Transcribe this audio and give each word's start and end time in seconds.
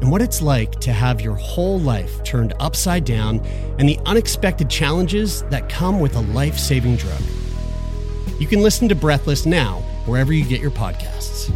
and 0.00 0.10
what 0.10 0.22
it's 0.22 0.40
like 0.40 0.72
to 0.80 0.92
have 0.92 1.20
your 1.20 1.34
whole 1.34 1.78
life 1.80 2.22
turned 2.24 2.54
upside 2.60 3.04
down 3.04 3.40
and 3.78 3.88
the 3.88 3.98
unexpected 4.06 4.70
challenges 4.70 5.42
that 5.44 5.68
come 5.68 6.00
with 6.00 6.14
a 6.14 6.20
life 6.20 6.58
saving 6.58 6.96
drug. 6.96 7.20
You 8.38 8.46
can 8.46 8.62
listen 8.62 8.88
to 8.88 8.94
Breathless 8.94 9.46
now, 9.46 9.80
wherever 10.06 10.32
you 10.32 10.44
get 10.44 10.60
your 10.60 10.70
podcasts. 10.70 11.52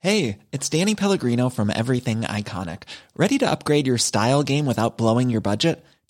Hey, 0.00 0.38
it's 0.50 0.68
Danny 0.68 0.96
Pellegrino 0.96 1.48
from 1.48 1.70
Everything 1.70 2.22
Iconic. 2.22 2.82
Ready 3.16 3.38
to 3.38 3.48
upgrade 3.48 3.86
your 3.86 3.98
style 3.98 4.42
game 4.42 4.66
without 4.66 4.98
blowing 4.98 5.30
your 5.30 5.40
budget? 5.40 5.84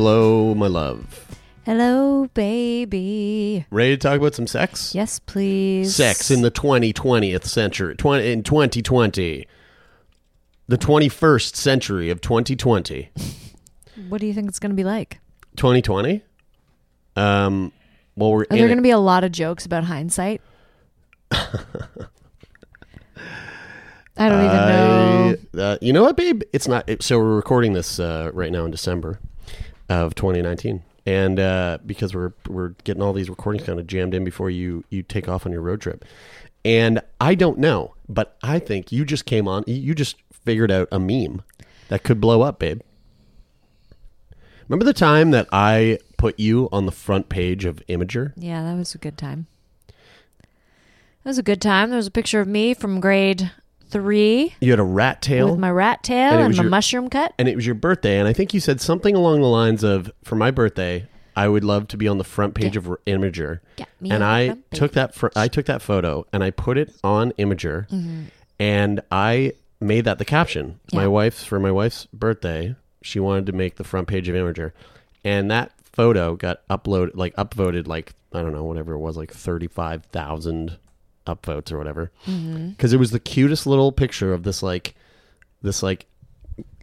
Hello, 0.00 0.54
my 0.54 0.68
love. 0.68 1.26
Hello, 1.66 2.28
baby. 2.32 3.66
Ready 3.68 3.96
to 3.96 3.96
talk 3.96 4.18
about 4.18 4.32
some 4.32 4.46
sex? 4.46 4.94
Yes, 4.94 5.18
please. 5.18 5.92
Sex 5.92 6.30
in 6.30 6.42
the 6.42 6.52
2020th 6.52 7.42
century. 7.42 7.96
20, 7.96 8.30
in 8.30 8.44
2020. 8.44 9.48
The 10.68 10.78
21st 10.78 11.56
century 11.56 12.10
of 12.10 12.20
2020. 12.20 13.10
What 14.08 14.20
do 14.20 14.28
you 14.28 14.34
think 14.34 14.48
it's 14.48 14.60
going 14.60 14.70
to 14.70 14.76
be 14.76 14.84
like? 14.84 15.18
2020? 15.56 16.22
Um, 17.16 17.72
well, 18.14 18.30
we're 18.30 18.42
Are 18.42 18.56
there 18.56 18.68
going 18.68 18.78
to 18.78 18.82
be 18.82 18.90
a 18.90 18.98
lot 18.98 19.24
of 19.24 19.32
jokes 19.32 19.66
about 19.66 19.82
hindsight? 19.82 20.40
I 21.32 21.40
don't 24.16 24.44
even 24.44 24.56
know. 24.56 25.36
Uh, 25.58 25.78
you 25.80 25.92
know 25.92 26.04
what, 26.04 26.16
babe? 26.16 26.44
It's 26.52 26.68
not. 26.68 26.88
so 27.00 27.18
we're 27.18 27.34
recording 27.34 27.72
this 27.72 27.98
uh, 27.98 28.30
right 28.32 28.52
now 28.52 28.64
in 28.64 28.70
December 28.70 29.18
of 29.88 30.14
2019, 30.14 30.82
and 31.06 31.40
uh, 31.40 31.78
because 31.84 32.14
we're 32.14 32.32
we're 32.48 32.70
getting 32.84 33.02
all 33.02 33.12
these 33.12 33.30
recordings 33.30 33.64
kind 33.64 33.80
of 33.80 33.86
jammed 33.86 34.14
in 34.14 34.24
before 34.24 34.50
you 34.50 34.84
you 34.90 35.02
take 35.02 35.28
off 35.28 35.46
on 35.46 35.52
your 35.52 35.62
road 35.62 35.80
trip, 35.80 36.04
and 36.64 37.00
I 37.20 37.34
don't 37.34 37.58
know, 37.58 37.94
but 38.08 38.36
I 38.42 38.58
think 38.58 38.92
you 38.92 39.04
just 39.04 39.24
came 39.24 39.48
on. 39.48 39.64
You 39.66 39.94
just 39.94 40.16
figured 40.32 40.70
out 40.70 40.88
a 40.92 40.98
meme 40.98 41.42
that 41.88 42.02
could 42.02 42.20
blow 42.20 42.42
up, 42.42 42.58
babe. 42.58 42.80
Remember 44.68 44.84
the 44.84 44.92
time 44.92 45.30
that 45.30 45.48
I 45.50 45.98
put 46.18 46.38
you 46.38 46.68
on 46.72 46.84
the 46.84 46.92
front 46.92 47.30
page 47.30 47.64
of 47.64 47.82
Imgur? 47.86 48.34
Yeah, 48.36 48.62
that 48.62 48.76
was 48.76 48.94
a 48.94 48.98
good 48.98 49.16
time. 49.16 49.46
That 51.24 51.30
was 51.30 51.38
a 51.38 51.42
good 51.42 51.62
time. 51.62 51.88
There 51.88 51.96
was 51.96 52.06
a 52.06 52.10
picture 52.10 52.40
of 52.40 52.48
me 52.48 52.74
from 52.74 53.00
grade 53.00 53.50
three 53.90 54.54
You 54.60 54.70
had 54.72 54.80
a 54.80 54.84
rat 54.84 55.22
tail 55.22 55.50
with 55.50 55.58
my 55.58 55.70
rat 55.70 56.02
tail 56.02 56.32
And 56.32 56.40
and, 56.46 56.56
my 56.56 56.62
your- 56.62 56.70
mushroom 56.70 57.08
cut. 57.08 57.32
and 57.38 57.48
it 57.48 57.56
was 57.56 57.66
your 57.66 57.74
birthday, 57.74 58.18
and 58.18 58.28
I 58.28 58.32
think 58.32 58.52
you 58.54 58.60
said 58.60 58.80
something 58.80 59.14
along 59.14 59.40
the 59.40 59.46
lines 59.48 59.82
of, 59.84 60.10
"For 60.24 60.34
my 60.36 60.50
birthday, 60.50 61.06
I 61.36 61.48
would 61.48 61.64
love 61.64 61.86
to 61.88 61.96
be 61.96 62.08
on 62.08 62.18
the 62.18 62.24
front 62.24 62.54
page 62.54 62.76
of 62.76 62.84
Imgur." 63.06 63.60
Me 64.00 64.10
and 64.10 64.24
I 64.24 64.56
took 64.72 64.92
that 64.92 65.14
fr- 65.14 65.28
I 65.36 65.48
took 65.48 65.66
that 65.66 65.82
photo 65.82 66.26
and 66.32 66.42
I 66.44 66.50
put 66.50 66.76
it 66.78 66.92
on 67.04 67.32
Imgur, 67.32 67.88
mm-hmm. 67.88 68.22
and 68.58 69.00
I 69.10 69.52
made 69.80 70.04
that 70.04 70.18
the 70.18 70.24
caption. 70.24 70.80
My 70.92 71.06
wife's 71.06 71.44
for 71.44 71.60
my 71.60 71.70
wife's 71.70 72.06
birthday, 72.12 72.74
she 73.02 73.20
wanted 73.20 73.46
to 73.46 73.52
make 73.52 73.76
the 73.76 73.84
front 73.84 74.08
page 74.08 74.28
of 74.28 74.34
Imgur, 74.34 74.72
and 75.24 75.50
that 75.50 75.72
photo 75.92 76.34
got 76.36 76.66
uploaded, 76.68 77.12
like 77.14 77.34
upvoted, 77.36 77.86
like 77.86 78.12
I 78.32 78.42
don't 78.42 78.52
know, 78.52 78.64
whatever 78.64 78.92
it 78.94 78.98
was, 78.98 79.16
like 79.16 79.32
thirty 79.32 79.68
five 79.68 80.04
thousand 80.06 80.76
upvotes 81.28 81.72
or 81.72 81.78
whatever, 81.78 82.10
because 82.26 82.92
it 82.92 82.98
was 82.98 83.10
the 83.10 83.20
cutest 83.20 83.66
little 83.66 83.92
picture 83.92 84.32
of 84.32 84.42
this 84.42 84.62
like 84.62 84.94
this 85.62 85.82
like 85.82 86.06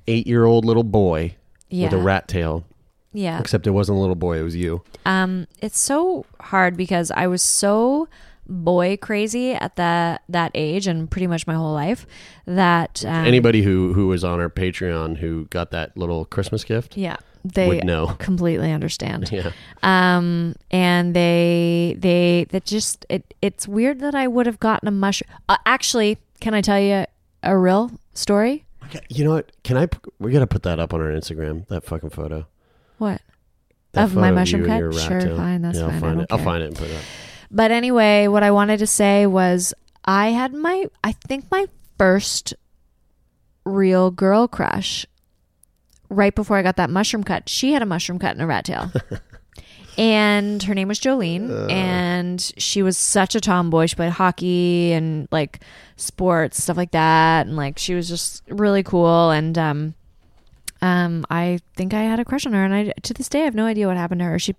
eight 0.07 0.27
year 0.27 0.45
old 0.45 0.65
little 0.65 0.83
boy 0.83 1.35
with 1.71 1.93
a 1.93 1.97
rat 1.97 2.27
tail. 2.27 2.65
Yeah. 3.13 3.39
Except 3.39 3.65
it 3.65 3.71
wasn't 3.71 3.97
a 3.97 4.01
little 4.01 4.15
boy; 4.15 4.39
it 4.39 4.43
was 4.43 4.55
you. 4.55 4.83
Um, 5.05 5.47
it's 5.61 5.79
so 5.79 6.25
hard 6.39 6.75
because 6.75 7.11
I 7.11 7.27
was 7.27 7.41
so 7.41 8.07
boy 8.47 8.97
crazy 8.97 9.53
at 9.53 9.75
that 9.75 10.21
that 10.29 10.51
age 10.53 10.85
and 10.85 11.09
pretty 11.09 11.27
much 11.27 11.47
my 11.47 11.55
whole 11.55 11.73
life 11.73 12.05
that 12.45 13.03
um, 13.05 13.25
Anybody 13.25 13.63
who 13.63 13.93
who 13.93 14.07
was 14.07 14.23
on 14.23 14.39
our 14.39 14.49
Patreon 14.49 15.17
who 15.17 15.45
got 15.45 15.71
that 15.71 15.97
little 15.97 16.25
Christmas 16.25 16.63
gift, 16.63 16.97
yeah 16.97 17.17
they 17.53 17.67
would 17.67 17.83
know. 17.85 18.07
completely 18.19 18.71
understand. 18.71 19.29
yeah, 19.31 19.51
um 19.83 20.55
and 20.71 21.15
they 21.15 21.95
they 21.99 22.45
that 22.49 22.65
just 22.65 23.05
it 23.09 23.33
it's 23.41 23.67
weird 23.67 23.99
that 23.99 24.15
i 24.15 24.27
would 24.27 24.45
have 24.45 24.59
gotten 24.59 24.87
a 24.87 24.91
mushroom 24.91 25.29
uh, 25.49 25.57
actually 25.65 26.17
can 26.39 26.53
i 26.53 26.61
tell 26.61 26.79
you 26.79 27.05
a 27.43 27.57
real 27.57 27.91
story 28.13 28.63
Okay, 28.85 28.99
you 29.09 29.23
know 29.25 29.31
what? 29.31 29.51
Can 29.63 29.77
I? 29.77 29.87
We 30.19 30.31
gotta 30.31 30.45
put 30.45 30.61
that 30.61 30.79
up 30.79 30.93
on 30.93 31.01
our 31.01 31.07
Instagram. 31.09 31.67
That 31.69 31.83
fucking 31.85 32.11
photo. 32.11 32.45
what 32.99 33.19
That 33.93 34.03
Of 34.03 34.13
my 34.15 34.27
photo 34.29 34.35
mushroom 34.35 34.61
you 34.61 34.67
cut? 34.91 35.01
Sure, 35.01 35.19
tail. 35.21 35.37
fine, 35.37 35.61
that's 35.63 35.79
yeah, 35.79 35.85
I'll 35.85 35.89
fine, 35.89 35.97
I 35.97 36.01
find 36.01 36.21
it. 36.21 36.27
I'll 36.29 36.37
find 36.37 36.63
it 36.63 36.67
and 36.67 36.75
put 36.77 36.89
it 36.91 36.95
up. 36.95 37.01
but 37.49 37.71
anyway 37.71 38.27
what 38.27 38.43
i 38.43 38.51
wanted 38.51 38.77
to 38.77 38.85
say 38.87 39.25
was 39.25 39.73
i 40.05 40.27
had 40.29 40.53
my 40.53 40.85
i 41.03 41.13
think 41.13 41.49
my 41.49 41.65
first 41.97 42.53
real 43.65 44.11
girl 44.11 44.47
crush 44.47 45.05
right 46.09 46.33
before 46.33 46.57
I 46.57 46.61
got 46.61 46.75
that 46.77 46.89
mushroom 46.89 47.23
cut, 47.23 47.49
she 47.49 47.73
had 47.73 47.81
a 47.81 47.85
mushroom 47.85 48.19
cut 48.19 48.31
and 48.31 48.41
a 48.41 48.45
rat 48.47 48.65
tail. 48.65 48.91
and 49.97 50.61
her 50.63 50.73
name 50.73 50.87
was 50.87 50.99
Jolene, 50.99 51.71
and 51.71 52.41
she 52.57 52.81
was 52.81 52.97
such 52.97 53.35
a 53.35 53.39
tomboy. 53.41 53.85
She 53.87 53.95
played 53.95 54.11
hockey 54.11 54.91
and 54.91 55.27
like 55.31 55.61
sports 55.95 56.61
stuff 56.63 56.77
like 56.77 56.91
that, 56.91 57.47
and 57.47 57.55
like 57.55 57.77
she 57.77 57.93
was 57.93 58.07
just 58.09 58.43
really 58.49 58.83
cool. 58.83 59.31
And 59.31 59.57
um, 59.57 59.93
um, 60.81 61.25
I 61.29 61.59
think 61.75 61.93
I 61.93 62.03
had 62.03 62.19
a 62.19 62.25
crush 62.25 62.45
on 62.45 62.53
her, 62.53 62.63
and 62.63 62.73
I 62.73 62.93
to 63.03 63.13
this 63.13 63.29
day 63.29 63.41
I 63.41 63.45
have 63.45 63.55
no 63.55 63.65
idea 63.65 63.87
what 63.87 63.97
happened 63.97 64.19
to 64.19 64.25
her. 64.25 64.39
She 64.39 64.55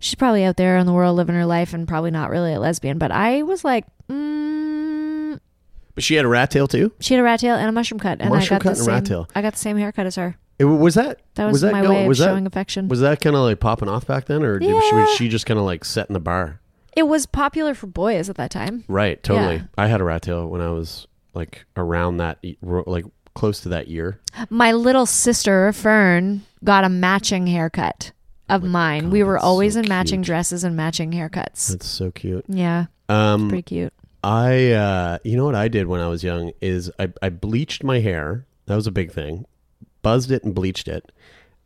she's 0.00 0.16
probably 0.16 0.44
out 0.44 0.56
there 0.56 0.76
in 0.76 0.86
the 0.86 0.92
world 0.92 1.16
living 1.16 1.36
her 1.36 1.46
life 1.46 1.72
and 1.72 1.86
probably 1.86 2.10
not 2.10 2.28
really 2.30 2.52
a 2.52 2.60
lesbian. 2.60 2.98
But 2.98 3.12
I 3.12 3.42
was 3.42 3.62
like, 3.64 3.86
mm, 4.08 5.38
But 5.94 6.02
she 6.02 6.16
had 6.16 6.24
a 6.24 6.28
rat 6.28 6.50
tail 6.50 6.66
too. 6.66 6.92
she 6.98 7.14
had 7.14 7.20
a 7.20 7.24
rat 7.24 7.38
tail 7.40 7.54
and 7.54 7.68
a 7.68 7.72
mushroom 7.72 8.00
cut, 8.00 8.20
and 8.20 8.30
Mushroom 8.30 8.56
I 8.56 8.58
got 8.58 8.62
cut 8.62 8.74
the 8.74 8.80
and 8.80 8.88
a 8.88 8.92
rat 8.92 9.06
same. 9.06 9.26
I 9.36 9.42
got 9.42 9.52
the 9.52 9.58
same 9.60 9.76
haircut 9.76 10.06
as 10.06 10.16
her. 10.16 10.36
It, 10.62 10.66
was 10.66 10.94
that 10.94 11.20
That 11.34 11.50
was, 11.50 11.62
my 11.64 11.82
go- 11.82 11.90
way 11.90 12.02
of 12.02 12.08
was 12.08 12.18
that- 12.18 12.26
showing 12.26 12.46
affection. 12.46 12.88
Was 12.88 13.00
that 13.00 13.20
kind 13.20 13.34
of 13.36 13.42
like 13.42 13.58
popping 13.60 13.88
off 13.88 14.06
back 14.06 14.26
then, 14.26 14.42
or 14.42 14.58
did, 14.58 14.68
she, 14.84 14.94
was 14.94 15.10
she 15.16 15.28
just 15.28 15.44
kind 15.46 15.58
of 15.58 15.64
like 15.66 15.84
setting 15.84 16.14
the 16.14 16.20
bar? 16.20 16.60
it 16.94 17.04
was 17.08 17.24
popular 17.24 17.72
for 17.74 17.86
boys 17.86 18.28
at 18.28 18.36
that 18.36 18.50
time. 18.50 18.84
Right, 18.86 19.22
totally. 19.22 19.56
Yeah. 19.56 19.62
I 19.78 19.86
had 19.86 20.02
a 20.02 20.04
rat 20.04 20.20
tail 20.22 20.46
when 20.46 20.60
I 20.60 20.70
was 20.70 21.06
like 21.32 21.64
around 21.74 22.18
that, 22.18 22.38
like 22.62 23.06
close 23.34 23.60
to 23.60 23.70
that 23.70 23.88
year. 23.88 24.20
My 24.50 24.72
little 24.72 25.06
sister 25.06 25.72
Fern 25.72 26.42
got 26.62 26.84
a 26.84 26.90
matching 26.90 27.46
haircut 27.46 28.12
of 28.50 28.62
mine. 28.62 29.08
we 29.10 29.22
were 29.22 29.38
always 29.38 29.72
so 29.72 29.80
in 29.80 29.88
matching 29.88 30.20
cute. 30.20 30.26
dresses 30.26 30.64
and 30.64 30.76
matching 30.76 31.12
haircuts. 31.12 31.68
That's 31.70 31.86
so 31.86 32.10
cute. 32.10 32.44
yeah, 32.46 32.86
Um, 33.08 33.48
pretty 33.48 33.62
cute. 33.62 33.94
I, 34.22 34.72
uh, 34.72 35.18
you 35.24 35.36
know 35.38 35.46
what 35.46 35.54
I 35.54 35.68
did 35.68 35.86
when 35.86 36.00
I 36.02 36.08
was 36.08 36.22
young 36.22 36.52
is 36.60 36.90
I, 36.98 37.10
I 37.22 37.30
bleached 37.30 37.82
my 37.82 38.00
hair. 38.00 38.44
That 38.66 38.76
was 38.76 38.86
a 38.86 38.92
big 38.92 39.10
thing. 39.12 39.46
Buzzed 40.02 40.30
it 40.30 40.42
and 40.44 40.54
bleached 40.54 40.88
it, 40.88 41.10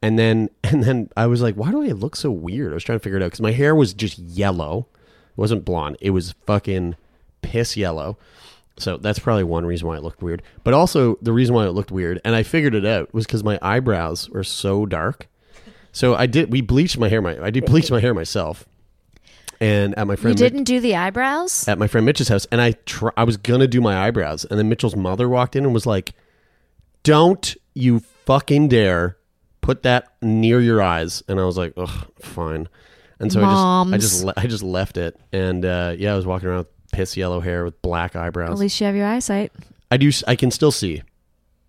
and 0.02 0.18
then 0.18 0.50
and 0.64 0.82
then 0.84 1.10
I 1.16 1.26
was 1.26 1.42
like, 1.42 1.54
why 1.54 1.70
do 1.70 1.82
I 1.82 1.88
look 1.88 2.16
so 2.16 2.30
weird? 2.30 2.72
I 2.72 2.74
was 2.74 2.84
trying 2.84 2.98
to 2.98 3.02
figure 3.02 3.18
it 3.18 3.22
out 3.22 3.26
because 3.26 3.40
my 3.40 3.52
hair 3.52 3.74
was 3.74 3.94
just 3.94 4.18
yellow. 4.18 4.86
It 5.30 5.38
wasn't 5.38 5.64
blonde. 5.64 5.96
It 6.00 6.10
was 6.10 6.34
fucking 6.46 6.96
piss 7.42 7.76
yellow. 7.76 8.16
So 8.78 8.98
that's 8.98 9.18
probably 9.18 9.44
one 9.44 9.64
reason 9.64 9.88
why 9.88 9.96
it 9.96 10.02
looked 10.02 10.22
weird. 10.22 10.42
But 10.62 10.74
also 10.74 11.16
the 11.22 11.32
reason 11.32 11.54
why 11.54 11.64
it 11.66 11.70
looked 11.70 11.90
weird, 11.90 12.20
and 12.26 12.34
I 12.34 12.42
figured 12.42 12.74
it 12.74 12.84
out, 12.84 13.12
was 13.14 13.24
because 13.26 13.42
my 13.42 13.58
eyebrows 13.62 14.28
were 14.30 14.44
so 14.44 14.86
dark. 14.86 15.28
So 15.92 16.14
I 16.14 16.26
did. 16.26 16.52
We 16.52 16.60
bleached 16.60 16.98
my 16.98 17.08
hair. 17.08 17.22
My 17.22 17.42
I 17.42 17.48
did 17.48 17.64
bleach 17.64 17.90
my 17.90 18.00
hair 18.00 18.12
myself. 18.12 18.66
And 19.62 19.96
at 19.98 20.06
my 20.06 20.12
You 20.12 20.16
friend 20.18 20.38
Mitch- 20.38 20.52
didn't 20.52 20.64
do 20.64 20.78
the 20.78 20.94
eyebrows? 20.94 21.66
at 21.66 21.78
my 21.78 21.86
friend 21.86 22.04
Mitch's 22.04 22.28
house, 22.28 22.46
and 22.52 22.60
I 22.60 22.72
tr- 22.84 23.16
I 23.16 23.24
was 23.24 23.38
gonna 23.38 23.66
do 23.66 23.80
my 23.80 24.06
eyebrows, 24.06 24.44
and 24.44 24.58
then 24.58 24.68
Mitchell's 24.68 24.94
mother 24.94 25.26
walked 25.26 25.56
in 25.56 25.64
and 25.64 25.72
was 25.72 25.86
like, 25.86 26.12
"Don't 27.02 27.56
you 27.72 28.00
fucking 28.26 28.68
dare 28.68 29.16
put 29.62 29.82
that 29.84 30.08
near 30.20 30.60
your 30.60 30.82
eyes." 30.82 31.22
And 31.28 31.40
I 31.40 31.44
was 31.44 31.56
like, 31.56 31.72
"Ugh, 31.76 32.06
fine." 32.20 32.68
And 33.18 33.32
so 33.32 33.40
I 33.42 33.44
just 33.44 33.94
I 33.94 33.98
just 33.98 34.24
le- 34.24 34.34
I 34.36 34.46
just 34.46 34.62
left 34.62 34.98
it, 34.98 35.18
and 35.32 35.64
uh, 35.64 35.94
yeah, 35.96 36.12
I 36.12 36.16
was 36.16 36.26
walking 36.26 36.48
around 36.48 36.58
with 36.58 36.90
piss 36.92 37.16
yellow 37.16 37.40
hair 37.40 37.64
with 37.64 37.80
black 37.82 38.14
eyebrows. 38.14 38.50
At 38.52 38.58
least 38.58 38.78
you 38.80 38.86
have 38.86 38.94
your 38.96 39.06
eyesight. 39.06 39.52
I 39.90 39.96
do. 39.96 40.08
s- 40.08 40.22
I 40.28 40.36
can 40.36 40.50
still 40.50 40.70
see. 40.72 41.02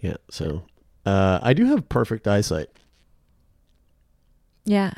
yeah, 0.00 0.16
so 0.30 0.64
uh, 1.04 1.38
I 1.42 1.52
do 1.52 1.66
have 1.66 1.88
perfect 1.88 2.26
eyesight. 2.28 2.68
Yeah. 4.64 4.92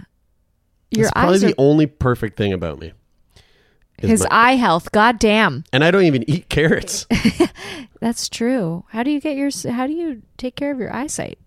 Your 0.90 1.04
It's 1.06 1.12
probably 1.12 1.34
eyes 1.36 1.44
are 1.44 1.48
the 1.48 1.54
only 1.58 1.86
perfect 1.86 2.36
thing 2.36 2.52
about 2.52 2.78
me. 2.78 2.92
is 3.98 4.10
his 4.10 4.20
my- 4.22 4.28
eye 4.30 4.56
health. 4.56 4.90
God 4.92 5.18
damn. 5.18 5.64
and 5.72 5.82
I 5.84 5.90
don't 5.90 6.04
even 6.04 6.28
eat 6.28 6.48
carrots. 6.48 7.06
That's 8.00 8.28
true. 8.28 8.84
How 8.90 9.02
do 9.02 9.10
you 9.10 9.20
get 9.20 9.36
your 9.36 9.50
how 9.72 9.86
do 9.86 9.92
you 9.92 10.22
take 10.36 10.54
care 10.56 10.70
of 10.70 10.78
your 10.78 10.92
eyesight? 10.94 11.38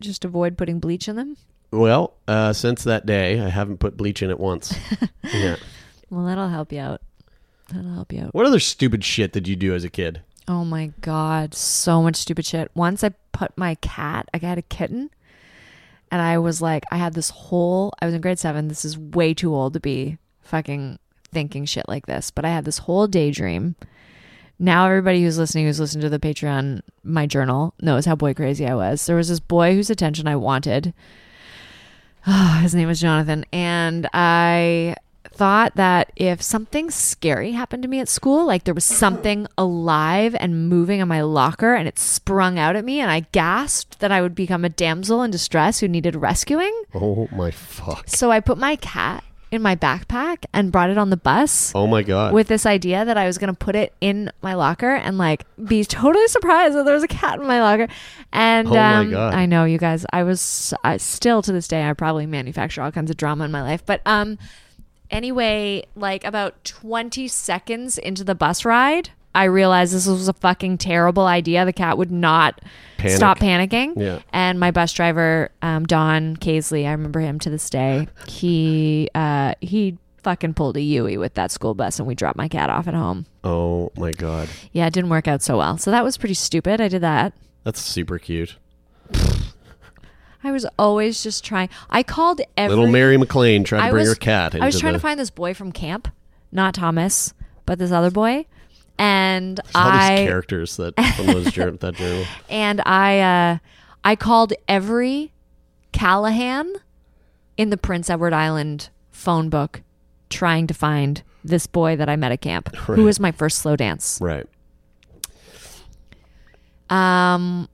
Just 0.00 0.24
avoid 0.24 0.56
putting 0.56 0.80
bleach 0.80 1.08
in 1.08 1.16
them? 1.16 1.36
well, 1.72 2.14
uh, 2.26 2.52
since 2.52 2.82
that 2.84 3.06
day, 3.06 3.38
I 3.40 3.48
haven't 3.48 3.78
put 3.78 3.96
bleach 3.96 4.22
in 4.22 4.30
it 4.30 4.40
once. 4.40 4.74
yeah. 5.32 5.54
Well, 6.10 6.24
that'll 6.24 6.48
help 6.48 6.72
you 6.72 6.80
out. 6.80 7.00
That'll 7.72 7.94
help 7.94 8.12
you 8.12 8.22
out. 8.22 8.34
What 8.34 8.46
other 8.46 8.58
stupid 8.58 9.04
shit 9.04 9.32
did 9.32 9.46
you 9.46 9.54
do 9.54 9.72
as 9.74 9.84
a 9.84 9.90
kid? 9.90 10.22
Oh 10.48 10.64
my 10.64 10.92
god, 11.02 11.54
so 11.54 12.02
much 12.02 12.16
stupid 12.16 12.44
shit. 12.44 12.70
Once 12.74 13.04
I 13.04 13.10
put 13.32 13.56
my 13.56 13.76
cat, 13.76 14.28
I 14.34 14.38
had 14.38 14.58
a 14.58 14.62
kitten, 14.62 15.10
and 16.10 16.20
I 16.20 16.38
was 16.38 16.60
like, 16.60 16.84
I 16.90 16.96
had 16.96 17.14
this 17.14 17.30
whole. 17.30 17.92
I 18.00 18.06
was 18.06 18.14
in 18.14 18.20
grade 18.20 18.38
seven. 18.38 18.68
This 18.68 18.84
is 18.84 18.98
way 18.98 19.34
too 19.34 19.54
old 19.54 19.74
to 19.74 19.80
be 19.80 20.18
fucking 20.42 20.98
thinking 21.32 21.64
shit 21.64 21.88
like 21.88 22.06
this, 22.06 22.30
but 22.30 22.44
I 22.44 22.50
had 22.50 22.64
this 22.64 22.78
whole 22.78 23.06
daydream. 23.06 23.76
Now 24.58 24.86
everybody 24.86 25.22
who's 25.22 25.38
listening, 25.38 25.66
who's 25.66 25.80
listened 25.80 26.02
to 26.02 26.10
the 26.10 26.18
Patreon, 26.18 26.82
my 27.02 27.26
journal, 27.26 27.74
knows 27.80 28.04
how 28.04 28.14
boy 28.14 28.34
crazy 28.34 28.66
I 28.66 28.74
was. 28.74 29.06
There 29.06 29.16
was 29.16 29.28
this 29.28 29.40
boy 29.40 29.74
whose 29.74 29.88
attention 29.88 30.28
I 30.28 30.36
wanted. 30.36 30.92
his 32.60 32.74
name 32.74 32.88
was 32.88 33.00
Jonathan, 33.00 33.46
and 33.52 34.08
I 34.12 34.96
thought 35.24 35.76
that 35.76 36.12
if 36.16 36.42
something 36.42 36.90
scary 36.90 37.52
happened 37.52 37.82
to 37.82 37.88
me 37.88 38.00
at 38.00 38.08
school, 38.08 38.46
like 38.46 38.64
there 38.64 38.74
was 38.74 38.84
something 38.84 39.46
alive 39.56 40.34
and 40.38 40.68
moving 40.68 41.00
in 41.00 41.08
my 41.08 41.22
locker 41.22 41.74
and 41.74 41.86
it 41.88 41.98
sprung 41.98 42.58
out 42.58 42.76
at 42.76 42.84
me 42.84 43.00
and 43.00 43.10
I 43.10 43.20
gasped 43.32 44.00
that 44.00 44.12
I 44.12 44.22
would 44.22 44.34
become 44.34 44.64
a 44.64 44.68
damsel 44.68 45.22
in 45.22 45.30
distress 45.30 45.80
who 45.80 45.88
needed 45.88 46.16
rescuing. 46.16 46.82
Oh 46.94 47.28
my 47.32 47.50
fuck. 47.50 48.08
So 48.08 48.30
I 48.30 48.40
put 48.40 48.58
my 48.58 48.76
cat 48.76 49.24
in 49.50 49.60
my 49.62 49.74
backpack 49.74 50.44
and 50.52 50.70
brought 50.70 50.90
it 50.90 50.96
on 50.98 51.10
the 51.10 51.16
bus 51.16 51.72
Oh 51.74 51.88
my 51.88 52.02
god. 52.04 52.32
with 52.32 52.46
this 52.46 52.64
idea 52.64 53.04
that 53.04 53.18
I 53.18 53.26
was 53.26 53.36
going 53.36 53.52
to 53.52 53.58
put 53.58 53.74
it 53.74 53.92
in 54.00 54.30
my 54.42 54.54
locker 54.54 54.94
and 54.94 55.18
like 55.18 55.44
be 55.66 55.84
totally 55.84 56.28
surprised 56.28 56.76
that 56.76 56.84
there 56.84 56.94
was 56.94 57.02
a 57.02 57.08
cat 57.08 57.40
in 57.40 57.46
my 57.48 57.60
locker. 57.60 57.88
And 58.32 58.68
Oh 58.68 58.74
my 58.74 58.94
um, 58.98 59.10
God. 59.10 59.34
I 59.34 59.46
know 59.46 59.64
you 59.64 59.78
guys, 59.78 60.06
I 60.12 60.22
was 60.22 60.72
I, 60.84 60.98
still 60.98 61.42
to 61.42 61.50
this 61.52 61.66
day, 61.66 61.88
I 61.88 61.92
probably 61.94 62.26
manufacture 62.26 62.80
all 62.82 62.92
kinds 62.92 63.10
of 63.10 63.16
drama 63.16 63.44
in 63.44 63.50
my 63.50 63.62
life. 63.62 63.84
But 63.84 64.02
um, 64.06 64.38
anyway, 65.10 65.84
like 65.94 66.24
about 66.24 66.64
20 66.64 67.28
seconds 67.28 67.98
into 67.98 68.24
the 68.24 68.34
bus 68.34 68.64
ride, 68.64 69.10
I 69.34 69.44
realized 69.44 69.94
this 69.94 70.06
was 70.06 70.28
a 70.28 70.32
fucking 70.32 70.78
terrible 70.78 71.26
idea. 71.26 71.64
The 71.64 71.72
cat 71.72 71.96
would 71.98 72.10
not 72.10 72.60
Panic. 72.96 73.16
stop 73.16 73.38
panicking. 73.38 73.92
Yeah. 73.96 74.20
And 74.32 74.58
my 74.58 74.70
bus 74.72 74.92
driver, 74.92 75.50
um, 75.62 75.86
Don 75.86 76.36
Casely, 76.36 76.86
I 76.86 76.92
remember 76.92 77.20
him 77.20 77.38
to 77.40 77.50
this 77.50 77.70
day. 77.70 78.08
He 78.26 79.08
uh, 79.14 79.54
he 79.60 79.98
fucking 80.24 80.54
pulled 80.54 80.76
a 80.76 80.80
Yui 80.82 81.16
with 81.16 81.34
that 81.34 81.50
school 81.52 81.74
bus, 81.74 81.98
and 81.98 82.08
we 82.08 82.14
dropped 82.14 82.36
my 82.36 82.48
cat 82.48 82.70
off 82.70 82.88
at 82.88 82.94
home. 82.94 83.26
oh 83.44 83.90
my 83.96 84.10
god. 84.12 84.48
Yeah, 84.72 84.86
it 84.86 84.92
didn't 84.92 85.10
work 85.10 85.28
out 85.28 85.42
so 85.42 85.58
well. 85.58 85.78
So 85.78 85.90
that 85.92 86.02
was 86.04 86.16
pretty 86.18 86.34
stupid. 86.34 86.80
I 86.80 86.88
did 86.88 87.02
that. 87.02 87.32
That's 87.62 87.80
super 87.80 88.18
cute. 88.18 88.56
I 90.42 90.52
was 90.52 90.66
always 90.78 91.22
just 91.22 91.44
trying. 91.44 91.68
I 91.90 92.02
called 92.02 92.40
every 92.56 92.74
Little 92.76 92.90
Mary 92.90 93.16
McLean 93.16 93.62
trying 93.64 93.84
to 93.84 93.90
bring 93.90 94.02
was, 94.02 94.08
her 94.10 94.14
cat 94.14 94.54
into 94.54 94.64
I 94.64 94.66
was 94.66 94.80
trying 94.80 94.94
the, 94.94 94.98
to 94.98 95.02
find 95.02 95.20
this 95.20 95.30
boy 95.30 95.52
from 95.54 95.70
camp, 95.72 96.08
not 96.50 96.74
Thomas, 96.74 97.34
but 97.66 97.78
this 97.78 97.92
other 97.92 98.10
boy. 98.10 98.46
And 98.98 99.60
all 99.74 99.90
these 99.92 100.26
characters 100.26 100.76
that 100.76 100.94
from 101.16 101.26
those 101.26 101.52
jour- 101.52 101.70
that 101.80 101.94
journal. 101.94 102.24
and 102.48 102.82
I 102.84 103.20
uh, 103.20 103.58
I 104.04 104.16
called 104.16 104.52
every 104.68 105.32
Callahan 105.92 106.74
in 107.56 107.70
the 107.70 107.76
Prince 107.76 108.08
Edward 108.10 108.32
Island 108.32 108.90
phone 109.10 109.48
book, 109.48 109.82
trying 110.28 110.66
to 110.66 110.74
find 110.74 111.22
this 111.44 111.66
boy 111.66 111.96
that 111.96 112.08
I 112.08 112.16
met 112.16 112.32
at 112.32 112.40
camp, 112.42 112.70
Right. 112.88 112.96
who 112.96 113.04
was 113.04 113.18
my 113.20 113.32
first 113.32 113.58
slow 113.58 113.76
dance. 113.76 114.18
Right. 114.20 114.46
Um, 116.88 117.68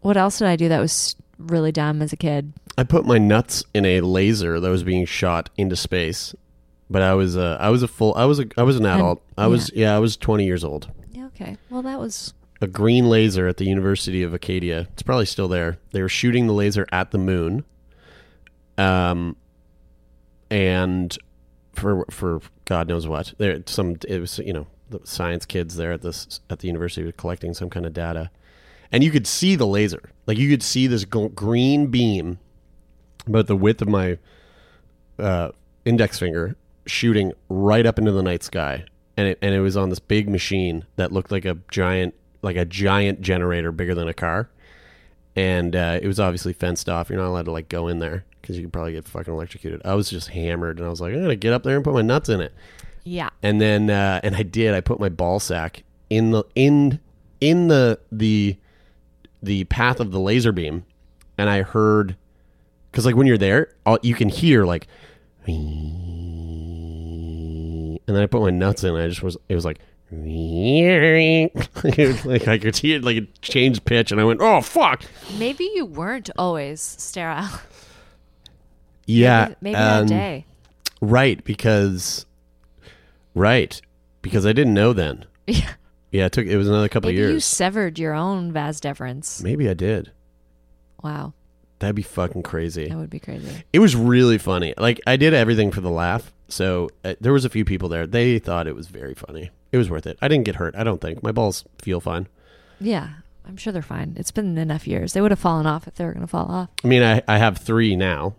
what 0.00 0.16
else 0.16 0.38
did 0.38 0.48
I 0.48 0.56
do 0.56 0.68
that 0.68 0.80
was 0.80 1.16
really 1.50 1.72
dumb 1.72 2.02
as 2.02 2.12
a 2.12 2.16
kid? 2.16 2.52
I 2.76 2.84
put 2.84 3.04
my 3.04 3.18
nuts 3.18 3.64
in 3.74 3.84
a 3.84 4.00
laser 4.00 4.60
that 4.60 4.70
was 4.70 4.82
being 4.82 5.04
shot 5.04 5.50
into 5.56 5.76
space. 5.76 6.34
But 6.90 7.00
I 7.00 7.14
was 7.14 7.36
uh, 7.38 7.56
I 7.58 7.70
was 7.70 7.82
a 7.82 7.88
full 7.88 8.14
I 8.16 8.26
was 8.26 8.38
a 8.38 8.46
I 8.58 8.62
was 8.62 8.76
an 8.76 8.84
adult. 8.84 9.22
I 9.38 9.46
was 9.46 9.70
yeah, 9.74 9.96
I 9.96 9.98
was 9.98 10.16
20 10.16 10.44
years 10.44 10.62
old. 10.62 10.90
Yeah, 11.10 11.26
okay. 11.26 11.56
Well, 11.70 11.80
that 11.82 11.98
was 11.98 12.34
a 12.60 12.66
green 12.66 13.08
laser 13.08 13.48
at 13.48 13.56
the 13.56 13.64
University 13.64 14.22
of 14.22 14.34
Acadia. 14.34 14.88
It's 14.92 15.02
probably 15.02 15.24
still 15.24 15.48
there. 15.48 15.78
They 15.92 16.02
were 16.02 16.10
shooting 16.10 16.46
the 16.46 16.52
laser 16.52 16.86
at 16.92 17.10
the 17.10 17.18
moon. 17.18 17.64
Um 18.76 19.36
and 20.50 21.16
for 21.72 22.04
for 22.10 22.42
God 22.66 22.88
knows 22.88 23.08
what. 23.08 23.32
There 23.38 23.62
some 23.66 23.96
it 24.06 24.20
was 24.20 24.38
you 24.38 24.52
know, 24.52 24.66
the 24.90 25.00
science 25.04 25.46
kids 25.46 25.76
there 25.76 25.92
at 25.92 26.02
this 26.02 26.40
at 26.50 26.58
the 26.58 26.66
university 26.66 27.06
were 27.06 27.12
collecting 27.12 27.54
some 27.54 27.70
kind 27.70 27.86
of 27.86 27.94
data. 27.94 28.30
And 28.92 29.02
you 29.02 29.10
could 29.10 29.26
see 29.26 29.56
the 29.56 29.66
laser. 29.66 30.10
Like 30.26 30.38
you 30.38 30.48
could 30.48 30.62
see 30.62 30.86
this 30.86 31.04
green 31.04 31.86
beam 31.86 32.38
about 33.26 33.46
the 33.46 33.56
width 33.56 33.82
of 33.82 33.88
my 33.88 34.18
uh, 35.18 35.50
index 35.84 36.18
finger 36.18 36.56
shooting 36.86 37.32
right 37.48 37.86
up 37.86 37.98
into 37.98 38.12
the 38.12 38.22
night 38.22 38.42
sky 38.42 38.84
and 39.16 39.28
it 39.28 39.38
and 39.40 39.54
it 39.54 39.60
was 39.60 39.76
on 39.76 39.88
this 39.88 40.00
big 40.00 40.28
machine 40.28 40.84
that 40.96 41.12
looked 41.12 41.30
like 41.30 41.44
a 41.44 41.56
giant 41.70 42.12
like 42.42 42.56
a 42.56 42.64
giant 42.64 43.20
generator 43.20 43.70
bigger 43.70 43.94
than 43.94 44.08
a 44.08 44.14
car 44.14 44.50
and 45.36 45.74
uh, 45.74 45.98
it 46.00 46.06
was 46.06 46.20
obviously 46.20 46.52
fenced 46.52 46.88
off. 46.88 47.08
You're 47.08 47.18
not 47.18 47.28
allowed 47.28 47.46
to 47.46 47.52
like 47.52 47.68
go 47.68 47.88
in 47.88 47.98
there 47.98 48.24
because 48.40 48.56
you 48.56 48.64
could 48.64 48.72
probably 48.72 48.92
get 48.92 49.06
fucking 49.06 49.32
electrocuted. 49.32 49.80
I 49.84 49.94
was 49.94 50.10
just 50.10 50.28
hammered, 50.28 50.78
and 50.78 50.86
I 50.86 50.90
was 50.90 51.00
like, 51.00 51.14
I'm 51.14 51.22
gonna 51.22 51.36
get 51.36 51.52
up 51.52 51.62
there 51.62 51.76
and 51.76 51.84
put 51.84 51.94
my 51.94 52.02
nuts 52.02 52.28
in 52.28 52.40
it. 52.40 52.52
Yeah. 53.04 53.30
and 53.42 53.60
then 53.60 53.90
uh, 53.90 54.20
and 54.22 54.36
I 54.36 54.42
did. 54.42 54.74
I 54.74 54.80
put 54.80 55.00
my 55.00 55.08
ball 55.08 55.40
sack 55.40 55.84
in 56.10 56.30
the 56.30 56.44
in 56.54 57.00
in 57.40 57.68
the 57.68 57.98
the 58.10 58.56
the 59.42 59.64
path 59.64 60.00
of 60.00 60.10
the 60.12 60.20
laser 60.20 60.52
beam, 60.52 60.84
and 61.36 61.50
I 61.50 61.62
heard 61.62 62.16
because 62.90 63.04
like 63.06 63.16
when 63.16 63.26
you're 63.26 63.38
there, 63.38 63.74
all, 63.84 63.98
you 64.02 64.14
can 64.14 64.28
hear 64.28 64.64
like, 64.64 64.86
and 65.46 65.58
then 68.06 68.16
I 68.22 68.26
put 68.26 68.42
my 68.42 68.50
nuts 68.50 68.84
in. 68.84 68.94
And 68.94 69.02
I 69.04 69.08
just 69.08 69.22
was 69.22 69.36
it 69.48 69.54
was 69.54 69.64
like. 69.64 69.78
like 72.24 72.46
I 72.46 72.58
could 72.60 72.76
see 72.76 72.92
it 72.92 73.02
like 73.02 73.16
it 73.16 73.40
changed 73.40 73.86
pitch 73.86 74.12
and 74.12 74.20
I 74.20 74.24
went 74.24 74.42
oh 74.42 74.60
fuck 74.60 75.04
Maybe 75.38 75.64
you 75.74 75.86
weren't 75.86 76.28
always 76.36 76.82
sterile. 76.82 77.48
yeah 79.06 79.46
Maybe, 79.46 79.56
maybe 79.62 79.74
um, 79.76 80.06
that 80.06 80.14
day. 80.14 80.44
right 81.00 81.42
because 81.44 82.26
right 83.34 83.80
because 84.20 84.44
I 84.44 84.52
didn't 84.52 84.74
know 84.74 84.92
then 84.92 85.24
Yeah. 85.46 85.72
Yeah 86.12 86.26
it 86.26 86.32
took 86.32 86.46
it 86.46 86.56
was 86.56 86.68
another 86.68 86.88
couple 86.88 87.08
Maybe 87.10 87.20
of 87.20 87.28
years. 87.30 87.34
you 87.34 87.40
severed 87.40 87.98
your 87.98 88.14
own 88.14 88.52
vas 88.52 88.80
deferens. 88.80 89.42
maybe 89.42 89.68
I 89.68 89.74
did 89.74 90.12
Wow. 91.02 91.32
That'd 91.80 91.96
be 91.96 92.02
fucking 92.02 92.44
crazy. 92.44 92.86
That 92.88 92.96
would 92.96 93.10
be 93.10 93.18
crazy. 93.18 93.64
It 93.72 93.80
was 93.80 93.96
really 93.96 94.38
funny. 94.38 94.72
Like 94.78 95.00
I 95.04 95.16
did 95.16 95.34
everything 95.34 95.72
for 95.72 95.80
the 95.80 95.90
laugh. 95.90 96.32
So 96.46 96.90
uh, 97.04 97.14
there 97.20 97.32
was 97.32 97.44
a 97.44 97.48
few 97.50 97.64
people 97.64 97.88
there. 97.88 98.06
They 98.06 98.38
thought 98.38 98.68
it 98.68 98.76
was 98.76 98.86
very 98.86 99.14
funny. 99.14 99.50
It 99.72 99.78
was 99.78 99.90
worth 99.90 100.06
it. 100.06 100.16
I 100.22 100.28
didn't 100.28 100.44
get 100.44 100.54
hurt. 100.54 100.76
I 100.76 100.84
don't 100.84 101.00
think 101.00 101.24
my 101.24 101.32
balls 101.32 101.64
feel 101.80 101.98
fine. 102.00 102.28
Yeah. 102.80 103.08
I'm 103.44 103.56
sure 103.56 103.72
they're 103.72 103.82
fine. 103.82 104.14
It's 104.16 104.30
been 104.30 104.56
enough 104.58 104.86
years. 104.86 105.12
They 105.12 105.20
would 105.20 105.32
have 105.32 105.40
fallen 105.40 105.66
off 105.66 105.88
if 105.88 105.96
they 105.96 106.04
were 106.04 106.12
going 106.12 106.22
to 106.24 106.28
fall 106.30 106.48
off. 106.48 106.68
I 106.84 106.86
mean, 106.86 107.02
I 107.02 107.20
I 107.26 107.38
have 107.38 107.58
three 107.58 107.96
now. 107.96 108.36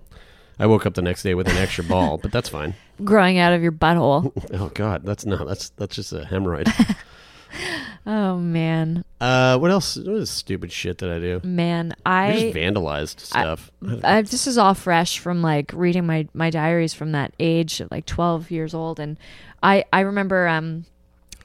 I 0.57 0.65
woke 0.67 0.85
up 0.85 0.93
the 0.93 1.01
next 1.01 1.23
day 1.23 1.33
with 1.33 1.49
an 1.49 1.57
extra 1.57 1.83
ball, 1.83 2.17
but 2.19 2.31
that's 2.31 2.47
fine. 2.47 2.75
Growing 3.03 3.39
out 3.39 3.51
of 3.51 3.61
your 3.61 3.73
butthole. 3.73 4.31
Oh 4.53 4.69
God, 4.69 5.03
that's 5.03 5.25
not. 5.25 5.45
That's 5.47 5.67
that's 5.71 5.97
just 5.97 6.13
a 6.13 6.21
hemorrhoid. 6.21 6.71
oh, 8.05 8.37
man. 8.37 9.03
uh, 9.21 9.57
what 9.57 9.71
else? 9.71 9.95
What 9.97 10.15
is 10.15 10.29
stupid 10.29 10.71
shit 10.71 10.97
that 10.99 11.09
I 11.09 11.19
do? 11.19 11.41
Man, 11.43 11.93
I 12.05 12.27
I. 12.27 12.31
just 12.33 12.55
vandalized 12.55 13.19
stuff. 13.19 13.71
I, 14.03 14.21
this 14.21 14.47
is 14.47 14.57
all 14.57 14.73
fresh 14.73 15.19
from 15.19 15.41
like 15.41 15.71
reading 15.73 16.05
my 16.05 16.27
my 16.33 16.49
diaries 16.49 16.93
from 16.93 17.11
that 17.13 17.33
age, 17.39 17.81
like 17.91 18.05
12 18.05 18.51
years 18.51 18.73
old, 18.73 18.99
and 18.99 19.17
I 19.61 19.85
I 19.93 20.01
remember 20.01 20.47
um 20.47 20.85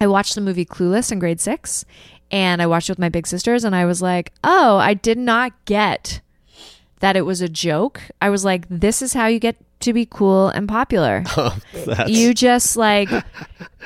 I 0.01 0.07
watched 0.07 0.35
the 0.35 0.41
movie 0.41 0.65
Clueless 0.65 1.11
in 1.13 1.19
grade 1.19 1.41
six, 1.41 1.85
and 2.31 2.63
I 2.63 2.67
watched 2.67 2.89
it 2.89 2.93
with 2.93 2.99
my 2.99 3.09
big 3.09 3.27
sisters, 3.27 3.65
and 3.65 3.75
I 3.75 3.85
was 3.85 4.01
like, 4.03 4.33
oh, 4.45 4.77
I 4.77 4.95
did 4.95 5.19
not 5.19 5.53
get 5.65 6.21
that 7.01 7.17
it 7.17 7.23
was 7.23 7.41
a 7.41 7.49
joke. 7.49 8.01
I 8.21 8.29
was 8.31 8.45
like, 8.45 8.67
this 8.69 9.03
is 9.03 9.13
how 9.13 9.27
you 9.27 9.39
get 9.39 9.57
to 9.81 9.93
be 9.93 10.05
cool 10.07 10.49
and 10.49 10.69
popular. 10.69 11.23
That's- 11.73 12.11
you 12.11 12.35
just 12.35 12.77
like 12.77 13.09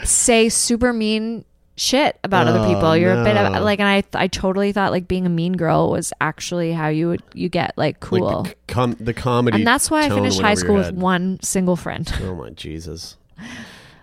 say 0.05 0.49
super 0.49 0.93
mean 0.93 1.45
shit 1.77 2.19
about 2.25 2.47
other 2.49 2.61
Oh, 2.61 2.69
people. 2.75 2.97
You're 2.97 3.21
a 3.21 3.25
bit 3.25 3.35
no. 3.35 3.47
of 3.55 3.63
like, 3.65 3.81
and 3.81 3.89
I 3.89 4.03
I 4.15 4.27
totally 4.29 4.73
thought 4.73 4.93
like 4.93 5.09
being 5.09 5.27
a 5.27 5.31
mean 5.31 5.55
girl 5.55 5.91
was 5.91 6.13
actually 6.21 6.73
how 6.73 6.89
you 6.89 7.09
would 7.09 7.23
you 7.35 7.49
get 7.49 7.73
like 7.77 8.01
cool. 8.01 8.43
Like 8.43 8.67
the, 8.67 8.73
com- 8.73 8.97
the 9.01 9.15
comedy. 9.15 9.57
and 9.59 9.67
that's 9.67 9.91
why 9.91 10.03
I 10.05 10.09
finished 10.09 10.41
high 10.41 10.55
school 10.55 10.75
with 10.77 10.93
one 10.93 11.39
single 11.43 11.77
friend. 11.77 12.11
Oh 12.23 12.35
my 12.35 12.51
Jesus. 12.51 13.17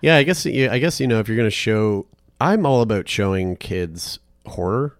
Yeah, 0.02 0.16
I 0.16 0.22
guess. 0.22 0.44
Yeah, 0.46 0.72
I 0.72 0.78
guess 0.78 0.98
you 1.00 1.06
know 1.06 1.18
if 1.20 1.28
you're 1.28 1.36
gonna 1.36 1.50
show, 1.50 2.06
I'm 2.40 2.64
all 2.66 2.80
about 2.82 3.08
showing 3.08 3.56
kids 3.56 4.18
horror. 4.46 4.96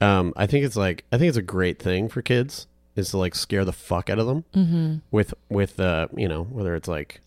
Um, 0.00 0.32
I 0.36 0.46
think 0.46 0.64
it's 0.64 0.76
like 0.76 1.04
I 1.12 1.18
think 1.18 1.28
it's 1.28 1.36
a 1.38 1.42
great 1.42 1.78
thing 1.80 2.08
for 2.08 2.22
kids 2.22 2.66
is 2.96 3.10
to 3.10 3.18
like 3.18 3.34
scare 3.34 3.64
the 3.64 3.72
fuck 3.72 4.08
out 4.10 4.18
of 4.18 4.26
them 4.26 4.44
Mm-hmm. 4.54 4.96
with 5.10 5.34
with 5.48 5.78
uh 5.80 6.08
you 6.16 6.28
know 6.28 6.44
whether 6.44 6.74
it's 6.74 6.88
like 6.88 7.20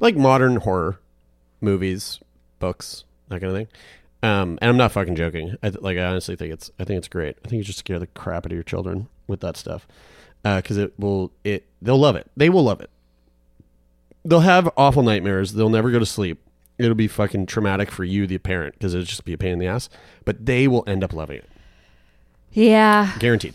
like 0.00 0.16
modern 0.16 0.56
horror 0.56 0.98
movies, 1.60 2.20
books, 2.58 3.04
that 3.28 3.40
kind 3.40 3.52
of 3.52 3.54
thing. 3.56 3.68
Um, 4.22 4.58
and 4.60 4.68
I'm 4.70 4.76
not 4.76 4.92
fucking 4.92 5.14
joking. 5.16 5.54
I 5.62 5.70
th- 5.70 5.80
like 5.82 5.96
I 5.96 6.04
honestly 6.04 6.34
think 6.36 6.52
it's 6.52 6.70
I 6.78 6.84
think 6.84 6.98
it's 6.98 7.08
great. 7.08 7.36
I 7.44 7.48
think 7.48 7.58
you 7.58 7.64
should 7.64 7.76
scare 7.76 7.98
the 7.98 8.06
crap 8.08 8.44
out 8.46 8.52
of 8.52 8.56
your 8.56 8.62
children 8.64 9.08
with 9.26 9.40
that 9.40 9.56
stuff 9.56 9.86
because 10.42 10.76
it 10.76 10.92
will 10.98 11.30
it 11.44 11.66
they'll 11.80 11.98
love 11.98 12.16
it. 12.16 12.28
They 12.36 12.48
will 12.48 12.64
love 12.64 12.80
it. 12.80 12.90
They'll 14.24 14.40
have 14.40 14.68
awful 14.76 15.02
nightmares. 15.02 15.52
They'll 15.52 15.70
never 15.70 15.90
go 15.90 15.98
to 15.98 16.06
sleep. 16.06 16.40
It'll 16.78 16.94
be 16.94 17.08
fucking 17.08 17.46
traumatic 17.46 17.90
for 17.90 18.04
you, 18.04 18.26
the 18.26 18.38
parent, 18.38 18.74
because 18.74 18.94
it'll 18.94 19.04
just 19.06 19.24
be 19.24 19.32
a 19.32 19.38
pain 19.38 19.52
in 19.52 19.58
the 19.58 19.66
ass. 19.66 19.88
But 20.24 20.46
they 20.46 20.68
will 20.68 20.84
end 20.86 21.02
up 21.02 21.12
loving 21.12 21.38
it, 21.38 21.48
Yeah. 22.52 23.16
guaranteed. 23.18 23.54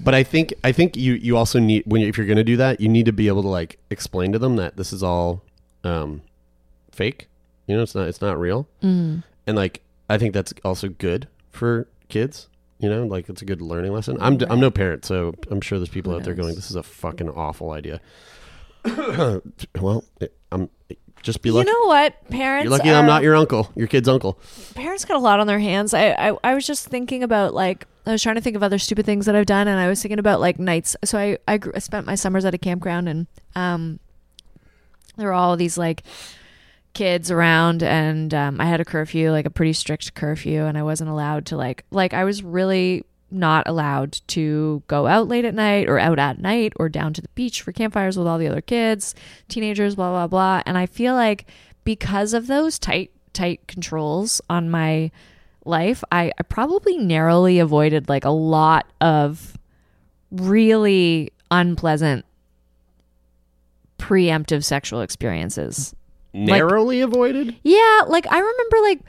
But 0.00 0.14
I 0.14 0.22
think 0.24 0.52
I 0.64 0.72
think 0.72 0.96
you 0.96 1.14
you 1.14 1.36
also 1.36 1.58
need 1.60 1.84
when 1.86 2.02
you, 2.02 2.08
if 2.08 2.16
you're 2.16 2.26
going 2.26 2.36
to 2.36 2.44
do 2.44 2.56
that, 2.56 2.80
you 2.80 2.88
need 2.88 3.06
to 3.06 3.12
be 3.12 3.28
able 3.28 3.42
to 3.42 3.48
like 3.48 3.78
explain 3.90 4.32
to 4.32 4.38
them 4.38 4.56
that 4.56 4.76
this 4.76 4.92
is 4.92 5.02
all 5.02 5.42
um, 5.84 6.22
fake. 6.90 7.28
You 7.66 7.76
know, 7.76 7.82
it's 7.82 7.94
not 7.94 8.08
it's 8.08 8.20
not 8.20 8.38
real. 8.38 8.68
Mm. 8.82 9.22
And 9.46 9.56
like 9.56 9.82
I 10.08 10.18
think 10.18 10.34
that's 10.34 10.52
also 10.64 10.88
good 10.88 11.28
for 11.50 11.88
kids. 12.08 12.48
You 12.78 12.88
know, 12.88 13.06
like 13.06 13.28
it's 13.28 13.42
a 13.42 13.44
good 13.44 13.62
learning 13.62 13.92
lesson. 13.92 14.18
I'm 14.20 14.38
I'm 14.50 14.58
no 14.58 14.70
parent, 14.70 15.04
so 15.04 15.34
I'm 15.50 15.60
sure 15.60 15.78
there's 15.78 15.88
people 15.88 16.12
Who 16.12 16.18
out 16.18 16.24
there 16.24 16.34
going, 16.34 16.54
"This 16.54 16.68
is 16.68 16.76
a 16.76 16.82
fucking 16.82 17.30
awful 17.30 17.70
idea." 17.70 18.00
well, 19.80 20.04
I'm 20.50 20.68
just 21.22 21.42
be 21.42 21.52
lucky. 21.52 21.68
You 21.68 21.72
know 21.72 21.86
what, 21.86 22.28
parents? 22.28 22.64
You're 22.64 22.76
lucky 22.76 22.90
I'm 22.90 23.06
not 23.06 23.22
your 23.22 23.36
uncle, 23.36 23.70
your 23.76 23.86
kid's 23.86 24.08
uncle. 24.08 24.38
parents 24.74 25.04
got 25.04 25.16
a 25.16 25.20
lot 25.20 25.38
on 25.38 25.46
their 25.46 25.60
hands. 25.60 25.94
I, 25.94 26.10
I 26.10 26.36
I 26.42 26.54
was 26.54 26.66
just 26.66 26.88
thinking 26.88 27.22
about 27.22 27.54
like 27.54 27.86
I 28.04 28.12
was 28.12 28.22
trying 28.22 28.34
to 28.34 28.40
think 28.40 28.56
of 28.56 28.62
other 28.62 28.78
stupid 28.78 29.06
things 29.06 29.26
that 29.26 29.36
I've 29.36 29.46
done, 29.46 29.68
and 29.68 29.78
I 29.78 29.88
was 29.88 30.02
thinking 30.02 30.18
about 30.18 30.40
like 30.40 30.58
nights. 30.58 30.96
So 31.04 31.18
I 31.18 31.38
I, 31.46 31.58
grew, 31.58 31.72
I 31.74 31.78
spent 31.78 32.06
my 32.06 32.16
summers 32.16 32.44
at 32.44 32.54
a 32.54 32.58
campground, 32.58 33.08
and 33.08 33.26
um, 33.54 34.00
there 35.16 35.28
were 35.28 35.32
all 35.32 35.56
these 35.56 35.78
like 35.78 36.02
kids 36.94 37.30
around, 37.30 37.82
and 37.82 38.32
um, 38.34 38.60
I 38.60 38.66
had 38.66 38.80
a 38.80 38.84
curfew, 38.84 39.30
like 39.30 39.46
a 39.46 39.50
pretty 39.50 39.72
strict 39.72 40.14
curfew, 40.14 40.64
and 40.64 40.76
I 40.76 40.82
wasn't 40.82 41.10
allowed 41.10 41.46
to 41.46 41.56
like 41.56 41.84
like 41.90 42.14
I 42.14 42.24
was 42.24 42.42
really 42.42 43.04
not 43.30 43.66
allowed 43.66 44.20
to 44.28 44.82
go 44.88 45.06
out 45.06 45.26
late 45.26 45.46
at 45.46 45.54
night 45.54 45.88
or 45.88 45.98
out 45.98 46.18
at 46.18 46.38
night 46.38 46.74
or 46.76 46.88
down 46.88 47.14
to 47.14 47.22
the 47.22 47.28
beach 47.28 47.62
for 47.62 47.72
campfires 47.72 48.18
with 48.18 48.26
all 48.26 48.38
the 48.38 48.48
other 48.48 48.60
kids, 48.60 49.14
teenagers, 49.48 49.94
blah 49.94 50.10
blah 50.10 50.26
blah. 50.26 50.62
And 50.66 50.76
I 50.76 50.86
feel 50.86 51.14
like 51.14 51.46
because 51.84 52.34
of 52.34 52.46
those 52.46 52.78
tight 52.78 53.10
tight 53.32 53.66
controls 53.66 54.40
on 54.50 54.70
my 54.70 55.10
life, 55.64 56.04
I, 56.12 56.32
I 56.38 56.42
probably 56.42 56.98
narrowly 56.98 57.58
avoided 57.58 58.08
like 58.08 58.24
a 58.24 58.30
lot 58.30 58.86
of 59.00 59.56
really 60.30 61.32
unpleasant 61.50 62.24
preemptive 63.98 64.64
sexual 64.64 65.00
experiences. 65.00 65.94
Narrowly 66.34 67.00
avoided. 67.00 67.56
Yeah, 67.62 68.00
like 68.06 68.26
I 68.30 68.38
remember 68.38 68.76
like 68.82 69.00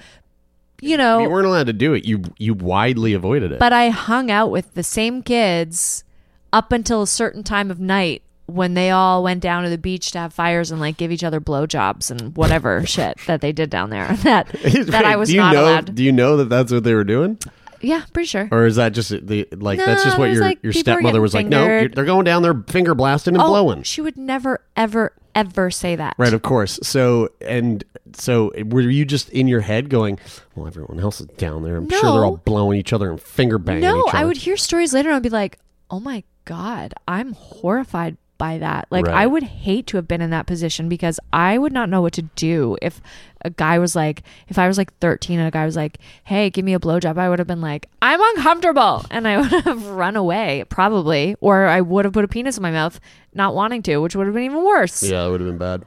you 0.81 0.97
know 0.97 1.19
You 1.19 1.29
weren't 1.29 1.47
allowed 1.47 1.67
to 1.67 1.73
do 1.73 1.93
it. 1.93 2.05
You 2.05 2.23
you 2.37 2.53
widely 2.53 3.13
avoided 3.13 3.51
it. 3.51 3.59
but 3.59 3.71
I 3.73 3.89
hung 3.89 4.29
out 4.29 4.51
with 4.51 4.73
the 4.73 4.83
same 4.83 5.23
kids 5.23 6.03
up 6.51 6.71
until 6.71 7.01
a 7.01 7.07
certain 7.07 7.43
time 7.43 7.71
of 7.71 7.79
night 7.79 8.21
when 8.45 8.73
they 8.73 8.91
all 8.91 9.23
went 9.23 9.41
down 9.41 9.63
to 9.63 9.69
the 9.69 9.77
beach 9.77 10.11
to 10.11 10.19
have 10.19 10.33
fires 10.33 10.69
and 10.69 10.81
like 10.81 10.97
give 10.97 11.11
each 11.11 11.23
other 11.23 11.39
blowjobs 11.39 12.11
and 12.11 12.35
whatever 12.35 12.85
shit 12.85 13.17
that 13.25 13.39
they 13.39 13.53
did 13.53 13.69
down 13.69 13.89
there. 13.89 14.07
That 14.23 14.47
that 14.87 15.05
I 15.05 15.15
was 15.15 15.29
do 15.29 15.35
you 15.35 15.41
not 15.41 15.53
know, 15.53 15.63
allowed. 15.63 15.95
Do 15.95 16.03
you 16.03 16.11
know 16.11 16.37
that 16.37 16.49
that's 16.49 16.71
what 16.71 16.83
they 16.83 16.93
were 16.93 17.05
doing, 17.05 17.39
Yeah, 17.79 18.03
pretty 18.11 18.27
sure. 18.27 18.49
or 18.51 18.65
is 18.65 18.75
that 18.75 18.91
just 18.91 19.09
the 19.25 19.47
like 19.53 19.79
that's 19.79 20.03
just 20.03 20.17
what 20.19 20.31
your 20.31 20.41
like 20.41 20.59
your 20.61 20.73
stepmother 20.73 21.21
was 21.21 21.33
like? 21.33 21.47
No, 21.47 21.87
they're 21.87 22.03
going 22.05 22.25
down 22.25 22.41
there 22.43 22.61
finger 22.67 22.93
blasting 22.93 23.35
and 23.35 23.41
oh, 23.41 23.47
blowing. 23.47 23.83
she 23.83 24.01
would 24.01 24.17
never, 24.17 24.59
ever, 24.75 25.13
ever 25.35 25.71
say 25.71 25.95
that. 25.95 26.15
Right, 26.17 26.33
of 26.33 26.41
course. 26.41 26.79
So 26.83 27.29
and 27.41 27.83
so, 28.13 28.51
were 28.65 28.81
you 28.81 29.05
just 29.05 29.29
in 29.29 29.47
your 29.47 29.61
head 29.61 29.89
going, 29.89 30.19
"Well, 30.55 30.67
everyone 30.67 30.99
else 30.99 31.21
is 31.21 31.27
down 31.27 31.63
there. 31.63 31.77
I'm 31.77 31.89
sure 31.89 32.01
they're 32.01 32.25
all 32.25 32.37
blowing 32.37 32.79
each 32.79 32.93
other 32.93 33.09
and 33.09 33.19
finger 33.19 33.57
banging 33.57 33.81
No, 33.81 33.99
each 33.99 34.13
other." 34.13 34.17
I 34.17 34.25
would 34.25 34.37
hear 34.37 34.57
stories 34.57 34.93
later 34.93 35.09
and 35.09 35.15
I'd 35.15 35.23
be 35.23 35.29
like, 35.29 35.59
oh 35.89 35.99
my 35.99 36.23
God, 36.45 36.93
I'm 37.07 37.33
horrified 37.33 38.17
by 38.37 38.57
that. 38.57 38.87
Like, 38.89 39.05
Right. 39.05 39.15
I 39.15 39.27
would 39.27 39.43
hate 39.43 39.87
to 39.87 39.97
have 39.97 40.07
been 40.07 40.21
in 40.21 40.29
that 40.31 40.45
position 40.47 40.89
because 40.89 41.19
I 41.31 41.57
would 41.57 41.71
not 41.71 41.87
know 41.89 42.01
what 42.01 42.13
to 42.13 42.23
do 42.23 42.75
if 42.81 42.99
a 43.45 43.49
guy 43.49 43.77
was 43.79 43.95
like, 43.95 44.23
if 44.47 44.57
I 44.57 44.67
was 44.67 44.77
like 44.77 44.97
13 44.99 45.39
and 45.39 45.47
a 45.47 45.51
guy 45.51 45.65
was 45.65 45.75
like, 45.75 45.97
hey, 46.23 46.49
give 46.49 46.65
me 46.65 46.73
a 46.73 46.79
blowjob, 46.79 47.17
I 47.17 47.29
would 47.29 47.39
have 47.39 47.47
been 47.47 47.61
like, 47.61 47.87
I'm 48.01 48.19
uncomfortable. 48.35 49.05
And 49.11 49.27
I 49.27 49.37
would 49.41 49.51
have 49.65 49.85
run 49.87 50.15
away, 50.15 50.63
probably. 50.69 51.35
Or 51.41 51.65
I 51.67 51.81
would 51.81 52.05
have 52.05 52.13
put 52.13 52.25
a 52.25 52.27
penis 52.27 52.57
in 52.57 52.63
my 52.63 52.71
mouth, 52.71 52.99
not 53.33 53.53
wanting 53.55 53.81
to, 53.83 53.97
which 53.97 54.15
would 54.15 54.25
have 54.27 54.33
been 54.33 54.43
even 54.45 54.63
worse. 54.63 55.03
Yeah, 55.03 55.25
it 55.25 55.29
would 55.31 55.39
have 55.41 55.49
been 55.49 55.57
bad. 55.59 55.83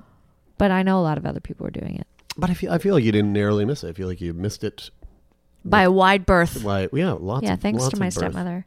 But 0.59 0.71
I 0.71 0.83
know 0.83 0.99
a 0.99 1.03
lot 1.03 1.19
of 1.19 1.27
other 1.27 1.41
people 1.41 1.65
were 1.65 1.71
doing 1.71 1.97
it 1.97 2.07
But 2.39 2.49
I 2.49 2.55
feel 2.55 2.73
I 2.73 2.79
feel 2.79 2.95
like 2.95 3.05
you 3.05 3.13
didn't 3.13 3.33
narrowly 3.33 3.65
miss 3.67 3.85
it. 3.85 3.89
I 3.89 3.93
feel 3.93 4.09
like 4.09 4.21
you 4.23 4.33
missed 4.33 4.65
it. 4.65 4.91
by 5.65 5.83
a 5.83 5.91
wide 5.91 6.25
berth. 6.25 6.63
Like 6.65 6.91
yeah, 6.95 7.13
lots. 7.13 7.45
yeah, 7.45 7.55
of, 7.55 7.61
thanks 7.61 7.83
lots 7.83 7.95
to 7.95 8.01
my 8.01 8.09
stepmother. 8.09 8.65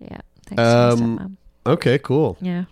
Yeah, 0.00 0.20
thanks 0.46 0.60
to 0.62 0.62
my 0.62 0.88
Um, 0.90 1.18
stepmom. 1.18 1.36
Okay, 1.72 1.98
cool. 1.98 2.36
Yeah. 2.40 2.64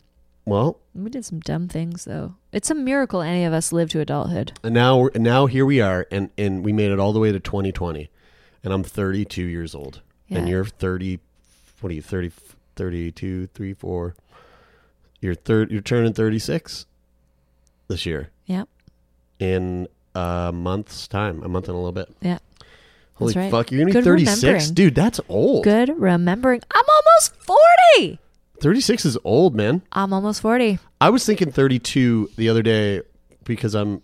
Well, 0.47 0.79
We 0.95 1.09
did 1.11 1.25
some 1.25 1.41
dumb 1.41 1.69
things 1.69 2.05
though. 2.05 2.35
It's 2.53 2.71
a 2.71 2.75
miracle 2.75 3.23
any 3.23 3.45
of 3.45 3.53
us 3.53 3.73
live 3.73 3.89
to 3.91 4.01
adulthood. 4.01 4.53
and 4.63 4.75
now 4.75 4.99
we're- 4.99 5.19
now 5.21 5.47
here 5.47 5.65
we 5.65 5.81
are, 5.81 6.07
and 6.11 6.31
and 6.37 6.65
we 6.65 6.73
made 6.73 6.91
it 6.91 6.99
all 6.99 7.13
the 7.13 7.19
way 7.21 7.33
to 7.33 7.41
2020, 7.41 8.11
and 8.63 8.73
I'm 8.73 8.83
32 8.83 9.43
years 9.43 9.75
old, 9.75 10.03
and 10.31 10.49
you're 10.49 10.65
30. 10.65 11.19
what 11.81 11.91
are 11.91 11.95
you 11.95 12.03
30 12.03 12.31
32 12.77 13.47
3 13.49 13.75
4 13.75 14.15
you're 15.21 15.35
third 15.35 15.71
you're 15.71 15.81
turning 15.83 16.13
36 16.13 16.87
this 17.89 18.05
year 18.07 18.31
Yep. 18.47 18.69
in 19.39 19.87
a 20.15 20.51
month's 20.53 21.07
time 21.09 21.43
a 21.43 21.49
month 21.49 21.69
and 21.69 21.75
a 21.75 21.79
little 21.79 21.93
bit 21.93 22.09
Yeah. 22.23 22.39
holy 23.15 23.35
right. 23.35 23.51
fuck 23.51 23.71
you're 23.71 23.81
gonna 23.81 23.87
be 23.91 23.93
Good 23.93 24.05
36 24.05 24.43
remembering. 24.43 24.75
dude 24.75 24.95
that's 24.95 25.21
old 25.29 25.65
Good 25.65 25.91
remembering. 25.99 26.63
I'm 26.75 26.85
almost 26.89 27.35
40. 27.97 28.19
36 28.65 29.05
is 29.05 29.19
old 29.25 29.55
man 29.55 29.83
I'm 29.93 30.15
almost 30.15 30.41
40. 30.41 30.79
I 30.99 31.11
was 31.11 31.27
thinking 31.27 31.53
32 31.53 32.31
the 32.37 32.49
other 32.49 32.63
day 32.63 33.03
because 33.45 33.75
I'm. 33.75 34.03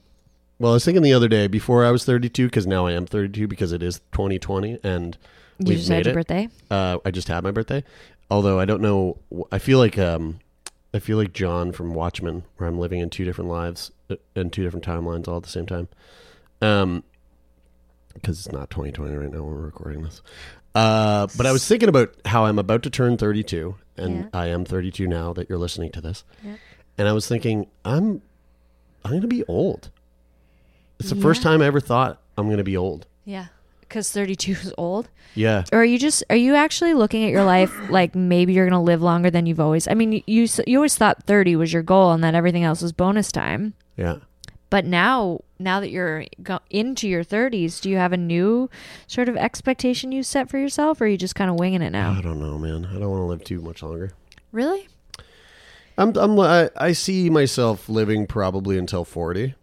Well, 0.59 0.73
I 0.73 0.75
was 0.75 0.85
thinking 0.85 1.03
the 1.03 1.15
other 1.15 1.29
day 1.29 1.47
before 1.47 1.87
I 1.87 1.91
was 1.91 2.05
32 2.05 2.45
because 2.49 2.67
now 2.67 2.85
I 2.87 2.93
am 2.93 3.07
32 3.07 3.49
because 3.49 3.73
it 3.73 3.83
is 3.83 4.01
2020 4.13 4.81
and 4.85 5.17
You 5.59 5.65
we've 5.67 5.79
just 5.79 5.89
made 5.89 5.97
had 5.97 6.05
your 6.05 6.13
it. 6.13 6.15
birthday? 6.17 6.49
Uh, 6.71 6.99
I 7.07 7.11
just 7.11 7.29
had 7.29 7.43
my 7.43 7.51
birthday, 7.53 7.83
although 8.31 8.61
I 8.61 8.67
don't 8.67 8.83
know. 8.83 9.17
I 9.51 9.59
feel 9.59 9.79
like 9.79 9.97
um, 9.97 10.41
I 10.93 10.99
feel 10.99 11.17
like 11.17 11.33
Jon 11.33 11.73
from 11.73 11.95
Watchmen, 11.95 12.43
where 12.59 12.69
I'm 12.69 12.79
living 12.79 13.01
in 13.01 13.09
two 13.09 13.25
different 13.25 13.49
lives 13.49 13.91
uh, 14.11 14.17
and 14.37 14.53
two 14.53 14.63
different 14.63 14.85
timelines 14.85 15.27
all 15.27 15.39
at 15.39 15.45
the 15.45 15.49
same 15.49 15.65
time. 15.65 15.89
Um, 16.61 17.03
because 18.13 18.41
it's 18.45 18.53
not 18.53 18.69
2020 18.69 19.17
right 19.17 19.31
now 19.31 19.43
when 19.43 19.55
we're 19.55 19.63
recording 19.63 20.03
this. 20.03 20.21
Uh, 20.75 21.27
but 21.37 21.47
I 21.47 21.53
was 21.53 21.67
thinking 21.67 21.89
about 21.89 22.15
how 22.27 22.45
I'm 22.45 22.59
about 22.59 22.83
to 22.85 22.91
turn 22.91 23.17
32, 23.17 23.75
and 23.97 24.17
Yeah. 24.17 24.27
I 24.33 24.47
am 24.47 24.65
32 24.65 25.07
now 25.07 25.33
that 25.33 25.49
you're 25.49 25.59
listening 25.59 25.91
to 25.93 26.01
this. 26.01 26.25
Yeah. 26.45 26.55
And 26.99 27.09
I 27.09 27.13
was 27.13 27.27
thinking, 27.27 27.67
I'm, 27.85 28.23
I'm 29.05 29.13
gonna 29.13 29.27
be 29.27 29.45
old. 29.47 29.91
It's 30.99 31.11
the 31.11 31.17
first 31.17 31.43
time 31.43 31.63
I 31.63 31.67
ever 31.67 31.81
thought 31.81 32.21
I'm 32.37 32.49
gonna 32.51 32.63
be 32.63 32.77
old. 32.77 33.07
Yeah. 33.25 33.47
Because 33.81 34.13
32 34.13 34.53
is 34.53 34.73
old. 34.79 35.09
Yeah. 35.35 35.65
Or 35.73 35.81
are 35.81 35.85
you 35.85 35.99
just, 35.99 36.23
are 36.31 36.37
you 36.37 36.55
actually 36.55 36.95
looking 36.95 37.25
at 37.25 37.31
your 37.31 37.43
life 37.45 37.73
like 37.91 38.15
maybe 38.15 38.53
you're 38.53 38.69
going 38.69 38.79
to 38.79 38.85
live 38.85 39.03
longer 39.03 39.31
than 39.31 39.47
you've 39.47 39.59
always, 39.59 39.89
I 39.89 39.95
mean, 39.95 40.13
you, 40.13 40.23
you, 40.27 40.47
you 40.67 40.79
always 40.79 40.97
thought 40.97 41.25
30 41.25 41.57
was 41.57 41.73
your 41.73 41.83
goal 41.83 42.13
and 42.13 42.23
that 42.23 42.37
everything 42.37 42.63
else 42.63 42.83
was 42.83 42.93
bonus 42.93 43.33
time. 43.33 43.75
Yeah. 43.97 44.19
But 44.71 44.85
now, 44.85 45.41
now 45.61 45.81
that 45.81 45.91
you're 45.91 46.25
go- 46.43 46.61
into 46.71 47.09
your 47.09 47.23
30s, 47.23 47.81
do 47.81 47.91
you 47.91 47.97
have 47.97 48.13
a 48.13 48.17
new 48.17 48.69
sort 49.07 49.29
of 49.29 49.37
expectation 49.37 50.11
you 50.11 50.23
set 50.23 50.49
for 50.49 50.59
yourself 50.59 51.01
or 51.01 51.05
are 51.05 51.09
you 51.09 51.17
just 51.17 51.35
kind 51.35 51.51
of 51.51 51.59
winging 51.59 51.83
it 51.83 51.91
now? 51.91 52.13
I 52.13 52.21
don't 52.21 52.41
know, 52.41 52.59
man. 52.59 52.87
I 52.87 52.99
don't 52.99 53.11
want 53.11 53.21
to 53.21 53.27
live 53.27 53.45
too 53.45 53.61
much 53.61 53.83
longer. 53.83 54.13
Really? 54.53 54.89
I'm, 55.99 56.17
I'm, 56.17 56.41
I, 56.41 56.71
I 56.77 56.93
see 56.93 57.29
myself 57.31 57.89
living 57.89 58.27
probably 58.27 58.79
until 58.79 59.05
40. 59.05 59.55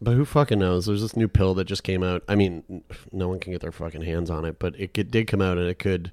But 0.00 0.12
who 0.12 0.24
fucking 0.24 0.60
knows? 0.60 0.86
There's 0.86 1.02
this 1.02 1.16
new 1.16 1.26
pill 1.26 1.54
that 1.54 1.64
just 1.64 1.82
came 1.82 2.04
out. 2.04 2.22
I 2.28 2.36
mean, 2.36 2.84
no 3.10 3.28
one 3.28 3.40
can 3.40 3.52
get 3.52 3.60
their 3.60 3.72
fucking 3.72 4.02
hands 4.02 4.30
on 4.30 4.44
it, 4.44 4.60
but 4.60 4.78
it 4.78 4.94
could, 4.94 5.10
did 5.10 5.26
come 5.26 5.42
out 5.42 5.58
and 5.58 5.66
it 5.66 5.80
could. 5.80 6.12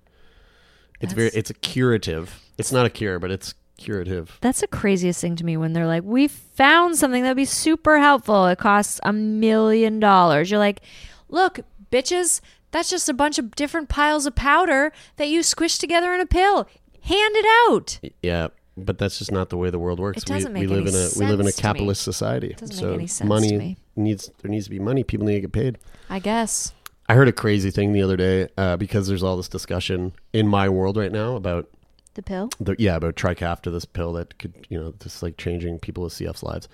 It's 1.00 1.14
very. 1.14 1.30
It's 1.36 1.52
a 1.52 1.54
curative. 1.54 2.42
It's 2.58 2.72
not 2.72 2.88
a 2.88 2.90
cure, 2.90 3.20
but 3.20 3.30
it's 3.30 3.54
curative. 3.78 4.38
That's 4.42 4.62
the 4.62 4.68
craziest 4.68 5.22
thing 5.22 5.36
to 5.38 5.44
me 5.44 5.58
when 5.58 5.74
they're 5.74 5.88
like, 5.88 6.04
we 6.04 6.28
found 6.28 6.98
something 6.98 7.24
that'd 7.24 7.38
be 7.38 7.46
super 7.46 8.00
helpful. 8.00 8.48
It 8.48 8.58
costs 8.58 9.00
a 9.04 9.14
million 9.14 10.00
dollars. 10.00 10.50
You're 10.50 10.60
like, 10.60 10.82
look, 11.30 11.60
bitches, 11.92 12.42
that's 12.72 12.90
just 12.90 13.10
a 13.10 13.14
bunch 13.14 13.38
of 13.38 13.56
different 13.56 13.90
piles 13.90 14.26
of 14.26 14.36
powder 14.36 14.92
that 15.18 15.28
you 15.28 15.44
squish 15.44 15.78
together 15.78 16.14
in 16.14 16.22
a 16.22 16.26
pill. 16.26 16.68
Hand 17.02 17.36
it 17.36 17.46
out. 17.70 18.00
Yeah, 18.22 18.48
but 18.78 18.98
that's 18.98 19.20
just 19.20 19.32
not 19.32 19.50
the 19.50 19.58
way 19.58 19.70
the 19.70 19.80
world 19.80 20.00
works. 20.00 20.24
It 20.24 20.26
doesn't 20.26 20.54
we, 20.54 20.62
make 20.62 20.70
we 20.70 20.76
live 20.76 20.88
any 20.88 20.98
in 20.98 21.04
a 21.04 21.10
we 21.20 21.26
live 21.26 21.40
in 21.40 21.48
a 21.48 21.52
sense 21.52 21.62
capitalist 21.62 22.02
society. 22.02 22.56
Doesn't 22.58 22.76
make 22.76 22.80
so 22.80 22.94
any 22.94 23.08
sense 23.08 23.28
money 23.28 23.50
to 23.50 23.58
me. 23.58 23.78
needs 23.96 24.32
there 24.42 24.50
needs 24.50 24.66
to 24.66 24.72
be 24.72 24.80
money. 24.80 25.04
People 25.04 25.28
need 25.28 25.36
to 25.36 25.42
get 25.42 25.52
paid. 25.52 25.78
I 26.10 26.20
guess. 26.20 26.74
I 27.08 27.14
heard 27.14 27.28
a 27.28 27.34
crazy 27.34 27.70
thing 27.70 27.94
the 27.94 28.02
other 28.02 28.18
day 28.18 28.50
uh, 28.58 28.78
because 28.78 29.08
there's 29.08 29.22
all 29.22 29.38
this 29.38 29.48
discussion 29.48 30.14
in 30.34 30.48
my 30.48 30.68
world 30.70 30.98
right 30.98 31.12
now 31.12 31.36
about 31.36 31.70
The 32.16 32.24
pill? 32.24 32.50
the, 32.60 32.76
yeah 32.80 32.96
about 32.96 33.16
Trikafta, 33.16 33.72
this 33.72 33.86
pill 33.86 34.14
that 34.14 34.38
could 34.40 34.54
you 34.70 34.80
know 34.80 34.94
just 35.00 35.22
like 35.22 35.38
changing 35.38 35.80
people 35.80 36.04
with 36.04 36.14
CF's 36.14 36.44
lives, 36.44 36.68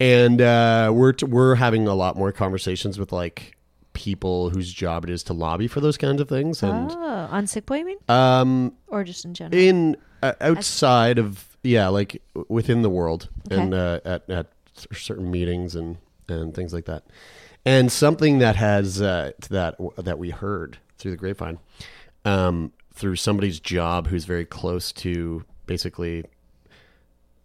and 0.00 0.40
uh, 0.40 0.90
we're 0.92 1.12
t- 1.12 1.26
we're 1.26 1.54
having 1.54 1.86
a 1.86 1.94
lot 1.94 2.16
more 2.16 2.32
conversations 2.32 2.98
with 2.98 3.12
like 3.12 3.56
people 3.92 4.50
whose 4.50 4.72
job 4.72 5.04
it 5.04 5.10
is 5.10 5.22
to 5.24 5.32
lobby 5.32 5.66
for 5.68 5.80
those 5.80 5.96
kinds 5.98 6.20
of 6.20 6.28
things, 6.28 6.62
and 6.62 6.90
oh, 6.90 7.28
on 7.30 7.44
Sickboy, 7.44 7.80
you 7.80 7.84
mean? 7.84 7.98
um, 8.08 8.72
Or 8.88 9.04
just 9.04 9.24
in 9.24 9.34
general? 9.34 9.60
in 9.60 9.96
uh, 10.22 10.32
outside 10.40 11.18
of 11.18 11.46
yeah 11.62 11.88
like 11.88 12.22
within 12.48 12.82
the 12.82 12.90
world 12.90 13.28
Okay. 13.52 13.60
and 13.60 13.74
uh, 13.74 14.00
at 14.04 14.28
at 14.30 14.46
certain 14.92 15.30
meetings 15.30 15.74
and 15.74 15.98
and 16.28 16.54
things 16.54 16.72
like 16.72 16.86
that 16.86 17.02
and 17.66 17.92
something 17.92 18.38
that 18.38 18.56
has 18.56 19.02
uh, 19.02 19.32
that 19.50 19.76
that 19.98 20.18
we 20.18 20.30
heard 20.30 20.78
through 20.96 21.10
the 21.10 21.16
grapevine 21.18 21.58
um, 22.24 22.72
through 23.00 23.16
somebody's 23.16 23.58
job 23.58 24.08
who's 24.08 24.26
very 24.26 24.44
close 24.44 24.92
to 24.92 25.44
basically 25.66 26.24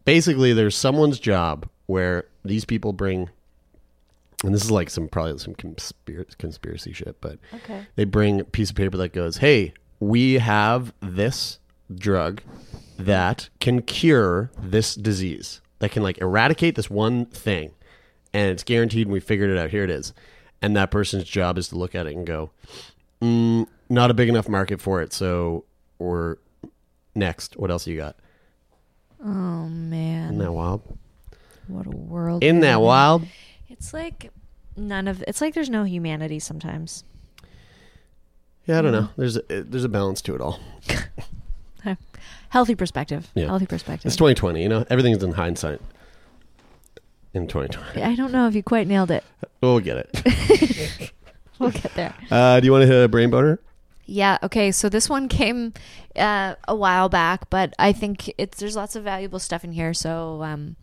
basically 0.04 0.54
there's 0.54 0.76
someone's 0.76 1.20
job 1.20 1.68
where 1.86 2.26
these 2.44 2.66
people 2.66 2.94
bring 2.94 3.30
and 4.44 4.54
this 4.54 4.64
is 4.64 4.72
like 4.72 4.90
some 4.90 5.08
probably 5.08 5.38
some 5.40 5.56
conspiracy, 5.56 6.36
conspiracy 6.38 6.94
shit 6.94 7.16
but 7.22 7.40
okay. 7.54 7.86
they 7.96 8.04
bring 8.04 8.42
a 8.42 8.44
piece 8.44 8.70
of 8.70 8.76
paper 8.76 8.98
that 8.98 9.14
goes, 9.14 9.38
"Hey, 9.38 9.74
we 10.00 10.34
have 10.34 10.94
this 11.00 11.60
drug 11.94 12.42
that 12.98 13.50
can 13.60 13.82
cure 13.82 14.52
this 14.62 14.94
disease. 14.94 15.62
That 15.80 15.92
can 15.92 16.04
like 16.04 16.20
eradicate 16.20 16.76
this 16.76 16.90
one 16.90 17.26
thing, 17.28 17.72
and 18.34 18.52
it's 18.52 18.64
guaranteed. 18.64 19.08
And 19.08 19.14
we 19.14 19.20
figured 19.20 19.50
it 19.50 19.58
out. 19.58 19.70
Here 19.70 19.84
it 19.84 19.90
is." 19.90 20.14
And 20.62 20.76
that 20.76 20.92
person's 20.92 21.26
job 21.26 21.58
is 21.58 21.70
to 21.70 21.78
look 21.78 21.96
at 21.96 22.08
it 22.08 22.16
and 22.16 22.26
go, 22.26 22.52
mm, 23.22 23.68
"Not 23.90 24.12
a 24.12 24.14
big 24.14 24.30
enough 24.30 24.48
market 24.50 24.82
for 24.82 25.02
it. 25.02 25.14
So, 25.14 25.66
or 26.00 26.40
next, 27.14 27.58
what 27.58 27.72
else 27.72 27.88
you 27.88 27.98
got? 27.98 28.16
Oh, 29.24 29.68
man. 29.68 30.26
Isn't 30.26 30.38
that 30.40 30.52
wild? 30.52 30.82
What 31.68 31.88
a 31.88 31.90
world. 31.90 32.44
Isn't 32.44 32.60
that 32.60 32.82
wild? 32.82 33.24
It's 33.70 33.94
like 33.94 34.32
none 34.78 35.08
of, 35.08 35.24
it's 35.28 35.42
like 35.42 35.54
there's 35.54 35.70
no 35.70 35.84
humanity 35.84 36.40
sometimes. 36.40 37.04
Yeah, 38.68 38.80
I 38.80 38.82
don't 38.82 38.92
know. 38.92 39.10
There's 39.18 39.38
a, 39.38 39.42
there's 39.50 39.84
a 39.84 39.90
balance 39.90 40.22
to 40.24 40.36
it 40.36 40.42
all. 40.42 40.60
Healthy 42.50 42.76
perspective. 42.76 43.30
Yeah. 43.36 43.48
Healthy 43.48 43.66
perspective. 43.66 44.06
It's 44.08 44.16
2020. 44.16 44.62
You 44.62 44.70
know, 44.70 44.86
everything's 44.90 45.24
in 45.24 45.34
hindsight. 45.34 45.82
In 47.34 47.48
2020, 47.48 48.02
I 48.02 48.16
don't 48.16 48.32
know 48.32 48.48
if 48.48 48.56
you 48.56 48.64
quite 48.64 48.88
nailed 48.88 49.12
it. 49.12 49.24
we'll 49.60 49.82
get 49.82 49.98
it. 49.98 51.12
We'll 51.60 51.72
get 51.72 51.94
there. 51.96 52.14
Uh, 52.30 52.60
do 52.60 52.66
you 52.66 52.72
want 52.74 52.82
to 52.82 52.88
hit 52.88 53.04
a 53.06 53.08
brain 53.08 53.30
boner? 53.30 53.60
Yeah. 54.06 54.38
Okay. 54.44 54.72
So 54.72 54.90
this 54.90 55.10
one 55.10 55.28
came 55.30 55.74
uh, 56.16 56.56
a 56.68 56.76
while 56.76 57.10
back, 57.10 57.50
but 57.50 57.74
I 57.80 57.92
think 57.92 58.34
it's 58.38 58.60
there's 58.60 58.76
lots 58.76 58.96
of 58.96 59.04
valuable 59.04 59.40
stuff 59.40 59.64
in 59.64 59.72
here. 59.72 59.94
So 59.94 60.44
um, 60.44 60.76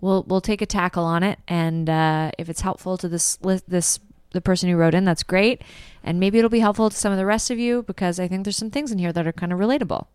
we'll 0.00 0.24
we'll 0.24 0.40
take 0.40 0.62
a 0.62 0.66
tackle 0.66 1.04
on 1.04 1.22
it, 1.22 1.38
and 1.48 1.88
uh, 1.88 2.30
if 2.38 2.48
it's 2.48 2.60
helpful 2.62 2.96
to 2.98 3.08
this 3.08 3.36
this 3.68 3.98
the 4.32 4.40
person 4.40 4.68
who 4.68 4.76
wrote 4.76 4.94
in, 4.94 5.04
that's 5.04 5.22
great, 5.22 5.62
and 6.04 6.20
maybe 6.20 6.38
it'll 6.38 6.50
be 6.50 6.60
helpful 6.60 6.88
to 6.88 6.96
some 6.96 7.12
of 7.12 7.18
the 7.18 7.26
rest 7.26 7.50
of 7.50 7.58
you 7.58 7.82
because 7.82 8.20
I 8.20 8.28
think 8.28 8.44
there's 8.44 8.56
some 8.56 8.70
things 8.70 8.92
in 8.92 8.98
here 8.98 9.12
that 9.12 9.26
are 9.26 9.32
kind 9.32 9.52
of 9.52 9.58
relatable. 9.58 10.06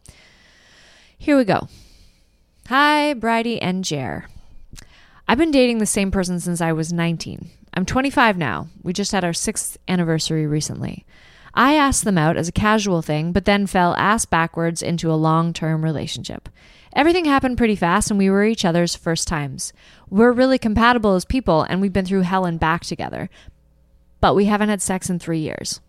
Here 1.17 1.38
we 1.38 1.43
go. 1.43 1.67
Hi, 2.67 3.13
Bridie 3.13 3.62
and 3.62 3.84
Jer. 3.84 4.25
I've 5.28 5.38
been 5.38 5.51
dating 5.51 5.80
the 5.80 5.86
same 5.86 6.12
person 6.12 6.39
since 6.39 6.62
I 6.62 6.71
was 6.71 6.93
19. 6.93 7.49
I'm 7.73 7.86
25 7.86 8.38
now. 8.38 8.67
We 8.84 8.93
just 8.93 9.12
had 9.12 9.23
our 9.23 9.34
sixth 9.34 9.78
anniversary 9.88 10.47
recently. 10.47 11.06
I 11.55 11.75
asked 11.75 12.03
them 12.03 12.17
out 12.17 12.35
as 12.35 12.49
a 12.49 12.53
casual 12.53 13.01
thing, 13.01 13.31
but 13.31 13.45
then 13.45 13.65
fell 13.65 13.95
ass 13.95 14.25
backwards 14.25 14.81
into 14.81 15.11
a 15.11 15.15
long 15.15 15.53
term 15.53 15.83
relationship. 15.83 16.49
Everything 16.93 17.25
happened 17.25 17.57
pretty 17.57 17.75
fast, 17.75 18.11
and 18.11 18.17
we 18.17 18.29
were 18.29 18.43
each 18.43 18.65
other's 18.65 18.95
first 18.95 19.27
times. 19.27 19.73
We're 20.09 20.31
really 20.31 20.57
compatible 20.57 21.15
as 21.15 21.25
people, 21.25 21.63
and 21.63 21.81
we've 21.81 21.93
been 21.93 22.05
through 22.05 22.21
hell 22.21 22.45
and 22.45 22.59
back 22.59 22.83
together. 22.83 23.29
But 24.21 24.35
we 24.35 24.45
haven't 24.45 24.69
had 24.69 24.81
sex 24.81 25.09
in 25.09 25.19
three 25.19 25.39
years. 25.39 25.81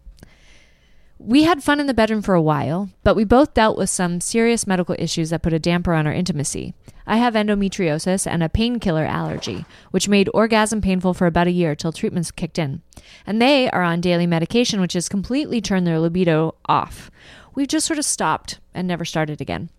We 1.18 1.44
had 1.44 1.62
fun 1.62 1.81
in 1.81 1.87
the 1.87 1.94
bedroom 1.94 2.20
for 2.20 2.35
a 2.35 2.42
while, 2.42 2.90
but 3.02 3.16
we 3.16 3.24
both 3.24 3.55
dealt 3.55 3.79
with 3.79 3.88
some 3.88 4.20
serious 4.20 4.66
medical 4.66 4.94
issues 4.98 5.31
that 5.31 5.42
put 5.42 5.55
a 5.55 5.59
damper 5.59 5.94
on 5.94 6.07
our 6.07 6.12
intimacy. 6.12 6.74
I 7.07 7.16
have 7.16 7.33
endometriosis 7.33 8.26
and 8.26 8.42
a 8.42 8.50
painkiller 8.50 9.07
allergy, 9.07 9.64
which 9.92 10.11
made 10.11 10.29
orgasm 10.35 10.83
painful 10.83 11.14
for 11.14 11.26
about 11.26 11.46
a 11.46 11.52
year 11.52 11.74
till 11.74 11.90
treatments 11.90 12.31
kicked 12.31 12.59
in. 12.59 12.83
And 13.26 13.40
they 13.40 13.70
are 13.70 13.83
on 13.83 14.02
daily 14.02 14.26
medication, 14.26 14.79
which 14.81 14.92
has 14.92 15.09
completely 15.09 15.62
turned 15.62 15.87
their 15.87 15.98
libido 15.98 16.55
off. 16.66 17.11
We've 17.55 17.66
just 17.66 17.87
sort 17.87 17.98
of 17.98 18.05
stopped 18.05 18.61
and 18.74 18.87
never 18.87 19.07
started 19.07 19.40
again. 19.40 19.70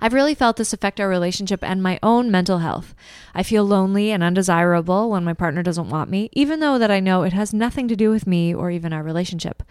I've 0.00 0.14
really 0.14 0.36
felt 0.36 0.58
this 0.58 0.72
affect 0.72 1.00
our 1.00 1.08
relationship 1.08 1.64
and 1.64 1.82
my 1.82 1.98
own 2.04 2.30
mental 2.30 2.58
health. 2.58 2.94
I 3.34 3.42
feel 3.42 3.64
lonely 3.64 4.12
and 4.12 4.22
undesirable 4.22 5.10
when 5.10 5.24
my 5.24 5.34
partner 5.34 5.64
doesn't 5.64 5.90
want 5.90 6.08
me, 6.08 6.30
even 6.32 6.60
though 6.60 6.78
that 6.78 6.90
I 6.90 7.00
know 7.00 7.24
it 7.24 7.32
has 7.32 7.52
nothing 7.52 7.88
to 7.88 7.96
do 7.96 8.10
with 8.10 8.28
me 8.28 8.54
or 8.54 8.70
even 8.70 8.92
our 8.92 9.02
relationship. 9.02 9.64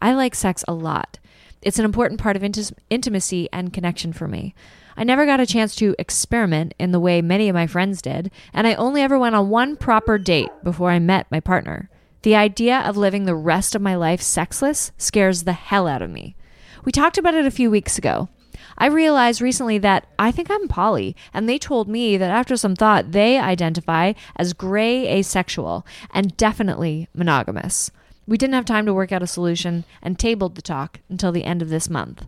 I 0.00 0.14
like 0.14 0.34
sex 0.34 0.64
a 0.66 0.74
lot. 0.74 1.18
It's 1.62 1.78
an 1.78 1.84
important 1.84 2.20
part 2.20 2.36
of 2.36 2.42
inti- 2.42 2.72
intimacy 2.88 3.48
and 3.52 3.72
connection 3.72 4.12
for 4.12 4.26
me. 4.26 4.54
I 4.96 5.04
never 5.04 5.26
got 5.26 5.40
a 5.40 5.46
chance 5.46 5.74
to 5.76 5.94
experiment 5.98 6.74
in 6.78 6.92
the 6.92 7.00
way 7.00 7.22
many 7.22 7.48
of 7.48 7.54
my 7.54 7.66
friends 7.66 8.02
did, 8.02 8.30
and 8.52 8.66
I 8.66 8.74
only 8.74 9.02
ever 9.02 9.18
went 9.18 9.34
on 9.34 9.50
one 9.50 9.76
proper 9.76 10.18
date 10.18 10.50
before 10.62 10.90
I 10.90 10.98
met 10.98 11.30
my 11.30 11.40
partner. 11.40 11.88
The 12.22 12.36
idea 12.36 12.80
of 12.80 12.96
living 12.96 13.24
the 13.24 13.34
rest 13.34 13.74
of 13.74 13.82
my 13.82 13.94
life 13.94 14.20
sexless 14.20 14.92
scares 14.98 15.44
the 15.44 15.52
hell 15.52 15.86
out 15.86 16.02
of 16.02 16.10
me. 16.10 16.36
We 16.84 16.92
talked 16.92 17.18
about 17.18 17.34
it 17.34 17.46
a 17.46 17.50
few 17.50 17.70
weeks 17.70 17.98
ago. 17.98 18.28
I 18.76 18.86
realized 18.86 19.40
recently 19.40 19.78
that 19.78 20.06
I 20.18 20.30
think 20.30 20.50
I'm 20.50 20.68
poly, 20.68 21.14
and 21.34 21.48
they 21.48 21.58
told 21.58 21.88
me 21.88 22.16
that 22.16 22.30
after 22.30 22.56
some 22.56 22.74
thought, 22.74 23.12
they 23.12 23.38
identify 23.38 24.14
as 24.36 24.54
gray 24.54 25.06
asexual 25.08 25.86
and 26.12 26.36
definitely 26.36 27.08
monogamous. 27.14 27.90
We 28.26 28.36
didn't 28.36 28.54
have 28.54 28.64
time 28.64 28.86
to 28.86 28.94
work 28.94 29.12
out 29.12 29.22
a 29.22 29.26
solution 29.26 29.84
and 30.02 30.18
tabled 30.18 30.54
the 30.54 30.62
talk 30.62 31.00
until 31.08 31.32
the 31.32 31.44
end 31.44 31.62
of 31.62 31.68
this 31.68 31.90
month. 31.90 32.26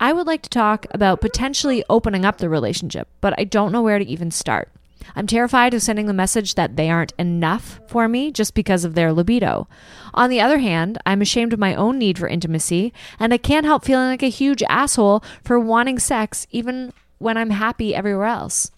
I 0.00 0.12
would 0.12 0.26
like 0.26 0.42
to 0.42 0.50
talk 0.50 0.86
about 0.90 1.20
potentially 1.20 1.84
opening 1.88 2.24
up 2.24 2.38
the 2.38 2.48
relationship, 2.48 3.08
but 3.20 3.34
I 3.38 3.44
don't 3.44 3.72
know 3.72 3.82
where 3.82 3.98
to 3.98 4.04
even 4.04 4.30
start. 4.30 4.70
I'm 5.14 5.26
terrified 5.26 5.74
of 5.74 5.82
sending 5.82 6.06
the 6.06 6.12
message 6.12 6.54
that 6.54 6.76
they 6.76 6.90
aren't 6.90 7.12
enough 7.18 7.80
for 7.86 8.08
me 8.08 8.30
just 8.30 8.54
because 8.54 8.84
of 8.84 8.94
their 8.94 9.12
libido. 9.12 9.68
On 10.12 10.30
the 10.30 10.40
other 10.40 10.58
hand, 10.58 10.98
I'm 11.06 11.22
ashamed 11.22 11.52
of 11.52 11.58
my 11.58 11.74
own 11.74 11.98
need 11.98 12.18
for 12.18 12.28
intimacy, 12.28 12.92
and 13.18 13.32
I 13.32 13.38
can't 13.38 13.66
help 13.66 13.84
feeling 13.84 14.08
like 14.08 14.22
a 14.22 14.28
huge 14.28 14.62
asshole 14.68 15.22
for 15.44 15.58
wanting 15.60 15.98
sex 15.98 16.46
even 16.50 16.92
when 17.18 17.36
I'm 17.36 17.50
happy 17.50 17.94
everywhere 17.94 18.26
else. 18.26 18.70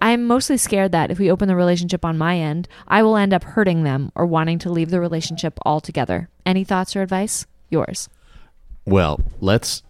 I 0.00 0.10
am 0.10 0.24
mostly 0.26 0.56
scared 0.56 0.92
that 0.92 1.10
if 1.10 1.18
we 1.18 1.30
open 1.30 1.48
the 1.48 1.56
relationship 1.56 2.04
on 2.04 2.16
my 2.18 2.36
end, 2.38 2.68
I 2.86 3.02
will 3.02 3.16
end 3.16 3.32
up 3.34 3.44
hurting 3.44 3.82
them 3.82 4.12
or 4.14 4.26
wanting 4.26 4.58
to 4.60 4.70
leave 4.70 4.90
the 4.90 5.00
relationship 5.00 5.58
altogether. 5.66 6.28
Any 6.46 6.64
thoughts 6.64 6.94
or 6.96 7.02
advice? 7.02 7.46
Yours. 7.70 8.08
Well, 8.86 9.20
let's. 9.40 9.82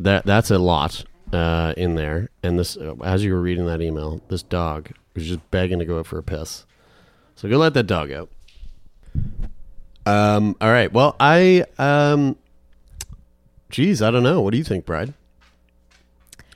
That 0.00 0.24
that's 0.26 0.50
a 0.50 0.58
lot 0.58 1.04
uh, 1.32 1.74
in 1.76 1.94
there. 1.94 2.30
And 2.42 2.58
this, 2.58 2.76
uh, 2.76 2.94
as 3.02 3.24
you 3.24 3.32
were 3.32 3.40
reading 3.40 3.66
that 3.66 3.80
email, 3.82 4.20
this 4.28 4.42
dog 4.42 4.90
was 5.14 5.26
just 5.26 5.50
begging 5.50 5.78
to 5.78 5.84
go 5.84 5.98
out 5.98 6.06
for 6.06 6.18
a 6.18 6.22
piss. 6.22 6.64
So 7.36 7.48
go 7.48 7.58
let 7.58 7.74
that 7.74 7.86
dog 7.86 8.10
out. 8.12 8.30
Um. 10.06 10.56
All 10.60 10.70
right. 10.70 10.92
Well, 10.92 11.16
I 11.20 11.64
um. 11.78 12.36
Geez, 13.70 14.00
I 14.00 14.10
don't 14.10 14.22
know. 14.22 14.40
What 14.40 14.52
do 14.52 14.58
you 14.58 14.64
think, 14.64 14.86
Bride? 14.86 15.12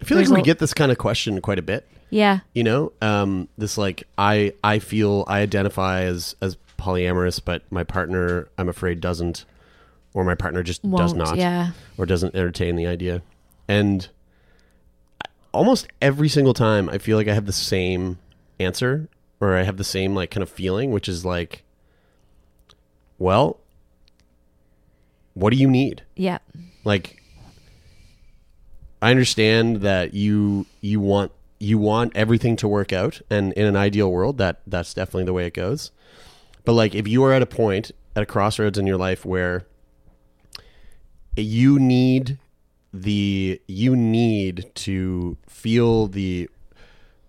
I 0.00 0.04
feel 0.04 0.16
There's 0.16 0.30
like 0.30 0.38
we 0.38 0.42
a- 0.42 0.44
get 0.44 0.58
this 0.58 0.72
kind 0.74 0.90
of 0.90 0.98
question 0.98 1.40
quite 1.40 1.58
a 1.58 1.62
bit. 1.62 1.86
Yeah. 2.12 2.40
You 2.54 2.62
know, 2.62 2.92
um, 3.00 3.48
this 3.56 3.78
like 3.78 4.04
I 4.18 4.52
I 4.62 4.78
feel 4.78 5.24
I 5.26 5.40
identify 5.40 6.02
as 6.02 6.36
as 6.42 6.56
polyamorous, 6.78 7.40
but 7.42 7.62
my 7.70 7.84
partner 7.84 8.48
I'm 8.58 8.68
afraid 8.68 9.00
doesn't, 9.00 9.44
or 10.12 10.22
my 10.22 10.34
partner 10.34 10.62
just 10.62 10.82
does 10.82 11.14
Won't, 11.14 11.16
not 11.16 11.36
Yeah. 11.38 11.70
or 11.96 12.04
doesn't 12.06 12.34
entertain 12.34 12.76
the 12.76 12.86
idea. 12.86 13.22
And 13.66 14.08
almost 15.52 15.86
every 16.02 16.28
single 16.28 16.54
time 16.54 16.88
I 16.90 16.98
feel 16.98 17.16
like 17.16 17.28
I 17.28 17.34
have 17.34 17.46
the 17.46 17.52
same 17.52 18.18
answer 18.60 19.08
or 19.40 19.56
I 19.56 19.62
have 19.62 19.76
the 19.78 19.84
same 19.84 20.14
like 20.14 20.30
kind 20.30 20.42
of 20.42 20.50
feeling, 20.50 20.90
which 20.90 21.08
is 21.08 21.24
like, 21.24 21.62
well, 23.18 23.58
what 25.34 25.50
do 25.50 25.56
you 25.56 25.68
need? 25.70 26.02
Yeah. 26.14 26.38
Like 26.84 27.22
I 29.00 29.10
understand 29.10 29.76
that 29.78 30.12
you 30.14 30.66
you 30.82 31.00
want 31.00 31.32
you 31.62 31.78
want 31.78 32.14
everything 32.16 32.56
to 32.56 32.66
work 32.66 32.92
out 32.92 33.20
and 33.30 33.52
in 33.52 33.64
an 33.66 33.76
ideal 33.76 34.10
world 34.10 34.36
that 34.38 34.62
that's 34.66 34.92
definitely 34.94 35.24
the 35.24 35.32
way 35.32 35.46
it 35.46 35.54
goes. 35.54 35.92
But 36.64 36.72
like 36.72 36.94
if 36.94 37.06
you 37.06 37.22
are 37.24 37.32
at 37.32 37.40
a 37.42 37.46
point 37.46 37.92
at 38.16 38.22
a 38.22 38.26
crossroads 38.26 38.78
in 38.78 38.86
your 38.86 38.96
life 38.96 39.24
where 39.24 39.64
you 41.36 41.78
need 41.78 42.38
the 42.92 43.60
you 43.68 43.94
need 43.96 44.70
to 44.74 45.36
feel 45.48 46.08
the 46.08 46.50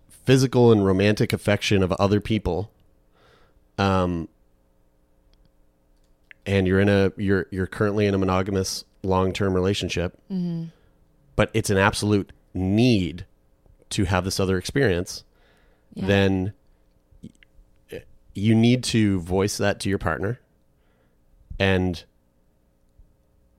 physical 0.10 0.72
and 0.72 0.86
romantic 0.86 1.32
affection 1.32 1.84
of 1.84 1.92
other 1.94 2.20
people 2.20 2.72
um 3.78 4.28
and 6.46 6.68
you're 6.68 6.80
in 6.80 6.90
a 6.90 7.14
you're 7.18 7.46
you're 7.52 7.68
currently 7.68 8.06
in 8.08 8.14
a 8.14 8.18
monogamous 8.18 8.84
long-term 9.04 9.54
relationship 9.54 10.18
but 11.36 11.50
it's 11.54 11.70
an 11.70 11.78
absolute 11.78 12.34
need 12.54 13.26
to 13.94 14.06
have 14.06 14.24
this 14.26 14.40
other 14.40 14.58
experience 14.58 15.24
Yeah. 15.94 16.08
then 16.08 16.54
you 18.36 18.56
need 18.56 18.84
to 18.86 19.20
voice 19.22 19.58
that 19.58 19.80
to 19.82 19.90
your 19.90 20.00
partner 20.00 20.40
and 21.60 22.04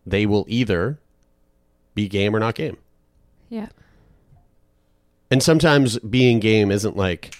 they 0.04 0.26
will 0.26 0.44
either 0.48 0.98
be 1.94 2.08
game 2.08 2.34
or 2.34 2.40
not 2.40 2.54
game 2.56 2.76
Yeah. 3.48 3.68
and 5.30 5.42
sometimes 5.42 5.98
being 6.00 6.40
game 6.40 6.70
isn't 6.70 6.96
like 6.96 7.34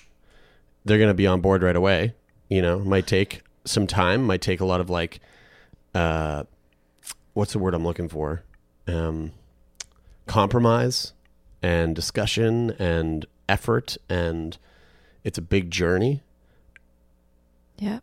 they're 0.84 0.98
going 0.98 1.10
to 1.10 1.14
be 1.14 1.26
on 1.26 1.40
board 1.40 1.62
right 1.62 1.74
away 1.76 2.14
you 2.48 2.62
know 2.62 2.78
might 2.78 3.06
take 3.06 3.42
some 3.64 3.86
time 3.86 4.22
might 4.24 4.40
take 4.42 4.60
a 4.60 4.64
lot 4.64 4.80
of 4.80 4.88
like 4.88 5.18
uh 5.94 6.44
what's 7.32 7.52
the 7.52 7.58
word 7.58 7.74
i'm 7.74 7.84
looking 7.84 8.08
for 8.08 8.42
um 8.86 9.32
compromise 10.26 11.12
and 11.64 11.96
discussion 11.96 12.72
and 12.72 13.24
effort 13.48 13.96
and 14.10 14.58
it's 15.24 15.38
a 15.38 15.42
big 15.42 15.70
journey 15.70 16.20
Yeah. 17.78 18.00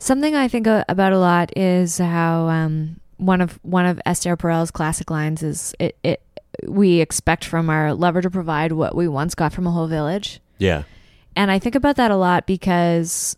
Something 0.00 0.34
I 0.34 0.48
think 0.48 0.66
about 0.66 1.12
a 1.12 1.18
lot 1.18 1.56
is 1.56 1.98
how 1.98 2.48
um, 2.48 3.00
one 3.18 3.40
of 3.40 3.58
one 3.62 3.86
of 3.86 4.00
Esther 4.04 4.36
Perel's 4.36 4.70
classic 4.70 5.10
lines 5.10 5.42
is 5.42 5.74
it, 5.78 5.96
it 6.02 6.22
we 6.66 7.00
expect 7.00 7.44
from 7.44 7.70
our 7.70 7.94
lover 7.94 8.20
to 8.20 8.30
provide 8.30 8.72
what 8.72 8.96
we 8.96 9.06
once 9.06 9.34
got 9.34 9.52
from 9.52 9.66
a 9.66 9.70
whole 9.70 9.86
village. 9.86 10.40
yeah 10.58 10.82
And 11.36 11.50
I 11.50 11.58
think 11.58 11.74
about 11.74 11.96
that 11.96 12.10
a 12.10 12.16
lot 12.16 12.46
because 12.46 13.36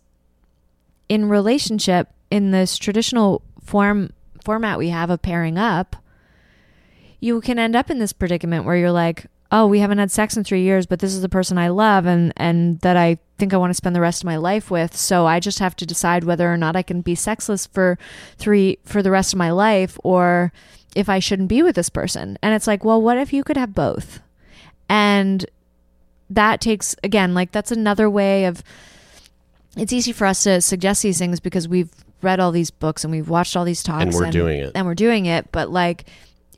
in 1.07 1.29
relationship, 1.29 2.09
in 2.31 2.51
this 2.51 2.77
traditional 2.77 3.43
form 3.63 4.11
format 4.43 4.79
we 4.79 4.89
have 4.89 5.09
of 5.09 5.21
pairing 5.21 5.57
up, 5.57 5.95
you 7.23 7.39
can 7.39 7.57
end 7.57 7.75
up 7.75 7.89
in 7.89 7.99
this 7.99 8.11
predicament 8.11 8.65
where 8.65 8.75
you're 8.75 8.91
like, 8.91 9.27
oh, 9.49 9.65
we 9.65 9.79
haven't 9.79 9.99
had 9.99 10.11
sex 10.11 10.35
in 10.35 10.43
three 10.43 10.63
years, 10.63 10.85
but 10.85 10.99
this 10.99 11.13
is 11.13 11.21
the 11.21 11.29
person 11.29 11.57
I 11.57 11.69
love 11.69 12.05
and 12.05 12.33
and 12.35 12.79
that 12.81 12.97
I 12.97 13.17
think 13.37 13.53
I 13.53 13.57
want 13.57 13.69
to 13.69 13.75
spend 13.75 13.95
the 13.95 14.01
rest 14.01 14.21
of 14.21 14.25
my 14.25 14.37
life 14.37 14.69
with. 14.69 14.95
So 14.95 15.25
I 15.25 15.39
just 15.39 15.59
have 15.59 15.75
to 15.77 15.85
decide 15.85 16.23
whether 16.25 16.51
or 16.51 16.57
not 16.57 16.75
I 16.75 16.81
can 16.81 17.01
be 17.01 17.15
sexless 17.15 17.65
for 17.65 17.97
three 18.37 18.77
for 18.83 19.01
the 19.01 19.11
rest 19.11 19.31
of 19.33 19.37
my 19.39 19.51
life 19.51 19.97
or 20.03 20.51
if 20.95 21.07
I 21.07 21.19
shouldn't 21.19 21.49
be 21.49 21.63
with 21.63 21.75
this 21.75 21.89
person. 21.89 22.37
And 22.41 22.53
it's 22.53 22.67
like, 22.67 22.83
well, 22.83 23.01
what 23.01 23.17
if 23.17 23.31
you 23.31 23.43
could 23.43 23.57
have 23.57 23.73
both? 23.73 24.19
And 24.89 25.45
that 26.29 26.59
takes 26.61 26.95
again 27.03 27.33
like 27.33 27.51
that's 27.51 27.71
another 27.71 28.09
way 28.09 28.45
of 28.45 28.63
it's 29.77 29.93
easy 29.93 30.11
for 30.11 30.25
us 30.25 30.43
to 30.43 30.61
suggest 30.61 31.03
these 31.03 31.17
things 31.19 31.39
because 31.39 31.67
we've 31.67 31.91
read 32.21 32.39
all 32.39 32.51
these 32.51 32.71
books 32.71 33.03
and 33.03 33.11
we've 33.11 33.29
watched 33.29 33.55
all 33.55 33.65
these 33.65 33.83
talks 33.83 34.03
And 34.03 34.13
we're 34.13 34.31
doing 34.31 34.59
it. 34.59 34.71
and 34.75 34.85
we're 34.85 34.95
doing 34.95 35.25
it 35.25 35.51
but 35.51 35.69
like 35.69 36.05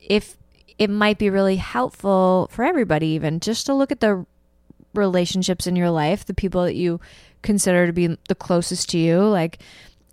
if 0.00 0.36
it 0.78 0.90
might 0.90 1.18
be 1.18 1.30
really 1.30 1.56
helpful 1.56 2.48
for 2.50 2.64
everybody 2.64 3.08
even 3.08 3.40
just 3.40 3.66
to 3.66 3.74
look 3.74 3.90
at 3.90 4.00
the 4.00 4.26
relationships 4.94 5.66
in 5.66 5.76
your 5.76 5.90
life 5.90 6.24
the 6.24 6.34
people 6.34 6.64
that 6.64 6.74
you 6.74 7.00
consider 7.42 7.86
to 7.86 7.92
be 7.92 8.16
the 8.28 8.34
closest 8.34 8.90
to 8.90 8.98
you 8.98 9.20
like 9.20 9.58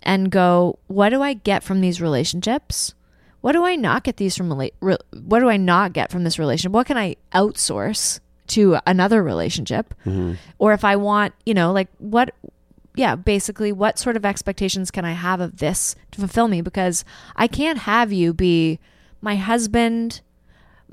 and 0.04 0.30
go 0.30 0.78
what 0.86 1.08
do 1.08 1.22
i 1.22 1.32
get 1.34 1.64
from 1.64 1.80
these 1.80 2.00
relationships? 2.00 2.94
What 3.40 3.52
do 3.52 3.64
i 3.64 3.74
not 3.74 4.04
get 4.04 4.16
these 4.16 4.36
from 4.36 4.48
rela- 4.48 4.72
re- 4.80 4.96
what 5.12 5.40
do 5.40 5.48
i 5.48 5.56
not 5.56 5.92
get 5.92 6.10
from 6.10 6.24
this 6.24 6.38
relationship? 6.38 6.72
What 6.72 6.86
can 6.86 6.96
i 6.96 7.16
outsource 7.32 8.20
to 8.48 8.76
another 8.86 9.22
relationship? 9.22 9.94
Mm-hmm. 10.06 10.34
Or 10.58 10.72
if 10.72 10.84
i 10.84 10.96
want 10.96 11.34
you 11.44 11.54
know 11.54 11.72
like 11.72 11.88
what 11.98 12.34
yeah 12.94 13.16
basically 13.16 13.72
what 13.72 13.98
sort 13.98 14.16
of 14.16 14.24
expectations 14.24 14.90
can 14.90 15.04
i 15.04 15.12
have 15.12 15.40
of 15.40 15.58
this 15.58 15.96
to 16.12 16.20
fulfill 16.20 16.48
me? 16.48 16.60
Because 16.60 17.04
i 17.36 17.46
can't 17.46 17.78
have 17.78 18.12
you 18.12 18.32
be 18.32 18.78
my 19.20 19.36
husband 19.36 20.20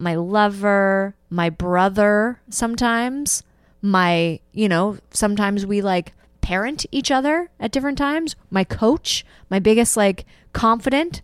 my 0.01 0.15
lover 0.15 1.15
my 1.29 1.49
brother 1.49 2.39
sometimes 2.49 3.43
my 3.81 4.39
you 4.51 4.67
know 4.67 4.97
sometimes 5.11 5.65
we 5.65 5.81
like 5.81 6.13
parent 6.41 6.85
each 6.91 7.11
other 7.11 7.49
at 7.59 7.71
different 7.71 7.97
times 7.97 8.35
my 8.49 8.63
coach 8.63 9.23
my 9.49 9.59
biggest 9.59 9.95
like 9.95 10.25
confident 10.53 11.21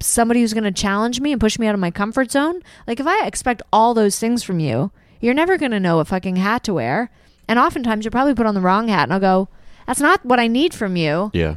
somebody 0.00 0.40
who's 0.40 0.54
going 0.54 0.64
to 0.64 0.72
challenge 0.72 1.20
me 1.20 1.30
and 1.30 1.40
push 1.40 1.58
me 1.58 1.66
out 1.68 1.74
of 1.74 1.80
my 1.80 1.92
comfort 1.92 2.30
zone. 2.30 2.60
Like 2.88 2.98
if 2.98 3.06
i 3.06 3.24
expect 3.24 3.62
all 3.72 3.94
those 3.94 4.18
things 4.18 4.42
from 4.42 4.58
you 4.58 4.90
you're 5.20 5.34
never 5.34 5.56
going 5.56 5.70
to 5.70 5.80
know 5.80 5.96
what 5.96 6.08
fucking 6.08 6.36
hat 6.36 6.62
to 6.64 6.74
wear. 6.74 7.10
And 7.48 7.58
oftentimes 7.58 8.04
you'll 8.04 8.12
probably 8.12 8.34
put 8.34 8.46
on 8.46 8.54
the 8.54 8.60
wrong 8.60 8.88
hat 8.88 9.04
and 9.04 9.12
i'll 9.12 9.20
go 9.20 9.48
that's 9.86 10.00
not 10.00 10.24
what 10.24 10.40
i 10.40 10.48
need 10.48 10.74
from 10.74 10.96
you. 10.96 11.30
Yeah 11.32 11.56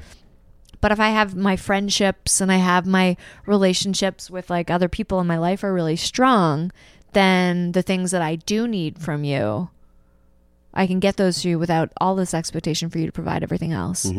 but 0.82 0.92
if 0.92 1.00
I 1.00 1.10
have 1.10 1.36
my 1.36 1.56
friendships 1.56 2.42
and 2.42 2.52
I 2.52 2.58
have 2.58 2.86
my 2.86 3.18
relationships 3.46 4.30
with 4.30 4.50
like 4.50 4.70
other 4.70 4.88
people 4.90 5.20
in 5.20 5.28
my 5.28 5.38
life 5.38 5.64
are 5.64 5.74
really 5.74 5.96
strong, 5.96 6.72
then 7.14 7.72
the 7.74 7.82
things 7.82 8.12
that 8.12 8.22
I 8.22 8.36
do 8.36 8.68
need 8.68 9.00
from 9.00 9.24
you, 9.24 9.70
I 10.74 10.86
can 10.88 11.00
get 11.00 11.18
those 11.18 11.42
to 11.42 11.50
you 11.50 11.60
without 11.60 11.92
all 12.00 12.16
this 12.16 12.34
expectation 12.34 12.90
for 12.90 13.00
you 13.00 13.06
to 13.08 13.12
provide 13.12 13.44
everything 13.44 13.74
else. 13.74 14.10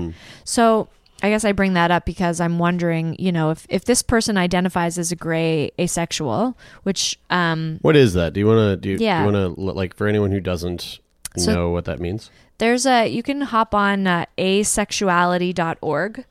So 0.44 0.88
I 1.22 1.28
guess 1.30 1.44
I 1.44 1.52
bring 1.52 1.74
that 1.74 1.90
up 1.90 2.04
because 2.04 2.40
I'm 2.40 2.58
wondering, 2.58 3.14
you 3.18 3.30
know, 3.30 3.50
if, 3.50 3.66
if 3.68 3.84
this 3.84 4.02
person 4.02 4.36
identifies 4.36 4.98
as 4.98 5.12
a 5.12 5.16
gray 5.16 5.70
asexual, 5.78 6.56
which 6.82 7.18
um, 7.30 7.78
what 7.82 7.94
is 7.94 8.14
that 8.14 8.32
do 8.32 8.40
you 8.40 8.46
want 8.46 8.58
to 8.58 8.76
do, 8.76 8.90
you- 8.90 8.98
Yeah. 9.06 9.24
you 9.26 9.32
want 9.32 9.56
to 9.56 9.60
like 9.62 9.94
for 9.94 10.06
anyone 10.08 10.30
who 10.32 10.40
doesn't 10.40 10.98
So- 11.36 11.54
know 11.54 11.70
what 11.70 11.84
that 11.84 12.00
means 12.00 12.30
there's 12.58 12.84
a 12.84 13.06
you 13.06 13.22
can 13.22 13.40
hop 13.42 13.74
on 13.74 14.06
uh, 14.06 14.26
asexuality.org 14.36 16.24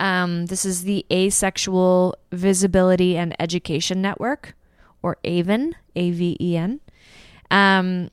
Um, 0.00 0.46
this 0.46 0.64
is 0.64 0.82
the 0.82 1.06
Asexual 1.12 2.16
Visibility 2.32 3.16
and 3.16 3.36
Education 3.38 4.02
Network, 4.02 4.56
or 5.02 5.18
AVEN, 5.22 5.76
A 5.94 6.10
V 6.10 6.36
E 6.40 6.56
N. 6.56 6.80
Um, 7.50 8.10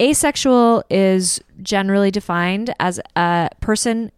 asexual 0.00 0.84
is 0.88 1.40
generally 1.60 2.10
defined 2.10 2.72
as 2.78 3.00
a 3.16 3.50
person 3.60 4.12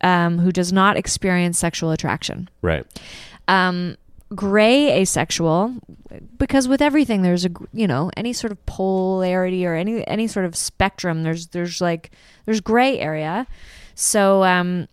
um, 0.00 0.38
who 0.38 0.50
does 0.50 0.72
not 0.72 0.96
experience 0.96 1.58
sexual 1.58 1.90
attraction. 1.90 2.48
Right. 2.62 2.86
Um, 3.46 3.96
gray 4.34 4.90
asexual, 4.92 5.74
because 6.38 6.68
with 6.68 6.80
everything 6.80 7.22
there's 7.22 7.44
a 7.44 7.50
you 7.72 7.86
know 7.86 8.10
any 8.16 8.32
sort 8.32 8.52
of 8.52 8.64
polarity 8.64 9.66
or 9.66 9.74
any 9.74 10.06
any 10.08 10.26
sort 10.26 10.46
of 10.46 10.56
spectrum. 10.56 11.22
There's 11.22 11.48
there's 11.48 11.80
like 11.80 12.12
there's 12.46 12.60
gray 12.60 12.98
area. 12.98 13.46
So 13.94 14.44
um, 14.44 14.88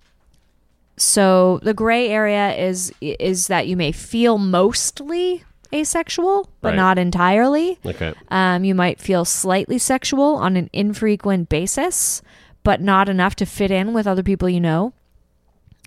so 0.98 1.60
the 1.64 1.74
gray 1.74 2.10
area 2.10 2.56
is 2.56 2.92
is 3.02 3.48
that 3.48 3.68
you 3.68 3.78
may 3.78 3.92
feel 3.92 4.38
mostly 4.38 5.44
asexual, 5.74 6.50
but 6.62 6.70
Right. 6.70 6.76
not 6.76 6.98
entirely. 6.98 7.78
Okay. 7.86 8.14
Um, 8.30 8.64
you 8.64 8.74
might 8.74 9.00
feel 9.00 9.26
slightly 9.26 9.78
sexual 9.78 10.36
on 10.36 10.56
an 10.58 10.70
infrequent 10.74 11.50
basis, 11.50 12.22
but 12.64 12.82
not 12.82 13.10
enough 13.10 13.36
to 13.36 13.46
fit 13.46 13.70
in 13.72 13.94
with 13.94 14.08
other 14.08 14.24
people 14.24 14.48
you 14.50 14.62
know. 14.62 14.94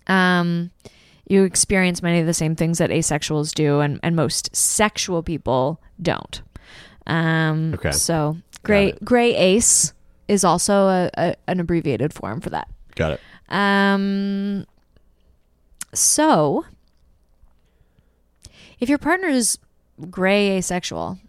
Um, 0.07 0.71
you 1.27 1.43
experience 1.43 2.01
many 2.03 2.19
of 2.19 2.25
the 2.27 2.33
same 2.33 2.55
things 2.55 2.77
that 2.79 2.89
asexuals 2.89 3.53
do, 3.53 3.79
and, 3.79 3.99
and 4.03 4.15
most 4.15 4.55
sexual 4.55 5.23
people 5.23 5.81
don't. 6.01 6.41
Um, 7.07 7.73
Okay. 7.75 7.91
So 7.91 8.37
gray 8.63 8.93
gray 9.03 9.35
ace 9.35 9.93
is 10.27 10.43
also 10.43 10.73
a, 10.87 11.09
a, 11.17 11.35
an 11.47 11.59
abbreviated 11.59 12.13
form 12.13 12.39
for 12.41 12.51
that. 12.51 12.67
Got 12.95 13.13
it. 13.13 13.19
Um, 13.49 14.65
so, 15.93 16.65
if 18.79 18.89
your 18.89 18.97
partner 18.97 19.27
is 19.27 19.57
gray 20.09 20.57
asexual 20.57 21.19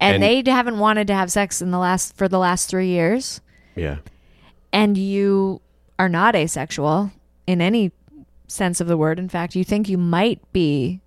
and, 0.00 0.22
And- 0.22 0.44
they 0.46 0.50
haven't 0.50 0.78
wanted 0.78 1.06
to 1.08 1.14
have 1.14 1.30
sex 1.30 1.60
in 1.60 1.70
the 1.70 1.78
last 1.78 2.16
for 2.16 2.28
the 2.28 2.38
last 2.38 2.68
three 2.68 2.88
years, 2.88 3.40
Yeah. 3.74 3.96
and 4.72 4.96
you 4.96 5.60
are 5.98 6.08
not 6.08 6.34
asexual 6.34 7.10
in 7.46 7.60
any 7.60 7.92
sense 8.48 8.80
of 8.80 8.86
the 8.86 8.96
word, 8.96 9.18
in 9.18 9.28
fact, 9.28 9.54
you 9.56 9.64
think 9.64 9.88
you 9.88 9.98
might 9.98 10.40
be 10.52 11.00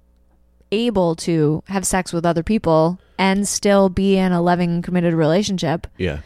able 0.71 1.15
to 1.15 1.63
have 1.67 1.85
sex 1.85 2.13
with 2.13 2.25
other 2.25 2.43
people 2.43 2.99
and 3.17 3.47
still 3.47 3.89
be 3.89 4.17
in 4.17 4.31
a 4.31 4.41
loving, 4.41 4.81
committed 4.81 5.13
relationship, 5.13 5.87
Yeah. 5.97 6.19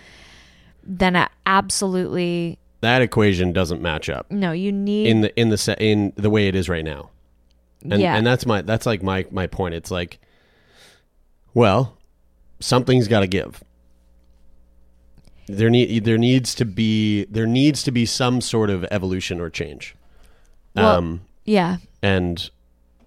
then 0.83 1.27
absolutely 1.45 2.57
That 2.83 3.01
equation 3.01 3.53
doesn't 3.53 3.81
match 3.81 4.09
up 4.09 4.29
no. 4.29 4.51
You 4.51 4.71
need 4.73 5.07
in 5.07 5.21
the 5.21 5.39
in 5.39 5.49
the 5.49 5.57
se- 5.57 5.77
in 5.79 6.11
the 6.17 6.29
way 6.29 6.49
it 6.49 6.55
is 6.55 6.67
right 6.67 6.83
now. 6.83 7.09
And 7.81 8.01
yeah. 8.01 8.15
and 8.15 8.27
that's 8.27 8.45
my 8.45 8.61
that's 8.61 8.85
like 8.85 9.01
my 9.01 9.25
my 9.31 9.47
point. 9.47 9.73
It's 9.73 9.89
like 9.89 10.19
well, 11.53 11.97
something's 12.59 13.07
got 13.07 13.21
to 13.21 13.27
give. 13.27 13.63
There 15.47 15.69
need 15.69 16.03
there 16.03 16.17
needs 16.17 16.53
to 16.55 16.65
be 16.65 17.23
there 17.25 17.47
needs 17.47 17.83
to 17.83 17.91
be 17.91 18.05
some 18.05 18.41
sort 18.41 18.69
of 18.69 18.83
evolution 18.91 19.39
or 19.39 19.49
change. 19.49 19.95
Well, 20.75 20.97
um 20.97 21.21
yeah. 21.45 21.77
and 22.01 22.49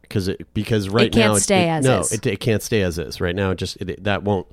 because 0.03 0.29
it 0.29 0.55
because 0.55 0.89
right 0.89 1.09
it 1.09 1.13
can't 1.13 1.35
now 1.35 1.39
stay 1.39 1.69
as 1.69 1.85
no 1.85 2.01
is. 2.01 2.13
It, 2.13 2.27
it 2.27 2.41
can't 2.41 2.63
stay 2.63 2.83
as 2.83 2.99
is 2.99 3.21
right 3.21 3.35
now 3.35 3.51
it 3.51 3.57
just 3.57 3.77
it, 3.79 4.05
that 4.05 4.23
won't 4.23 4.47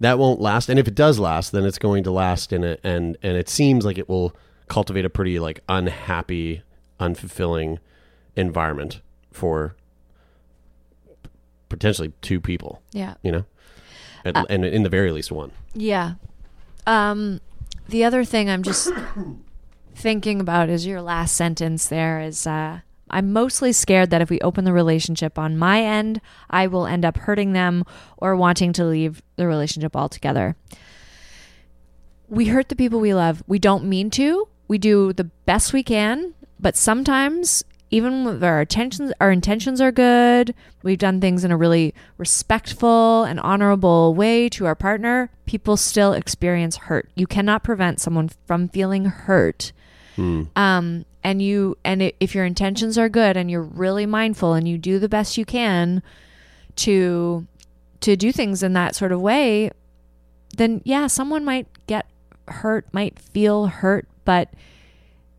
that 0.00 0.18
won't 0.18 0.40
last 0.40 0.68
and 0.68 0.78
if 0.78 0.86
it 0.86 0.94
does 0.94 1.18
last 1.18 1.50
then 1.52 1.64
it's 1.64 1.78
going 1.78 2.04
to 2.04 2.10
last 2.10 2.52
in 2.52 2.62
it 2.64 2.80
and 2.84 3.16
and 3.22 3.36
it 3.36 3.48
seems 3.48 3.84
like 3.84 3.98
it 3.98 4.08
will 4.08 4.34
cultivate 4.72 5.04
a 5.04 5.10
pretty 5.10 5.38
like 5.38 5.60
unhappy 5.68 6.62
unfulfilling 6.98 7.78
environment 8.36 9.02
for 9.30 9.76
potentially 11.68 12.12
two 12.22 12.40
people 12.40 12.80
Yeah. 12.92 13.14
you 13.22 13.32
know 13.32 13.44
and, 14.24 14.34
Uh, 14.36 14.44
and 14.48 14.64
in 14.64 14.82
the 14.82 14.88
very 14.88 15.12
least 15.12 15.30
one 15.30 15.52
Yeah. 15.74 16.14
Um, 16.86 17.40
the 17.88 18.02
other 18.04 18.24
thing 18.24 18.48
I'm 18.48 18.62
just 18.62 18.90
thinking 19.94 20.40
about 20.40 20.70
is 20.70 20.86
your 20.86 21.02
last 21.02 21.36
sentence 21.36 21.86
there 21.88 22.20
is 22.20 22.46
uh, 22.46 22.80
I'm 23.10 23.30
mostly 23.32 23.72
scared 23.72 24.08
that 24.10 24.22
if 24.22 24.30
we 24.30 24.40
open 24.40 24.64
the 24.64 24.72
relationship 24.72 25.38
on 25.38 25.58
my 25.58 25.82
end, 25.82 26.18
I 26.48 26.66
will 26.66 26.86
end 26.86 27.04
up 27.04 27.18
hurting 27.18 27.52
them 27.52 27.84
or 28.16 28.34
wanting 28.36 28.72
to 28.72 28.84
leave 28.86 29.22
the 29.36 29.46
relationship 29.46 29.94
altogether. 29.94 30.56
We 32.26 32.46
hurt 32.46 32.70
the 32.70 32.76
people 32.76 33.00
we 33.00 33.12
love. 33.12 33.42
We 33.46 33.58
don't 33.58 33.84
mean 33.84 34.08
to. 34.12 34.48
We 34.72 34.78
do 34.78 35.12
the 35.12 35.24
best 35.24 35.74
we 35.74 35.82
can, 35.82 36.32
but 36.58 36.78
sometimes 36.78 37.62
even 37.90 38.24
with 38.24 38.42
our 38.42 38.62
intentions 38.62 39.12
our 39.20 39.30
intentions 39.30 39.82
are 39.82 39.92
good, 39.92 40.54
we've 40.82 40.96
done 40.96 41.20
things 41.20 41.44
in 41.44 41.50
a 41.50 41.58
really 41.58 41.92
respectful 42.16 43.24
and 43.24 43.38
honorable 43.40 44.14
way 44.14 44.48
to 44.48 44.64
our 44.64 44.74
partner, 44.74 45.28
people 45.44 45.76
still 45.76 46.14
experience 46.14 46.78
hurt. 46.88 47.10
You 47.14 47.26
cannot 47.26 47.62
prevent 47.62 48.00
someone 48.00 48.30
from 48.46 48.68
feeling 48.68 49.04
hurt. 49.04 49.72
Um, 50.56 51.04
and 51.22 51.42
you 51.42 51.76
and 51.84 52.10
if 52.18 52.34
your 52.34 52.46
intentions 52.46 52.96
are 52.96 53.10
good 53.10 53.36
and 53.36 53.50
you're 53.50 53.60
really 53.60 54.06
mindful 54.06 54.54
and 54.54 54.66
you 54.66 54.78
do 54.78 54.98
the 54.98 55.06
best 55.06 55.36
you 55.36 55.44
can 55.44 56.02
to 56.76 57.46
to 58.00 58.16
do 58.16 58.32
things 58.32 58.62
in 58.62 58.72
that 58.72 58.94
sort 58.94 59.12
of 59.12 59.20
way, 59.20 59.70
then 60.56 60.80
yeah, 60.82 61.08
someone 61.08 61.44
might 61.44 61.66
get 61.86 62.06
hurt, 62.48 62.86
might 62.94 63.18
feel 63.18 63.66
hurt, 63.66 64.08
but 64.24 64.52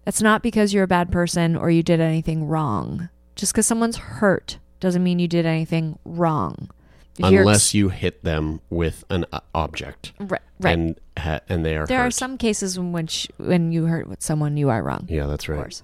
that's 0.06 0.22
not 0.22 0.44
because 0.44 0.74
you're 0.74 0.84
a 0.84 0.88
bad 0.88 1.12
person 1.12 1.56
or 1.56 1.70
you 1.70 1.84
did 1.84 2.00
anything 2.00 2.48
wrong. 2.48 3.10
Just 3.36 3.54
because 3.54 3.66
someone's 3.66 3.98
hurt 3.98 4.60
doesn't 4.80 5.04
mean 5.04 5.20
you 5.20 5.28
did 5.28 5.46
anything 5.46 5.98
wrong. 6.06 6.70
If 7.18 7.26
unless 7.26 7.74
you 7.74 7.90
hit 7.90 8.24
them 8.24 8.60
with 8.70 9.04
an 9.10 9.26
uh, 9.32 9.40
object 9.54 10.14
right, 10.20 10.42
right. 10.60 10.72
and 10.72 11.00
ha- 11.16 11.42
and 11.48 11.64
they 11.64 11.78
are 11.78 11.86
there 11.86 12.02
are 12.02 12.10
some 12.10 12.40
cases 12.40 12.76
in 12.76 12.92
which 12.92 13.30
when 13.38 13.72
you 13.72 13.86
hurt 13.86 14.24
someone, 14.24 14.58
you 14.58 14.70
are 14.70 14.82
wrong. 14.82 15.06
yeah 15.08 15.28
that's 15.28 15.44
of 15.44 15.50
right 15.50 15.58
course. 15.58 15.84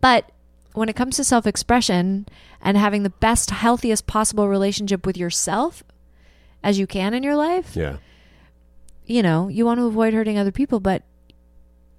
But 0.00 0.32
when 0.72 0.88
it 0.88 0.96
comes 0.96 1.16
to 1.16 1.24
self 1.24 1.46
expression 1.46 2.26
and 2.62 2.78
having 2.78 3.02
the 3.02 3.10
best, 3.10 3.50
healthiest 3.50 4.06
possible 4.06 4.48
relationship 4.48 5.04
with 5.04 5.18
yourself 5.18 5.82
as 6.62 6.78
you 6.78 6.86
can 6.86 7.12
in 7.12 7.22
your 7.22 7.36
life, 7.36 7.76
yeah 7.76 7.98
you 9.06 9.22
know, 9.22 9.48
you 9.48 9.64
want 9.64 9.78
to 9.78 9.86
avoid 9.86 10.14
hurting 10.14 10.38
other 10.38 10.52
people, 10.52 10.80
but 10.80 11.02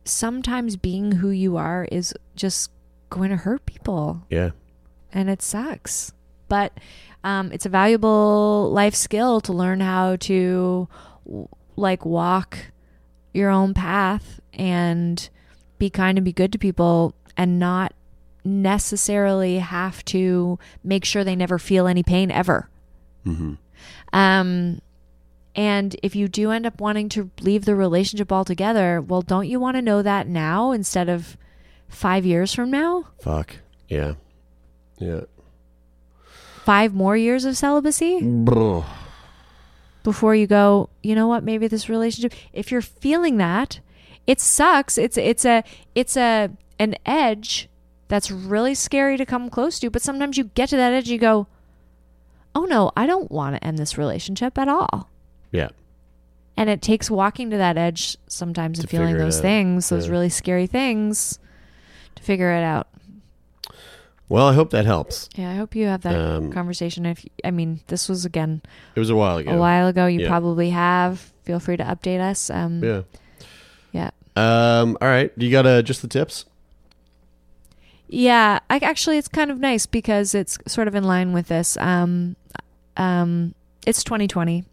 sometimes 0.06 0.76
being 0.76 1.14
who 1.14 1.30
you 1.30 1.58
are 1.58 1.88
is 1.92 2.14
just 2.36 2.72
going 3.10 3.30
to 3.30 3.38
hurt 3.38 3.66
people 3.66 4.24
yeah 4.30 4.50
and 5.14 5.30
it 5.30 5.42
sucks. 5.42 6.12
But 6.50 6.74
um, 7.24 7.52
it's 7.52 7.66
a 7.66 7.70
valuable 7.70 8.72
life 8.72 8.96
skill 8.96 9.40
to 9.42 9.54
learn 9.54 9.80
how 9.80 10.18
to 10.18 10.88
like 11.76 12.06
walk 12.06 12.58
your 13.34 13.50
own 13.50 13.74
path 13.74 14.40
and 14.54 15.30
be 15.80 15.90
kind 15.90 16.18
and 16.18 16.26
be 16.26 16.34
good 16.34 16.52
to 16.52 16.60
people 16.60 17.16
and 17.38 17.60
not 17.60 17.94
necessarily 18.44 19.60
have 19.60 20.04
to 20.06 20.60
make 20.84 21.06
sure 21.06 21.24
they 21.24 21.36
never 21.36 21.58
feel 21.58 21.88
any 21.88 22.04
pain 22.04 22.30
ever. 22.30 22.70
mm-hmm. 23.26 23.54
Um, 24.12 24.80
and 25.56 25.96
if 26.02 26.16
you 26.16 26.28
do 26.28 26.52
end 26.52 26.66
up 26.66 26.82
wanting 26.82 27.10
to 27.10 27.30
leave 27.42 27.66
the 27.66 27.76
relationship 27.76 28.32
altogether, 28.32 29.02
well, 29.02 29.22
don't 29.22 29.48
you 29.48 29.60
want 29.60 29.76
to 29.78 29.82
know 29.82 30.02
that 30.02 30.28
now 30.28 30.72
instead 30.72 31.10
of 31.10 31.38
five 31.88 32.26
years 32.26 32.54
from 32.54 32.72
now? 32.72 33.06
fuck 33.22 33.58
yeah 33.88 34.14
yeah 35.00 35.22
Five 36.64 36.94
more 36.94 37.18
years 37.18 37.44
of 37.46 37.58
celibacy? 37.58 38.22
before 40.04 40.34
you 40.36 40.48
go, 40.48 40.90
you 41.02 41.14
know 41.16 41.28
what, 41.28 41.44
maybe 41.44 41.68
this 41.68 41.90
relationship 41.90 42.34
if 42.54 42.72
you're 42.72 42.82
feeling 42.82 43.38
that, 43.38 43.80
it 44.26 44.40
sucks. 44.40 44.98
It's 44.98 45.18
it's 45.18 45.46
a 45.46 45.64
it's 45.94 46.16
a 46.18 46.50
an 46.80 46.96
edge 47.06 47.70
that's 48.08 48.32
really 48.32 48.76
scary 48.76 49.18
to 49.18 49.26
come 49.26 49.50
close 49.50 49.80
to, 49.80 49.90
but 49.90 50.02
sometimes 50.02 50.38
you 50.38 50.46
get 50.56 50.70
to 50.70 50.78
that 50.78 50.94
edge 50.94 51.06
and 51.06 51.12
you 51.14 51.18
go, 51.20 51.48
"Oh 52.56 52.64
no, 52.66 52.92
I 52.96 53.06
don't 53.06 53.30
want 53.32 53.56
to 53.56 53.64
end 53.64 53.78
this 53.78 53.98
relationship 53.98 54.58
at 54.58 54.68
all." 54.70 55.10
Yeah 55.54 55.70
And 56.58 56.70
it 56.70 56.82
takes 56.82 57.10
walking 57.10 57.50
to 57.52 57.58
that 57.58 57.78
edge 57.78 58.18
sometimes 58.28 58.80
and 58.80 58.90
feeling 58.90 59.18
those 59.18 59.40
things, 59.40 59.88
those 59.90 60.06
Yeah. 60.08 60.12
really 60.12 60.30
scary 60.30 60.68
things 60.68 61.40
to 62.16 62.22
figure 62.24 62.52
it 62.52 62.64
out. 62.64 62.88
well 64.30 64.48
i 64.48 64.54
hope 64.54 64.70
that 64.72 64.86
helps 64.86 65.30
Yeah, 65.36 65.50
I 65.52 65.56
hope 65.56 65.76
you 65.76 65.86
have 65.88 66.02
that 66.02 66.16
Um, 66.16 66.52
conversation 66.52 67.06
if 67.06 67.24
you, 67.24 67.32
I 67.46 67.52
mean, 67.52 67.80
this 67.88 68.10
was 68.10 68.26
again 68.26 68.62
it 68.96 69.00
was 69.00 69.10
a 69.10 69.16
while 69.16 69.38
ago 69.38 69.52
a 69.52 69.58
while 69.58 69.88
ago. 69.88 70.06
You 70.08 70.22
Yeah. 70.22 70.28
probably 70.28 70.70
have. 70.72 71.32
Feel 71.44 71.60
free 71.60 71.78
to 71.78 71.84
update 71.84 72.20
us. 72.22 72.50
Um 72.50 72.84
yeah 72.84 73.02
yeah. 73.92 74.10
Um. 74.36 74.98
All 75.02 75.08
right. 75.08 75.30
Do 75.38 75.46
you 75.46 75.52
got 75.52 75.66
uh, 75.68 75.82
just 75.84 76.02
the 76.02 76.08
tips? 76.08 76.46
Yeah, 78.08 78.60
I 78.70 78.78
actually 78.78 79.18
it's 79.18 79.28
kind 79.28 79.52
of 79.52 79.60
nice 79.60 79.86
because 79.86 80.34
it's 80.36 80.58
sort 80.68 80.88
of 80.88 80.96
in 80.96 81.04
line 81.04 81.34
with 81.34 81.48
this. 81.48 81.78
Um, 81.78 82.36
um, 82.98 83.54
it's 83.86 84.04
2020. 84.04 84.64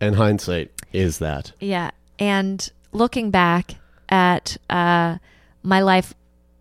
And 0.00 0.16
hindsight 0.16 0.70
is 0.92 1.18
that. 1.18 1.52
Yeah, 1.60 1.90
and 2.18 2.70
looking 2.92 3.30
back 3.30 3.76
at 4.08 4.56
uh, 4.70 5.18
my 5.62 5.80
life 5.80 6.14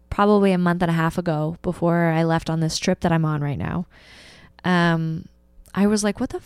probably 0.09 0.51
a 0.51 0.57
month 0.57 0.81
and 0.81 0.89
a 0.89 0.95
half 0.95 1.17
ago 1.17 1.57
before 1.61 2.07
I 2.07 2.23
left 2.23 2.49
on 2.49 2.59
this 2.59 2.77
trip 2.77 3.01
that 3.01 3.11
I'm 3.11 3.25
on 3.25 3.41
right 3.41 3.57
now. 3.57 3.85
Um, 4.63 5.27
I 5.75 5.85
was 5.87 6.03
like, 6.03 6.19
what 6.19 6.31
the 6.31 6.41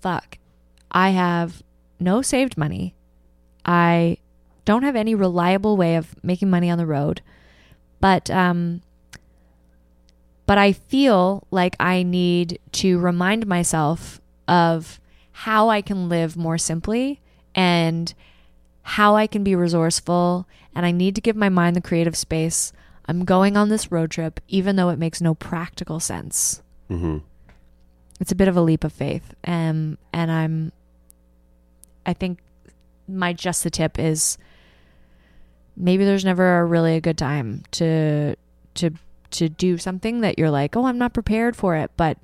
fuck? 0.00 0.38
I 0.92 1.10
have 1.10 1.62
no 1.98 2.22
saved 2.22 2.56
money. 2.56 2.94
I 3.64 4.18
don't 4.64 4.82
have 4.82 4.96
any 4.96 5.14
reliable 5.14 5.76
way 5.76 5.96
of 5.96 6.22
making 6.22 6.50
money 6.50 6.70
on 6.70 6.78
the 6.78 6.86
road. 6.86 7.20
But 8.00 8.30
um 8.30 8.82
but 10.46 10.58
I 10.58 10.72
feel 10.72 11.46
like 11.50 11.74
I 11.80 12.04
need 12.04 12.60
to 12.72 12.98
remind 13.00 13.46
myself 13.48 14.20
of 14.46 15.00
how 15.40 15.68
I 15.68 15.82
can 15.82 16.08
live 16.08 16.34
more 16.34 16.56
simply 16.56 17.20
and 17.54 18.14
how 18.80 19.16
I 19.16 19.26
can 19.26 19.44
be 19.44 19.54
resourceful 19.54 20.48
and 20.74 20.86
I 20.86 20.92
need 20.92 21.14
to 21.16 21.20
give 21.20 21.36
my 21.36 21.50
mind 21.50 21.76
the 21.76 21.82
creative 21.82 22.16
space. 22.16 22.72
I'm 23.04 23.26
going 23.26 23.54
on 23.54 23.68
this 23.68 23.92
road 23.92 24.10
trip 24.10 24.40
even 24.48 24.76
though 24.76 24.88
it 24.88 24.98
makes 24.98 25.20
no 25.20 25.34
practical 25.34 26.00
sense. 26.00 26.62
Mm-hmm. 26.88 27.18
It's 28.18 28.32
a 28.32 28.34
bit 28.34 28.48
of 28.48 28.56
a 28.56 28.62
leap 28.62 28.82
of 28.82 28.94
faith. 28.94 29.34
Um 29.44 29.98
and 30.10 30.32
I'm 30.32 30.72
I 32.06 32.14
think 32.14 32.38
my 33.06 33.34
just 33.34 33.62
the 33.62 33.68
tip 33.68 33.98
is 33.98 34.38
maybe 35.76 36.06
there's 36.06 36.24
never 36.24 36.60
a 36.60 36.64
really 36.64 36.96
a 36.96 37.00
good 37.02 37.18
time 37.18 37.62
to 37.72 38.36
to 38.76 38.90
to 39.32 39.50
do 39.50 39.76
something 39.76 40.22
that 40.22 40.38
you're 40.38 40.50
like, 40.50 40.76
"Oh, 40.76 40.86
I'm 40.86 40.96
not 40.96 41.12
prepared 41.12 41.56
for 41.56 41.76
it," 41.76 41.90
but 41.98 42.16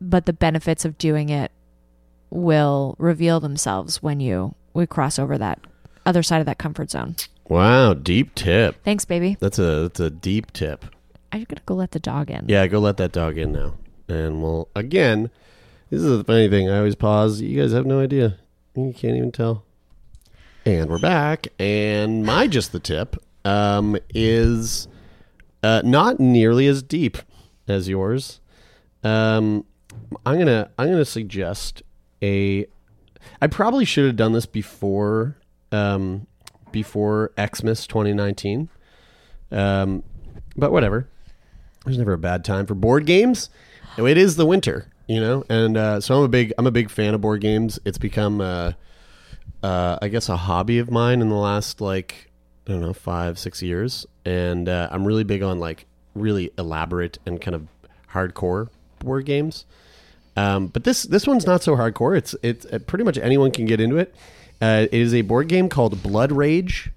but 0.00 0.26
the 0.26 0.32
benefits 0.32 0.84
of 0.84 0.98
doing 0.98 1.28
it 1.28 1.52
will 2.34 2.96
reveal 2.98 3.40
themselves 3.40 4.02
when 4.02 4.20
you 4.20 4.54
we 4.74 4.86
cross 4.86 5.18
over 5.18 5.38
that 5.38 5.60
other 6.04 6.22
side 6.22 6.40
of 6.40 6.46
that 6.46 6.58
comfort 6.58 6.90
zone. 6.90 7.16
Wow, 7.48 7.94
deep 7.94 8.34
tip. 8.34 8.82
Thanks, 8.84 9.04
baby. 9.04 9.36
That's 9.40 9.58
a 9.58 9.82
that's 9.82 10.00
a 10.00 10.10
deep 10.10 10.52
tip. 10.52 10.84
I'm 11.32 11.44
gonna 11.44 11.62
go 11.64 11.74
let 11.74 11.92
the 11.92 12.00
dog 12.00 12.30
in. 12.30 12.46
Yeah, 12.48 12.66
go 12.66 12.78
let 12.78 12.96
that 12.98 13.12
dog 13.12 13.38
in 13.38 13.52
now. 13.52 13.74
And 14.08 14.42
we'll 14.42 14.68
again. 14.74 15.30
This 15.90 16.02
is 16.02 16.18
the 16.18 16.24
funny 16.24 16.48
thing. 16.48 16.68
I 16.68 16.78
always 16.78 16.96
pause. 16.96 17.40
You 17.40 17.60
guys 17.60 17.72
have 17.72 17.86
no 17.86 18.00
idea. 18.00 18.38
You 18.74 18.92
can't 18.92 19.16
even 19.16 19.30
tell. 19.30 19.64
And 20.66 20.88
we're 20.90 20.98
back. 20.98 21.48
And 21.58 22.24
my 22.24 22.46
just 22.48 22.72
the 22.72 22.80
tip 22.80 23.16
um, 23.44 23.96
is 24.14 24.88
uh, 25.62 25.82
not 25.84 26.18
nearly 26.18 26.66
as 26.66 26.82
deep 26.82 27.18
as 27.68 27.88
yours. 27.88 28.40
Um, 29.04 29.66
I'm 30.24 30.38
gonna 30.38 30.70
I'm 30.78 30.90
gonna 30.90 31.04
suggest 31.04 31.82
a. 32.24 32.66
I 33.40 33.46
probably 33.46 33.84
should 33.84 34.06
have 34.06 34.16
done 34.16 34.32
this 34.32 34.46
before 34.46 35.36
um, 35.72 36.26
before 36.72 37.32
Xmas 37.38 37.86
2019. 37.86 38.68
Um, 39.50 40.02
but 40.56 40.72
whatever. 40.72 41.08
There's 41.84 41.98
never 41.98 42.14
a 42.14 42.18
bad 42.18 42.44
time 42.44 42.66
for 42.66 42.74
board 42.74 43.04
games. 43.06 43.50
It 43.98 44.18
is 44.18 44.36
the 44.36 44.46
winter, 44.46 44.90
you 45.06 45.20
know, 45.20 45.44
and 45.48 45.76
uh, 45.76 46.00
so 46.00 46.18
I'm 46.18 46.24
a 46.24 46.28
big 46.28 46.52
I'm 46.58 46.66
a 46.66 46.72
big 46.72 46.90
fan 46.90 47.14
of 47.14 47.20
board 47.20 47.40
games. 47.40 47.78
It's 47.84 47.98
become 47.98 48.40
uh, 48.40 48.72
uh, 49.62 49.98
I 50.00 50.08
guess 50.08 50.28
a 50.28 50.36
hobby 50.36 50.78
of 50.78 50.90
mine 50.90 51.20
in 51.20 51.28
the 51.28 51.36
last 51.36 51.80
like 51.80 52.30
I 52.66 52.72
don't 52.72 52.80
know 52.80 52.94
five 52.94 53.38
six 53.38 53.62
years, 53.62 54.06
and 54.24 54.68
uh, 54.68 54.88
I'm 54.90 55.04
really 55.04 55.24
big 55.24 55.42
on 55.42 55.60
like 55.60 55.86
really 56.14 56.50
elaborate 56.58 57.18
and 57.26 57.40
kind 57.40 57.54
of 57.54 57.68
hardcore 58.12 58.68
board 58.98 59.26
games. 59.26 59.66
Um, 60.36 60.66
but 60.68 60.84
this 60.84 61.04
this 61.04 61.26
one's 61.26 61.46
not 61.46 61.62
so 61.62 61.76
hardcore. 61.76 62.16
It's 62.16 62.34
it's 62.42 62.66
uh, 62.66 62.78
pretty 62.80 63.04
much 63.04 63.18
anyone 63.18 63.50
can 63.50 63.66
get 63.66 63.80
into 63.80 63.96
it. 63.96 64.14
Uh, 64.60 64.86
it 64.90 64.94
is 64.94 65.14
a 65.14 65.22
board 65.22 65.48
game 65.48 65.68
called 65.68 66.02
Blood 66.02 66.32
Rage, 66.32 66.90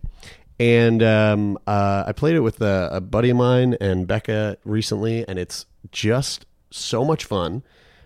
and 0.59 1.03
um, 1.03 1.57
uh, 1.67 2.05
I 2.07 2.13
played 2.13 2.35
it 2.35 2.39
with 2.39 2.61
a, 2.61 2.89
a 2.93 3.01
buddy 3.01 3.29
of 3.29 3.37
mine 3.37 3.75
and 3.79 4.07
Becca 4.07 4.57
recently, 4.65 5.27
and 5.27 5.37
it's 5.37 5.65
just 5.91 6.45
so 6.71 7.05
much 7.05 7.25
fun. 7.25 7.63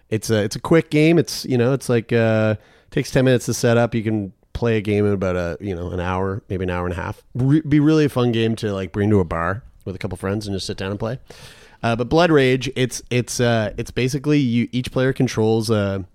It's 0.09 0.29
a 0.29 0.43
it's 0.43 0.55
a 0.55 0.59
quick 0.59 0.89
game. 0.89 1.17
It's 1.17 1.45
you 1.45 1.57
know 1.57 1.73
it's 1.73 1.87
like 1.89 2.11
uh, 2.11 2.55
takes 2.91 3.11
ten 3.11 3.25
minutes 3.25 3.45
to 3.45 3.53
set 3.53 3.77
up. 3.77 3.95
You 3.95 4.03
can 4.03 4.33
play 4.53 4.77
a 4.77 4.81
game 4.81 5.05
in 5.05 5.13
about 5.13 5.35
a 5.35 5.57
you 5.61 5.75
know 5.75 5.91
an 5.91 5.99
hour, 5.99 6.43
maybe 6.49 6.63
an 6.63 6.69
hour 6.69 6.85
and 6.85 6.93
a 6.93 7.01
half. 7.01 7.23
Re- 7.33 7.61
be 7.61 7.79
really 7.79 8.05
a 8.05 8.09
fun 8.09 8.31
game 8.31 8.55
to 8.57 8.73
like 8.73 8.91
bring 8.91 9.09
to 9.09 9.19
a 9.19 9.25
bar 9.25 9.63
with 9.85 9.95
a 9.95 9.97
couple 9.97 10.17
friends 10.17 10.47
and 10.47 10.55
just 10.55 10.67
sit 10.67 10.77
down 10.77 10.91
and 10.91 10.99
play. 10.99 11.19
Uh, 11.83 11.95
but 11.95 12.09
Blood 12.09 12.31
Rage, 12.31 12.71
it's 12.75 13.01
it's 13.09 13.39
uh, 13.39 13.73
it's 13.77 13.91
basically 13.91 14.39
you 14.39 14.67
each 14.71 14.91
player 14.91 15.13
controls 15.13 15.69
a 15.69 16.05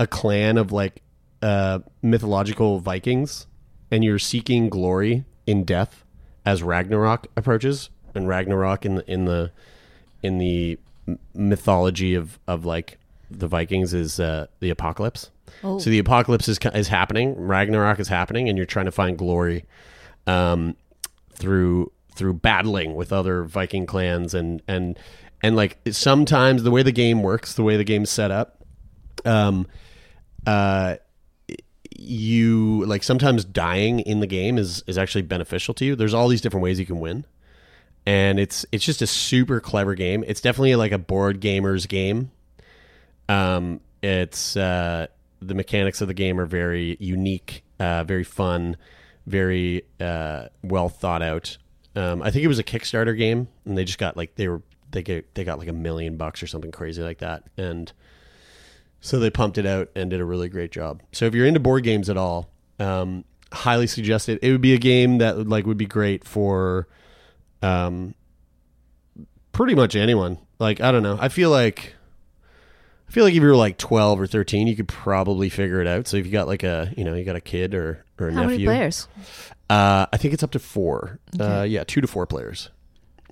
a 0.00 0.06
clan 0.06 0.58
of 0.58 0.72
like 0.72 1.02
uh, 1.40 1.80
mythological 2.02 2.80
Vikings, 2.80 3.46
and 3.90 4.02
you're 4.02 4.18
seeking 4.18 4.68
glory 4.68 5.24
in 5.46 5.64
death 5.64 6.04
as 6.44 6.62
Ragnarok 6.62 7.28
approaches. 7.36 7.90
And 8.14 8.28
Ragnarok 8.28 8.84
in 8.84 8.96
the 8.96 9.10
in 9.10 9.24
the 9.24 9.52
in 10.22 10.38
the 10.38 10.78
mythology 11.34 12.14
of 12.14 12.38
of 12.46 12.64
like 12.64 12.98
the 13.30 13.46
Vikings 13.46 13.94
is 13.94 14.20
uh, 14.20 14.46
the 14.60 14.70
apocalypse. 14.70 15.30
Oh. 15.64 15.78
So 15.78 15.90
the 15.90 15.98
apocalypse 15.98 16.48
is 16.48 16.58
is 16.74 16.88
happening. 16.88 17.36
Ragnarok 17.36 18.00
is 18.00 18.08
happening, 18.08 18.48
and 18.48 18.58
you're 18.58 18.66
trying 18.66 18.86
to 18.86 18.92
find 18.92 19.16
glory 19.16 19.64
um, 20.26 20.76
through 21.34 21.92
through 22.14 22.34
battling 22.34 22.94
with 22.94 23.12
other 23.12 23.44
Viking 23.44 23.86
clans 23.86 24.34
and 24.34 24.62
and 24.68 24.98
and 25.42 25.56
like 25.56 25.78
sometimes 25.90 26.62
the 26.62 26.70
way 26.70 26.82
the 26.82 26.92
game 26.92 27.22
works, 27.22 27.54
the 27.54 27.62
way 27.62 27.76
the 27.76 27.84
game's 27.84 28.10
set 28.10 28.30
up, 28.30 28.64
um, 29.24 29.66
uh, 30.46 30.96
you 31.96 32.84
like 32.86 33.02
sometimes 33.02 33.44
dying 33.44 34.00
in 34.00 34.20
the 34.20 34.26
game 34.26 34.58
is 34.58 34.82
is 34.86 34.98
actually 34.98 35.22
beneficial 35.22 35.74
to 35.74 35.84
you. 35.84 35.96
There's 35.96 36.14
all 36.14 36.28
these 36.28 36.40
different 36.40 36.62
ways 36.62 36.78
you 36.78 36.86
can 36.86 37.00
win, 37.00 37.24
and 38.06 38.38
it's 38.38 38.64
it's 38.72 38.84
just 38.84 39.02
a 39.02 39.06
super 39.06 39.60
clever 39.60 39.94
game. 39.94 40.24
It's 40.26 40.40
definitely 40.40 40.74
like 40.76 40.92
a 40.92 40.98
board 40.98 41.40
gamers 41.40 41.88
game. 41.88 42.30
Um, 43.28 43.80
it's 44.02 44.56
uh, 44.56 45.06
the 45.40 45.54
mechanics 45.54 46.00
of 46.00 46.08
the 46.08 46.14
game 46.14 46.40
are 46.40 46.46
very 46.46 46.96
unique, 47.00 47.64
uh, 47.78 48.04
very 48.04 48.24
fun, 48.24 48.76
very 49.26 49.84
uh, 50.00 50.46
well 50.62 50.88
thought 50.88 51.22
out. 51.22 51.56
Um, 51.94 52.22
I 52.22 52.30
think 52.30 52.44
it 52.44 52.48
was 52.48 52.58
a 52.58 52.64
Kickstarter 52.64 53.16
game, 53.16 53.48
and 53.64 53.76
they 53.76 53.84
just 53.84 53.98
got 53.98 54.16
like 54.16 54.34
they 54.36 54.48
were 54.48 54.62
they 54.90 55.02
get 55.02 55.34
they 55.34 55.44
got 55.44 55.58
like 55.58 55.68
a 55.68 55.72
million 55.72 56.16
bucks 56.16 56.42
or 56.42 56.46
something 56.46 56.70
crazy 56.70 57.02
like 57.02 57.18
that, 57.18 57.44
and 57.56 57.92
so 59.00 59.18
they 59.18 59.30
pumped 59.30 59.58
it 59.58 59.66
out 59.66 59.90
and 59.94 60.10
did 60.10 60.20
a 60.20 60.24
really 60.24 60.48
great 60.48 60.70
job. 60.70 61.02
So 61.12 61.26
if 61.26 61.34
you're 61.34 61.46
into 61.46 61.60
board 61.60 61.82
games 61.84 62.08
at 62.08 62.16
all, 62.16 62.48
um, 62.78 63.24
highly 63.52 63.86
suggest 63.86 64.28
it. 64.28 64.38
It 64.42 64.52
would 64.52 64.60
be 64.60 64.74
a 64.74 64.78
game 64.78 65.18
that 65.18 65.36
would, 65.36 65.48
like 65.48 65.66
would 65.66 65.76
be 65.76 65.86
great 65.86 66.24
for, 66.24 66.86
um, 67.62 68.14
pretty 69.52 69.74
much 69.74 69.96
anyone. 69.96 70.38
Like 70.58 70.80
I 70.80 70.92
don't 70.92 71.02
know. 71.02 71.18
I 71.20 71.28
feel 71.28 71.50
like. 71.50 71.94
I 73.08 73.12
feel 73.12 73.24
like 73.24 73.34
if 73.34 73.42
you 73.42 73.46
were 73.46 73.54
like 73.54 73.76
12 73.76 74.22
or 74.22 74.26
13, 74.26 74.66
you 74.68 74.74
could 74.74 74.88
probably 74.88 75.50
figure 75.50 75.82
it 75.82 75.86
out. 75.86 76.06
So 76.06 76.16
if 76.16 76.24
you 76.24 76.32
got 76.32 76.46
like 76.46 76.62
a, 76.62 76.94
you 76.96 77.04
know, 77.04 77.12
you 77.12 77.24
got 77.24 77.36
a 77.36 77.42
kid 77.42 77.74
or, 77.74 78.06
or 78.18 78.28
a 78.28 78.32
How 78.32 78.44
nephew. 78.44 78.64
many 78.64 78.64
players? 78.64 79.06
Uh, 79.72 80.06
I 80.12 80.18
think 80.18 80.34
it's 80.34 80.42
up 80.42 80.50
to 80.50 80.58
four. 80.58 81.18
Uh, 81.40 81.62
yeah, 81.62 81.82
two 81.84 82.02
to 82.02 82.06
four 82.06 82.26
players. 82.26 82.68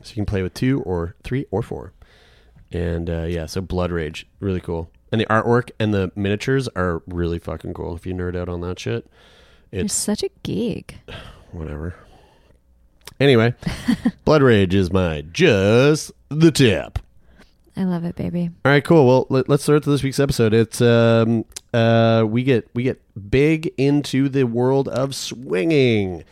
So 0.03 0.11
you 0.11 0.15
can 0.15 0.25
play 0.27 0.43
with 0.43 0.55
two 0.55 0.81
or 0.83 1.15
three 1.23 1.45
or 1.51 1.63
four. 1.63 1.93
And 2.73 3.11
uh, 3.11 3.25
yeah, 3.25 3.45
so 3.45 3.61
Blood 3.61 3.93
Rage, 3.93 4.27
really 4.39 4.61
cool. 4.61 4.91
And 5.13 5.21
the 5.21 5.27
artwork 5.27 5.71
and 5.79 5.93
the 5.93 6.13
miniatures 6.15 6.67
are 6.69 7.03
really 7.07 7.39
fucking 7.39 7.75
cool. 7.75 7.95
If 7.95 8.07
you 8.07 8.15
nerd 8.15 8.37
out 8.37 8.49
on 8.49 8.63
that 8.63 8.79
shit, 8.79 9.07
You're 9.71 9.85
it's 9.85 9.93
such 9.93 10.23
a 10.23 10.31
geek. 10.43 10.97
whatever. 11.53 11.95
Anyway, 13.19 13.55
Blood 14.25 14.41
Rage 14.43 14.75
is 14.75 14.91
my 14.91 15.21
just 15.21 16.11
the 16.31 16.51
tip. 16.51 16.99
I 17.77 17.85
love 17.85 18.05
it, 18.05 18.17
baby. 18.17 18.51
All 18.65 18.73
right, 18.73 18.85
cool. 18.85 19.07
Well, 19.07 19.27
let, 19.31 19.49
let's 19.49 19.63
start 19.63 19.83
to 19.85 19.91
this 19.91 20.03
week's 20.03 20.21
episode. 20.21 20.53
It's 20.53 20.81
um 20.81 21.45
uh 21.73 22.25
we 22.27 22.43
get 22.43 22.69
we 22.75 22.83
get 22.83 23.01
big 23.31 23.73
into 23.79 24.29
the 24.29 24.45
world 24.45 24.89
of 24.89 25.15
swinging. 25.15 26.25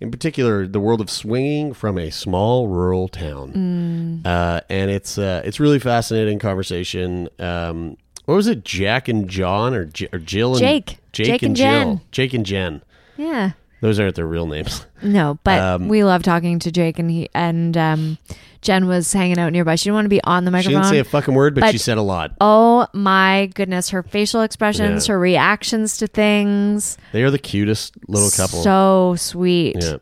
In 0.00 0.12
particular, 0.12 0.68
the 0.68 0.78
world 0.78 1.00
of 1.00 1.10
swinging 1.10 1.74
from 1.74 1.98
a 1.98 2.10
small 2.10 2.68
rural 2.68 3.08
town. 3.08 4.22
Uh, 4.24 4.60
and 4.70 4.92
it's 4.92 5.18
uh, 5.18 5.42
it's 5.44 5.58
really 5.58 5.80
fascinating 5.80 6.38
conversation. 6.38 7.28
Um, 7.40 7.96
what 8.24 8.34
was 8.34 8.46
it, 8.46 8.64
Jack 8.64 9.08
and 9.08 9.28
John 9.28 9.74
or, 9.74 9.86
J- 9.86 10.08
or 10.12 10.20
Jill 10.20 10.52
and 10.52 10.60
Jake. 10.60 10.98
Jake, 11.12 11.26
Jake 11.26 11.42
and, 11.42 11.48
and 11.50 11.56
Jill, 11.56 11.66
Jen. 11.66 12.00
Jake 12.12 12.34
and 12.34 12.46
Jen. 12.46 12.82
Yeah. 13.16 13.50
Those 13.80 14.00
aren't 14.00 14.16
their 14.16 14.26
real 14.26 14.46
names. 14.46 14.84
No, 15.00 15.38
but 15.44 15.60
Um, 15.60 15.86
we 15.86 16.02
love 16.02 16.24
talking 16.24 16.58
to 16.58 16.72
Jake 16.72 16.98
and 16.98 17.08
he 17.08 17.28
and 17.32 17.76
um, 17.76 18.18
Jen 18.62 18.88
was 18.88 19.12
hanging 19.12 19.38
out 19.38 19.52
nearby. 19.52 19.76
She 19.76 19.84
didn't 19.84 19.94
want 19.94 20.04
to 20.06 20.08
be 20.08 20.20
on 20.24 20.44
the 20.44 20.50
microphone. 20.50 20.82
She 20.82 20.88
didn't 20.90 20.90
say 20.90 20.98
a 20.98 21.04
fucking 21.04 21.34
word, 21.34 21.54
but, 21.54 21.60
but- 21.60 21.70
she 21.70 21.78
said 21.78 21.98
a 21.98 22.02
lot. 22.02 22.32
oh 22.40 22.88
my 22.92 23.46
goodness, 23.54 23.90
her 23.90 24.02
facial 24.02 24.40
expressions, 24.40 25.06
Yeah. 25.06 25.12
her 25.12 25.20
reactions 25.20 25.98
to 25.98 26.08
things. 26.08 26.98
They 27.12 27.22
are 27.22 27.30
the 27.30 27.38
cutest 27.38 27.94
little 28.08 28.30
couple. 28.30 28.60
So 28.64 29.14
sweet. 29.16 29.76
Yeah. 29.80 29.98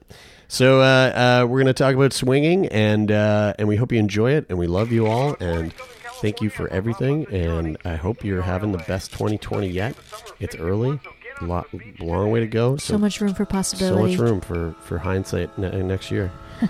So 0.49 0.81
uh, 0.81 1.43
uh, 1.43 1.47
we're 1.47 1.59
going 1.62 1.66
to 1.66 1.74
talk 1.74 1.95
about 1.95 2.14
swinging, 2.14 2.68
and 2.68 3.12
uh, 3.12 3.53
and 3.59 3.68
we 3.68 3.77
hope 3.77 3.93
you 3.93 3.99
enjoy 3.99 4.31
it, 4.33 4.47
and 4.49 4.57
we 4.59 4.66
love 4.66 4.93
you 4.93 5.07
all, 5.07 5.37
and 5.41 5.74
thank 6.22 6.41
you 6.41 6.49
for 6.49 6.68
everything, 6.68 7.27
and 7.33 7.77
I 7.85 7.97
hope 7.97 8.24
you're 8.24 8.41
having 8.43 8.72
the 8.72 8.79
best 8.79 9.11
2020 9.12 9.68
yet. 9.68 9.95
It's 10.41 10.55
early, 10.57 11.01
lot 11.45 11.66
long 12.01 12.30
way 12.30 12.41
to 12.41 12.47
go. 12.47 12.76
So 12.76 12.97
much 12.99 13.20
room 13.20 13.34
for 13.34 13.45
possibility. 13.45 14.16
so 14.16 14.22
much 14.22 14.30
room 14.30 14.41
for 14.41 14.74
for 14.82 14.99
hindsight 14.99 15.57
ne- 15.59 15.82
next 15.82 16.11
year. 16.11 16.30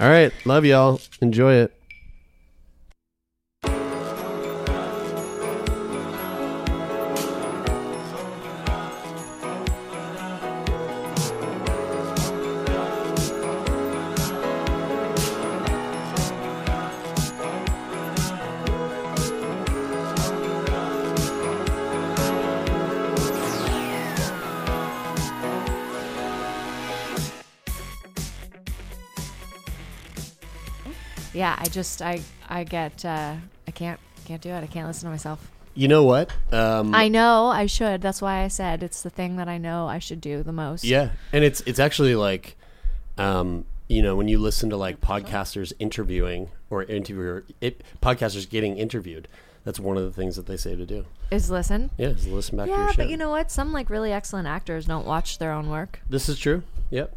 All 0.00 0.08
right. 0.08 0.32
Love 0.44 0.64
y'all. 0.64 1.00
Enjoy 1.20 1.54
it. 1.54 1.72
Yeah, 31.42 31.56
I 31.58 31.64
just 31.64 32.00
I 32.00 32.20
I 32.48 32.62
get 32.62 33.04
uh 33.04 33.34
I 33.66 33.70
can't 33.72 33.98
can't 34.26 34.40
do 34.40 34.50
it. 34.50 34.62
I 34.62 34.68
can't 34.68 34.86
listen 34.86 35.06
to 35.08 35.10
myself. 35.10 35.50
You 35.74 35.88
know 35.88 36.04
what? 36.04 36.30
Um, 36.52 36.94
I 36.94 37.08
know 37.08 37.46
I 37.46 37.66
should. 37.66 38.00
That's 38.00 38.22
why 38.22 38.44
I 38.44 38.48
said 38.48 38.84
it's 38.84 39.02
the 39.02 39.10
thing 39.10 39.34
that 39.38 39.48
I 39.48 39.58
know 39.58 39.88
I 39.88 39.98
should 39.98 40.20
do 40.20 40.44
the 40.44 40.52
most. 40.52 40.84
Yeah, 40.84 41.10
and 41.32 41.42
it's 41.42 41.60
it's 41.62 41.80
actually 41.80 42.14
like, 42.14 42.56
um, 43.18 43.64
you 43.88 44.02
know, 44.02 44.14
when 44.14 44.28
you 44.28 44.38
listen 44.38 44.70
to 44.70 44.76
like 44.76 45.00
podcasters 45.00 45.72
interviewing 45.80 46.48
or 46.70 46.84
interviewer 46.84 47.42
it, 47.60 47.82
podcasters 48.00 48.48
getting 48.48 48.76
interviewed, 48.76 49.26
that's 49.64 49.80
one 49.80 49.96
of 49.96 50.04
the 50.04 50.12
things 50.12 50.36
that 50.36 50.46
they 50.46 50.56
say 50.56 50.76
to 50.76 50.86
do. 50.86 51.06
Is 51.32 51.50
listen. 51.50 51.90
Yeah, 51.98 52.10
is 52.10 52.28
listen 52.28 52.56
back 52.56 52.66
to 52.66 52.70
your 52.70 52.80
Yeah, 52.82 52.90
show. 52.92 52.96
but 52.98 53.08
you 53.10 53.16
know 53.16 53.30
what? 53.30 53.50
Some 53.50 53.72
like 53.72 53.90
really 53.90 54.12
excellent 54.12 54.46
actors 54.46 54.84
don't 54.86 55.06
watch 55.06 55.38
their 55.38 55.50
own 55.50 55.68
work. 55.70 55.98
This 56.08 56.28
is 56.28 56.38
true. 56.38 56.62
Yep. 56.90 57.16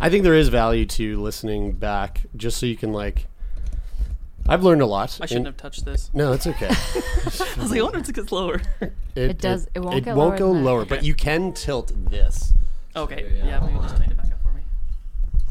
I 0.00 0.10
think 0.10 0.22
there 0.22 0.34
is 0.34 0.48
value 0.48 0.84
to 0.84 1.22
listening 1.22 1.72
back 1.72 2.20
just 2.36 2.58
so 2.58 2.66
you 2.66 2.76
can 2.76 2.92
like. 2.92 3.28
I've 4.46 4.62
learned 4.62 4.82
a 4.82 4.86
lot. 4.86 5.18
I 5.22 5.26
shouldn't 5.26 5.46
and- 5.46 5.54
have 5.54 5.56
touched 5.56 5.84
this. 5.84 6.10
No, 6.12 6.32
it's 6.32 6.46
okay. 6.46 6.66
I 6.70 6.72
was 7.58 7.70
like, 7.70 7.80
I 7.80 7.82
wonder 7.82 7.98
if 7.98 8.08
it 8.08 8.14
gets 8.14 8.30
lower. 8.32 8.60
It 9.14 9.38
does- 9.38 9.68
it 9.74 9.80
won't 9.80 9.84
go 9.84 9.90
lower. 9.90 9.96
It 9.96 10.04
get 10.04 10.16
won't 10.16 10.28
lower 10.30 10.38
go 10.38 10.52
than 10.54 10.62
that. 10.64 10.70
lower, 10.70 10.84
but 10.84 11.02
you 11.04 11.14
can 11.14 11.52
tilt 11.52 11.92
this. 12.10 12.52
Okay, 12.96 13.40
yeah, 13.44 13.60
maybe 13.60 13.78
just 13.80 13.96
tighten 13.96 14.12
it 14.12 14.16
back 14.18 14.26
up 14.26 14.42
for 14.42 14.52
me. 14.52 14.62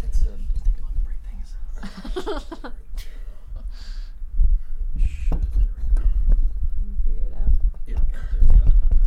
It's 0.03 0.21
uh, 0.21 0.25
just 0.51 0.63
taking 0.65 0.83
long 0.83 0.93
to 0.93 0.99
break 1.03 1.17
things. 1.25 2.43
Yeah. 7.87 7.99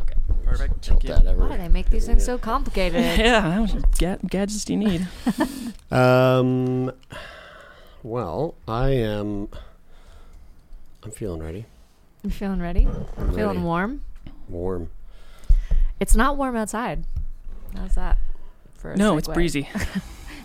Okay, 0.02 0.14
perfect. 0.44 0.82
Tilt 0.82 1.02
Thank 1.02 1.18
you. 1.18 1.24
that 1.24 1.36
Why 1.36 1.48
do 1.56 1.56
they 1.62 1.68
make 1.68 1.90
these 1.90 2.06
things 2.06 2.24
so 2.24 2.38
complicated? 2.38 3.02
Yeah, 3.18 3.60
what 3.60 3.98
ga- 3.98 4.18
gadgets 4.28 4.64
do 4.64 4.74
you 4.74 4.78
need? 4.78 5.06
Um. 5.90 6.92
Well, 8.02 8.54
I 8.68 8.90
am. 8.90 9.48
I'm 11.06 11.12
feeling 11.12 11.40
ready. 11.40 11.64
I'm 12.24 12.30
feeling 12.30 12.60
ready. 12.60 12.88
I'm 13.16 13.28
feeling 13.32 13.46
ready. 13.46 13.58
warm. 13.60 14.04
Warm. 14.48 14.90
It's 16.00 16.16
not 16.16 16.36
warm 16.36 16.56
outside. 16.56 17.04
How's 17.76 17.94
that? 17.94 18.18
For 18.74 18.90
a 18.90 18.96
no, 18.96 19.16
it's 19.16 19.28
breezy. 19.28 19.68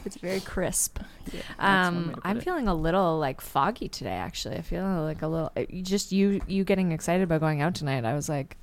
It's 0.03 0.15
very 0.17 0.39
crisp. 0.39 0.97
that's 1.25 1.35
one 1.59 2.07
way 2.07 2.13
Um, 2.13 2.21
I'm 2.23 2.37
it. 2.37 2.43
feeling 2.43 2.67
a 2.67 2.73
little 2.73 3.19
like 3.19 3.39
foggy 3.39 3.87
today. 3.87 4.09
Actually, 4.15 4.55
I 4.57 4.61
feel 4.61 4.83
like 5.03 5.21
a 5.21 5.27
little. 5.27 5.51
uh, 5.55 5.63
Just 5.83 6.11
you, 6.11 6.41
you 6.47 6.63
getting 6.63 6.91
excited 6.91 7.21
about 7.23 7.39
going 7.39 7.61
out 7.61 7.75
tonight. 7.75 8.03
I 8.03 8.15
was 8.15 8.27
like, 8.29 8.57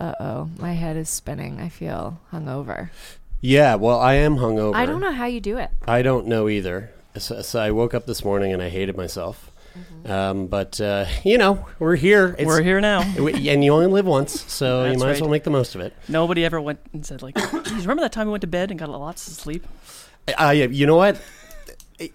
uh 0.00 0.14
oh, 0.18 0.50
my 0.58 0.72
head 0.72 0.96
is 0.96 1.08
spinning. 1.08 1.60
I 1.60 1.68
feel 1.68 2.20
hungover. 2.32 2.90
Yeah. 3.40 3.76
Well, 3.76 4.00
I 4.00 4.14
am 4.14 4.36
hungover. 4.38 4.74
I 4.74 4.86
don't 4.86 5.00
know 5.00 5.12
how 5.12 5.26
you 5.26 5.40
do 5.40 5.56
it. 5.56 5.70
I 5.86 6.02
don't 6.02 6.26
know 6.26 6.48
either. 6.48 6.90
So, 7.16 7.42
so 7.42 7.60
I 7.60 7.70
woke 7.70 7.94
up 7.94 8.06
this 8.06 8.24
morning 8.24 8.52
and 8.52 8.60
I 8.62 8.68
hated 8.70 8.96
myself. 8.96 9.52
Mm-hmm. 9.78 10.10
Um, 10.10 10.46
but 10.46 10.80
uh, 10.80 11.06
you 11.24 11.38
know, 11.38 11.66
we're 11.78 11.96
here. 11.96 12.28
It's- 12.38 12.46
We're 12.46 12.62
here 12.62 12.80
now. 12.80 13.00
and 13.16 13.64
you 13.64 13.72
only 13.72 13.86
live 13.86 14.06
once, 14.06 14.40
so 14.52 14.84
you 14.84 14.90
That's 14.90 15.00
might 15.02 15.10
as 15.10 15.20
well 15.20 15.30
make 15.30 15.44
the 15.44 15.50
most 15.50 15.74
of 15.74 15.80
it. 15.80 15.94
Nobody 16.08 16.44
ever 16.44 16.60
went 16.60 16.80
and 16.92 17.04
said 17.04 17.22
like, 17.22 17.36
"Geez, 17.36 17.80
remember 17.82 18.02
that 18.02 18.12
time 18.12 18.26
we 18.26 18.32
went 18.32 18.42
to 18.42 18.46
bed 18.46 18.70
and 18.70 18.78
got 18.80 18.88
lots 18.90 19.28
of 19.28 19.34
sleep? 19.34 19.66
Uh, 20.28 20.50
yeah, 20.50 20.66
you 20.66 20.86
know 20.86 20.96
what? 20.96 21.20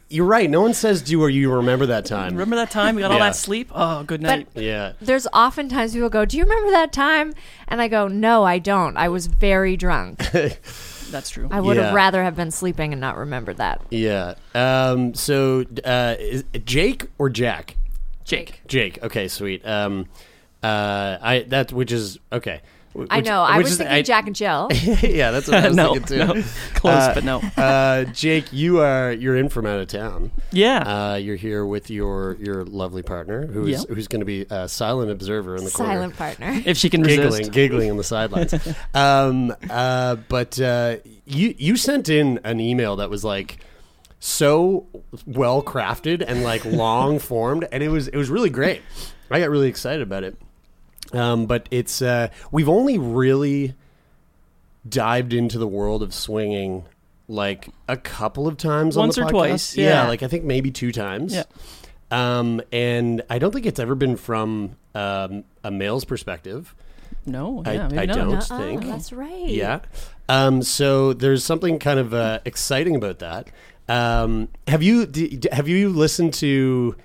You're 0.09 0.25
right. 0.25 0.49
No 0.49 0.61
one 0.61 0.73
says, 0.73 1.01
"Do 1.03 1.21
or 1.21 1.29
you 1.29 1.51
remember 1.53 1.85
that 1.85 2.05
time?" 2.05 2.33
Remember 2.33 2.55
that 2.55 2.71
time 2.71 2.95
we 2.95 3.01
got 3.03 3.11
all 3.11 3.19
that 3.19 3.35
sleep? 3.35 3.69
Oh, 3.73 4.03
good 4.03 4.21
night." 4.21 4.47
Yeah. 4.55 4.93
There's 4.99 5.27
oftentimes 5.31 5.93
people 5.93 6.09
go, 6.09 6.25
"Do 6.25 6.37
you 6.37 6.43
remember 6.43 6.71
that 6.71 6.91
time?" 6.91 7.33
And 7.67 7.79
I 7.81 7.87
go, 7.87 8.07
"No, 8.07 8.43
I 8.43 8.57
don't. 8.57 8.97
I 8.97 9.09
was 9.09 9.27
very 9.27 9.77
drunk. 9.77 10.23
That's 11.11 11.29
true. 11.29 11.47
I 11.51 11.61
would 11.61 11.77
Yeah. 11.77 11.85
have 11.85 11.93
rather 11.93 12.23
have 12.23 12.35
been 12.35 12.51
sleeping 12.51 12.91
and 12.91 12.99
not 13.01 13.17
remembered 13.17 13.57
that." 13.57 13.81
Yeah. 13.89 14.35
Um, 14.53 15.13
so, 15.13 15.65
uh, 15.83 16.15
is 16.19 16.43
it 16.53 16.65
Jake 16.65 17.05
or 17.17 17.29
Jack? 17.29 17.77
Jake. 18.23 18.61
Jake. 18.67 19.01
Okay, 19.03 19.27
sweet. 19.27 19.65
Um, 19.67 20.07
uh, 20.63 21.17
I 21.21 21.45
that 21.49 21.71
which 21.71 21.91
is 21.91 22.17
okay. 22.33 22.61
Wh- 22.97 23.05
I 23.09 23.21
know. 23.21 23.41
I 23.41 23.57
was 23.57 23.71
is- 23.71 23.77
thinking 23.77 23.93
I- 23.95 24.01
Jack 24.01 24.27
and 24.27 24.35
Jill. 24.35 24.69
yeah, 25.01 25.31
that's 25.31 25.47
what 25.47 25.63
I 25.63 25.67
was 25.67 25.75
no, 25.77 25.93
thinking 25.95 26.17
too. 26.19 26.25
no, 26.25 26.33
close, 26.75 26.93
Uh, 27.03 27.11
but 27.13 27.23
no. 27.23 27.39
uh, 27.57 28.03
Jake, 28.05 28.51
you 28.53 28.79
are 28.79 29.11
you're 29.11 29.35
in 29.35 29.49
from 29.49 29.65
out 29.65 29.79
of 29.79 29.87
town. 29.87 30.31
Yeah. 30.51 30.79
Uh, 30.79 31.15
you're 31.15 31.35
here 31.35 31.65
with 31.65 31.89
your 31.89 32.37
your 32.39 32.63
lovely 32.65 33.01
partner, 33.03 33.45
who's 33.47 33.81
Yep. 33.81 33.89
who's 33.89 34.07
going 34.07 34.21
to 34.21 34.25
be 34.25 34.45
a 34.49 34.67
silent 34.69 35.11
observer 35.11 35.55
in 35.55 35.63
the 35.65 35.71
corner. 35.71 35.91
Silent 35.93 36.17
corner, 36.17 36.35
partner. 36.35 36.61
if 36.69 36.77
she 36.77 36.89
can 36.89 37.01
giggling, 37.03 37.27
resist. 37.31 37.51
giggling 37.51 37.91
on 37.91 37.97
the 37.97 38.03
sidelines. 38.03 38.53
um, 38.93 39.53
uh, 39.69 40.15
but 40.29 40.59
uh, 40.61 40.97
you 41.25 41.53
you 41.57 41.75
sent 41.77 42.09
in 42.09 42.39
an 42.43 42.59
email 42.59 42.95
that 42.97 43.09
was 43.09 43.23
like 43.23 43.57
so 44.19 44.87
well 45.25 45.61
crafted 45.61 46.23
and 46.25 46.43
like 46.43 46.65
long 46.65 47.19
formed, 47.19 47.67
and 47.71 47.83
it 47.83 47.89
was 47.89 48.07
it 48.07 48.15
was 48.17 48.29
really 48.29 48.49
great. 48.49 48.81
I 49.29 49.39
got 49.39 49.49
really 49.49 49.69
excited 49.69 50.01
about 50.01 50.23
it. 50.23 50.37
Um, 51.15 51.45
but 51.45 51.67
it's 51.71 52.01
uh, 52.01 52.27
we've 52.51 52.69
only 52.69 52.97
really 52.97 53.73
dived 54.87 55.33
into 55.33 55.57
the 55.57 55.67
world 55.67 56.03
of 56.03 56.13
swinging 56.13 56.83
like 57.27 57.69
a 57.87 57.97
couple 57.97 58.47
of 58.47 58.57
times 58.57 58.97
on 58.97 59.03
Once 59.03 59.15
the 59.15 59.21
or 59.21 59.25
podcast. 59.25 59.29
twice, 59.31 59.77
yeah. 59.77 60.03
yeah. 60.03 60.07
like 60.07 60.21
I 60.23 60.27
think 60.27 60.43
maybe 60.43 60.69
two 60.71 60.91
times. 60.91 61.33
Yeah. 61.33 61.43
Um, 62.11 62.61
and 62.71 63.23
I 63.29 63.39
don't 63.39 63.51
think 63.51 63.65
it's 63.65 63.79
ever 63.79 63.95
been 63.95 64.15
from 64.15 64.75
um, 64.93 65.43
a 65.63 65.71
male's 65.71 66.05
perspective. 66.05 66.75
No, 67.25 67.63
I- 67.65 67.73
yeah, 67.73 67.87
maybe 67.87 67.97
I 67.99 68.05
not. 68.05 68.15
don't. 68.15 68.35
Uh-uh, 68.51 68.57
think. 68.59 68.83
that's 68.85 69.11
right. 69.11 69.47
Yeah. 69.49 69.79
Um, 70.29 70.61
so 70.61 71.13
there's 71.13 71.43
something 71.43 71.79
kind 71.79 71.99
of 71.99 72.13
uh, 72.13 72.39
exciting 72.45 72.95
about 72.95 73.19
that. 73.19 73.47
Um, 73.89 74.49
have 74.67 74.83
you 74.83 75.05
d- 75.07 75.37
d- 75.37 75.49
have 75.51 75.67
you 75.67 75.89
listened 75.89 76.33
to 76.35 76.95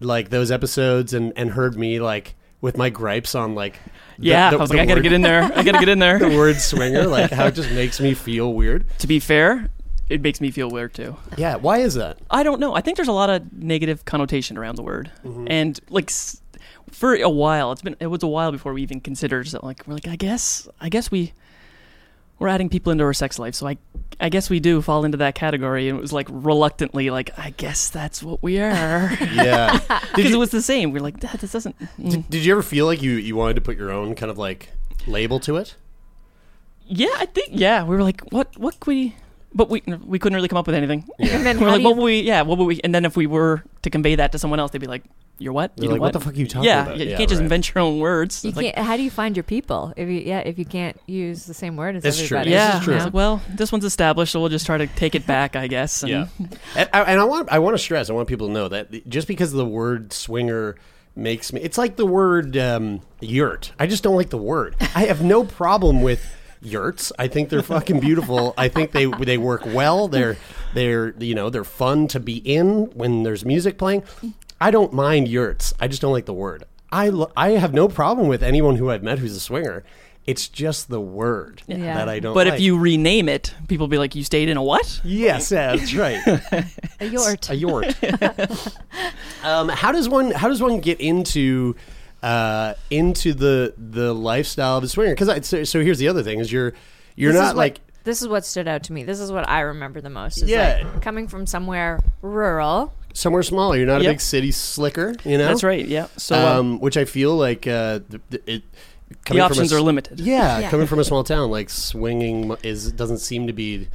like 0.00 0.30
those 0.30 0.50
episodes 0.50 1.12
and, 1.12 1.32
and 1.36 1.50
heard 1.50 1.76
me 1.76 2.00
like 2.00 2.34
with 2.60 2.76
my 2.76 2.90
gripes 2.90 3.34
on 3.34 3.54
like 3.54 3.74
the- 4.18 4.26
Yeah, 4.28 4.50
the- 4.50 4.56
I 4.58 4.60
was 4.60 4.70
like, 4.70 4.80
I 4.80 4.86
gotta 4.86 5.00
get 5.00 5.12
in 5.12 5.22
there. 5.22 5.42
I 5.44 5.62
gotta 5.62 5.78
get 5.78 5.88
in 5.88 5.98
there. 5.98 6.18
the 6.28 6.36
word 6.36 6.56
swinger 6.56 7.06
like 7.06 7.30
how 7.30 7.46
it 7.46 7.54
just 7.54 7.70
makes 7.72 8.00
me 8.00 8.14
feel 8.14 8.52
weird. 8.54 8.86
to 8.98 9.06
be 9.06 9.20
fair, 9.20 9.70
it 10.08 10.20
makes 10.22 10.40
me 10.40 10.50
feel 10.50 10.70
weird 10.70 10.94
too. 10.94 11.16
Yeah, 11.36 11.56
why 11.56 11.78
is 11.78 11.94
that? 11.94 12.18
I 12.30 12.42
don't 12.42 12.60
know. 12.60 12.74
I 12.74 12.80
think 12.80 12.96
there's 12.96 13.08
a 13.08 13.12
lot 13.12 13.30
of 13.30 13.52
negative 13.52 14.04
connotation 14.04 14.56
around 14.58 14.76
the 14.76 14.82
word, 14.82 15.10
Mm-hmm. 15.24 15.46
and 15.48 15.78
like 15.90 16.10
for 16.90 17.14
a 17.14 17.28
while, 17.28 17.70
it's 17.72 17.82
been 17.82 17.94
it 18.00 18.06
was 18.06 18.22
a 18.22 18.26
while 18.26 18.50
before 18.50 18.72
we 18.72 18.82
even 18.82 19.00
considered. 19.00 19.46
So 19.48 19.60
like 19.62 19.86
we're 19.86 19.94
like, 19.94 20.08
I 20.08 20.16
guess, 20.16 20.66
I 20.80 20.88
guess 20.88 21.10
we 21.10 21.32
we're 22.38 22.48
adding 22.48 22.68
people 22.68 22.92
into 22.92 23.04
our 23.04 23.14
sex 23.14 23.38
life, 23.38 23.54
so 23.54 23.66
I 23.66 23.78
I 24.20 24.28
guess 24.28 24.50
we 24.50 24.58
do 24.60 24.82
fall 24.82 25.04
into 25.04 25.18
that 25.18 25.34
category. 25.34 25.88
And 25.88 25.98
it 25.98 26.00
was 26.00 26.12
like 26.12 26.26
reluctantly, 26.30 27.10
like 27.10 27.30
I 27.38 27.50
guess 27.50 27.88
that's 27.90 28.22
what 28.22 28.42
we 28.42 28.58
are, 28.60 29.10
Yeah. 29.32 29.78
because 30.14 30.32
it 30.32 30.38
was 30.38 30.50
the 30.50 30.62
same. 30.62 30.90
We're 30.92 31.02
like, 31.02 31.20
that 31.20 31.40
this 31.40 31.52
doesn't. 31.52 31.78
mm." 31.78 32.10
did, 32.10 32.30
did 32.30 32.44
you 32.44 32.52
ever 32.52 32.62
feel 32.62 32.86
like 32.86 33.02
you, 33.02 33.12
you 33.12 33.36
wanted 33.36 33.54
to 33.54 33.60
put 33.60 33.76
your 33.76 33.90
own 33.92 34.14
kind 34.14 34.30
of 34.30 34.38
like 34.38 34.70
label 35.06 35.38
to 35.40 35.56
it? 35.56 35.76
Yeah, 36.86 37.10
I 37.16 37.26
think 37.26 37.50
yeah. 37.52 37.82
We 37.84 37.96
were 37.96 38.02
like, 38.02 38.22
what 38.32 38.56
what 38.58 38.80
could 38.80 38.88
we? 38.88 39.16
But 39.54 39.70
we 39.70 39.82
we 40.04 40.18
couldn't 40.18 40.36
really 40.36 40.48
come 40.48 40.58
up 40.58 40.66
with 40.66 40.76
anything. 40.76 41.08
And 41.18 41.44
then 41.46 41.58
We're 41.60 41.70
like, 41.70 41.82
what 41.82 41.96
would 41.96 42.04
we? 42.04 42.20
Yeah, 42.20 42.42
what 42.42 42.58
would 42.58 42.66
we? 42.66 42.80
And 42.84 42.94
then 42.94 43.04
if 43.04 43.16
we 43.16 43.26
were 43.26 43.64
to 43.82 43.90
convey 43.90 44.14
that 44.16 44.32
to 44.32 44.38
someone 44.38 44.60
else, 44.60 44.72
they'd 44.72 44.78
be 44.78 44.86
like, 44.86 45.04
"You're 45.38 45.54
what? 45.54 45.74
They're 45.76 45.84
You 45.84 45.88
know 45.88 45.94
like, 45.94 46.00
what 46.02 46.12
the 46.12 46.20
fuck 46.20 46.34
are 46.34 46.36
you 46.36 46.46
talking 46.46 46.68
yeah, 46.68 46.82
about? 46.82 46.98
Yeah, 46.98 47.04
you 47.06 47.16
can't 47.16 47.30
just 47.30 47.38
right. 47.40 47.44
invent 47.44 47.74
your 47.74 47.82
own 47.82 47.98
words. 47.98 48.44
You 48.44 48.50
It's 48.50 48.60
can't. 48.60 48.76
how 48.76 48.98
do 48.98 49.02
you 49.02 49.10
find 49.10 49.34
your 49.36 49.44
people 49.44 49.94
if 49.96 50.06
you 50.06 50.20
yeah 50.20 50.40
if 50.40 50.58
you 50.58 50.66
can't 50.66 51.00
use 51.06 51.46
the 51.46 51.54
same 51.54 51.76
word 51.76 51.96
as 51.96 52.04
It's 52.04 52.18
true. 52.18 52.36
everybody? 52.36 52.50
This 52.50 52.58
yeah, 52.58 52.78
is 52.78 52.84
true. 52.84 52.92
I 52.92 52.96
was 52.96 53.04
like, 53.06 53.14
well, 53.14 53.40
this 53.48 53.72
one's 53.72 53.86
established, 53.86 54.32
so 54.32 54.40
we'll 54.40 54.50
just 54.50 54.66
try 54.66 54.76
to 54.76 54.86
take 54.86 55.14
it 55.14 55.26
back, 55.26 55.56
I 55.56 55.66
guess. 55.66 56.02
And 56.02 56.10
Yeah, 56.10 56.26
and, 56.76 56.90
I- 56.92 57.02
and 57.04 57.18
I 57.20 57.24
want 57.24 57.50
I 57.50 57.58
want 57.58 57.74
to 57.74 57.78
stress. 57.82 58.10
I 58.10 58.12
want 58.12 58.28
people 58.28 58.48
to 58.48 58.52
know 58.52 58.68
that 58.68 59.08
just 59.08 59.26
because 59.28 59.52
the 59.52 59.64
word 59.66 60.12
swinger 60.12 60.76
makes 61.16 61.52
me, 61.52 61.60
it's 61.62 61.76
like 61.78 61.96
the 61.96 62.06
word 62.06 62.56
um, 62.56 63.00
yurt. 63.20 63.72
I 63.78 63.86
just 63.88 64.04
don't 64.04 64.14
like 64.14 64.28
the 64.30 64.36
word. 64.38 64.76
I 64.94 65.06
have 65.06 65.20
no 65.22 65.42
problem 65.42 66.00
with 66.02 66.22
yurts. 66.60 67.12
I 67.18 67.28
think 67.28 67.48
they're 67.48 67.62
fucking 67.62 68.00
beautiful. 68.00 68.54
I 68.56 68.68
think 68.68 68.92
they 68.92 69.06
they 69.06 69.38
work 69.38 69.62
well. 69.66 70.08
They're 70.08 70.36
they're 70.74 71.14
you 71.18 71.34
know 71.34 71.50
they're 71.50 71.64
fun 71.64 72.08
to 72.08 72.20
be 72.20 72.36
in 72.38 72.86
when 72.94 73.22
there's 73.22 73.44
music 73.44 73.78
playing. 73.78 74.04
I 74.60 74.70
don't 74.70 74.92
mind 74.92 75.28
yurts. 75.28 75.72
I 75.80 75.88
just 75.88 76.02
don't 76.02 76.12
like 76.12 76.26
the 76.26 76.34
word. 76.34 76.64
I 76.90 77.10
lo- 77.10 77.30
I 77.36 77.50
have 77.50 77.72
no 77.74 77.86
problem 77.88 78.28
with 78.28 78.42
anyone 78.42 78.76
who 78.76 78.90
I've 78.90 79.02
met 79.02 79.18
who's 79.18 79.36
a 79.36 79.40
swinger. 79.40 79.84
It's 80.26 80.46
just 80.46 80.90
the 80.90 81.00
word 81.00 81.62
Yeah. 81.66 81.94
that 81.96 82.08
I 82.08 82.18
don't. 82.20 82.34
But 82.34 82.46
like. 82.48 82.54
if 82.56 82.60
you 82.60 82.78
rename 82.78 83.30
it, 83.30 83.54
people 83.66 83.84
will 83.84 83.90
be 83.90 83.96
like, 83.98 84.14
"You 84.14 84.22
stayed 84.24 84.50
in 84.50 84.56
a 84.58 84.62
what?" 84.62 85.00
yes, 85.02 85.50
yeah, 85.50 85.74
that's 85.74 85.94
right. 85.94 86.20
A 87.00 87.08
yort. 87.08 87.48
a 87.48 87.56
yort. 87.56 88.74
um, 89.44 89.68
how 89.68 89.92
does 89.92 90.08
one 90.08 90.30
how 90.32 90.48
does 90.48 90.60
one 90.60 90.80
get 90.80 91.00
into 91.00 91.76
uh, 92.22 92.74
into 92.90 93.32
the 93.34 93.74
the 93.76 94.12
lifestyle 94.14 94.76
of 94.78 94.84
a 94.84 94.88
swinger? 94.88 95.14
Because 95.14 95.46
so, 95.46 95.64
so 95.64 95.80
here's 95.80 95.98
the 95.98 96.08
other 96.08 96.22
thing: 96.22 96.38
is 96.40 96.50
you're 96.52 96.72
you're 97.16 97.32
This 97.32 97.40
is 97.40 97.42
not 97.46 97.48
what- 97.56 97.56
like 97.56 97.80
this 98.04 98.22
is 98.22 98.28
what 98.28 98.44
stood 98.46 98.66
out 98.68 98.84
to 98.84 98.92
me. 98.94 99.04
This 99.04 99.20
is 99.20 99.30
what 99.30 99.46
I 99.48 99.60
remember 99.60 100.00
the 100.00 100.08
most. 100.10 100.38
Is 100.42 100.48
Yeah. 100.48 100.82
like 100.84 101.02
coming 101.02 101.28
from 101.28 101.46
somewhere 101.46 102.00
rural. 102.22 102.94
somewhere 103.12 103.42
smaller. 103.42 103.76
You're 103.76 103.86
not 103.86 104.00
a 104.00 104.04
big 104.04 104.20
city 104.20 104.50
slicker, 104.50 105.14
you 105.24 105.36
know. 105.36 105.46
That's 105.48 105.62
right. 105.64 105.84
Yeah. 105.86 106.06
So 106.16 106.34
uh, 106.36 106.58
Um, 106.60 106.80
which 106.80 106.96
I 106.96 107.04
feel 107.04 107.36
like 107.36 107.66
uh, 107.66 108.00
th- 108.10 108.22
th- 108.30 108.42
it. 108.46 108.62
the 109.08 109.14
coming 109.24 109.26
from 109.26 109.36
a 109.40 109.42
options 109.44 109.72
are 109.74 109.80
limited. 109.82 110.20
Yeah, 110.20 110.60
Yeah. 110.60 110.70
coming 110.70 110.86
from 110.86 111.00
a 111.00 111.04
small 111.04 111.22
town, 111.22 111.50
like 111.50 111.68
swinging 111.68 112.56
is 112.62 112.90
doesn't 112.92 113.18
seem 113.18 113.46
to 113.46 113.52
be. 113.52 113.88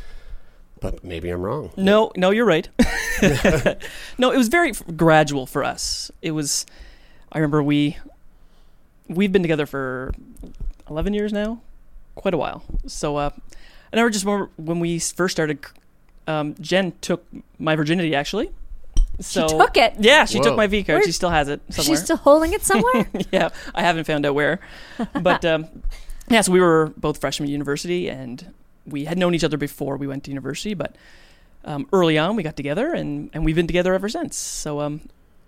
But 0.80 1.04
maybe 1.04 1.30
I'm 1.30 1.42
wrong. 1.42 1.72
No, 1.78 2.12
no, 2.18 2.30
you're 2.32 2.46
right. 2.46 2.68
no, 4.18 4.32
it 4.32 4.38
was 4.38 4.50
very 4.50 4.72
f- 4.72 4.84
gradual 4.96 5.46
for 5.46 5.64
us. 5.64 6.12
It 6.22 6.32
was. 6.32 6.66
I 7.32 7.40
remember 7.40 7.64
we 7.64 7.98
we've 9.08 9.32
been 9.32 9.42
together 9.42 9.66
for 9.66 10.14
eleven 10.90 11.14
years 11.14 11.34
now, 11.34 11.62
quite 12.16 12.34
a 12.34 12.38
while. 12.38 12.64
So, 12.88 13.18
uh, 13.18 13.30
I 13.92 13.96
never 13.96 14.10
just 14.10 14.26
remember 14.26 14.50
when 14.58 14.80
we 14.80 15.00
first 15.00 15.36
started. 15.36 15.60
Um, 16.26 16.56
Jen 16.62 16.94
took 17.02 17.26
my 17.60 17.76
virginity 17.76 18.16
actually. 18.16 18.52
So 19.20 19.48
she 19.48 19.58
took 19.58 19.78
it. 19.78 19.94
Yeah, 20.00 20.26
she 20.26 20.38
Whoa. 20.40 20.44
took 20.46 20.56
my 20.58 20.68
V 20.68 20.84
card. 20.84 20.98
Where- 20.98 21.04
She 21.06 21.12
still 21.12 21.30
has 21.30 21.48
it 21.50 21.62
somewhere. 21.70 21.96
She's 21.98 22.04
still 22.04 22.18
holding 22.18 22.54
it 22.54 22.64
somewhere. 22.64 23.08
yeah, 23.32 23.50
I 23.76 23.82
haven't 23.84 24.06
found 24.06 24.26
out 24.26 24.34
where. 24.34 24.60
But 25.22 25.46
um, 25.54 25.68
yeah, 26.30 26.42
so 26.42 26.52
we 26.52 26.60
were 26.60 26.92
both 26.98 27.20
freshmen 27.20 27.48
at 27.48 27.52
university, 27.52 28.10
and 28.10 28.54
we 28.88 29.06
had 29.06 29.18
known 29.18 29.36
each 29.36 29.44
other 29.44 29.58
before 29.58 29.98
we 29.98 30.08
went 30.08 30.24
to 30.24 30.32
university. 30.32 30.74
But 30.74 30.96
um, 31.66 31.88
early 31.94 32.18
on, 32.18 32.36
we 32.36 32.42
got 32.44 32.56
together, 32.56 32.92
and, 32.94 33.30
and 33.34 33.46
we've 33.46 33.56
been 33.56 33.68
together 33.68 33.94
ever 33.94 34.10
since. 34.10 34.36
So 34.36 34.80
um, 34.80 35.02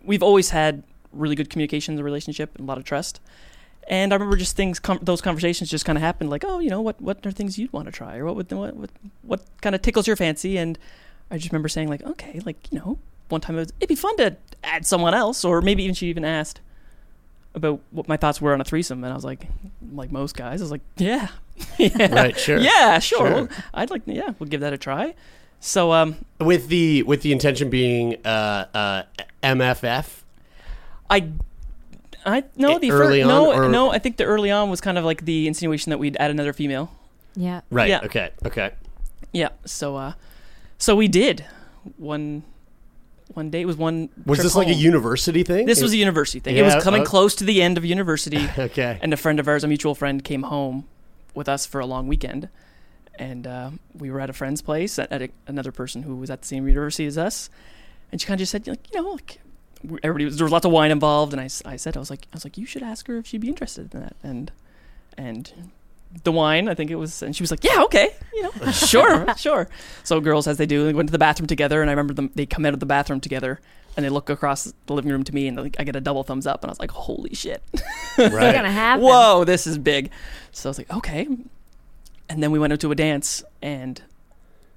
we've 0.03 0.23
always 0.23 0.51
had 0.51 0.83
really 1.15 1.35
good 1.35 1.49
communication 1.49 1.93
in 1.93 1.95
the 1.97 2.03
relationship 2.03 2.51
and 2.57 2.65
a 2.65 2.67
lot 2.67 2.77
of 2.77 2.83
trust. 2.83 3.19
And 3.87 4.11
I 4.13 4.15
remember 4.15 4.35
just 4.35 4.55
things, 4.55 4.79
com- 4.79 4.99
those 5.01 5.21
conversations 5.21 5.69
just 5.69 5.85
kind 5.85 5.95
of 5.97 6.01
happened, 6.01 6.29
like, 6.31 6.43
oh, 6.43 6.57
you 6.59 6.69
know, 6.71 6.81
what, 6.81 6.99
what 7.01 7.23
are 7.25 7.31
things 7.31 7.59
you'd 7.59 7.71
want 7.71 7.85
to 7.85 7.91
try, 7.91 8.17
or 8.17 8.25
what 8.25 8.35
would, 8.35 8.51
what, 8.51 8.75
what, 8.75 8.89
what 9.21 9.41
kind 9.61 9.75
of 9.75 9.81
tickles 9.83 10.07
your 10.07 10.15
fancy? 10.15 10.57
And 10.57 10.79
I 11.29 11.37
just 11.37 11.51
remember 11.51 11.69
saying, 11.69 11.87
like, 11.89 12.01
okay, 12.03 12.39
like, 12.45 12.57
you 12.71 12.79
know, 12.79 12.97
one 13.29 13.41
time 13.41 13.55
it 13.57 13.59
was, 13.59 13.73
it'd 13.79 13.89
be 13.89 13.95
fun 13.95 14.17
to 14.17 14.37
add 14.63 14.85
someone 14.87 15.13
else, 15.13 15.45
or 15.45 15.61
maybe 15.61 15.83
even 15.83 15.93
she 15.93 16.07
even 16.07 16.25
asked 16.25 16.61
about 17.53 17.79
what 17.91 18.07
my 18.07 18.17
thoughts 18.17 18.41
were 18.41 18.53
on 18.53 18.59
a 18.61 18.63
threesome, 18.63 19.03
and 19.03 19.13
I 19.13 19.15
was 19.15 19.23
like, 19.23 19.47
like 19.93 20.11
most 20.11 20.35
guys, 20.35 20.61
I 20.61 20.63
was 20.63 20.71
like, 20.71 20.81
yeah, 20.97 21.27
yeah, 21.77 22.13
Right, 22.13 22.37
sure. 22.39 22.57
yeah, 22.57 22.97
sure, 22.99 23.19
Sure. 23.19 23.31
Well, 23.31 23.47
I'd 23.73 23.91
like, 23.91 24.01
yeah, 24.07 24.31
we'll 24.39 24.49
give 24.49 24.61
that 24.61 24.73
a 24.73 24.77
try. 24.79 25.13
So, 25.59 25.91
um, 25.93 26.17
With 26.39 26.67
the 26.67 27.03
with 27.03 27.21
the 27.21 27.31
intention 27.31 27.69
being 27.69 28.17
uh, 28.25 28.65
uh, 28.73 29.03
MFF. 29.41 30.23
I, 31.09 31.29
I 32.25 32.43
no, 32.55 32.79
the 32.79 32.91
Early 32.91 33.21
fir- 33.21 33.23
on, 33.23 33.27
no, 33.29 33.53
or- 33.53 33.69
no, 33.69 33.91
I 33.91 33.99
think 33.99 34.17
the 34.17 34.23
early 34.25 34.51
on 34.51 34.69
was 34.69 34.81
kind 34.81 34.97
of 34.97 35.03
like 35.05 35.25
the 35.25 35.47
insinuation 35.47 35.91
that 35.91 35.97
we'd 35.99 36.17
add 36.19 36.31
another 36.31 36.53
female. 36.53 36.91
yeah. 37.35 37.61
Right. 37.69 37.89
Yeah. 37.89 38.01
Okay. 38.05 38.31
Okay. 38.45 38.71
Yeah, 39.31 39.49
so, 39.65 39.95
uh, 39.97 40.13
so 40.77 40.95
we 40.95 41.07
did 41.09 41.45
one, 41.97 42.43
one 43.33 43.49
day. 43.49 43.61
It 43.61 43.65
was 43.65 43.75
one. 43.75 44.09
Was 44.25 44.37
trip 44.39 44.43
this 44.45 44.55
like 44.55 44.69
a 44.69 44.73
university 44.73 45.43
thing? 45.43 45.65
This 45.65 45.81
was 45.81 45.91
a 45.91 45.97
university 45.97 46.39
thing. 46.39 46.55
it 46.55 46.61
was 46.63 46.81
coming 46.83 47.01
uh, 47.01 47.05
close 47.05 47.35
to 47.35 47.43
the 47.43 47.61
end 47.61 47.77
of 47.77 47.83
university. 47.83 48.47
okay. 48.57 48.97
and 49.01 49.13
a 49.13 49.17
friend 49.17 49.39
of 49.39 49.47
ours, 49.47 49.63
a 49.63 49.67
mutual 49.67 49.93
friend, 49.93 50.23
came 50.23 50.43
home 50.43 50.85
with 51.33 51.49
us 51.49 51.65
for 51.65 51.81
a 51.81 51.85
long 51.85 52.07
weekend, 52.07 52.47
and 53.19 53.45
uh, 53.45 53.71
we 53.93 54.09
were 54.09 54.21
at 54.21 54.29
a 54.29 54.33
friend's 54.33 54.61
place 54.61 54.97
at, 54.97 55.11
at 55.11 55.21
a, 55.21 55.29
another 55.47 55.73
person 55.73 56.03
who 56.03 56.15
was 56.15 56.29
at 56.29 56.41
the 56.41 56.47
same 56.47 56.65
university 56.65 57.05
as 57.05 57.17
us, 57.17 57.49
and 58.11 58.21
she 58.21 58.27
kind 58.27 58.35
of 58.37 58.39
just 58.39 58.53
said, 58.53 58.65
like, 58.67 58.87
you 58.93 59.01
know, 59.01 59.09
like, 59.11 59.41
we- 59.41 59.41
everybody 60.03 60.25
was 60.25 60.37
there 60.37 60.45
was 60.45 60.51
lots 60.51 60.65
of 60.65 60.71
wine 60.71 60.91
involved, 60.91 61.33
and 61.33 61.41
I, 61.41 61.45
I 61.65 61.75
said 61.75 61.95
I 61.95 61.99
was 61.99 62.09
like 62.09 62.27
I 62.33 62.35
was 62.35 62.43
like 62.43 62.57
you 62.57 62.65
should 62.65 62.83
ask 62.83 63.07
her 63.07 63.17
if 63.17 63.27
she'd 63.27 63.41
be 63.41 63.49
interested 63.49 63.93
in 63.93 64.01
that, 64.01 64.15
and 64.23 64.51
and 65.17 65.51
the 66.23 66.31
wine 66.31 66.69
I 66.69 66.75
think 66.75 66.91
it 66.91 66.95
was, 66.95 67.21
and 67.21 67.35
she 67.35 67.43
was 67.43 67.51
like 67.51 67.63
yeah 67.63 67.83
okay 67.83 68.09
you 68.33 68.43
know 68.43 68.51
sure 68.71 69.33
sure. 69.37 69.67
So 70.03 70.19
girls 70.21 70.47
as 70.47 70.57
they 70.57 70.65
do, 70.65 70.85
they 70.85 70.93
went 70.93 71.09
to 71.09 71.11
the 71.11 71.17
bathroom 71.19 71.47
together, 71.47 71.81
and 71.81 71.89
I 71.89 71.93
remember 71.93 72.13
them 72.13 72.31
they 72.35 72.45
come 72.45 72.65
out 72.65 72.73
of 72.73 72.79
the 72.79 72.85
bathroom 72.85 73.19
together. 73.19 73.59
And 73.97 74.03
they 74.03 74.09
look 74.09 74.29
across 74.29 74.73
the 74.87 74.93
living 74.93 75.09
room 75.09 75.23
to 75.23 75.33
me, 75.33 75.47
and 75.47 75.55
like, 75.55 75.77
I 75.79 75.85
get 75.85 75.95
a 75.95 76.01
double 76.01 76.21
thumbs 76.23 76.45
up, 76.45 76.61
and 76.63 76.69
I 76.69 76.71
was 76.71 76.81
like, 76.81 76.91
"Holy 76.91 77.33
shit!" 77.33 77.63
Right. 78.17 78.29
gonna 78.53 78.69
happen. 78.69 79.05
whoa, 79.05 79.45
this 79.45 79.65
is 79.65 79.77
big. 79.77 80.11
So 80.51 80.67
I 80.67 80.71
was 80.71 80.77
like, 80.77 80.91
okay. 80.91 81.29
And 82.27 82.43
then 82.43 82.51
we 82.51 82.59
went 82.59 82.73
out 82.73 82.81
to 82.81 82.91
a 82.91 82.95
dance, 82.95 83.41
and 83.61 84.01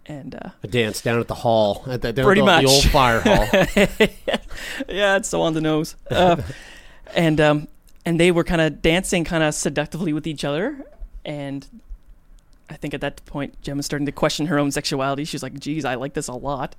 and 0.09 0.35
uh, 0.35 0.51
A 0.63 0.69
dance 0.69 1.03
down 1.03 1.21
at 1.21 1.29
the 1.29 1.35
hall 1.35 1.85
at 1.87 2.03
the, 2.03 2.13
Pretty 2.13 2.41
the, 2.41 2.47
much. 2.47 2.65
the 2.65 2.71
old 2.71 2.85
fire 2.85 3.21
hall. 3.21 3.47
yeah, 4.89 5.17
it's 5.17 5.29
so 5.29 5.43
on 5.43 5.55
the 5.55 5.61
nose. 5.61 5.95
Uh, 6.11 6.37
and 7.15 7.41
um, 7.41 7.69
and 8.05 8.19
they 8.19 8.31
were 8.31 8.45
kind 8.45 8.61
of 8.61 8.81
dancing, 8.83 9.25
kind 9.25 9.43
of 9.43 9.55
seductively 9.55 10.13
with 10.13 10.27
each 10.27 10.45
other, 10.45 10.85
and 11.25 11.67
I 12.71 12.77
think 12.77 12.95
at 12.95 13.01
that 13.01 13.25
point, 13.27 13.61
Jen 13.63 13.77
was 13.77 13.87
starting 13.87 14.07
to 14.07 14.13
question 14.13 14.47
her 14.47 14.59
own 14.59 14.71
sexuality. 14.71 15.25
She's 15.25 15.43
like, 15.43 15.59
"Geez, 15.59 15.85
I 15.85 15.95
like 15.95 16.15
this 16.15 16.29
a 16.29 16.35
lot," 16.35 16.75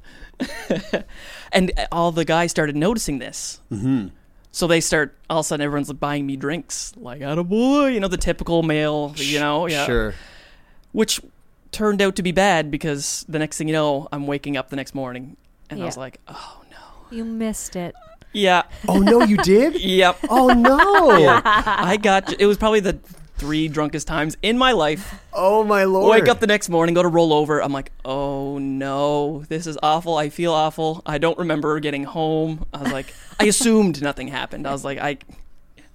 and 1.51 1.71
all 1.91 2.11
the 2.11 2.25
guys 2.25 2.51
started 2.51 2.75
noticing 2.75 3.19
this. 3.19 3.59
mm-hmm. 3.71 4.07
So 4.51 4.65
they 4.65 4.82
start 4.82 5.15
all 5.30 5.41
of 5.41 5.45
a 5.45 5.47
sudden 5.47 5.63
everyone's 5.63 5.89
like 5.89 5.99
buying 5.99 6.25
me 6.25 6.36
drinks, 6.36 6.93
like 6.97 7.21
"Atta 7.21 7.43
boy," 7.43 7.88
you 7.88 7.99
know, 7.99 8.07
the 8.07 8.17
typical 8.17 8.63
male, 8.63 9.13
you 9.15 9.39
know, 9.39 9.67
yeah. 9.67 9.86
Sure. 9.86 10.15
which 10.91 11.21
turned 11.72 12.01
out 12.01 12.15
to 12.17 12.24
be 12.24 12.32
bad 12.32 12.72
because 12.72 13.26
the 13.30 13.39
next 13.39 13.57
thing 13.57 13.67
you 13.67 13.74
know, 13.74 14.07
I'm 14.11 14.28
waking 14.28 14.57
up 14.57 14.70
the 14.70 14.76
next 14.76 14.93
morning 14.95 15.38
and 15.70 15.82
I 15.82 15.86
was 15.86 15.97
like, 15.97 16.20
oh 16.28 16.61
no. 16.72 16.78
You 17.15 17.26
missed 17.26 17.76
it. 17.76 17.95
Yeah. 18.34 18.63
Oh 18.88 18.99
no, 18.99 19.22
you 19.24 19.38
did? 19.38 19.76
Yep. 19.82 20.17
Oh 20.30 20.47
no! 20.49 21.41
I 21.43 21.97
got 21.97 22.39
it 22.39 22.45
was 22.45 22.57
probably 22.57 22.80
the 22.80 22.99
three 23.38 23.67
drunkest 23.70 24.05
times 24.05 24.38
in 24.43 24.57
my 24.57 24.72
life. 24.74 25.20
Oh 25.34 25.63
my 25.63 25.86
lord! 25.86 26.11
Wake 26.11 26.28
up 26.30 26.39
the 26.39 26.45
next 26.47 26.70
morning, 26.70 26.93
go 26.93 27.01
to 27.01 27.07
roll 27.07 27.34
over. 27.34 27.61
I'm 27.63 27.72
like, 27.74 27.91
oh 28.05 28.59
no, 28.59 29.43
this 29.49 29.65
is 29.65 29.78
awful. 29.82 30.15
I 30.17 30.30
feel 30.30 30.53
awful. 30.53 31.01
I 31.07 31.17
don't 31.17 31.38
remember 31.39 31.80
getting 31.80 32.03
home. 32.03 32.65
I 32.74 32.84
was 32.84 32.91
like, 32.91 33.13
I 33.39 33.45
assumed 33.45 34.01
nothing 34.01 34.28
happened. 34.28 34.67
I 34.67 34.72
was 34.72 34.84
like, 34.86 34.99
I. 34.99 35.17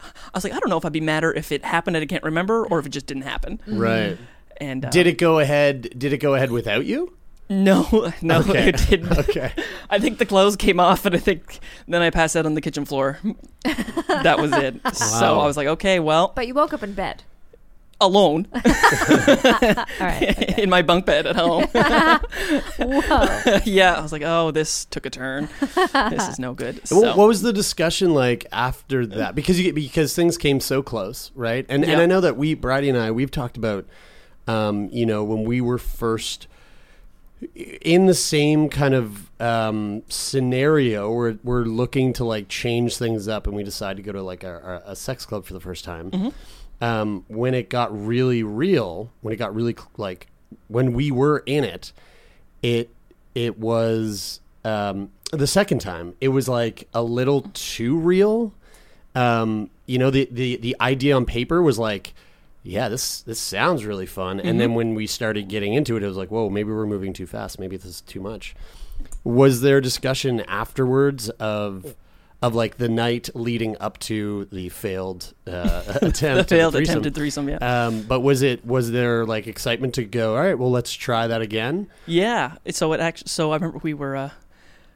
I 0.03 0.37
was 0.37 0.45
like, 0.45 0.53
I 0.53 0.59
don't 0.59 0.68
know 0.68 0.77
if 0.77 0.85
I'd 0.85 0.93
be 0.93 1.01
madder 1.01 1.33
if 1.33 1.51
it 1.51 1.64
happened 1.64 1.97
and 1.97 2.03
I 2.03 2.07
can't 2.07 2.22
remember, 2.25 2.66
or 2.66 2.79
if 2.79 2.85
it 2.85 2.91
just 2.91 3.07
didn't 3.07 3.22
happen. 3.22 3.59
right. 3.66 4.18
And 4.61 4.85
uh, 4.85 4.91
Did 4.91 5.07
it 5.07 5.19
go 5.19 5.39
ahead? 5.39 5.99
Did 5.99 6.13
it 6.13 6.19
go 6.19 6.35
ahead 6.35 6.51
without 6.51 6.85
you? 6.87 7.17
No, 7.51 8.11
no, 8.23 8.39
Okay. 8.41 8.69
it 8.71 8.77
didn't. 8.89 9.19
Okay. 9.19 9.53
I 9.91 9.99
think 9.99 10.19
the 10.19 10.25
clothes 10.27 10.57
came 10.57 10.81
off, 10.81 11.05
and 11.05 11.15
I 11.15 11.19
think 11.19 11.59
then 11.87 12.01
I 12.01 12.09
passed 12.11 12.37
out 12.37 12.47
on 12.47 12.55
the 12.55 12.61
kitchen 12.63 12.85
floor. 12.87 13.19
that 13.65 14.39
was 14.39 14.53
it. 14.53 14.81
So 14.95 15.39
I 15.41 15.47
was 15.47 15.57
like, 15.57 15.67
okay, 15.67 16.01
well, 16.01 16.33
But 16.35 16.47
you 16.47 16.55
woke 16.55 16.73
up 16.73 16.83
in 16.83 16.95
bed. 16.95 17.23
alone 18.01 18.47
All 18.53 18.61
right. 20.01 20.59
in 20.59 20.69
my 20.71 20.83
bunk 20.83 21.05
bed 21.07 21.27
at 21.27 21.37
home. 21.37 21.65
Whoa. 22.79 23.59
yeah, 23.65 23.95
I 23.95 24.01
was 24.01 24.13
like, 24.13 24.23
oh, 24.25 24.51
this 24.51 24.85
took 24.87 25.07
a 25.07 25.11
turn. 25.11 25.49
This 26.11 26.29
is 26.29 26.39
no 26.39 26.55
good. 26.55 26.77
What- 26.77 26.89
So, 26.89 27.17
What 27.17 27.29
was 27.29 27.43
the 27.43 27.53
discussion 27.53 28.15
like 28.15 28.47
after 28.53 29.07
that? 29.07 29.35
Because 29.35 29.61
you 29.61 29.73
because 29.73 30.15
things 30.15 30.39
came 30.39 30.61
so 30.61 30.83
close, 30.83 31.31
right? 31.35 31.67
And 31.69 31.85
and 31.85 32.01
I 32.01 32.07
know 32.07 32.21
that 32.21 32.37
we, 32.37 32.55
Brady 32.55 32.89
and 32.89 32.99
I, 32.99 33.11
we've 33.11 33.31
talked 33.31 33.57
about, 33.57 33.87
um, 34.47 34.89
you 34.91 35.07
know, 35.07 35.25
when 35.25 35.45
we 35.45 35.61
were 35.61 35.79
first 35.79 36.47
in 37.55 38.07
the 38.07 38.15
same 38.15 38.69
kind 38.69 38.95
of 38.95 39.31
um, 39.41 40.03
scenario, 40.09 41.11
we're 41.11 41.39
we're 41.43 41.65
looking 41.65 42.13
to 42.15 42.25
like 42.25 42.49
change 42.49 42.97
things 42.97 43.29
up, 43.29 43.47
and 43.47 43.55
we 43.57 43.63
decide 43.63 43.97
to 43.97 44.03
go 44.03 44.13
to 44.13 44.23
like 44.23 44.45
a, 44.45 44.83
a 44.87 44.97
sex 44.97 45.27
club 45.27 45.45
for 45.45 45.53
the 45.53 45.61
first 45.61 45.85
time. 45.85 46.11
Mm-hmm. 46.11 46.29
Um, 46.81 47.25
when 47.29 47.55
it 47.55 47.71
got 47.71 48.07
really 48.07 48.43
real, 48.43 49.11
when 49.21 49.33
it 49.33 49.37
got 49.37 49.55
really 49.55 49.75
cl- 49.75 49.91
like 49.97 50.27
when 50.69 50.93
we 50.93 51.11
were 51.11 51.43
in 51.47 51.65
it, 51.65 51.93
it 52.63 52.91
it 53.35 53.59
was 53.59 54.41
um, 54.65 55.11
the 55.33 55.47
second 55.47 55.81
time. 55.81 56.15
It 56.21 56.29
was 56.29 56.49
like 56.49 56.89
a 56.95 57.03
little 57.03 57.43
too 57.55 57.99
real. 57.99 58.53
Um, 59.15 59.71
you 59.87 59.99
know, 59.99 60.11
the, 60.11 60.29
the 60.31 60.57
the 60.57 60.77
idea 60.81 61.17
on 61.17 61.27
paper 61.27 61.63
was 61.63 61.79
like, 61.79 62.15
yeah, 62.65 62.89
this 62.89 63.21
this 63.23 63.39
sounds 63.39 63.85
really 63.85 64.07
fun. 64.07 64.41
And 64.41 64.59
then 64.59 64.73
when 64.75 64.95
we 64.95 65.07
started 65.07 65.49
getting 65.49 65.75
into 65.75 65.97
it, 65.97 66.03
it 66.03 66.07
was 66.07 66.17
like, 66.17 66.31
whoa, 66.31 66.49
maybe 66.49 66.73
we're 66.73 66.87
moving 66.87 67.12
too 67.12 67.27
fast. 67.27 67.61
Maybe 67.61 67.77
this 67.77 67.87
is 67.87 68.01
too 68.01 68.21
much. 68.21 68.57
Was 69.23 69.61
there 69.61 69.83
discussion 69.83 70.41
afterwards 70.41 71.29
of 71.29 71.95
of 72.41 72.55
like 72.55 72.79
the 72.79 72.89
night 72.89 73.29
leading 73.35 73.77
up 73.81 73.99
to 73.99 74.47
the 74.47 74.71
failed 74.71 75.35
uh, 75.47 75.83
attempt, 76.03 76.49
the 76.49 76.57
failed 76.57 76.75
attempted 76.75 77.15
threesome, 77.15 77.51
yeah. 77.51 77.57
Um, 77.57 78.03
but 78.03 78.21
was 78.21 78.41
it 78.41 78.65
was 78.65 78.91
there 78.91 79.27
like 79.27 79.47
excitement 79.47 79.95
to 79.95 80.05
go? 80.05 80.35
All 80.35 80.43
right, 80.43 80.59
well, 80.59 80.71
let's 80.71 80.93
try 80.93 81.27
that 81.27 81.43
again. 81.43 81.89
Yeah. 82.07 82.57
So 82.71 82.95
it 82.95 83.01
actually. 83.01 83.29
So 83.29 83.53
I 83.53 83.57
remember 83.57 83.79
we 83.83 83.93
were 83.93 84.17
uh, 84.17 84.31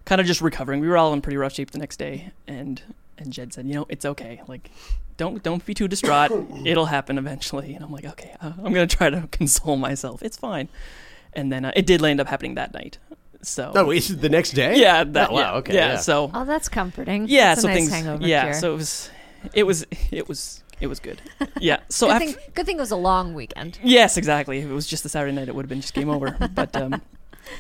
kind 0.07 0.23
of 0.23 0.27
just 0.27 0.41
recovering. 0.41 0.81
We 0.81 0.89
were 0.89 0.97
all 0.97 1.13
in 1.13 1.21
pretty 1.21 1.37
rough 1.37 1.53
shape 1.53 1.73
the 1.73 1.79
next 1.79 1.99
day, 1.99 2.33
and 2.47 2.83
and 3.19 3.33
Jed 3.33 3.53
said, 3.53 3.67
you 3.67 3.75
know, 3.75 3.87
it's 3.89 4.05
okay. 4.05 4.41
Like, 4.47 4.71
don't 5.17 5.43
don't 5.43 5.65
be 5.67 5.75
too 5.75 5.89
distraught. 5.89 6.31
It'll 6.65 6.87
happen 6.87 7.19
eventually. 7.19 7.75
And 7.75 7.85
I'm 7.85 7.93
like, 7.93 8.05
okay, 8.05 8.35
uh, 8.41 8.53
I'm 8.59 8.73
gonna 8.73 8.87
try 8.87 9.11
to 9.11 9.27
console 9.33 9.77
myself. 9.77 10.23
It's 10.23 10.37
fine. 10.37 10.69
And 11.33 11.53
then 11.53 11.65
uh, 11.65 11.73
it 11.77 11.87
did 11.87 12.03
end 12.05 12.21
up 12.21 12.27
happening 12.29 12.55
that 12.55 12.73
night. 12.73 12.99
So 13.43 13.71
No, 13.75 13.85
wait, 13.85 14.03
the 14.09 14.29
next 14.29 14.53
day. 14.53 14.81
yeah, 14.81 15.05
that 15.05 15.31
Oh, 15.31 15.35
wow, 15.35 15.55
okay, 15.57 15.75
yeah. 15.75 15.93
yeah. 15.93 15.97
So 15.99 16.31
Oh, 16.35 16.45
that's 16.45 16.69
comforting. 16.69 17.27
yeah, 17.29 17.51
That's 17.55 17.59
a 17.61 17.63
so 17.63 17.69
nice 17.69 17.77
things. 17.79 17.91
hangover 17.91 18.27
yeah, 18.27 18.43
cure. 18.45 18.55
so 18.55 18.73
it 18.73 18.77
was, 18.77 19.11
it 19.55 19.63
was, 19.65 19.87
it 20.11 20.29
was, 20.29 20.65
it 20.81 20.87
was 20.89 20.99
good. 20.99 21.21
Yeah. 21.61 21.79
So 21.89 22.07
good, 22.09 22.13
after, 22.15 22.27
thing, 22.33 22.37
good 22.55 22.67
thing 22.67 22.77
it 22.79 22.81
was 22.81 22.91
a 22.91 22.97
long 22.97 23.35
weekend. 23.35 23.79
Yes, 23.83 24.17
exactly. 24.17 24.59
If 24.59 24.65
it 24.69 24.73
was 24.73 24.87
just 24.89 25.03
the 25.05 25.09
Saturday 25.09 25.33
night, 25.37 25.49
it 25.49 25.55
would 25.55 25.65
have 25.67 25.69
been 25.69 25.81
just 25.81 25.95
game 25.95 26.09
over. 26.11 26.37
but 26.55 26.75
um, 26.75 27.01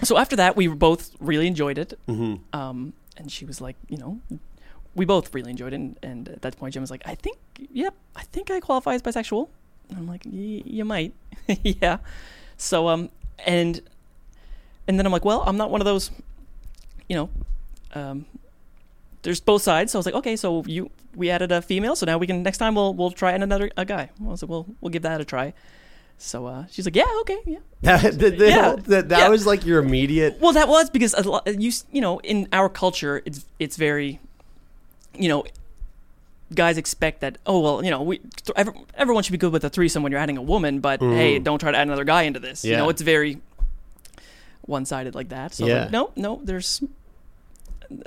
so 0.02 0.16
after 0.18 0.34
that, 0.36 0.56
we 0.56 0.66
both 0.66 1.14
really 1.20 1.46
enjoyed 1.46 1.78
it. 1.78 1.96
Mm-hmm. 2.08 2.58
Um, 2.58 2.92
and 3.16 3.30
she 3.30 3.44
was 3.44 3.60
like, 3.60 3.76
you 3.88 3.98
know, 3.98 4.20
we 4.94 5.04
both 5.04 5.32
really 5.34 5.50
enjoyed 5.50 5.72
it. 5.72 5.76
And, 5.76 5.96
and 6.02 6.28
at 6.28 6.42
that 6.42 6.56
point, 6.58 6.74
Jim 6.74 6.82
was 6.82 6.90
like, 6.90 7.02
I 7.06 7.14
think, 7.14 7.38
yep, 7.72 7.94
I 8.16 8.22
think 8.22 8.50
I 8.50 8.60
qualify 8.60 8.94
as 8.94 9.02
bisexual. 9.02 9.48
And 9.90 9.98
I'm 9.98 10.06
like, 10.08 10.22
"Y- 10.24 10.62
you 10.66 10.84
might, 10.84 11.12
yeah. 11.62 11.98
So 12.56 12.88
um, 12.88 13.10
and 13.46 13.80
and 14.86 14.98
then 14.98 15.06
I'm 15.06 15.12
like, 15.12 15.24
well, 15.24 15.42
I'm 15.46 15.56
not 15.56 15.70
one 15.70 15.80
of 15.80 15.84
those, 15.86 16.10
you 17.08 17.16
know, 17.16 17.30
um, 17.94 18.26
there's 19.22 19.40
both 19.40 19.62
sides. 19.62 19.92
So 19.92 19.98
I 19.98 20.00
was 20.00 20.06
like, 20.06 20.14
okay, 20.16 20.36
so 20.36 20.62
you 20.66 20.90
we 21.14 21.30
added 21.30 21.52
a 21.52 21.62
female, 21.62 21.96
so 21.96 22.04
now 22.06 22.18
we 22.18 22.26
can 22.26 22.42
next 22.42 22.58
time 22.58 22.74
we'll 22.74 22.92
we'll 22.94 23.10
try 23.10 23.32
another 23.32 23.70
a 23.76 23.84
guy. 23.84 24.10
I 24.20 24.24
was 24.24 24.42
like, 24.42 24.50
well, 24.50 24.66
we'll 24.80 24.90
give 24.90 25.02
that 25.02 25.20
a 25.20 25.24
try. 25.24 25.54
So 26.20 26.46
uh, 26.46 26.64
she's 26.70 26.84
like, 26.84 26.96
yeah, 26.96 27.06
okay, 27.20 27.38
yeah. 27.46 27.58
That, 27.82 28.02
that, 28.02 28.18
that, 28.18 28.48
Yeah. 28.48 28.74
that, 28.88 29.08
that 29.08 29.18
Yeah. 29.20 29.28
was 29.28 29.46
like 29.46 29.64
your 29.64 29.78
immediate. 29.78 30.38
Well, 30.40 30.52
that 30.52 30.66
was 30.68 30.90
because 30.90 31.14
a 31.14 31.22
lot, 31.22 31.46
you 31.60 31.70
you 31.92 32.00
know 32.00 32.18
in 32.20 32.48
our 32.52 32.68
culture 32.68 33.22
it's 33.24 33.46
it's 33.58 33.76
very, 33.76 34.20
you 35.18 35.28
know, 35.28 35.44
guys 36.54 36.78
expect 36.78 37.20
that 37.20 37.36
oh 37.46 37.60
well 37.60 37.84
you 37.84 37.90
know 37.90 38.00
we 38.00 38.18
th- 38.18 38.50
every, 38.56 38.72
everyone 38.94 39.22
should 39.22 39.32
be 39.32 39.38
good 39.38 39.52
with 39.52 39.64
a 39.64 39.68
threesome 39.70 40.02
when 40.02 40.10
you're 40.12 40.20
adding 40.20 40.38
a 40.38 40.42
woman, 40.42 40.80
but 40.80 41.00
hey 41.00 41.38
don't 41.38 41.58
try 41.58 41.70
to 41.70 41.76
add 41.76 41.86
another 41.86 42.04
guy 42.04 42.22
into 42.22 42.40
this. 42.40 42.64
You 42.64 42.76
know 42.76 42.88
it's 42.88 43.02
very 43.02 43.38
one 44.62 44.84
sided 44.84 45.14
like 45.14 45.28
that. 45.30 45.54
So 45.54 45.64
I 45.64 45.66
was 45.66 45.72
Yeah. 45.74 45.80
like, 45.82 45.90
no 45.90 46.10
no 46.16 46.40
there's 46.42 46.82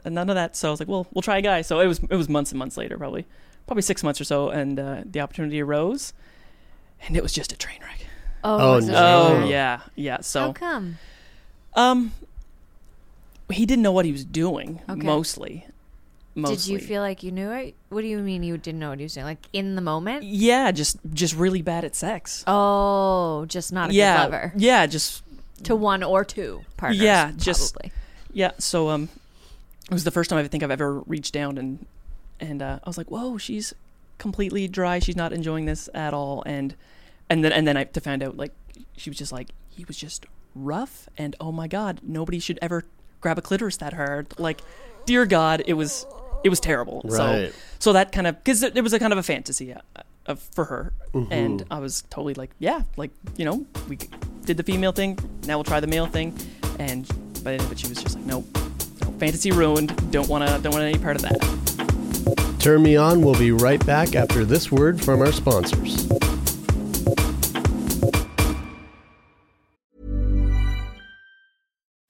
none 0.05 0.29
of 0.29 0.35
that. 0.35 0.55
So 0.55 0.69
I 0.69 0.71
was 0.71 0.79
like 0.79 0.89
well 0.89 1.05
we'll 1.13 1.21
try 1.21 1.37
a 1.37 1.41
guy. 1.41 1.61
So 1.61 1.79
it 1.79 1.87
was 1.87 1.99
it 2.09 2.15
was 2.15 2.29
months 2.29 2.51
and 2.51 2.59
months 2.59 2.77
later 2.77 2.97
probably 2.97 3.25
probably 3.67 3.83
six 3.83 4.03
months 4.03 4.19
or 4.19 4.23
so, 4.25 4.49
and 4.49 4.79
uh, 4.79 5.01
the 5.05 5.19
opportunity 5.21 5.61
arose, 5.61 6.13
and 7.07 7.15
it 7.15 7.21
was 7.23 7.31
just 7.31 7.51
a 7.51 7.55
train 7.57 7.79
wreck. 7.81 8.05
Oh, 8.43 8.75
was 8.75 8.89
it 8.89 8.91
no. 8.91 9.41
Oh 9.43 9.47
yeah 9.47 9.81
yeah 9.95 10.19
so. 10.21 10.39
How 10.47 10.53
come? 10.53 10.97
Um, 11.75 12.11
he 13.51 13.65
didn't 13.65 13.83
know 13.83 13.91
what 13.91 14.05
he 14.05 14.11
was 14.11 14.25
doing. 14.25 14.81
Okay. 14.89 15.01
Mostly. 15.05 15.67
Mostly. 16.33 16.55
Did 16.55 16.67
you 16.81 16.87
feel 16.87 17.01
like 17.01 17.23
you 17.23 17.31
knew 17.31 17.51
it? 17.51 17.75
What 17.89 18.01
do 18.01 18.07
you 18.07 18.17
mean 18.19 18.41
you 18.43 18.57
didn't 18.57 18.79
know 18.79 18.89
what 18.89 18.99
you 18.99 19.05
were 19.05 19.09
doing? 19.09 19.25
Like 19.25 19.45
in 19.51 19.75
the 19.75 19.81
moment? 19.81 20.23
Yeah, 20.23 20.71
just 20.71 20.97
just 21.13 21.35
really 21.35 21.61
bad 21.61 21.83
at 21.83 21.95
sex. 21.95 22.43
Oh, 22.47 23.45
just 23.47 23.73
not 23.73 23.89
a 23.89 23.93
yeah, 23.93 24.17
good 24.25 24.31
lover. 24.31 24.53
yeah, 24.55 24.85
just 24.85 25.23
To 25.63 25.75
one 25.75 26.03
or 26.03 26.23
two 26.23 26.61
partners. 26.77 27.01
Yeah, 27.01 27.31
just- 27.35 27.73
probably. 27.73 27.91
yeah. 28.33 28.51
So 28.59 28.89
um, 28.89 29.09
it 29.89 29.93
was 29.93 30.03
the 30.05 30.11
first 30.11 30.29
time 30.29 30.39
I 30.43 30.47
think 30.47 30.63
I've 30.63 30.71
ever 30.71 30.99
reached 31.01 31.33
down 31.33 31.57
and 31.57 31.85
and 32.39 32.61
uh, 32.61 32.79
I 32.83 32.89
was 32.89 32.97
like, 32.97 33.11
whoa, 33.11 33.37
she's 33.37 33.73
completely 34.17 34.67
dry. 34.67 34.99
She's 34.99 35.15
not 35.17 35.33
enjoying 35.33 35.65
this 35.65 35.89
at 35.93 36.13
all. 36.13 36.43
And 36.45 36.75
and 37.29 37.43
then 37.43 37.51
and 37.51 37.67
then 37.67 37.75
I 37.75 37.83
to 37.83 37.99
find 37.99 38.23
out 38.23 38.37
like 38.37 38.53
she 38.95 39.09
was 39.09 39.17
just 39.17 39.31
like 39.33 39.49
he 39.69 39.83
was 39.85 39.97
just 39.97 40.25
rough 40.55 41.09
and 41.17 41.35
oh 41.41 41.51
my 41.51 41.67
god, 41.67 41.99
nobody 42.03 42.39
should 42.39 42.57
ever 42.61 42.85
grab 43.19 43.37
a 43.37 43.41
clitoris 43.41 43.75
that 43.77 43.93
hard. 43.93 44.33
Like, 44.39 44.61
dear 45.05 45.25
God, 45.25 45.61
it 45.67 45.73
was 45.73 46.05
it 46.43 46.49
was 46.49 46.59
terrible. 46.59 47.01
So 47.09 47.17
Right. 47.25 47.53
so 47.79 47.93
that 47.93 48.11
kind 48.11 48.27
of 48.27 48.37
because 48.43 48.63
it, 48.63 48.75
it 48.77 48.81
was 48.81 48.93
a 48.93 48.99
kind 48.99 49.13
of 49.13 49.19
a 49.19 49.23
fantasy 49.23 49.73
uh, 49.73 49.79
of 50.25 50.39
for 50.39 50.65
her, 50.65 50.93
and 51.31 51.63
I 51.71 51.79
was 51.79 52.03
totally 52.09 52.33
like, 52.35 52.51
yeah, 52.59 52.81
like 52.97 53.11
you 53.37 53.45
know, 53.45 53.65
we 53.89 53.97
did 54.45 54.57
the 54.57 54.63
female 54.63 54.91
thing. 54.91 55.17
Now 55.47 55.57
we'll 55.57 55.63
try 55.63 55.79
the 55.79 55.87
male 55.87 56.05
thing, 56.07 56.37
and 56.79 57.07
but 57.43 57.57
but 57.69 57.79
she 57.79 57.87
was 57.87 58.01
just 58.01 58.15
like, 58.15 58.25
nope, 58.25 58.45
no, 59.01 59.11
fantasy 59.19 59.51
ruined. 59.51 60.11
Don't 60.11 60.29
wanna 60.29 60.59
don't 60.59 60.73
want 60.73 60.83
any 60.85 60.97
part 60.97 61.15
of 61.15 61.21
that. 61.23 62.57
Turn 62.59 62.83
me 62.83 62.95
on. 62.95 63.21
We'll 63.23 63.39
be 63.39 63.51
right 63.51 63.83
back 63.87 64.15
after 64.15 64.45
this 64.45 64.71
word 64.71 65.03
from 65.03 65.21
our 65.21 65.31
sponsors. 65.31 66.07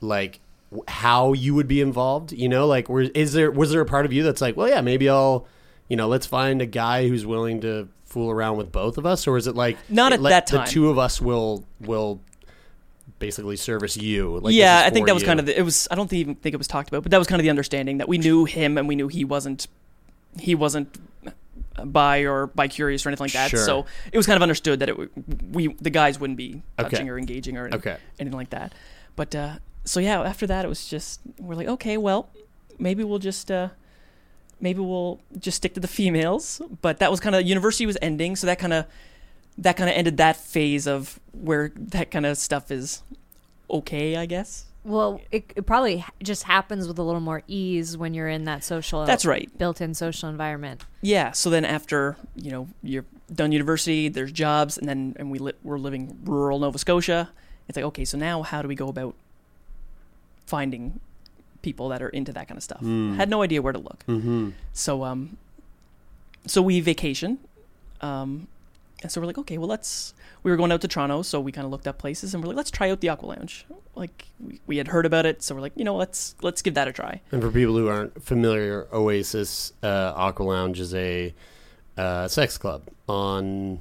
like 0.00 0.40
how 0.88 1.32
you 1.32 1.54
would 1.54 1.68
be 1.68 1.80
involved? 1.80 2.32
You 2.32 2.48
know, 2.48 2.66
like 2.66 2.88
were, 2.88 3.02
is 3.02 3.32
there 3.32 3.50
was 3.50 3.70
there 3.70 3.80
a 3.80 3.86
part 3.86 4.04
of 4.06 4.12
you 4.12 4.22
that's 4.22 4.40
like, 4.40 4.56
well, 4.56 4.68
yeah, 4.68 4.80
maybe 4.80 5.08
I'll, 5.08 5.46
you 5.88 5.96
know, 5.96 6.08
let's 6.08 6.26
find 6.26 6.60
a 6.62 6.66
guy 6.66 7.08
who's 7.08 7.24
willing 7.26 7.60
to 7.62 7.88
fool 8.04 8.30
around 8.30 8.56
with 8.56 8.72
both 8.72 8.98
of 8.98 9.06
us, 9.06 9.26
or 9.26 9.36
is 9.36 9.46
it 9.46 9.54
like 9.54 9.76
Not 9.88 10.12
at 10.12 10.22
that 10.22 10.46
The 10.46 10.62
two 10.64 10.88
of 10.90 10.98
us 10.98 11.20
will 11.20 11.64
will 11.80 12.20
basically 13.18 13.56
service 13.56 13.96
you. 13.96 14.38
Like, 14.38 14.54
yeah, 14.54 14.82
I 14.84 14.90
think 14.90 15.06
that 15.06 15.14
was 15.14 15.22
you. 15.22 15.26
kind 15.28 15.40
of 15.40 15.46
the, 15.46 15.58
it 15.58 15.62
was. 15.62 15.88
I 15.90 15.94
don't 15.94 16.12
even 16.12 16.34
think 16.34 16.54
it 16.54 16.58
was 16.58 16.68
talked 16.68 16.88
about, 16.88 17.02
but 17.02 17.10
that 17.12 17.18
was 17.18 17.26
kind 17.26 17.40
of 17.40 17.44
the 17.44 17.50
understanding 17.50 17.98
that 17.98 18.08
we 18.08 18.18
knew 18.18 18.44
him 18.44 18.78
and 18.78 18.88
we 18.88 18.96
knew 18.96 19.08
he 19.08 19.24
wasn't 19.24 19.66
he 20.38 20.54
wasn't 20.54 20.94
bi 21.84 22.20
or 22.20 22.46
bi 22.48 22.68
curious 22.68 23.04
or 23.04 23.08
anything 23.10 23.24
like 23.24 23.32
that. 23.32 23.50
Sure. 23.50 23.64
So 23.64 23.86
it 24.12 24.16
was 24.16 24.26
kind 24.26 24.36
of 24.36 24.42
understood 24.42 24.80
that 24.80 24.88
it 24.88 24.96
we 25.52 25.68
the 25.80 25.90
guys 25.90 26.18
wouldn't 26.18 26.36
be 26.36 26.62
touching 26.78 27.00
Okay. 27.00 27.08
or 27.08 27.18
engaging 27.18 27.56
or 27.56 27.66
any- 27.66 27.76
Okay. 27.76 27.96
anything 28.18 28.36
like 28.36 28.50
that. 28.50 28.74
But 29.14 29.34
uh, 29.34 29.56
so 29.86 29.98
yeah, 30.00 30.20
after 30.20 30.46
that 30.46 30.64
it 30.66 30.68
was 30.68 30.86
just 30.86 31.20
we're 31.38 31.54
like 31.54 31.68
okay, 31.68 31.96
well 31.96 32.28
maybe 32.78 33.02
we'll 33.04 33.18
just. 33.18 33.50
Uh, 33.50 33.70
Maybe 34.58 34.80
we'll 34.80 35.20
just 35.38 35.58
stick 35.58 35.74
to 35.74 35.80
the 35.80 35.86
females, 35.88 36.62
but 36.80 36.98
that 37.00 37.10
was 37.10 37.20
kind 37.20 37.36
of 37.36 37.44
university 37.44 37.84
was 37.84 37.98
ending, 38.00 38.36
so 38.36 38.46
that 38.46 38.58
kind 38.58 38.72
of 38.72 38.86
that 39.58 39.76
kind 39.76 39.90
of 39.90 39.94
ended 39.94 40.16
that 40.16 40.36
phase 40.36 40.86
of 40.86 41.20
where 41.32 41.72
that 41.76 42.10
kind 42.10 42.24
of 42.24 42.38
stuff 42.38 42.70
is 42.70 43.02
okay, 43.70 44.16
I 44.16 44.24
guess. 44.24 44.64
Well, 44.82 45.20
it, 45.30 45.52
it 45.56 45.66
probably 45.66 46.06
just 46.22 46.44
happens 46.44 46.88
with 46.88 46.98
a 46.98 47.02
little 47.02 47.20
more 47.20 47.42
ease 47.46 47.98
when 47.98 48.14
you're 48.14 48.30
in 48.30 48.44
that 48.44 48.64
social. 48.64 49.04
That's 49.04 49.26
right. 49.26 49.50
Built-in 49.58 49.92
social 49.92 50.30
environment. 50.30 50.86
Yeah. 51.02 51.32
So 51.32 51.50
then 51.50 51.66
after 51.66 52.16
you 52.34 52.50
know 52.50 52.68
you're 52.82 53.04
done 53.34 53.52
university, 53.52 54.08
there's 54.08 54.32
jobs, 54.32 54.78
and 54.78 54.88
then 54.88 55.16
and 55.18 55.30
we 55.30 55.38
li- 55.38 55.52
we're 55.62 55.76
living 55.78 56.18
rural 56.24 56.58
Nova 56.60 56.78
Scotia. 56.78 57.28
It's 57.68 57.76
like 57.76 57.84
okay, 57.84 58.06
so 58.06 58.16
now 58.16 58.42
how 58.42 58.62
do 58.62 58.68
we 58.68 58.74
go 58.74 58.88
about 58.88 59.16
finding 60.46 61.00
people 61.62 61.88
that 61.88 62.02
are 62.02 62.08
into 62.08 62.32
that 62.32 62.48
kind 62.48 62.56
of 62.56 62.64
stuff? 62.64 62.80
Had 62.80 63.28
no 63.28 63.42
idea 63.42 63.60
where 63.60 63.72
to 63.72 63.78
look. 63.78 64.04
Mm-hmm. 64.06 64.50
So 64.72 65.04
um, 65.04 65.36
so 66.46 66.62
we 66.62 66.80
vacation, 66.80 67.38
um, 68.00 68.48
and 69.02 69.10
so 69.10 69.20
we're 69.20 69.26
like, 69.26 69.38
okay, 69.38 69.58
well 69.58 69.68
let's. 69.68 70.14
We 70.42 70.50
were 70.52 70.56
going 70.56 70.70
out 70.70 70.80
to 70.82 70.88
Toronto, 70.88 71.22
so 71.22 71.40
we 71.40 71.50
kind 71.50 71.64
of 71.64 71.72
looked 71.72 71.88
up 71.88 71.98
places, 71.98 72.32
and 72.32 72.42
we're 72.42 72.48
like, 72.48 72.56
let's 72.56 72.70
try 72.70 72.88
out 72.90 73.00
the 73.00 73.08
Aqua 73.08 73.26
Lounge. 73.26 73.66
Like 73.96 74.26
we, 74.38 74.60
we 74.66 74.76
had 74.76 74.88
heard 74.88 75.04
about 75.04 75.26
it, 75.26 75.42
so 75.42 75.54
we're 75.56 75.60
like, 75.60 75.72
you 75.74 75.84
know, 75.84 75.96
let's 75.96 76.36
let's 76.40 76.62
give 76.62 76.74
that 76.74 76.86
a 76.86 76.92
try. 76.92 77.20
And 77.32 77.42
for 77.42 77.50
people 77.50 77.76
who 77.76 77.88
aren't 77.88 78.22
familiar, 78.22 78.86
Oasis 78.92 79.72
uh, 79.82 80.12
Aqua 80.14 80.44
Lounge 80.44 80.78
is 80.78 80.94
a 80.94 81.34
uh, 81.96 82.28
sex 82.28 82.58
club 82.58 82.82
on 83.08 83.80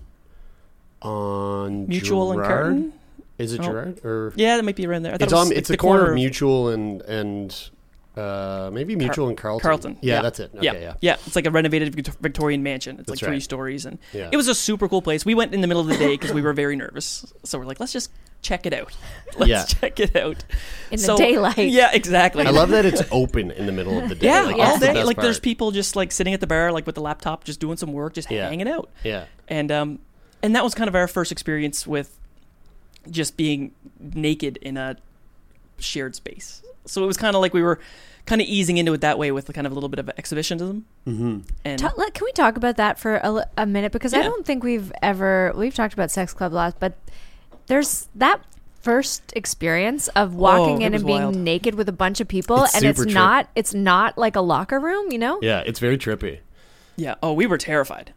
on 1.01 1.87
Mutual 1.87 2.31
and 2.31 2.41
Gerrard? 2.41 2.91
Carlton. 3.37 3.45
Is 3.45 3.53
it 3.53 3.59
Oh. 3.61 3.63
Gerrard 3.63 4.05
or 4.05 4.33
Yeah, 4.35 4.57
that 4.57 4.63
might 4.65 4.75
be 4.75 4.85
around 4.87 5.03
there. 5.03 5.11
I 5.13 5.15
it's 5.15 5.23
it 5.23 5.25
was 5.27 5.33
on? 5.33 5.47
like 5.49 5.57
It's 5.57 5.67
the 5.69 5.73
a 5.75 5.77
corner, 5.77 5.99
corner 5.99 6.11
of 6.11 6.17
of- 6.17 6.21
Mutual 6.21 6.69
and 6.69 7.01
and 7.03 7.69
uh, 8.17 8.69
maybe 8.71 8.95
Mutual 8.95 9.27
and 9.27 9.37
Carlton. 9.37 9.61
Carlton. 9.67 9.97
Yeah, 10.01 10.21
that's 10.21 10.39
it. 10.39 10.51
Okay, 10.55 10.63
yeah. 10.63 10.93
yeah. 11.01 11.15
It's 11.27 11.35
like 11.35 11.45
a 11.45 11.51
renovated 11.51 11.93
Victorian 12.21 12.63
mansion. 12.63 12.95
It's 12.97 13.07
That's 13.07 13.21
like 13.21 13.27
three 13.27 13.35
right. 13.35 13.43
stories, 13.43 13.85
and 13.85 13.99
Yeah. 14.13 14.29
it 14.31 14.37
was 14.37 14.47
a 14.47 14.55
super 14.55 14.87
cool 14.87 15.01
place. 15.01 15.25
We 15.25 15.35
went 15.35 15.53
in 15.53 15.59
the 15.59 15.67
middle 15.67 15.81
of 15.81 15.89
the 15.89 15.97
day 15.97 16.11
because 16.15 16.31
we 16.31 16.41
were 16.41 16.53
very 16.53 16.77
nervous. 16.77 17.25
So 17.43 17.59
we're 17.59 17.65
like, 17.65 17.81
let's 17.81 17.91
just 17.91 18.11
check 18.41 18.65
it 18.65 18.73
out. 18.73 18.95
Let's 19.37 19.49
Yeah. 19.49 19.65
check 19.65 19.99
it 19.99 20.15
out 20.15 20.45
In 20.91 21.01
the 21.01 21.15
daylight. 21.17 21.57
Yeah, 21.57 21.89
exactly. 21.91 22.45
I 22.45 22.51
love 22.51 22.69
that 22.69 22.85
it's 22.85 23.01
open 23.11 23.49
in 23.51 23.65
the 23.65 23.71
middle 23.73 23.97
of 23.97 24.07
the 24.07 24.13
day. 24.15 24.27
Yeah, 24.27 24.43
like, 24.43 24.53
all 24.55 24.59
that's 24.61 24.79
the 24.79 24.85
day. 24.85 24.93
best 24.93 25.07
Like 25.07 25.17
there's 25.17 25.39
people 25.39 25.71
just 25.71 25.95
like 25.97 26.11
sitting 26.11 26.33
at 26.33 26.39
the 26.41 26.47
bar, 26.47 26.71
like 26.71 26.85
with 26.85 26.93
the 26.95 27.01
laptop, 27.01 27.43
just 27.43 27.59
doing 27.59 27.75
some 27.75 27.91
work, 27.91 28.13
just 28.13 28.29
Yeah. 28.31 28.47
hanging 28.47 28.69
out. 28.69 28.89
Yeah, 29.03 29.25
and 29.49 29.71
um 29.73 29.99
and 30.43 30.55
that 30.55 30.63
was 30.63 30.73
kind 30.75 30.87
of 30.87 30.93
our 30.95 31.07
first 31.07 31.31
experience 31.33 31.85
with 31.87 32.17
just 33.09 33.37
being 33.37 33.71
naked 33.99 34.57
in 34.57 34.77
a 34.77 34.95
shared 35.77 36.15
space 36.15 36.61
so 36.85 37.03
it 37.03 37.07
was 37.07 37.17
kind 37.17 37.35
of 37.35 37.41
like 37.41 37.53
we 37.53 37.61
were 37.63 37.79
kind 38.25 38.41
of 38.41 38.47
easing 38.47 38.77
into 38.77 38.93
it 38.93 39.01
that 39.01 39.17
way 39.19 39.31
with 39.31 39.51
kind 39.53 39.67
of 39.67 39.71
a 39.71 39.75
little 39.75 39.89
bit 39.89 39.99
of 39.99 40.09
exhibitionism 40.17 40.85
mm-hmm. 41.07 41.39
and 41.63 41.79
Ta- 41.79 41.91
can 42.13 42.25
we 42.25 42.31
talk 42.31 42.57
about 42.57 42.77
that 42.77 42.97
for 42.99 43.15
a, 43.17 43.47
a 43.57 43.65
minute? 43.65 43.91
Because 43.91 44.13
I 44.13 44.21
don't 44.23 44.45
think 44.45 44.63
we've 44.63 44.91
ever 45.01 45.53
we've 45.55 45.75
talked 45.75 45.93
about 45.93 46.09
sex 46.11 46.33
club 46.33 46.53
a 46.53 46.55
lot, 46.55 46.75
but 46.79 46.93
there's 47.67 48.07
that 48.15 48.41
first 48.81 49.33
experience 49.35 50.07
of 50.09 50.33
walking 50.35 50.81
Oh, 50.83 50.85
in 50.85 50.93
and 50.93 51.05
being 51.05 51.21
wild. 51.21 51.35
naked 51.35 51.75
with 51.75 51.89
a 51.89 51.91
bunch 51.91 52.19
of 52.21 52.27
people, 52.27 52.63
It's 52.63 52.75
and 52.75 52.85
it's 52.85 53.01
trip- 53.01 53.13
not 53.13 53.49
it's 53.55 53.73
not 53.73 54.17
like 54.17 54.35
a 54.35 54.41
locker 54.41 54.79
room, 54.79 55.11
you 55.11 55.17
know? 55.19 55.39
yeah, 55.41 55.61
it's 55.65 55.79
very 55.79 55.97
trippy. 55.97 56.39
yeah 56.95 57.15
oh 57.21 57.33
we 57.33 57.45
were 57.45 57.57
terrified 57.57 58.13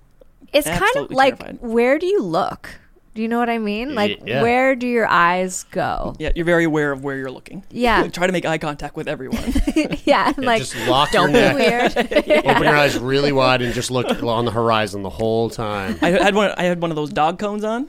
It's 0.53 0.69
kind 0.69 0.97
of 0.97 1.11
like 1.11 1.39
terrified. 1.39 1.61
where 1.61 1.99
do 1.99 2.07
you 2.07 2.23
look? 2.23 2.79
Do 3.15 3.23
you 3.23 3.29
know 3.29 3.39
what 3.39 3.51
I 3.51 3.59
mean? 3.59 3.95
Like 3.95 4.21
yeah. 4.25 4.43
where 4.43 4.77
do 4.77 4.87
your 4.87 5.07
eyes 5.09 5.65
go? 5.71 6.15
yeah 6.19 6.31
you're 6.37 6.45
very 6.45 6.65
aware 6.65 6.93
of 6.93 7.03
where 7.03 7.17
you're 7.17 7.31
looking 7.31 7.65
Yeah. 7.71 8.07
try 8.13 8.27
to 8.27 8.33
make 8.33 8.45
eye 8.45 8.59
contact 8.59 8.95
with 8.97 9.09
everyone 9.09 9.43
yeah, 10.05 10.33
and 10.37 10.45
like 10.47 10.61
just 10.61 10.77
lock 10.87 11.11
don't 11.11 11.33
your 11.33 11.53
be 11.53 11.59
neck. 11.59 11.95
weird. 11.97 11.97
Open 12.47 12.63
your 12.63 12.77
eyes 12.77 12.99
really 12.99 13.33
wide 13.33 13.63
and 13.63 13.75
just 13.75 13.91
look 13.91 14.23
on 14.23 14.45
the 14.45 14.51
horizon 14.53 15.03
the 15.03 15.11
whole 15.11 15.51
time. 15.51 15.99
i 16.03 16.11
had 16.11 16.35
one 16.35 16.53
i 16.57 16.65
had 16.65 16.81
one 16.81 16.91
of 16.91 16.97
those 16.97 17.13
dog 17.13 17.39
cones 17.39 17.65
on 17.65 17.89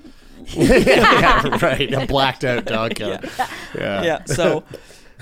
yeah, 0.54 1.58
right. 1.62 1.94
A 1.94 2.06
blacked 2.08 2.44
out 2.44 2.66
dog 2.66 2.96
coat. 2.96 3.24
Yeah. 3.76 4.04
yeah 4.04 4.24
so 4.26 4.64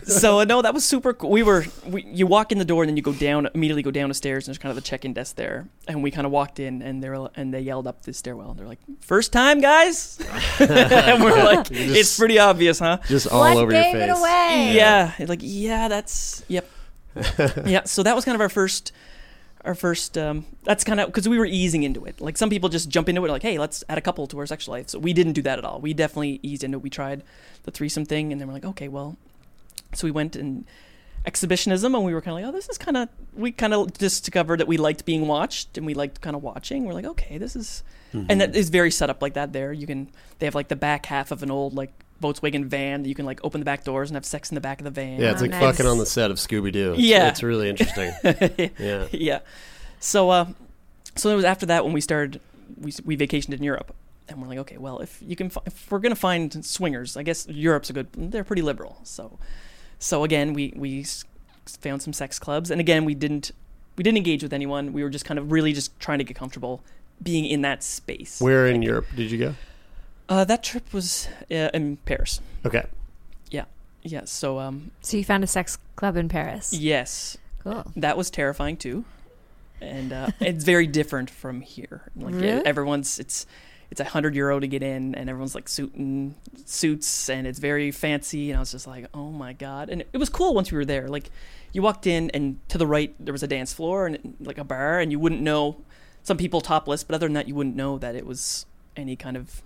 so 0.07 0.39
uh, 0.39 0.45
no 0.45 0.61
that 0.61 0.73
was 0.73 0.85
super 0.85 1.13
cool. 1.13 1.29
We 1.29 1.43
were 1.43 1.65
we, 1.85 2.03
you 2.03 2.27
walk 2.27 2.51
in 2.51 2.57
the 2.57 2.65
door 2.65 2.83
and 2.83 2.89
then 2.89 2.97
you 2.97 3.03
go 3.03 3.13
down 3.13 3.49
immediately 3.53 3.83
go 3.83 3.91
down 3.91 4.09
the 4.09 4.15
stairs 4.15 4.47
and 4.47 4.53
there's 4.53 4.57
kind 4.57 4.69
of 4.69 4.75
the 4.75 4.81
check-in 4.87 5.13
desk 5.13 5.35
there. 5.35 5.67
And 5.87 6.01
we 6.01 6.11
kind 6.11 6.25
of 6.25 6.31
walked 6.31 6.59
in 6.59 6.81
and 6.81 7.03
they 7.03 7.09
were 7.09 7.29
and 7.35 7.53
they 7.53 7.61
yelled 7.61 7.87
up 7.87 8.03
the 8.03 8.13
stairwell 8.13 8.51
and 8.51 8.59
they're 8.59 8.67
like 8.67 8.79
first 9.01 9.31
time 9.33 9.59
guys? 9.61 10.19
And 10.59 11.23
we're 11.23 11.43
like 11.43 11.67
it's 11.71 12.17
pretty 12.17 12.39
obvious 12.39 12.79
huh? 12.79 12.99
Just 13.07 13.27
all 13.27 13.41
what 13.41 13.57
over 13.57 13.71
your 13.71 13.83
face. 13.83 13.95
it 13.95 14.09
away? 14.09 14.73
yeah. 14.75 15.13
Like 15.19 15.39
yeah 15.41 15.87
that's 15.87 16.43
yep. 16.47 16.69
Yeah 17.65 17.83
so 17.83 18.03
that 18.03 18.15
was 18.15 18.25
kind 18.25 18.35
of 18.35 18.41
our 18.41 18.49
first 18.49 18.91
our 19.65 19.75
first 19.75 20.17
um 20.17 20.45
that's 20.63 20.83
kind 20.83 20.99
of 20.99 21.07
because 21.07 21.27
we 21.27 21.37
were 21.37 21.45
easing 21.45 21.83
into 21.83 22.05
it. 22.05 22.21
Like 22.21 22.37
some 22.37 22.49
people 22.49 22.69
just 22.69 22.89
jump 22.89 23.09
into 23.09 23.23
it 23.25 23.29
like 23.29 23.41
hey 23.43 23.57
let's 23.57 23.83
add 23.89 23.97
a 23.97 24.01
couple 24.01 24.25
to 24.27 24.39
our 24.39 24.45
sexual 24.45 24.73
life. 24.73 24.89
So 24.89 24.99
we 24.99 25.13
didn't 25.13 25.33
do 25.33 25.41
that 25.43 25.57
at 25.59 25.65
all. 25.65 25.81
We 25.81 25.93
definitely 25.93 26.39
eased 26.43 26.63
into 26.63 26.77
it. 26.77 26.81
We 26.83 26.89
tried 26.89 27.23
the 27.63 27.71
threesome 27.71 28.05
thing 28.05 28.31
and 28.31 28.39
then 28.39 28.47
we're 28.47 28.53
like 28.53 28.65
okay 28.65 28.87
well 28.87 29.17
so 29.93 30.05
we 30.07 30.11
went 30.11 30.35
and 30.35 30.65
exhibitionism 31.25 31.93
and 31.93 32.05
we 32.05 32.13
were 32.13 32.21
kind 32.21 32.37
of 32.37 32.43
like 32.43 32.49
oh 32.49 32.55
this 32.55 32.69
is 32.69 32.77
kind 32.77 32.95
of 32.95 33.09
we 33.33 33.51
kind 33.51 33.73
of 33.73 33.91
just 33.97 34.23
discovered 34.23 34.59
that 34.59 34.67
we 34.67 34.77
liked 34.77 35.03
being 35.03 35.27
watched 35.27 35.77
and 35.77 35.85
we 35.85 35.93
liked 35.93 36.21
kind 36.21 36.35
of 36.35 36.41
watching 36.43 36.85
we're 36.85 36.93
like 36.93 37.05
okay 37.05 37.37
this 37.37 37.55
is 37.55 37.83
and 38.13 38.39
that 38.41 38.55
is 38.55 38.69
very 38.69 38.89
set 38.89 39.09
up 39.09 39.21
like 39.21 39.33
that 39.33 39.51
there 39.51 39.73
you 39.73 39.85
can 39.85 40.09
they 40.39 40.45
have 40.45 40.55
like 40.55 40.69
the 40.69 40.75
back 40.75 41.05
half 41.05 41.31
of 41.31 41.43
an 41.43 41.51
old 41.51 41.73
like 41.73 41.91
Volkswagen 42.23 42.65
van 42.65 43.03
that 43.03 43.09
you 43.09 43.13
can 43.13 43.25
like 43.25 43.39
open 43.43 43.59
the 43.61 43.65
back 43.65 43.83
doors 43.83 44.09
and 44.09 44.15
have 44.15 44.25
sex 44.25 44.49
in 44.49 44.55
the 44.55 44.61
back 44.61 44.79
of 44.79 44.85
the 44.85 44.89
van 44.91 45.19
Yeah, 45.19 45.31
it's 45.31 45.41
Oh, 45.41 45.45
like 45.45 45.51
nice. 45.51 45.61
fucking 45.61 45.85
on 45.85 45.97
the 45.99 46.05
set 46.05 46.31
of 46.31 46.37
Scooby 46.37 46.71
Doo. 46.71 46.95
Yeah. 46.97 47.27
It's 47.29 47.43
really 47.43 47.69
interesting. 47.69 48.11
yeah. 48.79 49.07
yeah. 49.11 49.39
So, 49.99 50.29
uh, 50.31 50.45
so 51.15 51.29
it 51.29 51.35
was 51.35 51.45
after 51.45 51.67
that 51.67 51.83
when 51.83 51.93
we 51.93 52.01
started, 52.01 52.39
we 52.79 52.91
we 53.05 53.15
vacationed 53.17 53.53
in 53.53 53.61
Europe, 53.61 53.93
and 54.29 54.41
we're 54.41 54.47
like, 54.47 54.57
okay, 54.59 54.77
well, 54.77 54.97
if 54.99 55.19
you 55.21 55.35
can, 55.35 55.49
fi- 55.51 55.61
if 55.67 55.91
we're 55.91 55.99
gonna 55.99 56.15
find 56.15 56.65
swingers, 56.65 57.17
I 57.17 57.21
guess 57.23 57.47
Europe's 57.47 57.89
a 57.91 57.93
good. 57.93 58.07
They're 58.13 58.43
pretty 58.43 58.61
liberal, 58.63 58.97
so, 59.03 59.37
so 59.99 60.23
again, 60.23 60.53
we 60.53 60.73
we 60.75 61.05
found 61.81 62.01
some 62.01 62.13
sex 62.13 62.39
clubs, 62.39 62.71
and 62.71 62.79
again, 62.79 63.05
we 63.05 63.15
didn't 63.15 63.51
we 63.95 64.03
didn't 64.03 64.17
engage 64.17 64.43
with 64.43 64.53
anyone. 64.53 64.93
We 64.93 65.03
were 65.03 65.09
just 65.09 65.25
kind 65.25 65.37
of 65.39 65.51
really 65.51 65.73
just 65.73 65.97
trying 65.99 66.19
to 66.19 66.23
get 66.23 66.35
comfortable 66.35 66.83
being 67.21 67.45
in 67.45 67.61
that 67.61 67.83
space. 67.83 68.39
Where 68.39 68.67
in 68.67 68.81
Europe 68.81 69.07
did 69.15 69.31
you 69.31 69.37
go? 69.37 69.55
Uh, 70.29 70.43
that 70.45 70.61
trip 70.63 70.93
was 70.93 71.27
uh, 71.49 71.69
in 71.73 71.97
Paris. 72.05 72.41
Okay. 72.65 72.85
Yeah, 73.49 73.65
yeah. 74.03 74.25
So, 74.25 74.59
um, 74.59 74.91
So 75.01 75.17
you 75.17 75.23
found 75.23 75.43
a 75.43 75.47
sex 75.47 75.77
club 75.95 76.17
in 76.17 76.27
Paris. 76.29 76.73
yes, 76.73 77.37
Cool. 77.63 77.85
that 77.95 78.17
was 78.17 78.29
terrifying 78.29 78.77
too 78.77 79.03
and 79.79 80.11
uh, 80.11 80.27
it's 80.39 80.63
very 80.63 80.87
different 80.87 81.29
from 81.29 81.61
here 81.61 82.01
like 82.15 82.33
Really? 82.33 82.65
everyone's 82.65 83.19
it's 83.19 83.45
it's 83.91 84.01
a 84.01 84.03
hundred 84.03 84.35
euro 84.35 84.59
to 84.59 84.67
get 84.67 84.83
in 84.83 85.15
and 85.15 85.29
everyone's 85.29 85.55
like 85.55 85.69
suit 85.69 85.93
and 85.95 86.35
suits 86.65 87.29
and 87.29 87.47
it's 87.47 87.59
very 87.59 87.91
fancy 87.91 88.51
and 88.51 88.57
i 88.57 88.59
was 88.59 88.71
just 88.71 88.87
like 88.87 89.05
oh 89.13 89.31
my 89.31 89.53
god 89.53 89.89
and 89.89 90.01
it, 90.01 90.09
it 90.13 90.17
was 90.17 90.29
cool 90.29 90.53
once 90.53 90.71
we 90.71 90.77
were 90.77 90.85
there 90.85 91.07
like 91.07 91.29
you 91.73 91.81
walked 91.81 92.05
in 92.07 92.29
and 92.31 92.59
to 92.67 92.77
the 92.77 92.87
right 92.87 93.15
there 93.19 93.31
was 93.31 93.43
a 93.43 93.47
dance 93.47 93.73
floor 93.73 94.07
and 94.07 94.35
like 94.39 94.57
a 94.57 94.63
bar 94.63 94.99
and 94.99 95.11
you 95.11 95.19
wouldn't 95.19 95.41
know 95.41 95.77
some 96.23 96.37
people 96.37 96.59
topless 96.61 97.03
but 97.03 97.15
other 97.15 97.27
than 97.27 97.33
that 97.33 97.47
you 97.47 97.55
wouldn't 97.55 97.75
know 97.75 97.97
that 97.97 98.15
it 98.15 98.25
was 98.25 98.65
any 98.95 99.15
kind 99.15 99.37
of 99.37 99.61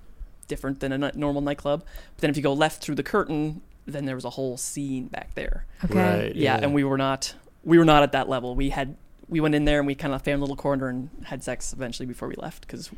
different 0.47 0.79
than 0.81 0.91
a 0.91 1.11
normal 1.15 1.41
nightclub 1.41 1.83
but 2.15 2.21
then 2.21 2.29
if 2.29 2.37
you 2.37 2.43
go 2.43 2.53
left 2.53 2.83
through 2.83 2.95
the 2.95 3.03
curtain 3.03 3.61
then 3.87 4.05
there 4.05 4.15
was 4.15 4.25
a 4.25 4.29
whole 4.31 4.57
scene 4.57 5.07
back 5.07 5.33
there 5.33 5.65
Okay. 5.83 5.95
Right. 6.25 6.35
yeah, 6.35 6.59
and 6.61 6.73
we 6.73 6.83
were 6.83 6.97
not 6.97 7.33
we 7.63 7.77
were 7.77 7.85
not 7.85 8.03
at 8.03 8.11
that 8.11 8.27
level. 8.29 8.55
We 8.55 8.69
had 8.69 8.95
we 9.29 9.39
went 9.39 9.55
in 9.55 9.65
there 9.65 9.79
and 9.79 9.87
we 9.87 9.95
kind 9.95 10.13
of 10.13 10.21
found 10.21 10.37
a 10.37 10.41
little 10.41 10.55
corner 10.55 10.87
and 10.89 11.09
had 11.25 11.43
sex 11.43 11.73
eventually 11.73 12.05
before 12.05 12.27
we 12.27 12.35
left 12.35 12.67
because 12.67 12.89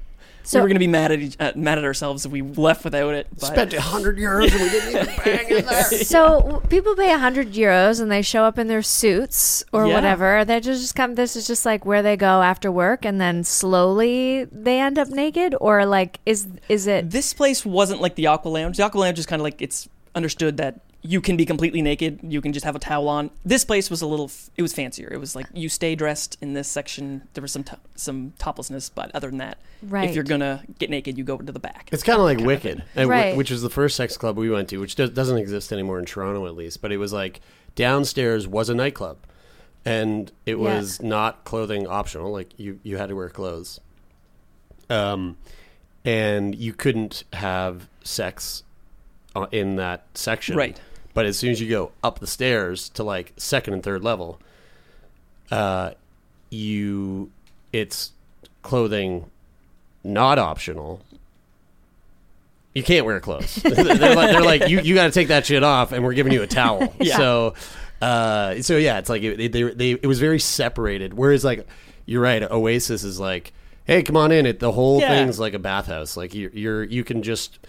So 0.46 0.60
we 0.60 0.62
were 0.62 0.68
going 0.68 0.76
to 0.76 0.80
be 0.80 0.88
mad 0.88 1.12
at 1.12 1.20
each, 1.20 1.36
uh, 1.40 1.54
mad 1.56 1.78
at 1.78 1.84
ourselves 1.86 2.26
if 2.26 2.32
we 2.32 2.42
left 2.42 2.84
without 2.84 3.14
it. 3.14 3.28
But 3.40 3.48
Spent 3.48 3.74
a 3.74 3.82
hundred 3.82 4.18
euros 4.18 4.52
and 4.52 4.62
we 4.62 4.70
didn't 4.70 4.90
even 4.90 5.06
bang 5.26 5.50
in 5.50 5.66
there. 5.66 5.84
So 6.04 6.42
w- 6.42 6.60
people 6.68 6.96
pay 6.96 7.12
hundred 7.18 7.54
euros 7.54 8.02
and 8.02 8.12
they 8.12 8.22
show 8.22 8.44
up 8.44 8.60
in 8.60 8.68
their 8.68 8.82
suits 8.82 9.64
or 9.72 9.88
Yeah. 9.88 9.94
whatever. 9.94 10.44
They 10.46 10.60
just 10.60 10.82
just 10.82 10.96
come. 10.96 11.16
This 11.16 11.36
is 11.36 11.48
just 11.48 11.66
like 11.66 11.86
where 11.86 12.02
they 12.02 12.18
go 12.18 12.42
after 12.42 12.72
work, 12.72 13.06
and 13.06 13.22
then 13.22 13.44
slowly 13.44 14.46
they 14.52 14.80
end 14.80 15.00
up 15.00 15.08
naked, 15.10 15.56
or 15.62 15.86
like 15.86 16.20
is 16.26 16.48
is 16.70 16.88
it? 16.88 17.10
this 17.10 17.34
place 17.34 17.66
wasn't 17.66 18.02
like 18.02 18.16
the 18.16 18.28
Aqua 18.28 18.50
Lounge. 18.50 18.78
The 18.78 18.84
Aqua 18.84 19.00
Lounge 19.00 19.20
is 19.20 19.26
kind 19.26 19.40
of 19.40 19.44
like 19.44 19.62
it's 19.62 19.88
understood 20.16 20.58
that 20.58 20.82
you 21.06 21.20
can 21.20 21.36
be 21.36 21.46
completely 21.46 21.82
naked. 21.82 22.20
You 22.24 22.40
can 22.42 22.54
just 22.54 22.64
have 22.66 22.76
a 22.76 22.80
towel 22.80 23.10
on. 23.10 23.30
This 23.44 23.66
place 23.66 23.90
was 23.90 24.02
a 24.02 24.08
little. 24.08 24.32
It 24.56 24.62
was 24.62 24.74
fancier. 24.74 25.10
It 25.12 25.18
was 25.20 25.36
like 25.36 25.46
you 25.54 25.68
stay 25.68 25.96
dressed 25.96 26.38
in 26.42 26.54
this 26.54 26.68
section. 26.70 27.28
There 27.34 27.42
was 27.42 27.52
some 27.52 27.64
to- 27.66 27.80
some 27.96 28.34
toplessness, 28.40 28.90
but 28.90 29.14
other 29.14 29.30
than 29.30 29.40
that, 29.40 29.58
Right. 29.82 30.08
if 30.10 30.16
you're 30.16 30.24
gonna 30.24 30.64
get 30.80 30.90
naked, 30.90 31.18
you 31.18 31.24
go 31.26 31.38
to 31.38 31.52
the 31.52 31.60
back. 31.60 31.90
It's 31.92 32.04
kind 32.04 32.18
of 32.20 32.24
like 32.24 32.40
Wicked, 32.40 32.84
and 32.96 33.08
wh- 33.08 33.12
Right. 33.12 33.36
which 33.36 33.52
was 33.52 33.62
the 33.62 33.70
first 33.70 33.96
sex 33.98 34.16
club 34.16 34.38
we 34.38 34.50
went 34.50 34.70
to, 34.70 34.78
which 34.78 34.96
does, 34.96 35.10
doesn't 35.10 35.38
exist 35.38 35.74
anymore 35.74 36.00
in 36.00 36.06
Toronto 36.06 36.46
at 36.48 36.56
least. 36.56 36.82
But 36.82 36.92
it 36.94 36.98
was 36.98 37.12
like 37.12 37.42
downstairs 37.76 38.48
was 38.48 38.70
a 38.70 38.74
nightclub, 38.74 39.18
and 39.84 40.32
it 40.46 40.52
Yeah. 40.58 40.62
was 40.80 41.02
not 41.02 41.44
clothing 41.44 41.86
optional. 41.86 42.32
Like 42.32 42.58
you, 42.58 42.80
you 42.84 42.96
had 42.98 43.10
to 43.10 43.16
wear 43.16 43.28
clothes. 43.30 43.82
Um, 44.90 45.38
and 46.06 46.56
you 46.56 46.74
couldn't 46.74 47.24
have 47.34 47.88
sex 48.04 48.64
uh, 49.36 49.48
in 49.52 49.76
that 49.78 50.06
section, 50.14 50.56
Right. 50.56 50.80
But 51.14 51.26
as 51.26 51.38
soon 51.38 51.52
as 51.52 51.62
you 51.62 51.70
go 51.70 51.92
up 52.04 52.20
the 52.20 52.28
stairs 52.28 52.90
to 52.90 53.04
like 53.04 53.34
second 53.38 53.74
and 53.74 53.84
third 53.84 54.04
level, 54.04 54.40
uh, 55.52 55.92
you 56.50 57.32
it's 57.72 58.12
clothing 58.62 59.30
not 60.04 60.40
optional. 60.40 61.02
You 62.74 62.82
can't 62.84 63.06
wear 63.06 63.20
clothes. 63.20 63.56
they're, 63.64 63.76
like, 64.16 64.32
they're 64.32 64.42
like, 64.42 64.68
you, 64.68 64.80
you 64.82 64.96
got 64.96 65.06
to 65.06 65.12
take 65.12 65.28
that 65.28 65.46
shit 65.46 65.64
off, 65.64 65.92
and 65.92 66.04
we're 66.04 66.14
giving 66.14 66.34
you 66.34 66.42
a 66.42 66.48
towel. 66.48 66.94
Yeah. 67.00 67.18
So, 67.18 67.54
uh, 68.02 68.62
so 68.62 68.78
yeah, 68.78 68.98
it's 68.98 69.10
like 69.10 69.22
it, 69.22 69.52
they, 69.52 69.62
they, 69.62 69.92
it 69.92 70.08
was 70.08 70.20
very 70.20 70.40
separated. 70.40 71.14
Whereas, 71.14 71.44
like, 71.46 71.68
you're 72.08 72.22
right, 72.22 72.42
Oasis 72.42 73.04
is 73.04 73.20
like, 73.20 73.54
hey, 73.86 74.02
come 74.02 74.18
on 74.18 74.32
in. 74.32 74.46
It 74.48 74.60
the 74.60 74.72
whole 74.72 75.00
Yeah. 75.00 75.10
thing's 75.10 75.40
like 75.40 75.54
a 75.54 75.60
bathhouse. 75.60 76.18
Like 76.18 76.34
you're, 76.34 76.50
you're 76.52 76.84
you 76.84 77.04
can 77.04 77.22
just 77.22 77.60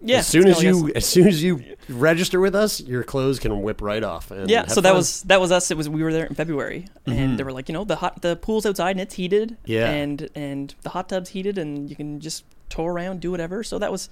Yeah, 0.00 0.18
as 0.18 0.26
soon 0.26 0.46
as 0.46 0.62
you 0.62 0.92
as 0.94 1.06
soon 1.06 1.26
as 1.26 1.42
you 1.42 1.62
register 1.88 2.38
with 2.38 2.54
us, 2.54 2.80
your 2.80 3.02
clothes 3.02 3.38
can 3.38 3.62
whip 3.62 3.80
right 3.80 4.02
off. 4.04 4.30
And 4.30 4.48
Yeah, 4.50 4.66
so 4.66 4.80
that 4.82 4.94
was 4.94 5.22
that 5.22 5.40
was 5.40 5.50
us. 5.50 5.70
It 5.70 5.76
was 5.76 5.88
we 5.88 6.02
were 6.02 6.12
there 6.12 6.26
in 6.26 6.34
February, 6.34 6.86
and 7.06 7.38
they 7.38 7.42
were 7.44 7.52
like, 7.52 7.68
you 7.68 7.72
know, 7.72 7.84
the 7.84 7.96
hot 7.96 8.20
the 8.22 8.36
pool's 8.36 8.66
outside 8.66 8.90
and 8.92 9.00
it's 9.00 9.14
heated, 9.14 9.56
Yeah. 9.64 9.88
and 9.90 10.28
and 10.34 10.74
the 10.82 10.90
hot 10.90 11.08
tub's 11.08 11.30
heated, 11.30 11.56
and 11.58 11.88
you 11.88 11.96
can 11.96 12.20
just 12.20 12.44
tour 12.68 12.92
around, 12.92 13.20
do 13.20 13.30
whatever. 13.30 13.64
So 13.64 13.78
that 13.78 13.90
was 13.90 14.10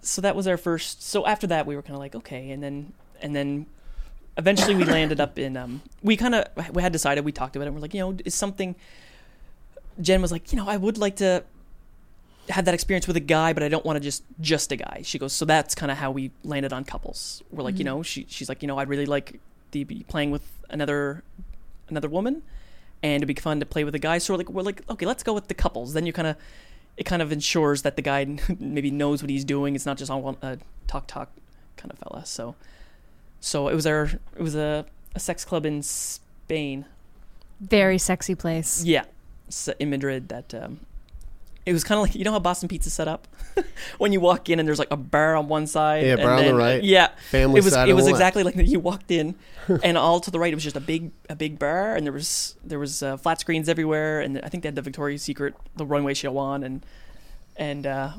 so 0.00 0.20
that 0.22 0.34
was 0.34 0.46
our 0.46 0.56
first. 0.56 1.02
So 1.02 1.26
after 1.26 1.46
that, 1.48 1.66
we 1.66 1.76
were 1.76 1.82
kind 1.82 1.94
of 1.94 2.00
like 2.00 2.14
okay, 2.14 2.50
and 2.50 2.62
then 2.62 2.92
and 3.20 3.36
then 3.36 3.66
eventually 4.38 4.74
we 4.74 4.84
landed 4.84 5.20
up 5.20 5.38
in. 5.38 5.56
Um, 5.58 5.82
we 6.02 6.16
kind 6.16 6.34
of 6.34 6.46
we 6.74 6.80
had 6.82 6.92
decided 6.92 7.24
we 7.24 7.32
talked 7.32 7.54
about 7.54 7.64
it. 7.64 7.68
and 7.68 7.76
We're 7.76 7.82
like, 7.82 7.94
you 7.94 8.00
know, 8.00 8.16
is 8.24 8.34
something. 8.34 8.74
Jen 10.00 10.20
was 10.22 10.32
like, 10.32 10.52
you 10.52 10.58
know, 10.58 10.68
I 10.68 10.76
would 10.76 10.98
like 10.98 11.16
to 11.16 11.44
have 12.48 12.64
that 12.66 12.74
experience 12.74 13.06
with 13.06 13.16
a 13.16 13.20
guy, 13.20 13.52
but 13.52 13.62
I 13.62 13.68
don't 13.68 13.84
want 13.84 13.96
to 13.96 14.00
just 14.00 14.22
just 14.40 14.72
a 14.72 14.76
guy. 14.76 15.00
She 15.04 15.18
goes, 15.18 15.32
so 15.32 15.44
that's 15.44 15.74
kind 15.74 15.90
of 15.90 15.98
how 15.98 16.10
we 16.10 16.30
landed 16.42 16.72
on 16.72 16.84
couples. 16.84 17.42
We're 17.50 17.62
like, 17.62 17.78
you 17.78 17.84
know, 17.84 18.02
she 18.02 18.26
she's 18.28 18.48
like, 18.48 18.62
you 18.62 18.68
know, 18.68 18.78
I'd 18.78 18.88
really 18.88 19.06
like 19.06 19.40
to 19.72 19.84
be 19.84 20.04
playing 20.08 20.30
with 20.30 20.42
another 20.70 21.22
another 21.88 22.08
woman, 22.08 22.42
and 23.02 23.22
it'd 23.22 23.28
be 23.28 23.40
fun 23.40 23.60
to 23.60 23.66
play 23.66 23.84
with 23.84 23.94
a 23.94 23.98
guy. 23.98 24.18
So 24.18 24.34
we're 24.34 24.38
like, 24.38 24.50
we're 24.50 24.62
like, 24.62 24.82
okay, 24.90 25.06
let's 25.06 25.22
go 25.22 25.32
with 25.32 25.48
the 25.48 25.54
couples. 25.54 25.94
Then 25.94 26.06
you 26.06 26.12
kind 26.12 26.28
of 26.28 26.36
it 26.96 27.04
kind 27.04 27.22
of 27.22 27.32
ensures 27.32 27.82
that 27.82 27.96
the 27.96 28.02
guy 28.02 28.24
maybe 28.58 28.90
knows 28.90 29.22
what 29.22 29.30
he's 29.30 29.44
doing. 29.44 29.74
It's 29.74 29.86
not 29.86 29.96
just 29.96 30.10
on 30.10 30.22
one 30.22 30.36
uh, 30.42 30.56
talk 30.86 31.06
talk 31.06 31.30
kind 31.76 31.92
of 31.92 31.98
fella. 31.98 32.26
So 32.26 32.54
so 33.40 33.68
it 33.68 33.74
was 33.74 33.86
our 33.86 34.04
it 34.36 34.42
was 34.42 34.54
a, 34.54 34.86
a 35.14 35.20
sex 35.20 35.44
club 35.44 35.66
in 35.66 35.82
Spain. 35.82 36.86
Very 37.60 37.98
sexy 37.98 38.34
place. 38.34 38.84
Yeah, 38.84 39.04
in 39.78 39.90
Madrid. 39.90 40.28
That 40.28 40.52
um, 40.54 40.80
it 41.66 41.72
was 41.72 41.84
kind 41.84 41.98
of 41.98 42.02
like 42.02 42.14
you 42.14 42.24
know 42.24 42.32
how 42.32 42.38
Boston 42.38 42.68
Pizza's 42.68 42.92
set 42.92 43.08
up 43.08 43.26
when 43.98 44.12
you 44.12 44.20
walk 44.20 44.48
in 44.50 44.58
and 44.58 44.68
there's 44.68 44.78
like 44.78 44.90
a 44.90 44.96
bar 44.96 45.34
on 45.34 45.48
one 45.48 45.66
side. 45.66 46.04
Yeah, 46.04 46.12
and 46.12 46.22
bar 46.22 46.32
on 46.34 46.44
the 46.44 46.54
right, 46.54 46.82
Yeah, 46.82 47.08
family 47.30 47.58
It 47.58 47.64
was 47.64 47.72
side 47.72 47.88
it 47.88 47.94
was 47.94 48.06
exactly 48.06 48.42
like 48.42 48.54
that. 48.54 48.66
You 48.66 48.80
walked 48.80 49.10
in, 49.10 49.34
and 49.82 49.96
all 49.96 50.20
to 50.20 50.30
the 50.30 50.38
right 50.38 50.52
it 50.52 50.56
was 50.56 50.64
just 50.64 50.76
a 50.76 50.80
big 50.80 51.12
a 51.28 51.36
big 51.36 51.58
bar, 51.58 51.96
and 51.96 52.06
there 52.06 52.12
was 52.12 52.56
there 52.64 52.78
was 52.78 53.02
uh, 53.02 53.16
flat 53.16 53.40
screens 53.40 53.68
everywhere, 53.68 54.20
and 54.20 54.40
I 54.42 54.48
think 54.48 54.62
they 54.62 54.68
had 54.68 54.76
the 54.76 54.82
Victoria's 54.82 55.22
Secret, 55.22 55.54
the 55.76 55.86
runway 55.86 56.14
show 56.14 56.36
on, 56.38 56.62
and 56.62 56.84
and 57.56 57.86
uh, 57.86 58.12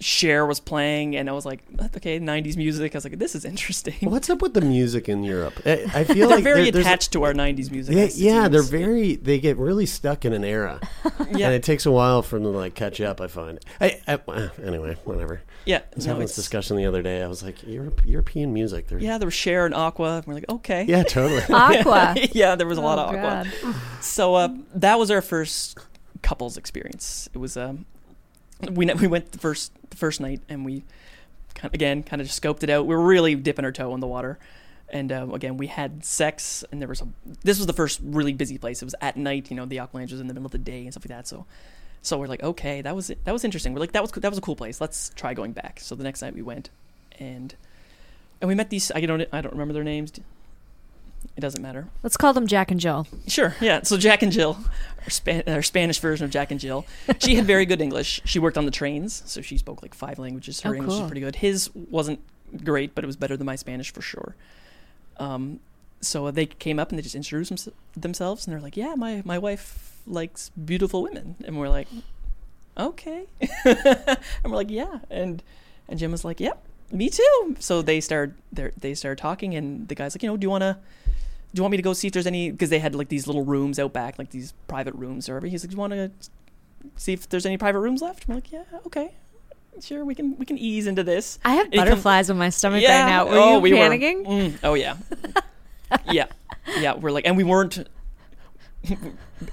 Cher 0.00 0.44
was 0.46 0.60
playing, 0.60 1.14
and 1.16 1.28
I 1.28 1.32
was 1.32 1.44
like, 1.46 1.62
okay, 1.96 2.18
'90s 2.18 2.56
music. 2.56 2.94
I 2.94 2.98
was 2.98 3.04
like, 3.04 3.18
this 3.18 3.34
is 3.34 3.44
interesting. 3.44 3.94
What's 4.00 4.28
up 4.30 4.40
with 4.42 4.54
the 4.54 4.60
music 4.60 5.08
in 5.08 5.22
Europe? 5.22 5.54
I, 5.66 5.84
I 5.94 6.04
feel 6.04 6.06
like 6.06 6.06
They're 6.06 6.26
like 6.28 6.44
very 6.44 6.62
there- 6.64 6.72
there's 6.72 6.86
attached 6.86 7.12
to 7.12 7.22
our 7.24 7.32
'90s 7.34 7.70
music. 7.70 7.94
Yeah, 7.94 8.08
yeah, 8.14 8.48
they're 8.48 8.62
very. 8.62 9.16
They 9.16 9.38
get 9.38 9.56
really 9.56 9.86
stuck 9.86 10.24
in 10.24 10.32
an 10.32 10.42
era, 10.44 10.80
Yeah. 11.32 11.46
and 11.46 11.54
it 11.54 11.62
takes 11.62 11.86
a 11.86 11.90
while 11.92 12.22
for 12.22 12.36
them 12.36 12.44
to 12.44 12.58
like 12.58 12.74
catch 12.74 13.00
up. 13.00 13.20
I 13.20 13.26
find. 13.28 13.58
I, 13.80 14.00
I 14.08 14.14
uh, 14.26 14.48
anyway, 14.62 14.96
whatever. 15.04 15.42
Yeah, 15.66 15.78
I 15.78 15.94
was 15.96 16.06
no, 16.06 16.12
having 16.12 16.26
this 16.26 16.34
discussion 16.36 16.76
the 16.76 16.86
other 16.86 17.02
day. 17.02 17.22
I 17.22 17.26
was 17.26 17.42
like, 17.42 17.62
Europe, 17.66 18.02
European 18.04 18.52
music. 18.52 18.88
They're, 18.88 18.98
Yeah, 18.98 19.16
there 19.18 19.26
was 19.26 19.34
Cher 19.34 19.64
and 19.64 19.74
Aqua. 19.74 20.16
and 20.18 20.26
We're 20.26 20.34
like, 20.34 20.48
okay. 20.48 20.84
yeah, 20.84 21.02
totally. 21.04 21.42
Aqua. 21.50 22.14
yeah, 22.32 22.54
there 22.54 22.66
was 22.66 22.76
a 22.78 22.82
lot 22.82 22.98
Oh, 22.98 23.02
of 23.02 23.14
Aqua. 23.24 23.50
God. 23.62 23.74
So 24.02 24.34
uh, 24.34 24.48
that 24.74 24.98
was 24.98 25.10
our 25.10 25.22
first 25.22 25.78
couples 26.22 26.56
experience. 26.58 27.28
It 27.32 27.38
was 27.38 27.56
um, 27.56 27.86
we 28.72 28.86
we 28.94 29.06
went 29.06 29.32
the 29.32 29.38
first 29.38 29.72
the 29.90 29.96
first 29.96 30.20
night 30.20 30.40
and 30.48 30.64
we 30.64 30.84
kind 31.54 31.74
again 31.74 32.02
kind 32.02 32.20
of 32.20 32.28
just 32.28 32.40
scoped 32.42 32.62
it 32.62 32.70
out. 32.70 32.86
We 32.86 32.94
were 32.94 33.04
really 33.04 33.34
dipping 33.34 33.64
our 33.64 33.72
toe 33.72 33.94
in 33.94 34.00
the 34.00 34.06
water, 34.06 34.38
and 34.88 35.12
um, 35.12 35.32
again 35.32 35.56
we 35.56 35.66
had 35.66 36.04
sex 36.04 36.64
and 36.70 36.80
there 36.80 36.88
was 36.88 37.00
a 37.00 37.08
this 37.42 37.58
was 37.58 37.66
the 37.66 37.72
first 37.72 38.00
really 38.02 38.32
busy 38.32 38.58
place. 38.58 38.82
It 38.82 38.84
was 38.86 38.94
at 39.00 39.16
night. 39.16 39.50
You 39.50 39.56
know, 39.56 39.66
the 39.66 39.78
Aqua 39.78 40.00
was 40.00 40.12
in 40.12 40.26
the 40.28 40.34
middle 40.34 40.46
of 40.46 40.52
the 40.52 40.58
day 40.58 40.82
and 40.82 40.92
stuff 40.92 41.04
like 41.04 41.16
that. 41.16 41.26
So. 41.28 41.46
So 42.02 42.18
we're 42.18 42.26
like, 42.26 42.42
okay, 42.42 42.82
that 42.82 42.94
was 42.94 43.06
that 43.06 43.32
was 43.32 43.44
interesting. 43.44 43.72
We're 43.72 43.80
like, 43.80 43.92
that 43.92 44.02
was 44.02 44.10
that 44.10 44.28
was 44.28 44.36
a 44.36 44.42
cool 44.42 44.56
place. 44.56 44.78
Let's 44.78 45.10
try 45.16 45.32
going 45.32 45.52
back. 45.52 45.80
So 45.80 45.94
the 45.94 46.04
next 46.04 46.20
night 46.20 46.34
we 46.34 46.42
went, 46.42 46.68
and 47.18 47.54
and 48.42 48.48
we 48.48 48.54
met 48.54 48.68
these. 48.68 48.92
I 48.94 49.00
don't 49.00 49.26
I 49.32 49.40
don't 49.40 49.52
remember 49.52 49.72
their 49.72 49.84
names. 49.84 50.12
It 51.36 51.40
doesn't 51.40 51.62
matter. 51.62 51.88
Let's 52.02 52.16
call 52.16 52.32
them 52.32 52.46
Jack 52.46 52.70
and 52.70 52.78
Jill. 52.80 53.06
Sure, 53.26 53.54
yeah. 53.60 53.82
So 53.82 53.96
Jack 53.96 54.22
and 54.22 54.30
Jill, 54.30 54.56
our, 55.02 55.10
Span- 55.10 55.42
our 55.48 55.62
Spanish 55.62 55.98
version 55.98 56.24
of 56.24 56.30
Jack 56.30 56.50
and 56.50 56.60
Jill. 56.60 56.86
She 57.18 57.34
had 57.34 57.44
very 57.44 57.66
good 57.66 57.80
English. 57.80 58.20
She 58.24 58.38
worked 58.38 58.56
on 58.56 58.64
the 58.66 58.70
trains, 58.70 59.22
so 59.26 59.40
she 59.42 59.58
spoke 59.58 59.82
like 59.82 59.94
five 59.94 60.18
languages. 60.18 60.60
Her 60.60 60.70
Oh, 60.70 60.74
English 60.74 60.94
cool. 60.94 61.02
is 61.04 61.08
pretty 61.10 61.20
good. 61.20 61.36
His 61.36 61.70
wasn't 61.74 62.20
great, 62.64 62.94
but 62.94 63.02
it 63.02 63.06
was 63.08 63.16
better 63.16 63.36
than 63.36 63.46
my 63.46 63.56
Spanish 63.56 63.92
for 63.92 64.00
sure. 64.02 64.36
Um, 65.16 65.60
so 66.00 66.30
they 66.30 66.46
came 66.46 66.78
up 66.78 66.90
and 66.90 66.98
they 66.98 67.02
just 67.02 67.14
introduced 67.14 67.48
thems- 67.50 67.68
themselves, 67.96 68.46
and 68.46 68.52
they're 68.52 68.60
like, 68.62 68.76
"Yeah, 68.76 68.94
my 68.96 69.22
my 69.24 69.38
wife 69.38 69.98
likes 70.06 70.50
beautiful 70.50 71.02
women," 71.02 71.34
and 71.44 71.58
we're 71.58 71.68
like, 71.68 71.88
"Okay," 72.78 73.24
and 73.64 74.18
we're 74.44 74.56
like, 74.56 74.70
"Yeah," 74.70 75.00
and 75.10 75.42
and 75.88 75.98
Jim 75.98 76.10
was 76.12 76.24
like, 76.24 76.40
"Yep, 76.40 76.62
me 76.92 77.08
too." 77.10 77.56
So 77.58 77.80
they 77.82 78.00
started 78.00 78.34
they 78.52 78.70
they 78.78 78.94
started 78.94 79.20
talking, 79.20 79.54
and 79.54 79.88
the 79.88 79.94
guy's 79.94 80.14
like, 80.14 80.22
"You 80.22 80.28
know, 80.28 80.36
do 80.36 80.44
you 80.44 80.50
want 80.50 80.62
to?" 80.62 80.76
Do 81.54 81.60
you 81.60 81.62
want 81.62 81.70
me 81.70 81.76
to 81.78 81.82
go 81.82 81.92
see 81.92 82.08
if 82.08 82.12
there's 82.12 82.26
any 82.26 82.50
because 82.50 82.68
they 82.68 82.78
had 82.80 82.94
like 82.94 83.08
these 83.08 83.26
little 83.26 83.44
rooms 83.44 83.78
out 83.78 83.92
back 83.92 84.18
like 84.18 84.30
these 84.30 84.52
private 84.68 84.94
rooms 84.94 85.28
or 85.28 85.34
whatever 85.34 85.46
he's 85.46 85.62
like 85.64 85.70
do 85.70 85.74
you 85.76 85.80
want 85.80 85.92
to 85.92 86.10
see 86.96 87.12
if 87.12 87.28
there's 87.28 87.46
any 87.46 87.56
private 87.56 87.78
rooms 87.80 88.02
left 88.02 88.24
i'm 88.28 88.34
like 88.34 88.50
yeah 88.52 88.64
okay 88.84 89.14
sure 89.80 90.04
we 90.04 90.14
can 90.14 90.36
we 90.36 90.44
can 90.46 90.58
ease 90.58 90.86
into 90.86 91.02
this 91.02 91.38
I 91.44 91.54
have 91.54 91.64
And 91.66 91.72
he 91.74 91.78
come- 91.78 91.88
butterflies 91.88 92.28
in 92.30 92.36
my 92.38 92.50
stomach 92.50 92.82
Yeah. 92.82 93.00
right 93.04 93.08
now. 93.10 93.24
Were 93.26 93.38
Oh, 93.38 93.54
you 93.54 93.60
we 93.60 93.72
were- 93.72 93.78
panicking? 93.78 94.24
Mm, 94.26 94.58
oh 94.64 94.74
yeah 94.74 94.96
yeah 96.12 96.26
yeah 96.78 96.94
we're 96.94 97.10
like 97.10 97.26
and 97.26 97.36
we 97.36 97.44
weren't 97.44 97.88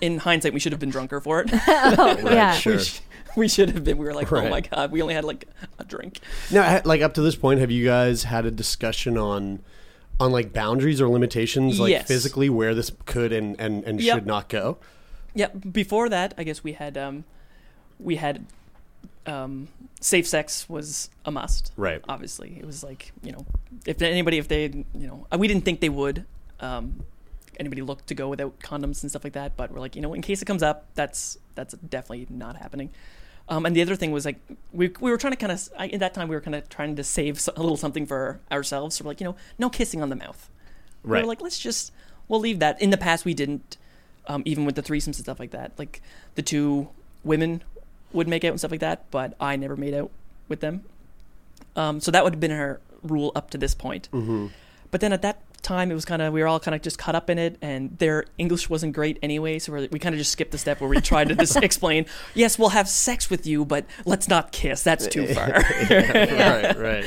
in 0.02 0.18
hindsight 0.18 0.54
we 0.54 0.60
should 0.60 0.72
have 0.74 0.80
been 0.80 0.89
drunker 0.89 1.20
for 1.22 1.41
it 1.41 1.49
oh, 1.68 2.18
yeah. 2.24 2.54
sure. 2.54 2.76
we, 2.78 2.84
we 3.38 3.47
should 3.47 3.70
have 3.70 3.84
been 3.84 3.97
we 3.97 4.06
were 4.06 4.14
like 4.14 4.32
oh 4.32 4.49
my 4.49 4.62
god 4.62 4.91
we 4.91 5.02
only 5.02 5.14
had 5.14 5.24
like 5.24 5.47
a 5.80 5.84
drink 5.86 6.20
Now, 6.52 6.82
like 6.86 7.02
up 7.02 7.14
to 7.16 7.22
this 7.22 7.36
point, 7.36 7.60
have 7.60 7.72
you 7.72 7.86
guys 7.86 8.24
had 8.24 8.45
a 8.45 8.52
discussion 8.52 9.18
on 9.18 9.62
on 10.22 10.32
like 10.32 10.53
boundaries 10.53 11.01
or 11.01 11.09
limitations, 11.09 11.80
like 11.80 11.91
Yes. 11.91 12.07
physically, 12.07 12.49
where 12.49 12.74
this 12.76 12.91
could 13.05 13.34
and 13.34 13.59
and, 13.59 13.84
and 13.84 13.99
Yep. 13.99 14.15
should 14.15 14.26
not 14.26 14.49
go? 14.49 14.78
Yeah, 15.34 15.47
before 15.47 16.09
that, 16.09 16.34
I 16.38 16.43
guess 16.43 16.63
we 16.63 16.74
had 16.74 16.97
um, 16.97 17.24
we 17.99 18.17
had 18.17 18.45
um, 19.26 19.67
safe 19.99 20.28
sex 20.28 20.69
was 20.69 21.09
a 21.26 21.32
must. 21.32 21.72
Right. 21.76 22.01
Obviously, 22.07 22.57
it 22.59 22.65
was 22.65 22.84
like 22.84 23.11
you 23.24 23.32
know, 23.32 23.45
if 23.86 24.01
anybody, 24.01 24.38
if 24.38 24.47
they, 24.47 24.63
you 24.93 25.07
know, 25.07 25.28
we 25.38 25.47
didn't 25.47 25.65
think 25.65 25.80
they 25.80 25.89
would. 25.89 26.26
Um, 26.59 27.03
anybody 27.59 27.82
look 27.82 28.05
to 28.07 28.15
go 28.15 28.30
without 28.30 28.59
condoms 28.59 29.01
and 29.03 29.09
stuff 29.11 29.24
like 29.24 29.34
that, 29.34 29.55
but 29.57 29.72
we're 29.72 29.80
like, 29.80 29.95
you 29.95 30.01
know, 30.01 30.13
in 30.13 30.22
case 30.22 30.41
it 30.41 30.45
comes 30.45 30.63
up, 30.63 30.88
that's 30.95 31.38
that's 31.55 31.74
definitely 31.76 32.28
not 32.30 32.55
happening. 32.57 32.89
Um, 33.52 33.66
and 33.66 33.76
the 33.76 33.82
other 33.82 33.95
thing 33.97 34.12
was 34.14 34.24
like 34.26 34.38
we 34.72 34.88
we 35.02 35.12
were 35.12 35.18
trying 35.18 35.34
to 35.34 35.38
kind 35.38 35.52
of 35.52 35.70
at 35.78 35.99
that 35.99 36.14
time 36.14 36.30
we 36.30 36.36
were 36.36 36.41
kind 36.41 36.56
of 36.56 36.68
trying 36.70 36.95
to 36.95 37.04
save 37.04 37.47
a 37.56 37.62
little 37.62 37.76
something 37.78 38.06
for 38.06 38.39
ourselves. 38.52 38.95
So 38.95 39.04
we're 39.04 39.10
like, 39.12 39.20
you 39.20 39.26
know, 39.26 39.36
no 39.60 39.70
kissing 39.70 40.02
on 40.02 40.10
the 40.10 40.16
mouth. 40.16 40.49
Right. 41.04 41.10
We 41.10 41.14
Right. 41.16 41.24
were 41.24 41.28
like, 41.28 41.41
let's 41.41 41.60
just 41.60 41.91
we'll 42.30 42.39
leave 42.39 42.60
that. 42.60 42.82
In 42.82 42.91
the 42.91 42.97
past, 42.97 43.26
we 43.26 43.34
didn't, 43.34 43.76
um, 44.28 44.41
even 44.45 44.64
with 44.66 44.76
the 44.76 44.82
threesomes 44.82 45.08
and 45.08 45.16
stuff 45.28 45.38
like 45.39 45.52
that. 45.52 45.74
Like 45.78 46.02
the 46.36 46.41
two 46.41 46.88
women 47.26 47.62
would 48.14 48.28
make 48.28 48.45
out 48.45 48.52
and 48.52 48.60
stuff 48.60 48.72
like 48.72 48.80
that, 48.80 49.12
but 49.12 49.36
I 49.39 49.58
never 49.58 49.76
made 49.76 49.93
out 49.93 50.12
with 50.47 50.62
them. 50.62 50.86
Um, 51.76 51.99
so 51.99 52.10
that 52.12 52.24
would 52.24 52.34
have 52.34 52.39
been 52.39 52.52
our 52.54 52.80
rule 53.04 53.34
up 53.36 53.49
to 53.52 53.58
this 53.58 53.76
point. 53.76 54.08
Mm-hmm. 54.14 54.47
But 54.91 55.02
then 55.02 55.12
at 55.12 55.22
that 55.24 55.41
time, 55.62 55.91
it 55.91 55.93
was 55.93 56.05
kind 56.05 56.22
of 56.22 56.34
we 56.34 56.41
were 56.41 56.47
all 56.47 56.59
kind 56.59 56.76
of 56.76 56.82
just 56.82 56.97
caught 56.97 57.16
up 57.16 57.30
in 57.30 57.38
it, 57.38 57.57
and 57.62 57.97
their 57.97 58.26
English 58.38 58.70
wasn't 58.70 58.93
great 58.93 59.18
anyway. 59.22 59.59
So 59.59 59.72
we're, 59.72 59.88
we 59.91 59.99
kind 59.99 60.14
of 60.14 60.20
just 60.20 60.32
skipped 60.32 60.51
the 60.51 60.57
step 60.57 60.82
where 60.82 60.89
we 60.89 60.99
tried 61.01 61.30
to 61.30 61.36
just 61.36 61.55
explain, 61.64 62.05
yes, 62.34 62.57
we'll 62.57 62.70
have 62.70 62.88
sex 62.88 63.30
with 63.30 63.45
you, 63.45 63.66
but 63.66 63.86
let's 64.05 64.28
not 64.28 64.51
kiss. 64.51 64.84
That's 64.84 65.07
too 65.07 65.28
far. 65.28 65.49
right, 65.89 66.78
right. 66.78 67.05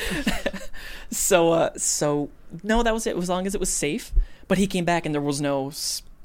so 1.11 1.53
uh, 1.53 1.71
so 1.77 2.31
no, 2.63 2.83
that 2.83 2.95
was 2.95 3.07
it. 3.07 3.17
As 3.17 3.29
long 3.29 3.47
as 3.47 3.55
it 3.55 3.61
was 3.61 3.71
safe. 3.71 4.13
But 4.47 4.59
he 4.59 4.67
came 4.67 4.85
back 4.85 5.07
and 5.07 5.15
there 5.15 5.23
was 5.23 5.41
no 5.41 5.73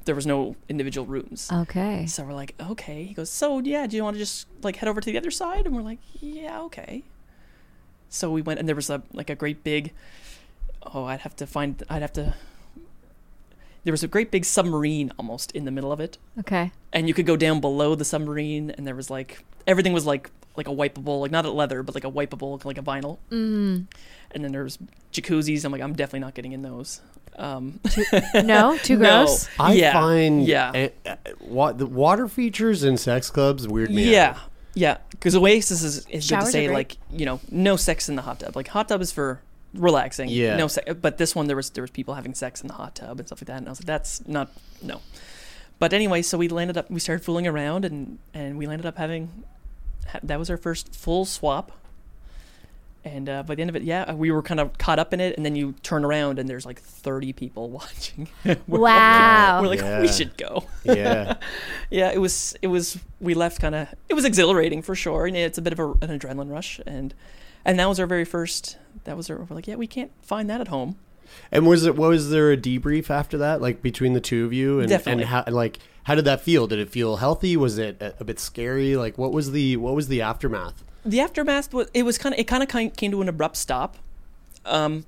there 0.04 0.14
was 0.14 0.26
no 0.26 0.56
individual 0.68 1.06
rooms. 1.06 1.48
Okay. 1.52 2.06
So 2.06 2.24
we're 2.24 2.34
like, 2.34 2.54
okay. 2.60 3.04
He 3.04 3.14
goes, 3.14 3.30
so 3.30 3.58
yeah, 3.60 3.86
do 3.86 3.96
you 3.96 4.02
want 4.02 4.14
to 4.14 4.18
just 4.18 4.46
like 4.62 4.76
head 4.76 4.88
over 4.88 5.00
to 5.00 5.10
the 5.10 5.18
other 5.18 5.30
side? 5.30 5.66
And 5.66 5.74
we're 5.74 5.82
like, 5.82 5.98
yeah, 6.20 6.60
okay. 6.62 7.04
So 8.08 8.30
we 8.30 8.42
went, 8.42 8.58
and 8.58 8.68
there 8.68 8.76
was 8.76 8.90
a 8.90 9.02
like 9.12 9.30
a 9.30 9.34
great 9.34 9.62
big. 9.62 9.92
Oh, 10.94 11.04
I'd 11.04 11.20
have 11.20 11.36
to 11.36 11.46
find. 11.46 11.82
I'd 11.88 12.02
have 12.02 12.12
to. 12.14 12.34
There 13.84 13.92
was 13.92 14.02
a 14.02 14.08
great 14.08 14.30
big 14.30 14.44
submarine 14.44 15.10
almost 15.18 15.52
in 15.52 15.64
the 15.64 15.70
middle 15.70 15.90
of 15.90 16.00
it, 16.00 16.18
Okay. 16.40 16.70
and 16.92 17.08
you 17.08 17.14
could 17.14 17.24
go 17.24 17.34
down 17.36 17.60
below 17.60 17.94
the 17.94 18.04
submarine, 18.04 18.70
and 18.70 18.86
there 18.86 18.94
was 18.94 19.08
like 19.08 19.42
everything 19.66 19.92
was 19.94 20.04
like 20.04 20.30
like 20.56 20.68
a 20.68 20.72
wipeable, 20.72 21.20
like 21.20 21.30
not 21.30 21.46
a 21.46 21.50
leather, 21.50 21.82
but 21.82 21.94
like 21.94 22.04
a 22.04 22.10
wipeable, 22.10 22.62
like 22.64 22.76
a 22.76 22.82
vinyl. 22.82 23.18
Mm. 23.30 23.86
And 24.32 24.44
then 24.44 24.52
there 24.52 24.64
was 24.64 24.78
jacuzzis. 25.12 25.64
I'm 25.64 25.72
like, 25.72 25.80
I'm 25.80 25.94
definitely 25.94 26.20
not 26.20 26.34
getting 26.34 26.52
in 26.52 26.60
those. 26.62 27.00
Um, 27.36 27.80
No? 28.34 28.76
Too 28.78 28.96
No. 28.98 29.24
gross? 29.24 29.48
I 29.58 29.74
Yeah, 29.74 29.92
find 29.92 30.44
yeah. 30.46 30.88
wa- 31.40 31.72
the 31.72 31.86
water 31.86 32.28
features 32.28 32.84
in 32.84 32.96
sex 32.98 33.30
clubs 33.30 33.66
weird 33.66 33.90
me 33.90 34.12
Yeah, 34.12 34.30
out. 34.30 34.36
yeah. 34.74 34.96
Because 35.10 35.34
Oasis 35.36 35.82
is, 35.82 36.06
is 36.08 36.28
good 36.28 36.40
to 36.40 36.46
say 36.46 36.68
like 36.70 36.98
you 37.10 37.24
know 37.24 37.40
no 37.50 37.76
sex 37.76 38.08
in 38.10 38.16
the 38.16 38.22
hot 38.22 38.40
tub. 38.40 38.54
Like 38.56 38.68
hot 38.68 38.88
tub 38.88 39.00
is 39.00 39.10
for 39.12 39.40
relaxing. 39.74 40.28
Yeah. 40.28 40.56
No 40.56 40.68
sex. 40.68 40.92
But 40.94 41.18
this 41.18 41.34
one 41.34 41.46
there 41.46 41.56
was 41.56 41.70
there 41.70 41.82
was 41.82 41.90
people 41.90 42.14
having 42.14 42.34
sex 42.34 42.60
in 42.60 42.68
the 42.68 42.74
hot 42.74 42.94
tub 42.94 43.18
and 43.18 43.28
stuff 43.28 43.40
like 43.40 43.46
that, 43.46 43.58
and 43.58 43.66
I 43.68 43.70
was 43.70 43.80
like 43.80 43.86
that's 43.86 44.26
not 44.26 44.50
no. 44.82 45.00
But 45.78 45.92
anyway, 45.92 46.22
so 46.22 46.36
we 46.38 46.48
landed 46.48 46.76
up 46.76 46.90
we 46.90 47.00
started 47.00 47.24
fooling 47.24 47.46
around 47.46 47.84
and 47.84 48.18
and 48.34 48.58
we 48.58 48.66
landed 48.66 48.86
up 48.86 48.98
having 48.98 49.44
that 50.22 50.38
was 50.38 50.50
our 50.50 50.56
first 50.56 50.94
full 50.94 51.24
swap. 51.24 51.72
And 53.02 53.30
uh, 53.30 53.42
by 53.44 53.54
the 53.54 53.62
end 53.62 53.70
of 53.70 53.76
it, 53.76 53.82
yeah, 53.82 54.12
we 54.12 54.30
were 54.30 54.42
kind 54.42 54.60
of 54.60 54.76
caught 54.76 54.98
up 54.98 55.14
in 55.14 55.20
it. 55.20 55.34
And 55.38 55.46
then 55.46 55.56
you 55.56 55.72
turn 55.82 56.04
around 56.04 56.38
and 56.38 56.46
there's 56.46 56.66
like 56.66 56.78
30 56.78 57.32
people 57.32 57.70
watching. 57.78 58.28
we're 58.44 58.78
Wow. 58.78 59.62
We're 59.62 59.68
like, 59.68 59.78
Yeah. 59.80 60.02
we 60.02 60.08
should 60.08 60.36
go. 60.36 60.64
Yeah. 60.84 61.36
yeah, 61.90 62.10
it 62.12 62.18
was. 62.20 62.54
It 62.60 62.66
was. 62.66 62.98
We 63.18 63.32
left 63.32 63.58
kind 63.58 63.74
of. 63.74 63.88
It 64.10 64.14
was 64.14 64.26
exhilarating 64.26 64.82
for 64.82 64.94
sure, 64.94 65.26
and 65.26 65.34
it's 65.34 65.56
a 65.56 65.62
bit 65.62 65.72
of 65.72 65.78
a, 65.78 65.92
an 65.92 66.18
adrenaline 66.18 66.50
rush. 66.50 66.78
And 66.86 67.14
and 67.64 67.78
that 67.78 67.88
was 67.88 68.00
our 68.00 68.06
very 68.06 68.24
first. 68.24 68.76
That 69.04 69.16
was 69.16 69.30
our. 69.30 69.36
We're 69.38 69.54
like, 69.56 69.66
yeah, 69.66 69.76
we 69.76 69.86
can't 69.86 70.12
find 70.22 70.48
that 70.50 70.60
at 70.60 70.68
home. 70.68 70.96
And 71.52 71.66
was 71.66 71.84
it 71.84 71.96
was 71.96 72.30
there 72.30 72.50
a 72.50 72.56
debrief 72.56 73.08
after 73.10 73.38
that, 73.38 73.60
like 73.60 73.82
between 73.82 74.14
the 74.14 74.20
two 74.20 74.44
of 74.44 74.52
you, 74.52 74.80
and 74.80 74.88
Definitely. 74.88 75.22
and 75.22 75.30
how 75.30 75.44
like 75.48 75.78
how 76.04 76.14
did 76.14 76.24
that 76.24 76.40
feel? 76.40 76.66
Did 76.66 76.78
it 76.80 76.90
feel 76.90 77.16
healthy? 77.16 77.56
Was 77.56 77.78
it 77.78 78.00
a, 78.02 78.14
a 78.20 78.24
bit 78.24 78.40
scary? 78.40 78.96
Like 78.96 79.16
what 79.16 79.32
was 79.32 79.52
the 79.52 79.76
what 79.76 79.94
was 79.94 80.08
the 80.08 80.22
aftermath? 80.22 80.84
the 81.04 81.20
aftermath 81.20 81.72
was 81.72 81.88
it 81.94 82.02
was 82.02 82.18
kind 82.18 82.34
of 82.34 82.38
it 82.38 82.44
kind 82.46 82.62
of 82.62 82.68
came 82.96 83.10
to 83.10 83.22
an 83.22 83.28
abrupt 83.28 83.56
stop. 83.56 83.96
Um, 84.64 85.06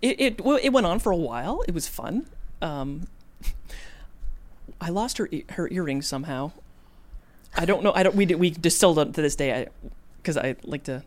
it 0.00 0.20
it 0.20 0.40
it 0.62 0.72
went 0.72 0.86
on 0.86 0.98
for 0.98 1.12
a 1.12 1.16
while. 1.16 1.62
It 1.66 1.74
was 1.74 1.88
fun. 1.88 2.26
Um, 2.62 3.06
I 4.80 4.90
lost 4.90 5.18
her 5.18 5.28
her 5.50 5.68
earrings 5.70 6.06
somehow. 6.06 6.52
I 7.54 7.64
don't 7.64 7.82
know. 7.82 7.92
I 7.94 8.02
don't. 8.02 8.14
We 8.14 8.26
we 8.26 8.50
just 8.50 8.76
still 8.76 8.94
don't 8.94 9.14
to 9.14 9.22
this 9.22 9.36
day. 9.36 9.52
I 9.52 9.66
because 10.18 10.36
I 10.36 10.56
like 10.64 10.84
to 10.84 11.02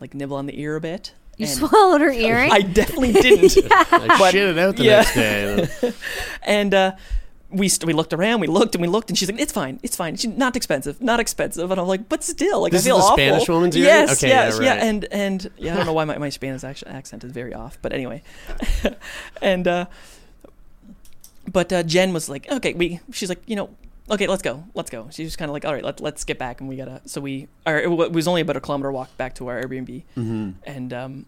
like 0.00 0.14
nibble 0.14 0.36
on 0.36 0.46
the 0.46 0.60
ear 0.60 0.76
a 0.76 0.80
bit. 0.80 1.12
You 1.36 1.46
and 1.46 1.54
swallowed 1.56 2.00
her 2.00 2.10
earring. 2.26 2.50
I 2.50 2.62
definitely 2.62 3.12
didn't. 3.26 3.56
I 3.72 4.16
But- 4.18 4.32
shit 4.32 4.48
it 4.48 4.58
out 4.58 4.76
the 4.76 4.84
yeah. 4.84 4.96
next 4.96 5.14
day. 5.14 5.92
and 6.42 6.74
uh, 6.74 6.92
we 7.50 7.68
st- 7.68 7.86
we 7.86 7.92
looked 7.94 8.12
around, 8.12 8.40
we 8.40 8.46
looked 8.46 8.74
and 8.74 8.82
we 8.82 8.88
looked, 8.88 9.08
and 9.08 9.16
she's 9.18 9.30
like, 9.30 9.40
"It's 9.40 9.52
fine, 9.52 9.80
it's 9.82 9.96
fine. 9.96 10.16
She's 10.16 10.30
not 10.36 10.54
expensive, 10.56 11.00
not 11.00 11.18
expensive." 11.20 11.70
And 11.70 11.80
I'm 11.80 11.86
like, 11.86 12.08
"But 12.08 12.22
still, 12.24 12.60
like 12.60 12.72
This 12.72 12.80
I 12.80 12.82
is 12.82 12.86
feel 12.88 12.96
the 12.98 13.02
awful." 13.04 13.16
Spanish 13.16 13.48
woman's 13.48 13.76
earring? 13.76 13.86
Yes, 13.86 14.18
Okay, 14.22 14.28
yes, 14.28 14.58
yeah, 14.60 14.70
right. 14.74 14.82
and 14.82 15.04
and 15.10 15.50
yeah, 15.56 15.72
I 15.72 15.76
don't 15.78 15.86
know 15.86 15.92
why 15.94 16.04
my, 16.04 16.18
my 16.18 16.28
Spanish 16.28 16.62
accent, 16.64 16.94
accent 16.94 17.24
is 17.24 17.32
very 17.32 17.54
off, 17.54 17.78
but 17.80 17.92
anyway, 17.94 18.22
and 19.40 19.66
uh, 19.66 19.86
but 21.50 21.72
uh, 21.72 21.82
Jen 21.84 22.12
was 22.12 22.28
like, 22.28 22.50
"Okay, 22.50 22.74
we." 22.74 23.00
She's 23.12 23.28
like, 23.28 23.42
"You 23.46 23.56
know." 23.56 23.70
Okay, 24.10 24.26
let's 24.26 24.42
go. 24.42 24.64
Let's 24.74 24.90
go. 24.90 25.08
She 25.10 25.24
was 25.24 25.36
kind 25.36 25.48
of 25.50 25.52
like, 25.52 25.64
all 25.64 25.72
right, 25.74 25.84
let's 25.84 26.00
let's 26.00 26.24
get 26.24 26.38
back, 26.38 26.60
and 26.60 26.68
we 26.68 26.76
gotta. 26.76 27.02
So 27.06 27.20
we, 27.20 27.48
our, 27.66 27.78
it 27.78 27.88
was 28.12 28.26
only 28.26 28.40
about 28.40 28.56
a 28.56 28.60
kilometer 28.60 28.90
walk 28.90 29.14
back 29.16 29.34
to 29.36 29.48
our 29.48 29.62
Airbnb, 29.62 30.02
Mm-hmm. 30.16 30.50
and 30.64 30.92
um, 30.92 31.26